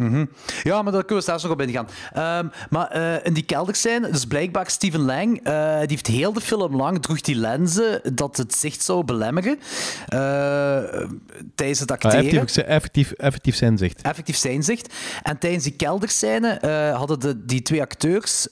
[0.00, 0.24] Mhm.
[0.62, 1.88] Ja, maar daar kunnen we straks nog op ingaan.
[2.12, 6.40] Ehm maar eh, in die kelderscène, dus blijkbaar Steven Lang, eh, die heeft heel de
[6.40, 9.58] film lang droeg die lenzen dat het zicht zou belemmeren
[10.06, 11.08] eh,
[11.54, 12.26] tijdens het Ah, acteren.
[12.26, 14.02] effectief, effectief, effectief zijn zicht.
[14.02, 14.94] Effectief zijn zicht.
[15.22, 16.58] En tijdens die kelderscène
[16.96, 18.46] hadden de, die twee acteurs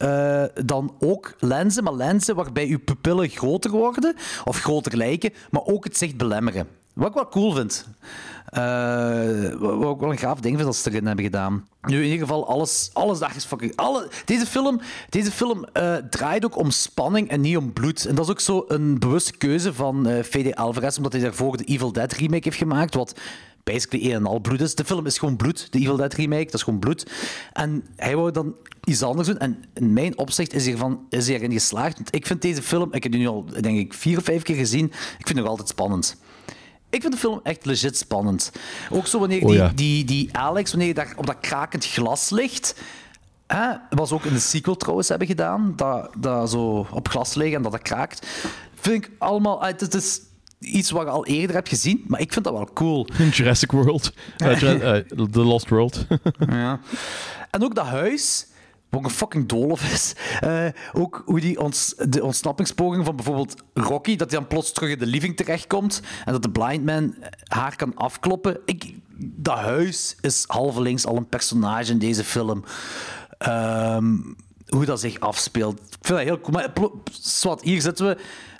[0.64, 4.14] dan ook lenzen, maar lenzen waarbij uw pupillen groter worden,
[4.44, 6.77] of groter lijken, maar ook het zicht belemmeren.
[6.98, 7.86] Wat ik wel cool vind.
[8.46, 11.68] Eh, wat ik wel een gaaf ding vind dat ze erin hebben gedaan.
[11.82, 13.76] Nu, in ieder geval, alles, alles daar is fucking...
[13.76, 18.04] Alle, deze film, deze film eh, draait ook om spanning en niet om bloed.
[18.04, 21.56] En dat is ook zo een bewuste keuze van eh Fede Alvarez, omdat hij daarvoor
[21.56, 23.14] de Evil Dead remake heeft gemaakt, wat
[23.64, 24.74] basically een en al bloed is.
[24.74, 27.10] De film is gewoon bloed, de Evil Dead remake, dat is gewoon bloed.
[27.52, 28.54] En hij wou dan
[28.84, 29.38] iets anders doen.
[29.38, 32.00] En in mijn opzicht is hij, ervan, is hij erin geslaagd.
[32.10, 34.56] Ik vind deze film, ik heb die nu al denk ik vier of vijf keer
[34.56, 36.16] gezien, ik vind het nog altijd spannend.
[36.90, 38.52] Ik vind de film echt legit spannend.
[38.90, 39.72] Ook zo wanneer Oh die, ja.
[39.74, 42.74] die, die Alex, wanneer je daar op dat krakend glas ligt.
[43.46, 45.72] Hè, was ook in de sequel trouwens hebben gedaan.
[45.76, 48.26] Dat, dat zo op glas liggen en dat dat kraakt.
[48.74, 49.66] Vind ik allemaal...
[49.66, 50.20] eh, Het is
[50.58, 53.06] iets wat je al eerder hebt gezien, maar ik vind dat wel cool.
[53.32, 54.12] Jurassic World.
[54.36, 54.62] Eh,
[54.98, 56.06] eh, The Lost World.
[56.48, 56.80] Ja.
[57.50, 58.46] En ook dat huis,
[58.90, 60.14] wat een fucking doolhof is.
[60.40, 64.90] Eh, ook hoe die ons, de ontsnappingspoging van bijvoorbeeld Rocky, dat hij dan plots terug
[64.90, 68.58] in de living terechtkomt en dat de blind man haar kan afkloppen.
[68.64, 72.64] Ik, dat huis is halve links al een personage in deze film.
[73.38, 74.16] ehm,
[74.68, 75.78] hoe dat zich afspeelt.
[75.80, 76.52] Ik vind dat heel cool.
[76.52, 78.16] Maar hier zitten we.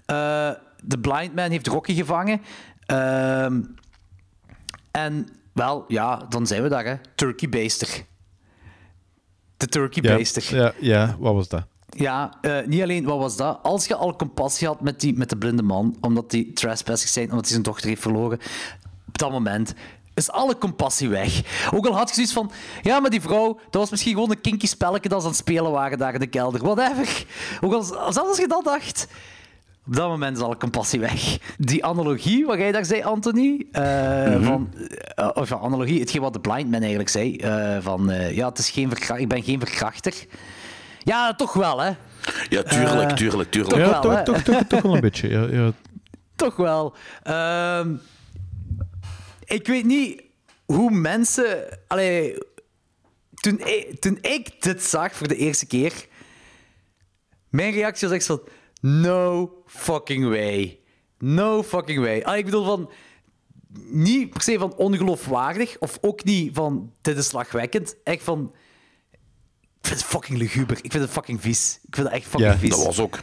[0.06, 0.50] Eh,
[0.84, 2.40] de blind man heeft Rocky gevangen.
[2.86, 3.62] Ehm,
[4.90, 6.94] en wel, ja, dan zijn we daar, hè.
[7.14, 8.05] Turkey Baster.
[9.59, 11.64] De Turkey Ja, ja, ja, wat was dat?
[11.89, 13.59] Ja, eh, niet alleen wat was dat.
[13.62, 17.24] Als je al compassie had met, die, met de blinde man, omdat hij trespassing zijn,
[17.24, 18.39] omdat hij zijn dochter heeft verloren,
[19.09, 19.74] op dat moment
[20.14, 21.43] is alle compassie weg.
[21.74, 22.51] Ook al had je zoiets van,
[22.82, 25.40] ja, maar die vrouw, dat was misschien gewoon een kinky spelletje dat ze aan het
[25.40, 26.60] spelen waren daar in de kelder.
[26.60, 27.24] Whatever.
[27.60, 29.09] Ook al, zelfs als je dat dacht,
[29.89, 31.39] op dat moment is alle compassie weg.
[31.59, 34.74] Die analogie, wat jij daar zei, Anthony, eh, van,
[35.15, 38.48] eh, of ja, analogie, hetgeen wat de blind man eigenlijk zei, eh, van, eh, ja,
[38.48, 40.15] het is geen verkra- ik ben geen verkrachter.
[41.02, 41.90] Ja, toch wel, hè.
[42.48, 43.74] Ja, tuurlijk, tuurlijk, tuurlijk.
[43.74, 45.28] toch ja, wel, toch, toch, toch, toch wel een beetje.
[45.28, 45.73] Ja, ja.
[46.36, 46.94] Toch wel.
[47.23, 47.94] Ehm,
[49.44, 50.23] ik weet niet
[50.65, 51.78] hoe mensen.
[51.86, 52.39] Allee,
[53.35, 55.93] toen, ik, toen ik dit zag voor de eerste keer,
[57.48, 58.40] mijn reactie was echt van:
[58.81, 60.78] no fucking way.
[61.18, 62.20] No fucking way.
[62.22, 62.90] Ah, ik bedoel van.
[63.90, 67.96] Niet per se van ongeloofwaardig, of ook niet van dit is slagwekkend.
[68.04, 68.52] Echt van.
[69.80, 70.76] Ik vind het fucking luguber.
[70.82, 71.78] Ik vind het fucking vies.
[71.88, 72.70] Ik vind het echt fucking Ja, vies.
[72.70, 73.18] Dat was ook.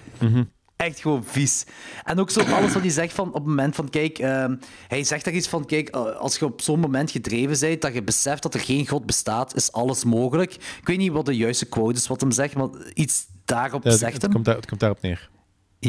[0.76, 1.63] Echt gewoon vies.
[2.03, 4.55] En ook zo alles wat hij zegt van op het moment van, kijk, ehm,
[4.88, 7.93] hij zegt daar iets van, kijk, eh, als je op zo'n moment gedreven bent, dat
[7.93, 10.53] je beseft dat er geen God bestaat, is alles mogelijk.
[10.53, 13.89] Ik weet niet wat de juiste quote is wat hem zegt, maar iets daarop Ja,
[13.89, 14.31] het, zegt het hem.
[14.31, 15.30] komt daar, het komt daarop neer.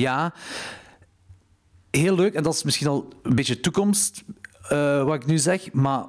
[0.01, 0.32] Ja,
[1.90, 2.35] heel leuk.
[2.35, 4.24] En dat is misschien al een beetje toekomst,
[4.68, 5.73] eh, wat ik nu zeg.
[5.73, 6.05] Maar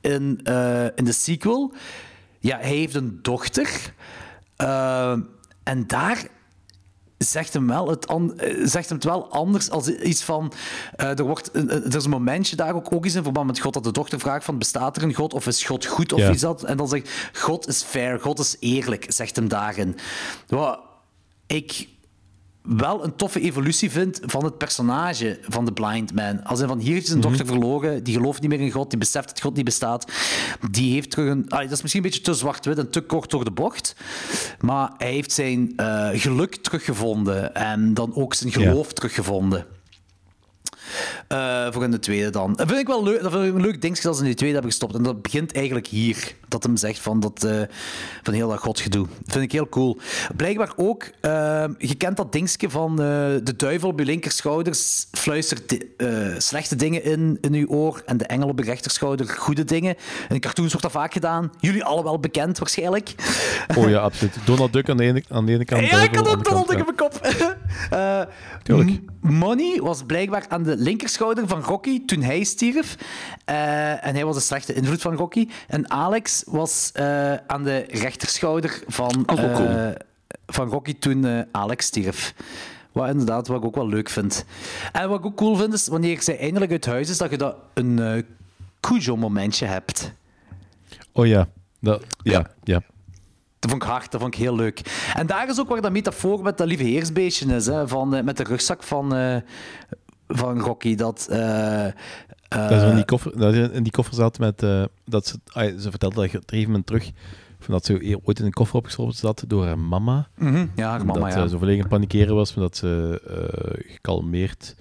[0.00, 1.72] in, eh, in de sequel,
[2.38, 3.94] ja, hij heeft een dochter.
[4.56, 5.18] Eh,
[5.62, 6.26] en daar
[7.18, 8.06] zegt hem, wel het
[8.62, 10.52] zegt hem het wel anders als iets van...
[10.96, 13.84] er, wordt, er is een momentje daar ook, ook eens in verband met God dat
[13.84, 16.28] de dochter vraagt van bestaat er een God of is God goed of Ja.
[16.28, 16.64] is dat?
[16.64, 19.96] En dan zegt God is fair, God is eerlijk, zegt hem daarin.
[20.46, 20.80] Wat
[21.46, 21.88] ik
[22.62, 26.44] wel een toffe evolutie vind van het personage van de Blind Man.
[26.44, 28.98] Als hij van hier heeft zijn dochter verloren, die gelooft niet meer in God, die
[28.98, 30.12] beseft dat God niet bestaat.
[30.70, 31.44] Die heeft terug een...
[31.48, 33.96] Dat is misschien een beetje te zwart-wit en te kort door de bocht.
[34.60, 39.66] Maar hij heeft zijn eh, geluk teruggevonden en dan ook zijn geloof teruggevonden.
[41.28, 42.54] Eh, voor in de tweede dan.
[42.54, 43.22] Dat vind ik wel leuk.
[43.22, 44.94] Dat vind ik een leuk dingetje dat ze in die tweede hebben gestopt.
[44.94, 46.34] En dat begint eigenlijk hier.
[46.50, 47.60] Dat hem zegt van, dat, eh,
[48.22, 49.06] van heel dat godgedoe.
[49.06, 49.98] Dat vind ik heel cool.
[50.36, 52.96] Blijkbaar ook, eh, je kent dat dingetje van eh,
[53.42, 55.84] de duivel op je linkerschouders fluistert
[56.38, 59.96] slechte dingen in, in uw oor en de engel op je rechterschouder goede dingen.
[60.28, 61.52] In cartoons wordt dat vaak gedaan.
[61.60, 63.14] Jullie alle wel bekend waarschijnlijk.
[63.76, 64.36] Oh ja, absoluut.
[64.44, 65.86] Donald Duck aan de ene, aan de ene kant.
[65.86, 67.20] Ja, ik had ook Donald Duck in mijn kop.
[68.62, 69.00] Tuurlijk.
[69.20, 72.96] Money was blijkbaar aan de linkerschouder van Rocky toen hij stierf.
[73.44, 75.48] En hij was de slechte invloed van Rocky.
[75.68, 79.88] En Alex was eh, aan de rechterschouder van, eh,
[80.46, 82.34] van Rocky toen eh, Alex stierf.
[82.92, 84.44] Wat inderdaad, wat ik ook wel leuk vind.
[84.92, 87.36] En wat ik ook cool vind, is wanneer zij eindelijk uit huis is, dat je
[87.36, 88.24] dat een
[88.80, 90.12] Cujo-momentje hebt.
[91.12, 91.48] Oh ja.
[91.80, 92.82] Dat, ja, ja.
[93.58, 94.80] Dat vond ik hard, dat vond ik heel leuk.
[95.14, 98.36] En daar is ook waar dat metafoor met dat lieve heersbeestje is, hè, van, met
[98.36, 99.36] de rugzak van, eh,
[100.28, 100.94] van Rocky.
[100.94, 101.86] Dat, eh,
[102.50, 104.62] Dat is in die koffer, dat is in die koffer zat met...
[104.62, 107.10] eh, dat ze, ah, ze vertelde dat op een gegeven moment terug.
[107.58, 110.28] Van dat ze ooit in een koffer opgesloten zat door haar mama.
[110.38, 111.48] Mhm, ja, haar mama, Dat ja.
[111.48, 114.74] ze zo het panikeren was, maar dat ze eh, gekalmeerd...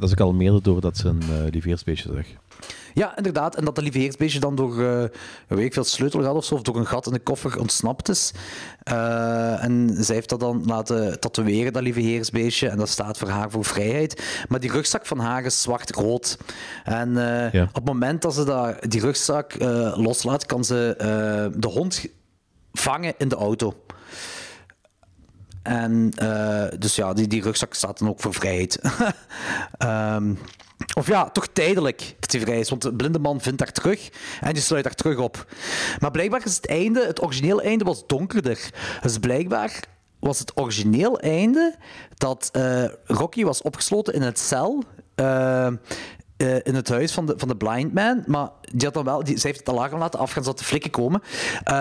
[0.00, 2.24] Dat ze kalmeerde doordat ze een uh, lieveheersbeestje zag.
[2.94, 3.56] Ja, inderdaad.
[3.56, 5.04] En dat de lieve heersbeestje dan door eh,
[5.48, 5.82] weet ik veel
[6.34, 8.32] of zo, of door een gat in de koffer ontsnapt is.
[8.82, 12.68] Eh, en zij heeft dat dan laten tatoeëren, dat lieve heersbeestje.
[12.68, 14.44] En dat staat voor haar voor vrijheid.
[14.48, 16.38] Maar die rugzak van haar is zwart-rood.
[16.84, 17.62] En eh, Ja.
[17.62, 21.06] op het moment dat ze dat, die rugzak eh, loslaat, kan ze eh,
[21.60, 22.06] de hond
[22.72, 23.74] vangen in de auto.
[25.62, 28.78] En eh, dus ja, die, die rugzak staat dan ook voor vrijheid.
[29.78, 30.34] Ehm,
[30.94, 32.70] of ja, toch tijdelijk dat die vrij is.
[32.70, 34.10] Want de blinde man vindt haar terug
[34.40, 35.46] en die sluit haar terug op.
[35.98, 38.70] Maar blijkbaar is het einde, het origineel einde was donkerder.
[39.02, 39.80] Dus blijkbaar
[40.18, 41.74] was het origineel einde
[42.14, 44.82] dat eh, Rocky was opgesloten in het cel.
[45.14, 45.68] eh,
[46.42, 48.22] eh, in het huis van de, van de blind man.
[48.26, 50.90] Maar die had dan wel, die, zij heeft het alarm laten afgaan zodat de flikken
[50.90, 51.22] komen.
[51.64, 51.74] Eh,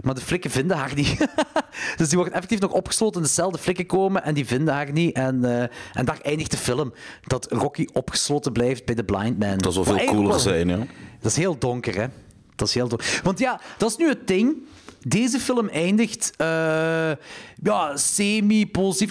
[0.00, 1.26] maar de flikken vinden haar niet.
[1.96, 3.50] dus die wordt effectief nog opgesloten in de cel.
[3.50, 5.14] De flikken komen en die vinden haar niet.
[5.14, 5.62] En, eh,
[5.92, 6.92] en daar eindigt de film.
[7.26, 9.58] Dat Rocky opgesloten blijft bij de blind man.
[9.58, 10.78] Dat zou veel cooler wel- zijn, ja.
[11.20, 12.06] Dat is heel donker, hè?
[12.56, 13.20] Dat is heel donker.
[13.22, 14.56] Want ja, dat is nu het ding.
[15.06, 16.46] Deze film eindigt eh,
[17.62, 19.10] ja, semi-positief.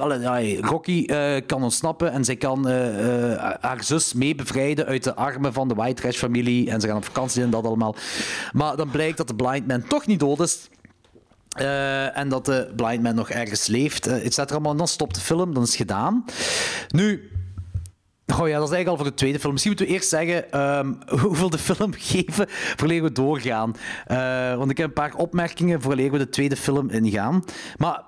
[0.61, 5.53] Rocky eh, kan ontsnappen en zij kan eh, haar zus mee bevrijden uit de armen
[5.53, 6.69] van de White Trash-familie.
[6.69, 7.95] En ze gaan op vakantie en dat allemaal.
[8.51, 10.69] Maar dan blijkt dat de blind man toch niet dood is.
[12.13, 14.59] En dat de blind man nog ergens leeft, uh, et cetera.
[14.59, 16.25] Maar dan stopt de film, dan is het gedaan.
[16.89, 17.29] Nu,
[18.37, 19.51] Oh ja, dat is eigenlijk al voor de tweede film.
[19.53, 23.75] Misschien moeten we eerst zeggen um, hoeveel de film geven voordat we doorgaan.
[24.11, 27.43] Uh, want ik heb een paar opmerkingen voordat we de tweede film ingaan.
[27.77, 28.03] Maar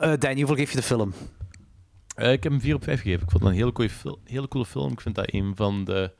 [0.00, 1.12] uh, Danny, hoeveel geef je de film?
[2.16, 3.22] Uh, ik heb hem 4 op 5 gegeven.
[3.22, 4.92] Ik vond het een hele, coole, hele coole film.
[4.92, 6.12] Ik vind dat een van de...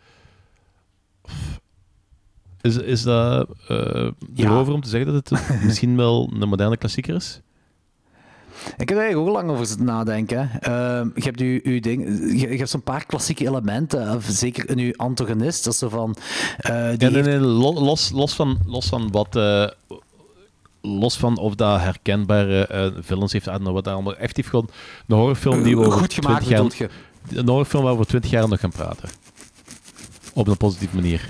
[2.61, 7.15] Is, is dat uh, erover om te zeggen dat het misschien wel een moderne klassieker
[7.15, 7.41] is?
[8.77, 10.51] Ik heb er eigenlijk ook lang over zitten nadenken.
[10.69, 10.71] Uh,
[11.15, 12.07] je hebt uw, uw ding,
[12.41, 15.65] je, je hebt zo'n paar klassieke elementen, zeker in uw antagonist.
[15.65, 16.17] Dat zo van.
[16.71, 19.37] Uh, die ja, nee, nee, los, los, van, los van wat.
[19.37, 19.69] Uh,
[20.81, 24.69] los van of dat herkenbare films heeft aan wat allemaal effectief gewoon
[25.07, 26.89] een horrorfilm die we over goed gemaakt jaar, je.
[27.29, 29.09] een horrorfilm waar we 20 jaar nog gaan praten.
[30.35, 31.29] Op een positieve manier.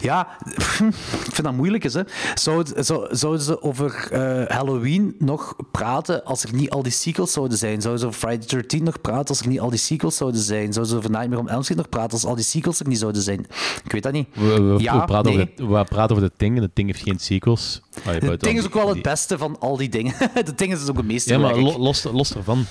[0.00, 0.28] Ja,
[1.26, 1.84] ik vind dat moeilijk.
[1.84, 2.02] Is, hè.
[2.34, 2.84] Zouden,
[3.16, 7.80] zouden ze over uh, Halloween nog praten als er niet al die sequels zouden zijn?
[7.80, 10.40] Zouden ze over Friday the 13 nog praten als er niet al die sequels zouden
[10.40, 10.72] zijn?
[10.72, 12.98] Zouden ze over Nightmare on Elm Street nog praten als al die sequels er niet
[12.98, 13.46] zouden zijn?
[13.84, 14.28] Ik weet dat niet.
[14.32, 15.40] We, we, ja, we praten, nee.
[15.40, 17.82] over de, we praten over de Ting en de Ting heeft geen sequels.
[18.06, 20.14] Ah, de Ting is ook wel het beste van al die dingen.
[20.44, 22.66] de Ting is dus ook het meeste Ja, maar lo, los, los ervan.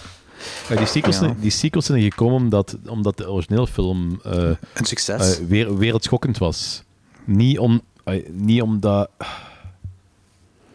[0.70, 1.36] Ja, die, sequels, ja.
[1.40, 4.34] die sequels zijn gekomen omdat, omdat de originele film uh,
[4.74, 6.84] een succes uh, weer, wereldschokkend was.
[7.26, 7.82] Niet, om,
[8.32, 9.10] niet omdat.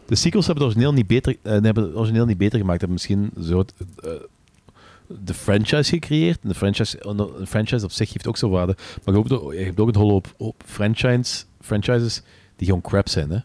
[0.07, 2.81] De sequels hebben het origineel niet beter, uh, hebben het origineel niet beter gemaakt.
[2.81, 4.11] Hebben misschien zo het, uh,
[5.07, 6.39] de franchise gecreëerd.
[6.43, 6.99] De franchise,
[7.39, 8.77] de franchise op zich heeft ook zo waarde.
[9.05, 12.23] Maar je hebt ook, je hebt ook een hoop, hoop franchise, franchises
[12.57, 13.31] die gewoon crap zijn.
[13.31, 13.39] Hè?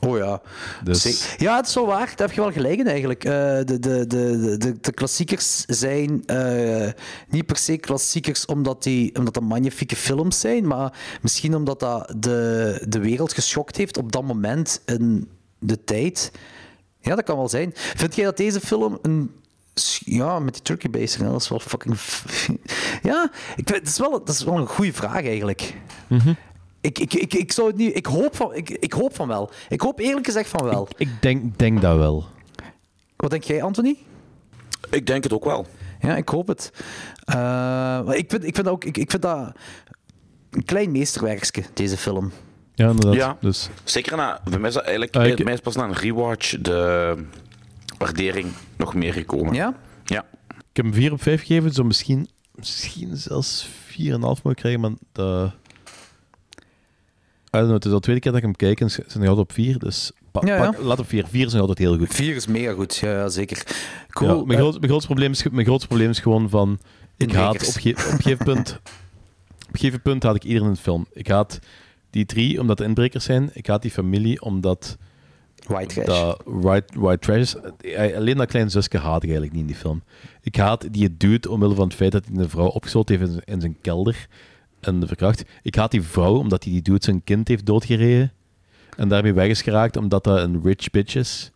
[0.00, 0.40] Oh ja.
[0.84, 1.34] Dus...
[1.36, 2.06] Ja, het is wel waar.
[2.06, 3.24] Daar heb je wel gelijk in eigenlijk.
[3.24, 6.88] Uh, de, de, de, de, de klassiekers zijn uh,
[7.28, 10.92] niet per se klassiekers omdat, die, omdat dat magnifieke films zijn, maar
[11.22, 16.32] misschien omdat dat de, de wereld geschokt heeft op dat moment in de tijd.
[17.00, 17.72] Ja, dat kan wel zijn.
[17.74, 19.30] Vind jij dat deze film een
[20.04, 21.96] ja, met die turkey basing, dat is wel fucking.
[23.10, 25.74] ja, ik, dat, is wel, dat is wel een goede vraag eigenlijk.
[26.06, 26.36] Mm -hmm.
[26.84, 27.96] Ik, ik, ik, ik zou het niet.
[27.96, 29.50] Ik hoop van, ik, ik hoop van wel.
[29.68, 30.88] Ik hoop eerlijk gezegd van wel.
[30.96, 32.24] Ik, ik denk, denk dat wel.
[33.16, 33.96] Wat denk jij, Anthony?
[34.90, 35.66] Ik denk het ook wel.
[36.00, 36.70] Ja, ik hoop het.
[37.28, 37.34] Uh,
[38.04, 38.84] maar ik vind, ik vind ook.
[38.84, 39.52] Ik, ik vind dat
[40.50, 42.32] een klein meesterwerkje, deze film.
[42.74, 43.14] Ja, inderdaad.
[43.14, 43.68] Ja, dus.
[43.84, 44.40] zeker na.
[44.50, 45.16] Bij mij is dat eigenlijk.
[45.16, 47.16] Ah, ik- bij mij is pas na een rewatch de
[47.98, 49.54] waardering nog meer gekomen.
[49.54, 49.74] Ja?
[50.04, 50.24] Ja.
[50.48, 54.90] Ik heb hem 4 op 5 gegeven, zo misschien, misschien zelfs 4,5 moet krijgen, maar
[55.12, 55.50] de...
[57.60, 59.22] Don't know, het is al de tweede keer dat ik hem kijk en ze zijn
[59.28, 60.70] altijd op 4, dus pa- Ja, ja.
[60.70, 61.26] pak- laat op 4.
[61.26, 62.14] 4 is nog altijd heel goed.
[62.14, 63.62] Vier is mega goed, ja, ja zeker.
[64.10, 64.30] Cool.
[64.38, 66.78] Ja, mijn, Eh, groot, mijn, grootste probleem is, mijn grootste probleem is gewoon van...
[67.16, 67.76] Ik haat op, Inbrekers.
[67.76, 68.68] ge- op een gegeven punt...
[69.68, 71.06] Op een gegeven punt haat ik iedereen in de film.
[71.12, 71.58] Ik haat
[72.10, 73.50] die drie omdat het inbrekers zijn.
[73.52, 74.96] Ik haat die familie omdat...
[75.66, 76.06] White trash.
[76.06, 77.54] Dat white, white trash.
[77.80, 80.02] Eh, Alleen dat kleine zusje haat ik eigenlijk niet in die film.
[80.42, 83.34] Ik haat die dude omwille van het feit dat hij een vrouw opgesloten heeft in
[83.34, 84.26] zijn, in zijn kelder
[84.86, 85.44] en verkracht.
[85.62, 88.32] Ik haat die vrouw omdat hij die dude zijn kind heeft doodgereden
[88.96, 91.48] en daarmee weg is geraakt omdat dat een rich bitch is.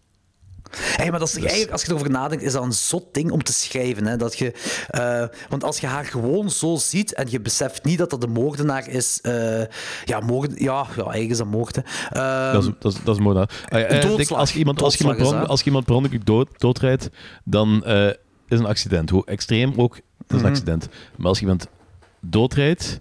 [0.71, 3.31] Hey, maar dat is toch eigenlijk, als je erover nadenkt, is dat een zot ding
[3.31, 4.07] om te schrijven.
[4.07, 4.17] Hè?
[4.17, 4.53] Dat je,
[4.89, 8.27] eh, want als je haar gewoon zo ziet en je beseft niet dat dat de
[8.27, 9.21] moordenaar is.
[9.21, 9.61] eh,
[10.05, 11.77] ja, moord, ja, ja, eigenlijk is dat moord.
[11.77, 11.83] Hè.
[12.11, 13.39] Ehm, Dat is, dat is, dat is mooi.
[13.39, 13.43] hè.
[13.45, 15.49] Ah, eh, als je iemand, als je iemand, dat.
[15.49, 17.09] als je iemand per ongeluk dood, doodrijdt,
[17.45, 17.85] dan
[18.49, 19.11] is een accident.
[19.11, 20.47] Hoe extreem ook, dat is een Mhm.
[20.47, 20.89] accident.
[21.17, 21.67] Maar als je iemand
[22.21, 23.01] doodrijdt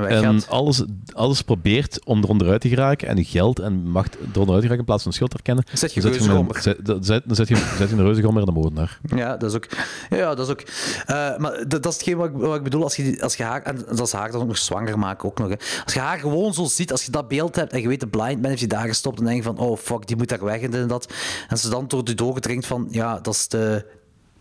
[0.00, 0.48] en en weggaat.
[0.48, 4.46] alles, alles probeert om er onderuit te geraken en je geld en macht er onderuit
[4.46, 6.62] te geraken in plaats van schuld te herkennen, Dan zet je dan zet je een-
[6.62, 8.98] zet- dan zet- dan zet je dan zet je een reuzegommer en een moordenaar.
[9.16, 9.66] Ja, dat is ook.
[10.10, 10.60] Ja, dat is ook.
[11.06, 13.42] eh, maar dat, dat is hetgeen wat ik, wat ik bedoel als je, als je
[13.42, 13.62] haar.
[13.62, 15.48] En dat is haar dan ook nog zwanger maken ook nog.
[15.48, 15.54] Hè.
[15.84, 18.06] Als je haar gewoon zo ziet, als je dat beeld hebt en je weet de
[18.06, 20.44] blind man heeft die daar gestopt en denk je van oh fuck, die moet daar
[20.44, 21.12] weg en dit en dat.
[21.48, 23.86] En ze dan door de doorgedringt van ja, dat is de.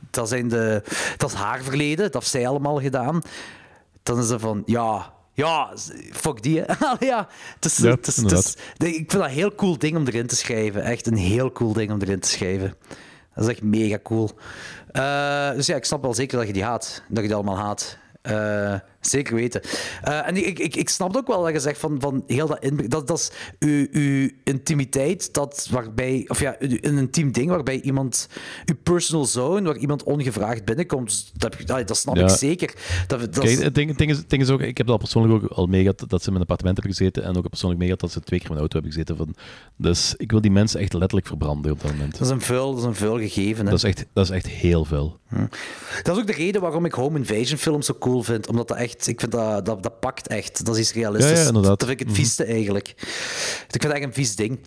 [0.09, 0.83] Dat, zijn de,
[1.17, 3.21] dat is haar verleden, dat heeft zij allemaal gedaan.
[4.03, 5.13] Dan is ze van ja.
[5.41, 5.69] Ja,
[6.11, 6.55] fuck die.
[6.99, 10.07] ja, het is, Ja, het is, het ik vind dat een heel cool ding om
[10.07, 10.83] erin te schrijven.
[10.83, 12.75] Echt een heel cool ding om erin te schrijven.
[13.35, 14.29] Dat is echt mega cool.
[14.91, 17.03] Eh, dus ja, ik snap wel zeker dat je die haat.
[17.07, 17.97] Dat je die allemaal haat.
[18.21, 19.61] Eh, zeker weten.
[20.01, 22.59] Eh, en ik, ik, ik snap ook wel dat je zegt van, van heel dat.
[22.87, 28.27] Dat, dat is uw, uw intimiteit, dat waarbij, of ja, een intiem ding waarbij iemand,
[28.65, 31.07] uw personal zone, waar iemand ongevraagd binnenkomt.
[31.07, 31.31] Dus
[31.65, 32.23] Dat, dat, snap Ja.
[32.23, 32.73] ik zeker.
[33.07, 34.99] Dat, dat Kijk, het ding, het ding is, het ding is ook, ik heb dat
[34.99, 38.01] persoonlijk ook al meegehad dat ze in mijn appartement hebben gezeten en ook persoonlijk meegehad
[38.01, 39.17] dat ze twee keer in mijn auto hebben gezeten.
[39.17, 39.35] Van,
[39.75, 42.11] dus ik wil die mensen echt letterlijk verbranden op dat moment.
[42.11, 43.63] dat is een vuil, dat is een vuil gegeven.
[43.65, 43.69] Hè.
[43.71, 45.19] Dat is echt, dat is echt heel veel.
[46.03, 48.47] Dat is ook de reden waarom ik home invasion films zo cool vind.
[48.47, 50.65] Omdat dat echt, ik vind dat, dat, dat pakt echt.
[50.65, 51.31] Dat is iets realistisch.
[51.37, 51.79] Ja, ja, inderdaad.
[51.79, 52.25] Dat vind ik het Mhm.
[52.25, 52.87] vieste eigenlijk.
[52.87, 54.59] Ik vind dat echt een vies ding.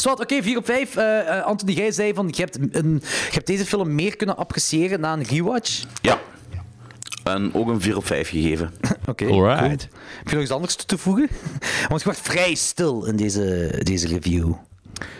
[0.00, 0.96] Zwat, oké, 4 op 5.
[0.96, 5.00] Uh, Anthony, jij zei van je hebt, een, je hebt deze film meer kunnen appreciëren
[5.00, 5.82] na een rewatch.
[6.02, 6.20] Ja.
[7.24, 8.72] En ook een 4 op 5 gegeven.
[9.08, 9.44] Oké, cool.
[9.48, 9.80] Heb
[10.24, 11.28] je nog iets anders toe te voegen?
[11.88, 14.52] Want je wordt vrij stil in deze, deze review.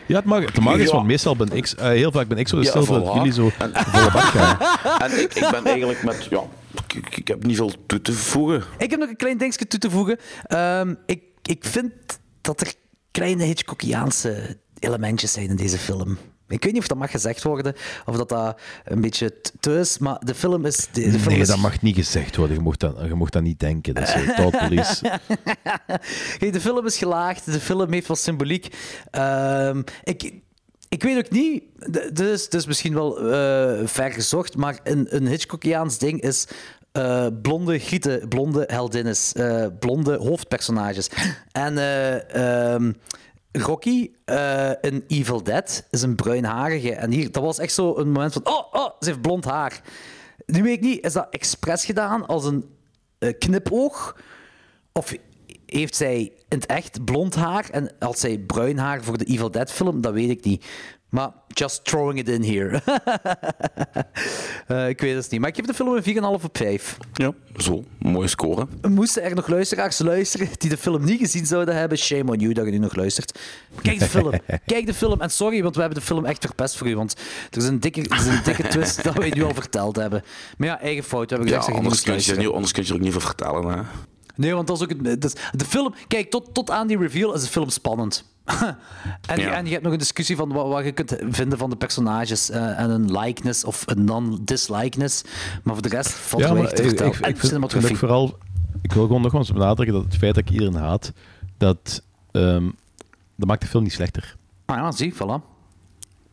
[0.07, 0.93] Ja, het mag, het mag is, Ja.
[0.95, 3.51] want meestal ben ik, eh, heel vaak ben ik zo Ja, stil dat jullie zo
[3.59, 4.59] En- volle bak gaan.
[5.11, 6.27] En ik, ik ben eigenlijk met...
[6.31, 6.43] Ja,
[6.75, 8.63] ik, ik- ik heb niet veel toe te voegen.
[8.79, 10.19] Ik heb nog een klein dingetje toe te voegen.
[10.47, 11.93] Ehm, ik, ik vind
[12.41, 12.73] dat er
[13.11, 16.19] kleine Hitchcockiaanse elementjes zijn in deze film.
[16.53, 17.74] Ik weet niet of dat mag gezegd worden,
[18.07, 20.89] of dat dat een beetje te is, maar de film is...
[20.93, 22.57] De, de film Nee, is dat mag niet gezegd worden.
[22.57, 23.95] Je mocht dat, je mocht dat niet denken.
[23.95, 25.20] Dat is uh, thought police.
[26.53, 28.74] De film is gelaagd, de film heeft wel symboliek.
[29.11, 30.33] Ehm, ik,
[30.89, 31.62] ik weet ook niet,
[32.12, 36.47] dus, dus misschien wel eh, ver gezocht, maar een, een Hitchcockiaans ding is
[36.93, 41.09] eh, blonde gieten, blonde heldinnen, eh, blonde hoofdpersonages.
[41.53, 42.93] En eh, ehm,
[43.53, 46.95] Rocky eh, in Evil Dead is een bruinharige.
[46.95, 49.83] En hier, dat was echt zo een moment van, oh, oh, ze heeft blond haar.
[50.47, 52.65] Nu weet ik niet, is dat expres gedaan als een
[53.19, 54.16] eh, knipoog?
[54.93, 55.15] Of
[55.66, 59.51] heeft zij in het echt blond haar en als zij bruin haar voor de Evil
[59.51, 60.01] Dead film?
[60.01, 60.65] Dat weet ik niet.
[61.09, 62.81] Maar just throwing it in here.
[64.66, 65.41] Eh, ik weet het niet.
[65.41, 66.97] Maar ik geef de film een 4,5 op 5.
[67.12, 67.85] Ja, zo.
[67.99, 68.66] Mooie score.
[68.89, 71.99] Moesten er nog luisteraars luisteren die de film niet gezien zouden hebben?
[71.99, 73.39] Shame on you dat je nu nog luistert.
[73.83, 74.31] Kijk de film.
[74.66, 75.20] Kijk de film.
[75.20, 76.97] En sorry, want we hebben de film echt verpest voor u.
[76.97, 77.16] Want
[77.51, 80.23] er is een dikke, er is een dikke twist dat we nu al verteld hebben.
[80.57, 81.31] Maar ja, eigen fout.
[81.31, 83.66] We hebben Ja, gezegd anders kun, je, anders kun je er ook niet van vertellen.
[83.79, 83.83] Hè.
[84.37, 85.95] Nee, want dat is ook het, de film.
[86.09, 88.32] Kijk, tot, tot aan die reveal is de film spannend.
[89.28, 89.52] en, je, Ja.
[89.52, 92.51] en je hebt nog een discussie van wat, wat je kunt vinden van de personages
[92.51, 95.23] eh, en een likeness of een non-dislikeness.
[95.62, 97.62] Maar voor de rest valt er maar weinig te ik, ik, vertellen.
[97.62, 98.39] ik, en vind ook vooral...
[98.82, 101.12] Ik wil gewoon nog eens benadrukken dat het feit dat ik iedereen haat,
[101.56, 102.70] dat, ehm,
[103.36, 104.36] dat maakt de film niet slechter.
[104.64, 105.40] Ah ja, zie, voilà.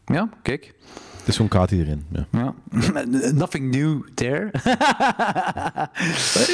[0.06, 0.73] Ja, kijk.
[1.30, 2.06] Is gewoon kaat iedereen.
[2.11, 2.27] Ja.
[2.31, 2.53] Ja.
[3.34, 4.45] Nothing new there.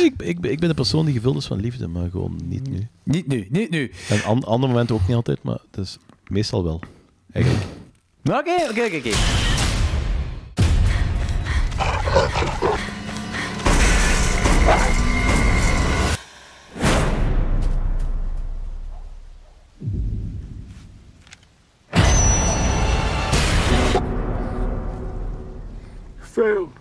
[0.05, 2.87] ik, ik, ik ben de persoon die gevuld is van liefde, maar gewoon niet nu.
[3.03, 3.91] niet nu, niet nu.
[4.09, 5.97] En an, andere momenten ook niet altijd, maar het is
[6.27, 6.79] meestal wel.
[7.31, 7.65] Eigenlijk.
[8.23, 9.09] Oké, oké, oké,
[26.35, 26.73] Failed.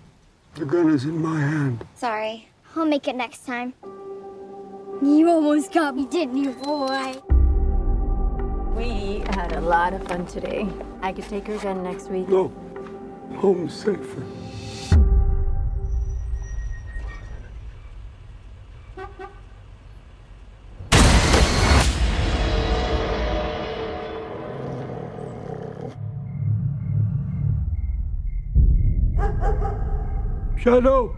[0.57, 1.87] The gun is in my hand.
[1.95, 2.49] Sorry.
[2.75, 3.73] I'll make it next time.
[5.01, 7.15] You almost got me, didn't you, boy?
[8.75, 10.67] We had a lot of fun today.
[11.03, 12.29] I could take her again next week.
[12.29, 12.49] No.
[13.37, 14.25] Home safer.
[30.57, 31.15] Shadow!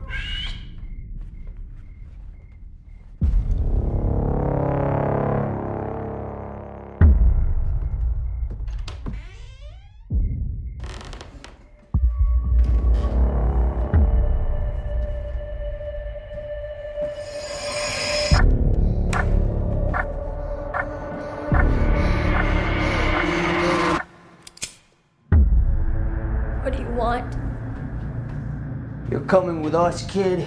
[29.26, 30.38] Coming with us, kid.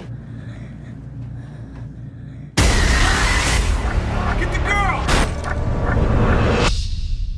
[4.38, 5.04] Get the girl!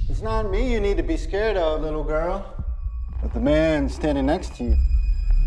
[0.09, 2.47] It's not me you need to be scared of, little girl,
[3.21, 4.77] but the man standing next to you.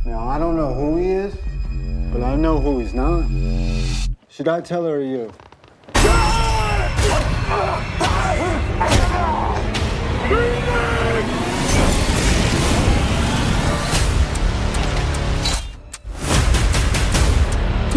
[0.06, 1.34] Now, I don't know who he is,
[2.12, 3.26] but I know who he's not.
[4.28, 5.32] Should I tell her or you?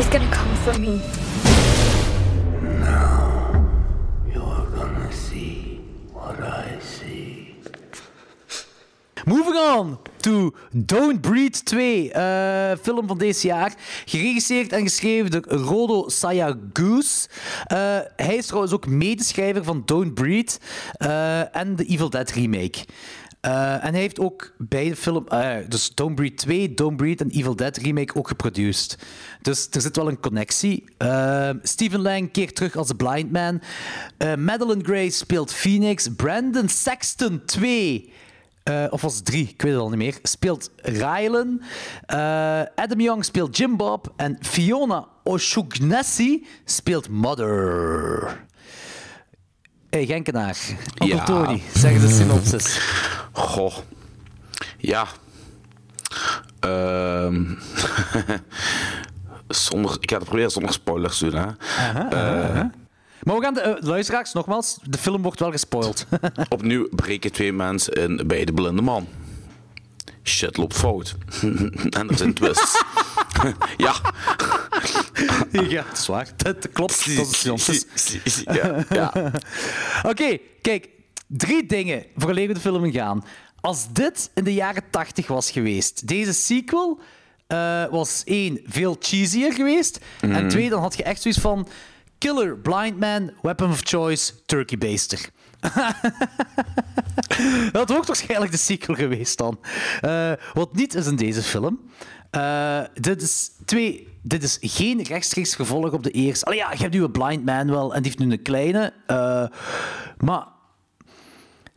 [0.09, 1.01] He's gonna come for me.
[4.33, 5.83] You're gonna see
[6.15, 7.57] what I see.
[9.27, 13.75] Moving on to Don't Breed 2, eh, film van deze jaar.
[14.05, 17.28] Geregisseerd en geschreven door Rodo Sayagoose.
[17.67, 20.61] Eh hij is trouwens ook medeschrijver van Don't Breed
[20.93, 22.85] eh, en de Evil Dead remake.
[23.41, 27.31] Eh, en hij heeft ook beide film, eh, dus Don't Breed 2, Don't Breed en
[27.31, 28.99] Evil Dead remake ook geproduceerd.
[29.42, 30.84] Dus er zit wel een connectie.
[30.97, 33.60] Eh, Stephen Lang keert terug als de Blind Man.
[34.39, 36.08] Madeline Gray speelt Phoenix.
[36.17, 38.12] Brandon Sexton 2
[38.62, 39.49] eh, of was het drie?
[39.49, 40.18] Ik weet het al niet meer.
[40.23, 41.62] Speelt Rylan.
[42.75, 44.12] Adam Young speelt Jim Bob.
[44.17, 48.47] En Fiona Oshugnesi speelt Mother.
[49.91, 50.57] Hey, Genkenaar.
[50.99, 51.25] Onkel Ja.
[51.25, 52.81] Tony, zeg eens de synopsis.
[53.33, 53.75] Goh.
[54.78, 55.07] Ja.
[56.60, 57.44] Ehm
[59.49, 61.34] zonder, ik ga het proberen zonder spoilers doen.
[61.34, 61.47] Hè.
[61.47, 62.65] Eh,
[63.23, 66.07] Maar we gaan de eh, luisteraars, nogmaals, de film wordt wel gespoild.
[66.49, 69.07] opnieuw breken twee mensen in bij de blinde man.
[70.25, 71.17] Shit loopt fout.
[71.99, 72.83] en er zijn twists.
[73.76, 73.94] ja.
[75.69, 76.29] ja, dat is waar.
[76.37, 77.17] Dat, klopt.
[77.17, 77.69] Dat
[78.25, 79.33] is ja, ja.
[80.03, 80.89] Oké, kijk.
[81.27, 83.25] Drie dingen vooraleer we de film ingaan.
[83.61, 87.01] Als dit in de jaren 80 was geweest, deze sequel
[87.47, 89.99] eh, was één, veel cheesier geweest.
[90.21, 90.49] En Mhm.
[90.49, 91.69] twee, dan had je echt zoiets van...
[92.19, 95.21] Killer, Blind Man, Weapon of Choice, Turkey Baster.
[97.73, 99.59] dat wordt waarschijnlijk de sequel geweest dan.
[100.01, 101.81] Eh, wat niet is in deze film.
[102.31, 104.07] Eh, dit is twee.
[104.23, 106.45] Dit is geen rechtstreeks gevolg op de eerste.
[106.45, 108.93] Allee, ja, je hebt nu een blind man wel en die heeft nu een kleine.
[109.07, 109.47] eh,
[110.19, 110.47] maar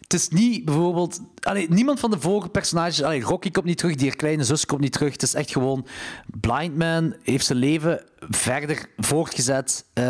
[0.01, 1.19] het is niet bijvoorbeeld.
[1.39, 3.03] Allee, niemand van de vorige personages.
[3.03, 5.11] Allee, Rocky komt niet terug, die kleine zus komt niet terug.
[5.11, 5.85] Het is echt gewoon.
[6.39, 9.85] Blind Man heeft zijn leven verder voortgezet.
[9.93, 10.03] Eh,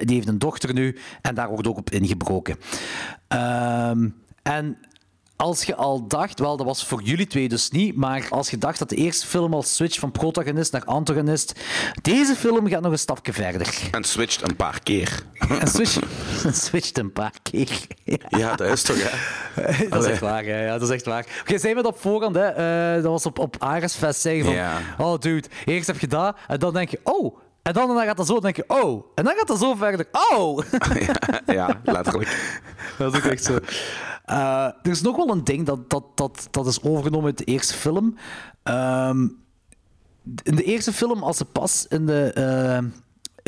[0.00, 2.56] die heeft een dochter nu en daar wordt ook op ingebroken.
[3.28, 4.08] Ehm,
[4.42, 4.78] en
[5.38, 8.58] als je al dacht, wel, dat was voor jullie twee dus niet, maar als je
[8.58, 11.52] dacht dat de eerste film al switch van protagonist naar antagonist,
[12.02, 13.88] deze film gaat nog een stapje verder.
[13.90, 15.22] En switcht een paar keer.
[15.60, 15.98] En switcht,
[16.52, 17.86] switcht een paar keer.
[18.04, 18.16] Ja.
[18.28, 19.88] Ja, dat is toch, hè?
[19.88, 20.64] Dat is echt waar, hè.
[20.66, 21.26] ja, dat is echt waar.
[21.40, 22.46] Oké, zei me dat op voorhand, hè.
[22.46, 24.54] Eh, dat was op, op Aresfest, zeggen van...
[24.54, 24.80] Ja.
[24.98, 27.36] Oh, dude, eerst heb je dat, en dan denk je, oh...
[27.68, 29.04] En dan, dan gaat dat zo, denk je, oh...
[29.14, 30.58] En dan gaat dat zo verder, oh...
[31.46, 32.60] ja, letterlijk.
[32.98, 33.58] Dat is ook echt zo.
[34.24, 37.44] Eh, er is nog wel een ding dat, dat, dat, dat is overgenomen uit de
[37.44, 38.16] eerste film.
[38.62, 39.28] Ehm,
[40.42, 42.84] in de eerste film, als ze pas in, de, eh,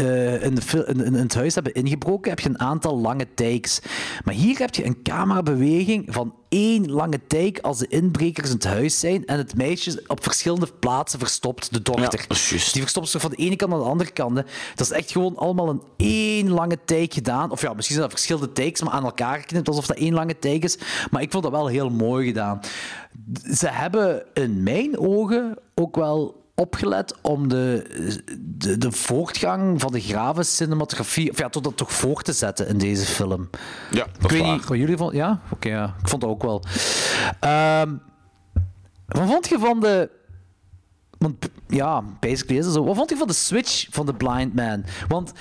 [0.00, 3.26] eh, in, de fil- in, in het huis hebben ingebroken, heb je een aantal lange
[3.34, 3.80] takes.
[4.24, 8.64] Maar hier heb je een camerabeweging van één lange take als de inbrekers in het
[8.64, 12.24] huis zijn en het meisje op verschillende plaatsen verstopt, de dochter.
[12.72, 14.36] Die verstopt zich van de ene kant naar de andere kant.
[14.36, 14.42] hè.
[14.74, 17.50] Dat is echt gewoon allemaal een één lange take gedaan.
[17.50, 20.38] Of ja, misschien zijn dat verschillende takes, maar aan elkaar geknipt, alsof dat één lange
[20.38, 20.78] take is.
[21.10, 22.60] Maar ik vond dat wel heel mooi gedaan.
[23.54, 27.84] Ze hebben in mijn ogen ook wel opgelet om de,
[28.38, 32.68] de, de voortgang van de grave cinematografie, of ja, tot dat toch voor te zetten
[32.68, 33.50] in deze film.
[33.90, 34.58] Ja, dat is waar.
[34.58, 35.16] wat jullie vonden.
[35.16, 35.94] Ja, oké, ja.
[36.02, 36.64] ik vond dat ook wel.
[37.40, 37.96] Ehm,
[39.06, 40.10] wat vond je van de.
[41.18, 42.84] Want ja, basically is het zo.
[42.84, 44.84] Wat vond je van de switch van de Blind Man?
[45.08, 45.32] Want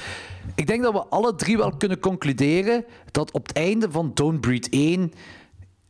[0.55, 4.41] ik denk dat we alle drie wel kunnen concluderen dat op het einde van Don't
[4.41, 5.13] Breed 1.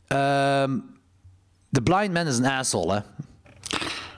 [0.06, 0.78] ehm,
[1.68, 3.00] de Blind Man is een asshole, hè?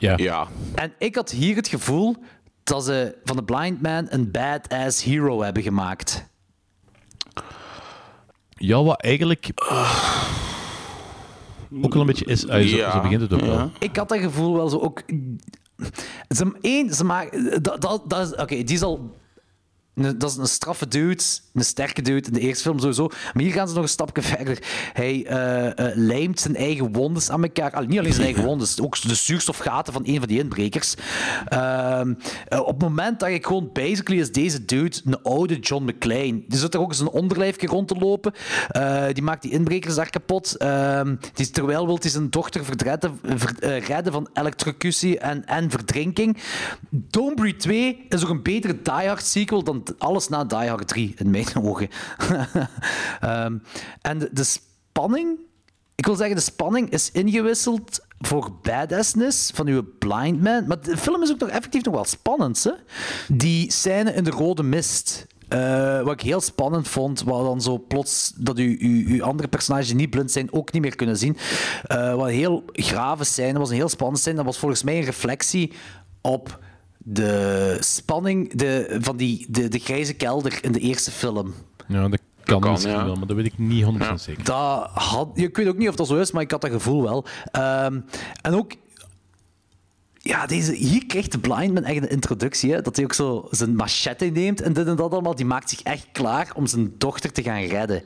[0.03, 0.17] Ja.
[0.17, 0.47] Ja.
[0.75, 2.17] En ik had hier het gevoel
[2.65, 6.25] dat ze van de Blind Man een badass hero hebben gemaakt.
[8.49, 9.51] Ja, wat eigenlijk
[11.83, 12.41] ook wel een beetje is.
[12.41, 13.47] zo, Ja, zo begint het ook ja.
[13.47, 13.71] wel.
[13.79, 15.03] Ik had dat gevoel wel zo ook.
[16.29, 17.63] Ze, één, ze maken.
[17.63, 19.17] Dat, dat, Oké, die is al.
[19.95, 21.23] Dat is een straffe dude,
[21.53, 23.09] een sterke dude in de eerste film sowieso.
[23.09, 24.59] Maar hier gaan ze nog een stapje verder.
[24.93, 27.73] Hij eh, lijmt zijn eigen wondes aan elkaar.
[27.73, 30.95] Allee, niet alleen zijn eigen wondes, ook de zuurstofgaten van een van die inbrekers.
[31.49, 32.15] Ehm,
[32.49, 36.43] eh, op het moment dat ik gewoon basically is deze dude een oude John McClane.
[36.49, 38.33] Die zit er ook eens een onderlijfje rond te lopen.
[39.13, 40.57] Die maakt die inbrekers daar kapot.
[40.57, 46.37] Ehm, die, terwijl wil hij zijn dochter verdredden, ver- redden van elektrocutie en, en verdrinking.
[46.91, 51.15] Don't 2 is ook een betere Die Hard sequel dan alles na Die Hard 3,
[51.17, 51.89] in mijn ogen.
[53.21, 53.59] Ehm,
[54.01, 55.39] en de, spanning...
[55.95, 60.67] Ik wil zeggen, de spanning is ingewisseld voor badassness van uw blind man.
[60.67, 62.65] Maar de film is ook nog effectief nog wel spannend.
[62.65, 62.71] Hè?
[63.29, 65.27] Die scène in de rode mist.
[65.49, 69.49] eh, wat ik heel spannend vond, waar dan zo plots dat u, u, uw andere
[69.49, 71.37] personages die niet blind zijn ook niet meer kunnen zien.
[71.87, 74.37] Eh, wat een heel grave scène was, een heel spannend scène.
[74.37, 75.73] Dat was volgens mij een reflectie
[76.21, 76.59] op
[77.05, 81.55] de spanning de, van die, de, de grijze kelder in de eerste film.
[81.89, 83.05] Ja, dat kan, kan, misschien ja.
[83.05, 84.45] wel, maar dat weet ik niet 100% zeker.
[84.45, 87.03] Dat had, ik weet ook niet of dat zo is, maar ik had dat gevoel
[87.03, 87.25] wel.
[87.51, 88.01] Ehm,
[88.43, 88.73] en ook,
[90.19, 92.73] ja, deze, hier krijgt de Blind Man echt een introductie.
[92.73, 95.35] Hè, dat hij ook zo zijn machete neemt en dit en dat allemaal.
[95.35, 98.03] Die maakt zich echt klaar om zijn dochter te gaan redden.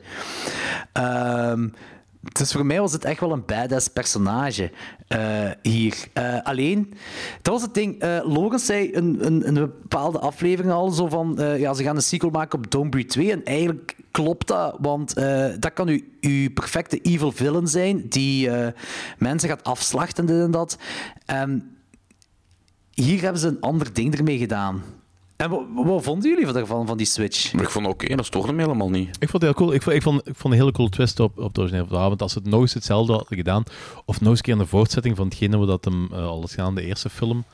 [0.93, 1.67] Ehm,
[2.21, 4.71] dus voor mij was het echt wel een badass personage
[5.07, 5.95] eh, hier.
[6.13, 6.93] Eh, alleen,
[7.41, 7.99] dat was het ding.
[7.99, 11.35] eh Logan zei in een bepaalde aflevering al zo van...
[11.57, 13.31] ja, ze gaan een sequel maken op Don't Breed 2.
[13.31, 15.15] En eigenlijk klopt dat, want
[15.59, 18.49] dat kan u, uw perfecte evil villain zijn die
[19.17, 20.77] mensen gaat afslachten, dit en dat.
[21.25, 21.77] En
[22.93, 24.83] hier hebben ze een ander ding ermee gedaan.
[25.37, 27.53] En wat, wat vonden jullie ervan, van die switch?
[27.53, 29.07] Maar ik vond het oké, dat stoorde me helemaal niet.
[29.07, 29.73] Ik vond het heel cool.
[29.73, 32.07] Ik vond, ik vond, ik vond een hele coole twist op, op het originele verhaal.
[32.07, 33.63] Want als ze het nog eens hetzelfde hadden gedaan,
[34.05, 36.69] of nog eens een keer een voortzetting van hetgene wat hem uh, al is gedaan
[36.69, 37.45] in de eerste film,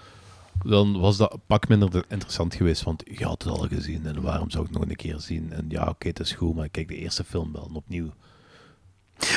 [0.65, 2.83] dan was dat een pak minder interessant geweest.
[2.83, 5.51] Want je had het al gezien en waarom zou ik het nog een keer zien?
[5.51, 8.09] En ja, oké, okay, het is goed, maar kijk de eerste film wel opnieuw.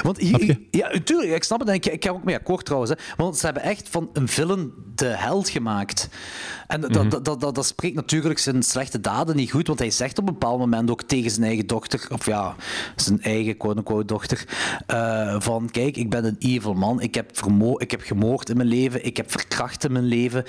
[0.02, 1.68] Want hier, ja, natuurlijk, ik snap het.
[1.68, 2.92] En ik, ik ga ook mee akkoord trouwens.
[2.92, 2.96] Hè.
[3.16, 6.08] Want ze hebben echt van een villain de held gemaakt.
[6.66, 7.08] En dat, mm -hmm.
[7.08, 9.66] dat, dat, dat, spreekt natuurlijk zijn slechte daden niet goed.
[9.66, 12.54] Want hij zegt op een bepaald moment ook tegen zijn eigen dochter, of ja,
[12.96, 14.44] zijn eigen quote-unquote dochter,
[14.90, 17.00] uh, van kijk, ik ben een evil man.
[17.00, 17.32] Ik heb,
[17.76, 19.04] ik heb gemoord in mijn leven.
[19.04, 20.44] Ik heb verkracht in mijn leven.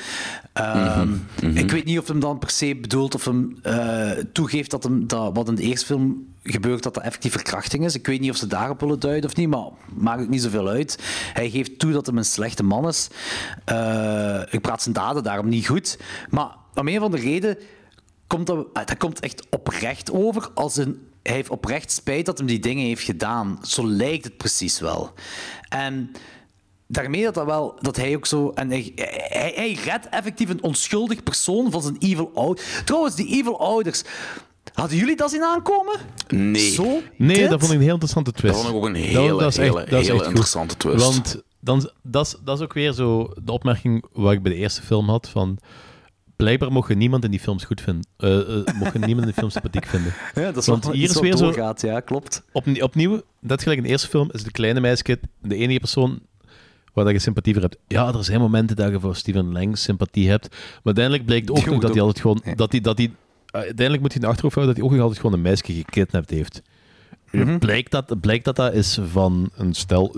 [0.57, 1.09] Uh, mm -hmm.
[1.09, 1.57] Mm -hmm.
[1.57, 5.07] Ik weet niet of hem dan per se bedoelt of hem uh, toegeeft dat hem
[5.07, 7.95] dat, wat in de eerste film gebeurt dat dat effectief verkrachting is.
[7.95, 10.67] Ik weet niet of ze daarop willen duiden of niet, maar maakt het niet zoveel
[10.67, 10.99] uit.
[11.33, 13.07] Hij geeft toe dat hij een slechte man is.
[13.71, 15.99] Uh, ik praat zijn daden daarom niet goed.
[16.29, 17.57] Maar om een van de reden
[18.27, 22.47] komt dat, dat komt echt oprecht over als een hij heeft oprecht spijt dat hij
[22.47, 23.59] die dingen heeft gedaan.
[23.61, 25.13] Zo lijkt het precies wel.
[25.69, 26.11] En
[26.87, 28.49] daarmee dat, dat, wel, dat hij ook zo...
[28.49, 32.81] En hij, hij, hij redt effectief een onschuldig persoon van zijn evil ouders.
[32.85, 34.03] Trouwens, die evil ouders...
[34.73, 35.99] Hadden jullie dat zien aankomen?
[36.27, 36.71] Nee.
[36.71, 37.49] Zo nee, dit?
[37.49, 38.53] dat vond ik een heel interessante twist.
[38.53, 40.27] Dat vond ik ook een hele, dat, dat is hele, echt, dat is hele echt
[40.27, 40.79] interessante goed.
[40.79, 41.03] twist.
[41.03, 44.57] Want dan, dat, is, dat is ook weer zo de opmerking wat ik bij de
[44.57, 45.57] eerste film had van...
[46.35, 48.07] Blijkbaar mocht je niemand in die films goed vinden.
[48.19, 48.45] Uh, uh,
[48.79, 50.13] mocht je niemand in die film sympathiek vinden.
[50.35, 51.43] Ja, dat is Want hier is weer zo...
[51.43, 52.43] doorgaat, ja, klopt.
[52.51, 56.19] Opnieuw, opnieuw, dat gelijk in de eerste film, is de kleine meisje de enige persoon
[56.93, 57.77] waar dat je sympathie voor hebt.
[57.87, 60.49] Ja, er zijn momenten dat je voor Steven Lang sympathie hebt.
[60.49, 62.41] Maar uiteindelijk blijkt ook nog dat hij ook- altijd gewoon...
[62.45, 62.55] Ja.
[62.55, 63.11] Dat hij, dat hij,
[63.51, 65.73] uiteindelijk moet je in de achterhoofd houden dat hij ook nog altijd gewoon een meisje
[65.73, 66.61] gekidnapt heeft.
[67.31, 67.57] Mhm.
[67.57, 70.15] blijkt, dat, blijkt dat dat is van een stel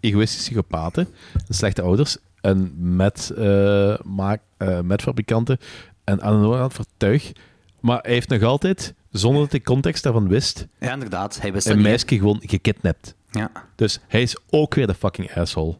[0.00, 1.08] egoïstische psychopaten,
[1.48, 5.58] slechte ouders, en met, eh, maak, eh, met fabrikanten
[6.04, 7.32] en aan de andere kant vertuig.
[7.80, 11.40] Maar hij heeft nog altijd, zonder dat hij context daarvan wist, Ja, inderdaad.
[11.40, 13.14] Hij wist een meisje gewoon gekidnapt.
[13.30, 13.50] Ja.
[13.74, 15.78] Dus hij is ook weer de fucking asshole.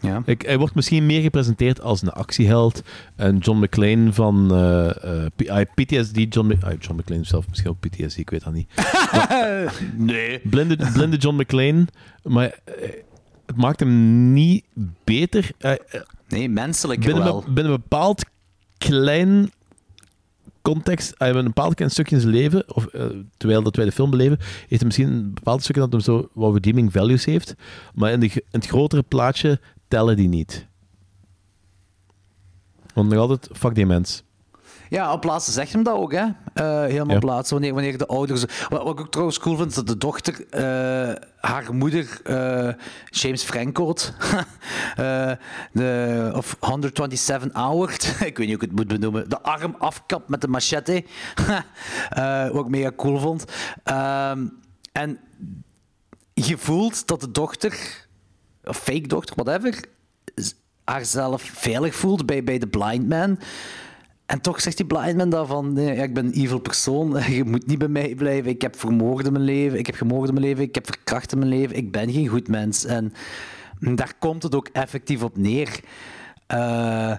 [0.00, 0.22] Ja.
[0.24, 2.82] Ik, hij wordt misschien meer gepresenteerd als een actieheld.
[3.16, 6.34] En John McClane van eh, eh, P- ah, PTSD.
[6.34, 8.68] John, ah, John McClane zelf misschien ook PTSD, ik weet dat niet.
[9.96, 10.40] nee.
[10.44, 11.84] Blinde, blinde John McClane.
[12.22, 12.88] Maar eh,
[13.46, 14.64] het maakt hem niet
[15.04, 15.50] beter.
[15.58, 15.78] Eh, eh,
[16.28, 17.44] Nee, menselijker binnen, wel.
[17.46, 18.24] een- binnen een bepaald
[18.78, 19.50] klein
[20.62, 23.84] context, eh, binnen een bepaald klein stukje in zijn leven, of, eh, terwijl dat wij
[23.84, 27.24] de film beleven, heeft hij misschien een bepaald stukje dat hem zo wat redeeming values
[27.24, 27.54] heeft,
[27.94, 30.66] maar in, de, in het grotere plaatje tellen die niet.
[32.94, 34.22] Want nog altijd, fuck die mens.
[34.88, 36.24] Ja, op laatste zegt hem dat ook, hè?
[36.54, 37.16] Eh, helemaal Ja.
[37.16, 38.44] op laatste, wanneer, wanneer de ouders...
[38.68, 42.74] Wat, wat ik ook trouwens cool vind, is dat de dochter, eh, haar moeder, eh,
[43.08, 44.14] James Francourt,
[45.72, 47.90] de, of 127 Hour,
[48.26, 51.04] ik weet niet hoe ik het moet benoemen, de arm afkapt met de machete,
[52.52, 53.44] wat ik mega cool vond.
[53.84, 54.46] Ehm,
[54.92, 55.18] en
[56.34, 58.06] je voelt dat de dochter,
[58.74, 59.84] fake dochter, whatever,
[60.84, 63.38] haarzelf veilig voelt bij, bij de blind man.
[64.26, 67.44] En toch zegt die blind man daarvan, nee, ja, ik ben een evil persoon, je
[67.44, 70.34] moet niet bij mij blijven, ik heb vermoord in mijn leven, ik heb gemoord in
[70.34, 72.84] mijn leven, ik heb verkracht in mijn leven, ik ben geen goed mens.
[72.84, 73.12] En
[73.80, 75.80] daar komt het ook effectief op neer.
[76.46, 77.14] Eh,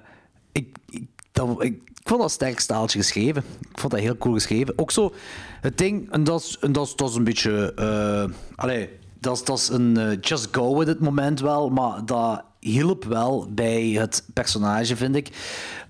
[0.52, 3.44] ik, ik, dat, ik, vond dat sterk staaltje geschreven.
[3.72, 4.78] Ik vond dat heel cool geschreven.
[4.78, 5.14] Ook zo,
[5.61, 7.74] het ding, en dat is, dat is, dat is een beetje...
[7.76, 8.90] eh allee,
[9.20, 13.48] dat dat is een eh, just go with het moment wel, maar dat hielp wel
[13.50, 15.30] bij het personage, vind ik.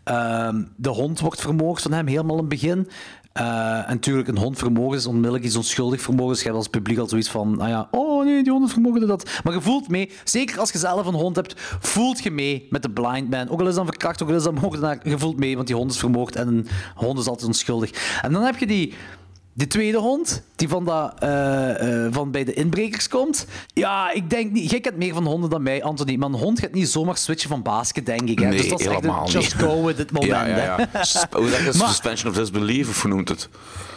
[0.03, 2.87] Ehm, de hond wordt vermoord van hem helemaal in het begin.
[3.33, 6.31] Eh, en natuurlijk, een hond vermogen is onmiddellijk iets onschuldig vermogen.
[6.31, 9.07] Dus je hebt als publiek al zoiets van, ah ja, oh nee, die hond vermogen
[9.07, 9.39] dat.
[9.43, 12.81] Maar je voelt mee, zeker als je zelf een hond hebt, voelt je mee met
[12.81, 13.49] de blind man.
[13.49, 15.75] Ook al is dat verkracht, ook al is dat moordenaar, je voelt mee, want die
[15.75, 18.19] hond is vermoord en een hond is altijd onschuldig.
[18.21, 18.93] En dan heb je die,
[19.59, 23.45] die tweede hond, die van, dat, eh, eh, van bij de inbrekers komt.
[23.73, 26.59] Ja, ik denk niet, jij kent meer van honden dan mij, Anthony, maar een hond
[26.59, 28.39] gaat niet zomaar switchen van basket, denk ik.
[28.39, 28.45] Hè?
[28.47, 29.53] Nee, dus dat is echt een just niet.
[29.53, 30.31] go with it moment.
[30.31, 30.75] Ja, ja, ja.
[31.31, 33.49] Hoe dat is Maar- suspension of disbelief, of hoe noemt het?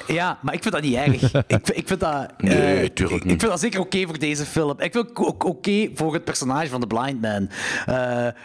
[0.06, 1.22] Ja, maar ik vind dat niet erg.
[1.32, 2.26] ik, vind- ik vind dat...
[2.38, 3.32] eh, Nee, tuurlijk niet.
[3.32, 4.70] ik vind dat zeker oké voor deze film.
[4.70, 7.42] Ik vind het ook oké voor het personage van de blind man.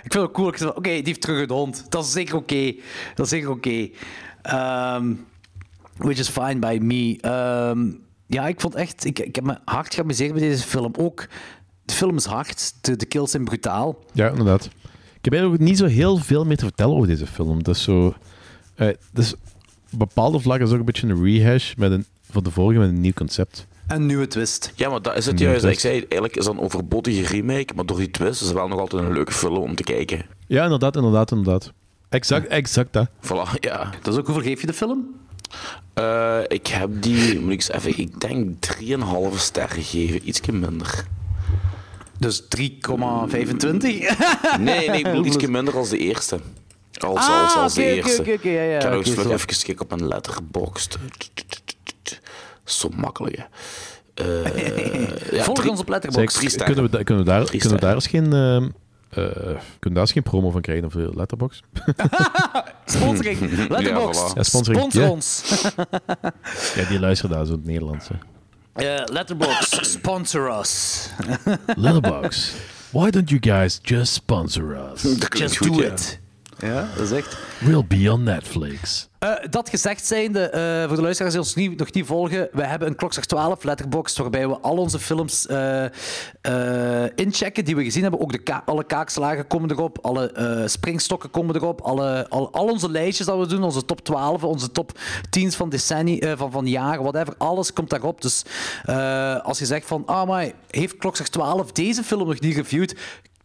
[0.04, 0.48] Ik vind het cool.
[0.76, 1.86] Oké, die heeft terug een hond.
[1.90, 2.74] Dat is zeker oké.
[3.16, 3.90] Dat is zeker oké.
[4.42, 5.14] Ehm,
[5.98, 7.17] which is fine by me.
[7.22, 7.92] Ehm,
[8.27, 9.06] ja, ik vond echt...
[9.06, 10.93] Ik, ik heb me hard geamuseerd met deze film.
[10.98, 11.27] Ook,
[11.85, 12.74] de film is hard.
[12.82, 14.00] De, de kills zijn brutaal.
[14.14, 14.66] Ja, inderdaad.
[15.17, 17.64] Ik heb eigenlijk niet zo heel veel meer te vertellen over deze film.
[17.64, 18.14] Dat is zo...
[18.76, 19.34] eh, dus
[19.92, 22.90] op bepaalde vlakken is ook een beetje een rehash met een, van de vorige met
[22.90, 23.67] een nieuw concept.
[23.88, 24.72] Een nieuwe twist.
[24.76, 25.61] Ja, maar dat is het juist.
[25.61, 28.48] dat Ik is- zei, eigenlijk is dat een overbodige remake, maar door die twist is
[28.48, 30.26] het wel nog altijd een leuke film om te kijken.
[30.48, 31.72] Ja, inderdaad, inderdaad, inderdaad.
[32.09, 33.08] Exact, exact dat.
[33.22, 33.90] Voilà, ja.
[34.01, 35.16] Dus ook hoeveel geef je de film?
[35.98, 40.27] Eh, ik heb die, moet ik eens even, ik denk 3,5 sterren gegeven.
[40.27, 41.06] Ietsje minder.
[42.19, 42.48] Dus 3,25?
[44.59, 46.40] Nee, nee, ik bedoel ietsje minder als de eerste.
[47.00, 48.22] Als, Ah, als, als de eerste.
[48.22, 49.30] oké, ja, ja, ik ga zo.
[49.32, 50.98] even kijken op mijn letterboxd.
[52.64, 53.43] Zo makkelijk, hè.
[54.14, 56.38] Eh, ja, Volg drie- ons op Letterboxd.
[56.51, 58.34] Zeg, kunnen, we, kunnen, we daar, Drie kunnen we daar eens geen...
[58.34, 58.69] ehm,
[59.10, 61.64] kunnen we daar eens geen promo van krijgen de Letterbox?
[62.86, 63.40] Sponsoring.
[63.69, 64.19] Letterboxd.
[64.26, 64.36] Ja, voilà.
[64.36, 64.80] Ja, sponsoring.
[64.92, 65.10] Sponsor Ja.
[65.10, 65.44] ons.
[66.76, 68.08] Ja, die luisteren daar zo in het Nederlands.
[68.74, 69.86] Eh, Letterboxd.
[69.86, 71.10] Sponsor us.
[71.76, 72.53] Letterbox.
[72.92, 75.02] Why don't you guys just sponsor us?
[75.38, 76.19] Just do it.
[76.60, 77.38] Ja, dat is echt.
[77.60, 79.10] We'll be on Netflix.
[79.19, 82.68] Eh, dat gezegd zijnde, eh, voor de luisteraars die ons niet, nog niet volgen, wij
[82.68, 85.86] hebben een Klokslag 12 letterbox waarbij we al onze films eh,
[86.42, 88.19] eh, inchecken die we gezien hebben.
[88.19, 92.66] Ook de ka- alle kaakslagen komen erop, alle eh, springstokken komen erop, alle, al, al
[92.69, 94.92] onze lijstjes dat we doen, onze top 12, onze top
[95.30, 98.22] 10 van decennie, eh, van, van jaren, whatever, alles komt daarop.
[98.22, 98.44] Dus
[98.86, 102.95] eh, als je zegt van, ah maar heeft Klokslag 12 deze film nog niet reviewed,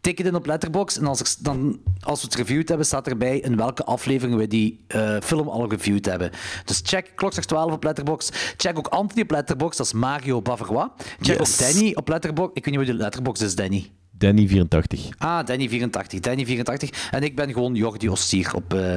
[0.03, 3.07] tik het in op Letterboxd en als, ik, dan, als we het reviewed hebben, staat
[3.09, 6.31] erbij in welke aflevering we die eh, film al reviewed hebben.
[6.65, 8.55] Dus check Klokslag 12 op Letterboxd.
[8.57, 10.89] Check ook Anthony op Letterboxd, dat is Mario Bavarois.
[11.21, 11.63] Check Yes.
[11.63, 12.57] ook Danny op Letterboxd.
[12.57, 13.91] Ik weet niet hoe de Letterboxd is, Danny.
[14.25, 15.09] Danny84.
[15.19, 16.21] Ah, Danny84.
[16.21, 16.89] Danny84.
[17.11, 18.97] En ik ben gewoon Jordi Ostier op, eh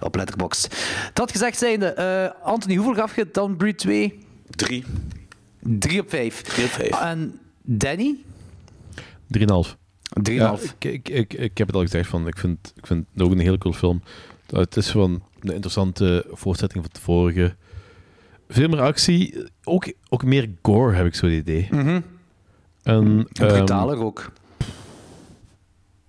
[0.00, 0.76] op Letterboxd.
[1.12, 4.18] Dat gezegd zijnde, eh Anthony, hoeveel gaf je Downbreed 2?
[4.50, 4.84] Drie.
[5.60, 6.42] 3 op 5.
[6.42, 7.00] Drie op vijf.
[7.00, 8.16] En Danny?
[9.26, 9.79] 3,5.
[10.18, 10.34] 3,5.
[10.34, 13.22] Ja, ik, ik, ik, ik heb het al gezegd, van, ik, vind, ik vind het
[13.22, 14.02] ook een hele cool film.
[14.46, 17.54] Het is gewoon een interessante voortzetting van het vorige.
[18.48, 21.68] Veel meer actie, ook, ook meer gore heb ik zo het idee.
[21.70, 21.88] Mhm.
[21.88, 22.02] En,
[22.82, 24.32] En ehm, brutaler ook.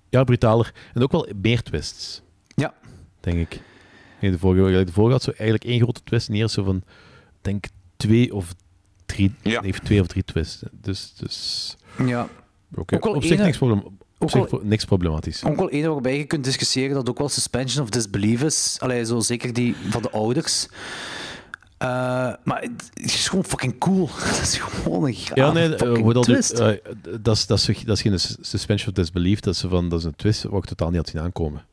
[0.09, 0.73] ja, brutaler.
[0.93, 2.21] En ook wel meer twists,
[2.55, 2.73] Ja.
[3.19, 3.61] denk ik.
[4.21, 6.27] Nee, de, vorige, de vorige had zo eigenlijk één grote twist.
[6.27, 6.83] En hier zo van, ik
[7.41, 7.65] denk
[7.97, 8.53] twee of
[9.05, 9.61] drie, Ja.
[9.61, 10.63] nee, twee of drie twists.
[10.71, 12.27] Dus, dus Ja.
[12.75, 13.83] Ook op zich, ene- niks, problem,
[14.17, 15.43] op zich pro- niks problematisch.
[15.45, 18.77] Ook wel één waarbij je kunt discussiëren dat ook wel suspension of disbelief is.
[18.79, 20.67] Allee, zo zeker die van de ouders.
[21.77, 21.87] Eh,
[22.43, 24.07] maar het is gewoon fucking cool.
[24.31, 26.51] Dat is gewoon een Ja, nee, dat, twist.
[26.51, 26.67] eh,
[27.21, 30.05] dat, is, dat, is, dat is geen suspension of disbelief, dat is, van, dat is
[30.05, 31.65] een twist waar ik totaal niet had zien aankomen.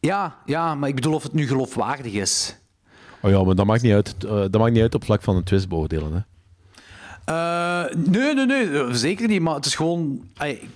[0.00, 2.56] ja, ja, maar ik bedoel of het nu geloofwaardig is.
[3.22, 5.44] Oh ja, maar dat maakt niet uit, dat maakt niet uit op vlak van een
[5.44, 6.12] twist beoordelen.
[6.12, 6.20] Hè.
[7.30, 9.40] Eh, nee, nee, nee, eh, zeker niet.
[9.40, 10.22] Maar het is gewoon...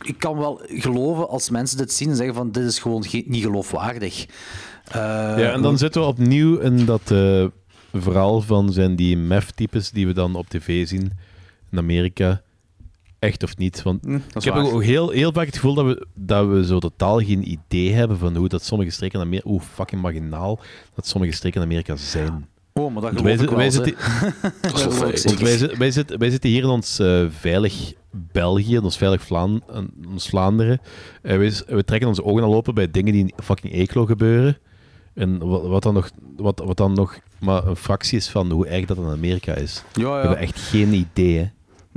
[0.02, 3.24] ik, kan wel geloven als mensen dit zien en zeggen van dit is gewoon ge-
[3.26, 4.26] niet geloofwaardig.
[4.84, 4.94] Eh,
[5.38, 7.14] ja, en dan zitten we opnieuw in dat
[7.92, 11.12] verhaal van zijn die meth-types die we dan op tv zien
[11.70, 12.42] in Amerika.
[13.18, 13.82] Echt of niet?
[13.82, 14.72] Want Hm, ik heb waar.
[14.72, 18.18] ook heel, heel vaak het gevoel dat we, dat we zo totaal geen idee hebben
[18.18, 19.48] van hoe dat sommige streken in Amerika...
[19.48, 20.60] Hoe fucking marginaal
[20.94, 22.48] dat sommige streken in Amerika zijn.
[22.80, 23.56] Oh, maar dat ik wel.
[23.56, 23.94] wij, zitten,
[24.62, 24.98] want
[25.40, 29.28] wij, zitten- wij, zitten, wij zitten hier in ons eh, veilig België, in ons veilig
[29.30, 30.80] in ons Vlaanderen.
[31.22, 34.58] En wij, we trekken onze ogen al open bij dingen die in fucking Eeklo gebeuren.
[35.14, 38.66] En wat, wat, dan nog, wat, wat dan nog maar een fractie is van hoe
[38.66, 39.82] erg dat in Amerika is.
[39.92, 40.12] Ja, ja.
[40.14, 41.38] We hebben echt geen idee.
[41.38, 41.44] Hè.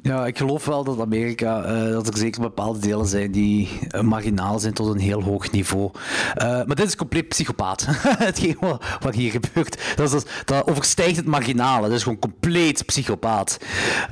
[0.08, 4.02] Ja, ik geloof wel dat Amerika, eh, dat er zeker bepaalde delen zijn die eh,
[4.02, 5.92] marginaal zijn tot een heel hoog niveau.
[6.36, 7.86] Eh, maar dit is compleet psychopaat.
[8.30, 11.88] Hetgeen wat, wat hier gebeurt, dat, is, dat overstijgt het marginale.
[11.88, 13.58] Dat is gewoon compleet psychopaat.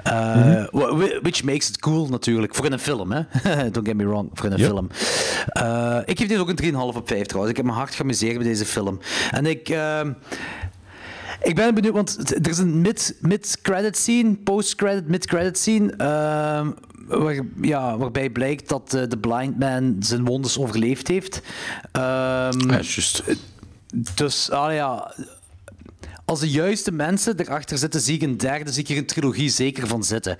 [0.04, 0.66] Mhm.
[0.72, 2.56] wh- wh- Which makes it cool natuurlijk.
[2.56, 3.22] Voor in een film, hè.
[3.72, 4.88] Don't get me wrong, voor in een film.
[6.06, 7.58] Ik geef dit ook een 3,5 op 5 trouwens.
[7.58, 9.00] Ik heb me hard geamuseerd bij deze film.
[9.32, 9.74] En ik...
[11.46, 16.72] ik ben benieuwd, want er is een mid- mid-credit scene, post-credit, mid-credit scene, ehm,
[17.08, 21.42] waar, ja, waarbij blijkt dat eh, de blind man zijn wondes overleefd heeft.
[21.92, 23.24] Ehm, Ja, juist.
[24.16, 25.14] dus, ah ja,
[26.26, 29.50] als de juiste mensen erachter zitten, zie ik een derde, zie ik hier een trilogie
[29.50, 30.38] zeker van zitten.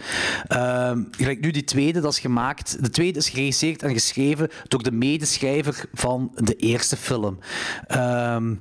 [0.48, 2.78] Ehm gelijk nu die tweede, dat is gemaakt.
[2.84, 7.40] De tweede is geregisseerd en geschreven door de medeschrijver van de eerste film.
[7.88, 8.54] Ehm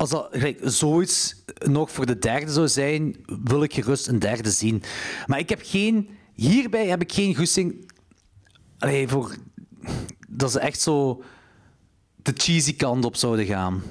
[0.00, 4.82] als dat zoiets nog voor de derde zou zijn, wil ik gerust een derde zien.
[5.26, 6.08] Maar ik heb geen...
[6.34, 7.92] Hierbij heb ik geen goesting...
[8.78, 9.36] Allee, voor...
[10.28, 11.22] Dat is echt zo...
[12.16, 13.82] De cheesy kant op zouden gaan.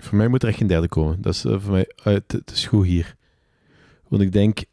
[0.00, 1.22] Voor mij moet er echt geen derde komen.
[1.22, 1.90] Dat is eh, voor mij...
[2.04, 3.16] eh, het, is goed hier.
[4.08, 4.64] Want ik denk...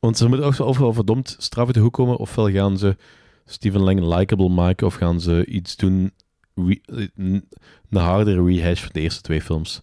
[0.00, 2.96] Want ze moeten ofwel, ofwel verdomd straf uit de hoek komen, ofwel gaan ze
[3.44, 6.12] Steven Lang likable maken, of gaan ze iets doen...
[6.54, 7.46] Eh, een
[7.90, 9.82] hardere rehash van de eerste twee films.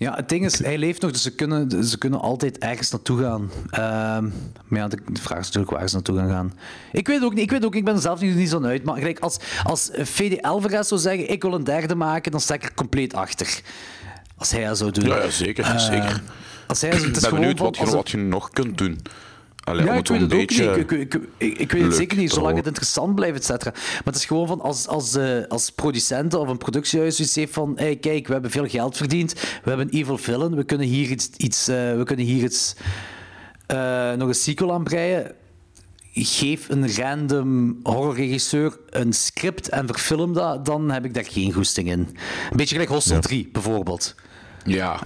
[0.00, 3.20] Ja, het ding is, hij leeft nog, dus ze kunnen, ze kunnen altijd ergens naartoe
[3.22, 3.50] gaan.
[3.70, 4.24] Ehm,
[4.66, 6.52] maar ja, de, de vraag is natuurlijk waar ze naartoe gaan gaan.
[6.92, 8.84] Ik weet ook niet, ik weet ook, ik ben er zelf niet, niet zo uit.
[8.84, 12.54] Maar gelijk, als, als Fede Alvarez zou zeggen, ik wil een derde maken, dan sta
[12.54, 13.60] ik er compleet achter.
[14.36, 15.04] Als hij dat zou doen.
[15.04, 15.64] Ja, ja zeker.
[15.64, 16.22] Eh, zeker.
[16.66, 18.78] Als hij, het Ik is ben benieuwd wat je, als het- wat je nog kunt
[18.78, 19.00] doen.
[19.64, 20.58] Allee, ja, ik weet het ook niet.
[20.58, 23.70] Ik, ik, ik, ik, ik weet het zeker niet, zolang het interessant blijft, et cetera.
[23.70, 27.52] Maar het is gewoon van als, als, eh, als producenten of een productiehuis iets heeft
[27.52, 30.86] van hey, kijk, we hebben veel geld verdiend, we hebben een evil villain, we kunnen
[30.86, 32.76] hier iets, iets, eh, we kunnen hier iets,
[33.66, 35.32] eh, nog een sequel aan breien.
[36.12, 41.88] Geef een random horrorregisseur een script en verfilm dat, dan heb ik daar geen goesting
[41.88, 41.98] in.
[41.98, 44.14] Een beetje gelijk Hostel 3, bijvoorbeeld.
[44.64, 45.00] Ja.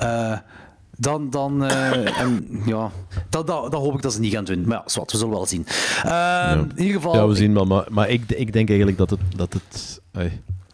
[0.97, 2.91] Dan, dan eh, en, ja,
[3.29, 4.65] dat, dat, dat hoop ik dat ze niet gaan doen.
[4.67, 5.67] Maar ja, zwart, we zullen wel zien.
[6.05, 7.65] Eh, In ieder geval, Ja, we zien wel.
[7.65, 9.21] Maar, maar ik, ik denk eigenlijk dat het...
[9.37, 10.01] Dat het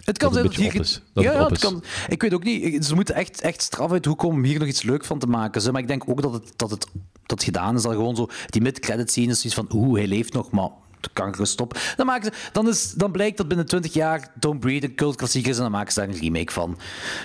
[0.05, 0.81] het kan zijn dat hier...
[0.81, 1.01] is.
[1.15, 2.85] Dat ja, het ja, kan, ik weet ook niet.
[2.85, 5.27] Ze moeten echt, echt straf uit hoe komen om hier nog iets leuk van te
[5.27, 5.61] maken.
[5.61, 5.73] Zo.
[5.73, 6.87] Maar ik denk ook dat het, dat het,
[7.27, 7.83] dat gedaan is.
[7.83, 10.69] Dat gewoon zo die mid-credit scene is zoiets van oeh, hij leeft nog, maar
[11.01, 11.79] de kanker stop.
[11.97, 15.51] Dan, maken ze, dan, is, dan blijkt dat binnen 20 jaar Don't Breathe een cultklassieker
[15.51, 16.79] is en dan maken ze daar een remake van.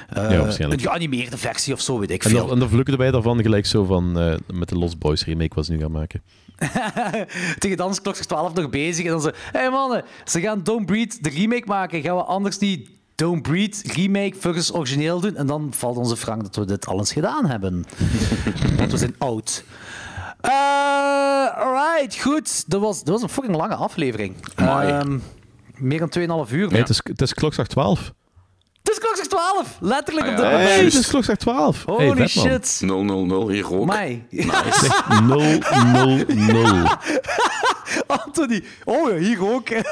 [0.09, 0.81] Eh, Ja, waarschijnlijk.
[0.81, 2.39] Een geanimeerde versie of zo, weet ik En veel.
[2.39, 5.55] dan, en dan vluchten wij daarvan gelijk zo van eh, met de Lost Boys remake
[5.55, 6.21] wat ze nu gaan maken.
[7.59, 9.05] Tegen dan is klok 12 nog bezig.
[9.05, 12.01] En dan zo: Hé hey mannen, ze gaan Don't Breathe de remake maken.
[12.01, 15.35] Gaan we anders niet Don't Breathe remake versus origineel doen?
[15.35, 17.85] En dan valt onze Frank dat we dit al eens gedaan hebben.
[18.77, 19.63] Want we zijn oud.
[20.45, 22.63] Eh, alright, goed.
[22.67, 24.35] Dat was, dat was een fucking lange aflevering.
[24.55, 25.17] Ehm,
[25.77, 26.09] meer dan
[26.47, 26.69] 2,5 uur.
[26.71, 28.13] Nee, het, is, het is klokslag 12.
[28.83, 30.51] Het is klok 12, letterlijk Ah, op dit ja.
[30.51, 30.69] moment.
[30.75, 31.83] Hey, het is klokslag 12.
[31.85, 32.81] Holy hey, shit.
[32.85, 33.85] 000, hier ook.
[33.85, 34.25] Mij.
[34.81, 35.35] Zeg 000.
[38.25, 38.63] Anthony.
[38.83, 39.69] Oh ja, hier ook.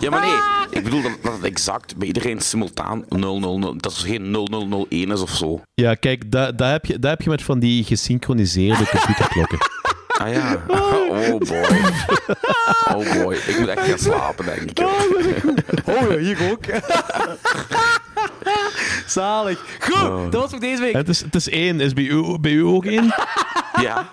[0.00, 0.78] Ja, maar nee.
[0.78, 3.76] Ik bedoel dat, dat het exact bij iedereen simultaan 000...
[3.76, 4.48] Dat is geen
[4.88, 5.60] 0001 is of zo.
[5.74, 9.58] Ja, kijk, dat dat heb, je, dat heb je met van die gesynchroniseerde computerklokken.
[10.18, 10.62] Ah ja.
[11.14, 11.80] Oh boy.
[12.94, 13.34] Oh boy.
[13.46, 14.78] Ik moet echt gaan slapen, denk ik.
[15.84, 16.64] Oh ja, hier ook.
[19.06, 19.58] Zalig.
[19.80, 20.92] Goed, dat was voor deze week.
[20.94, 21.80] Het is, het is één.
[21.80, 23.14] Is bij u, bij u ook één?
[23.80, 24.08] Ja.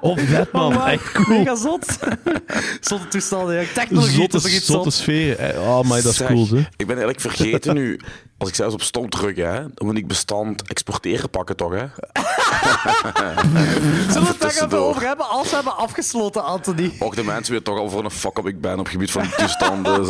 [0.00, 0.82] Oh, vet man.
[0.86, 1.38] Echt cool.
[1.38, 1.98] Mega zot.
[2.80, 3.54] Zotte toestanden.
[3.60, 3.62] Ja.
[3.74, 5.00] Technologie, Zotte, dat is toch iets zotte zot.
[5.00, 5.54] sfeer.
[5.58, 6.58] Oh, maar dat is Zeg, cool, hè.
[6.58, 8.00] Ik ben eigenlijk vergeten nu,
[8.40, 11.72] als ik zelfs op stop druk, hè, dan moet ik bestand exporteren pakken, toch?
[11.72, 11.86] Hè?
[14.10, 16.92] Zullen we het daar even over hebben als we hebben afgesloten, Anthony?
[16.98, 19.28] Ook de mensen weten toch al voor een fuck-up ik ben op het gebied van
[19.36, 19.94] toestanden.
[20.04, 20.08] Dus.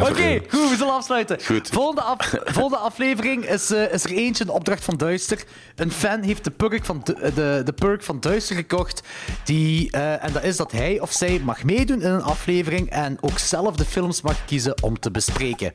[0.00, 1.38] Oké, goed, we zullen afsluiten.
[1.44, 1.68] Goed.
[1.72, 5.44] Volgende, af- volgende aflevering is, eh, is er eentje, een opdracht van Duister.
[5.76, 9.02] Een fan heeft de perk van, Du- de, de perk van Duister gekocht.
[9.44, 13.18] Die, eh, en dat is dat hij of zij mag meedoen in een aflevering en
[13.20, 15.72] ook zelf de films mag kiezen om te bespreken.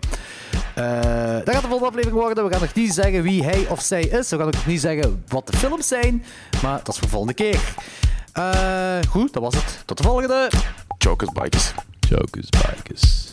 [0.75, 0.91] Eh
[1.43, 2.43] dat gaat de volgende aflevering worden.
[2.43, 4.30] We gaan nog niet zeggen wie hij of zij is.
[4.30, 6.23] We gaan ook nog niet zeggen wat de films zijn.
[6.63, 7.59] Maar dat is voor de volgende keer.
[8.33, 9.83] Eh, goed, dat was het.
[9.85, 10.51] Tot de volgende.
[10.97, 11.73] Jokers bikes.
[11.99, 13.31] Jokers, bikers.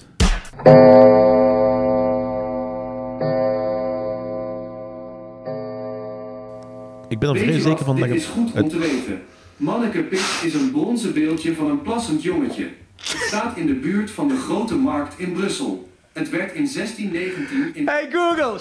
[7.08, 8.20] Ik ben er vrij zeker van dat Dit je...
[8.20, 9.22] is goed om te weten.
[9.56, 12.68] Manneke Pik is een bronzen beeldje van een plassend jongetje.
[12.96, 15.89] Het staat in de buurt van de Grote Markt in Brussel.
[16.12, 17.88] Het werd in 1619 in...
[17.88, 18.58] Hey Google!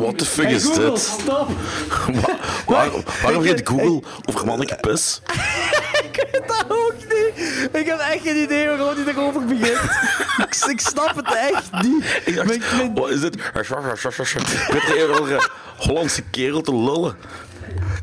[0.00, 0.98] What the fuck Hey is Google, dit?
[1.00, 1.48] stop!
[2.20, 2.38] Wa-
[2.74, 5.20] waarom waarom gaat Google over manneke pis?
[6.02, 7.68] Ik weet dat ook niet.
[7.72, 9.80] Ik heb echt geen idee waarom hij erover begint.
[10.46, 12.20] ik, ik snap het echt niet.
[12.24, 13.36] Ik dacht, wat is dit?
[13.54, 13.70] Met
[14.96, 17.16] een of andere Hollandse kerel te lullen.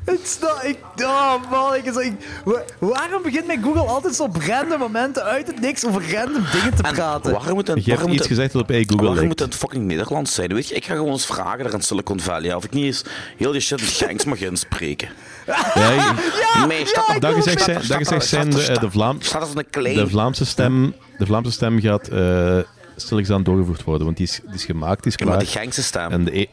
[0.05, 0.61] Ik snap...
[0.63, 2.13] Ik, oh man, ik, ik,
[2.45, 6.43] wa- waarom begint mijn Google altijd zo op random momenten uit het niks over random
[6.51, 7.31] dingen te praten?
[7.31, 9.29] Waarom moet het, Je hebt iets moet het- gezegd dat op hey, Google waarom lijkt.
[9.29, 10.53] moet het fucking Nederlands zijn?
[10.53, 13.03] Weet je, ik ga gewoon eens vragen daar in Silicon Valley of ik niet eens
[13.37, 15.09] heel die shit in Genks mag inspreken.
[15.45, 16.15] Ja,
[16.85, 19.21] staat er- dat gezegd staat zijn, dat gezegd staat zijn er- de, staat de, Vlaam,
[19.21, 19.65] Staat een
[19.95, 22.57] de, Vlaamse stem, de Vlaamse stem gaat eh
[22.95, 25.35] stilletjes doorgevoerd worden, want die is, die is gemaakt, die is Ja, klaar.
[25.37, 26.11] maar de Genkse stem.
[26.11, 26.45] En de e-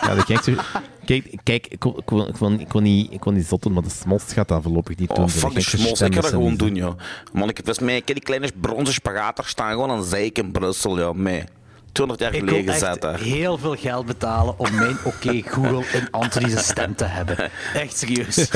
[0.00, 0.56] ja, de.
[1.04, 3.72] Kijk, kijk ik, kon, ik, kon, ik, kon, ik, kon niet, ik kon niet zotten,
[3.72, 5.18] maar de smost gaat dat voorlopig niet doen.
[5.18, 6.98] Oh, De fuck stem Ik ga dat gewoon doen, joh.
[7.32, 10.52] Man, ik mij, ik heb die kleine bronzen spagaat daar staan, gewoon aan zeik in
[10.52, 11.14] Brussel, joh.
[11.14, 11.44] Mee.
[11.92, 13.20] 200 jaar Ik wil geleden echt gezet daar.
[13.20, 17.50] heel veel geld betalen om mijn oké Google in Anthony's stem te hebben.
[17.74, 18.48] Echt serieus.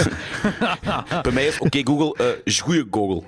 [1.22, 2.14] Bij mij is oké Google,
[2.44, 3.22] eh goeie Google.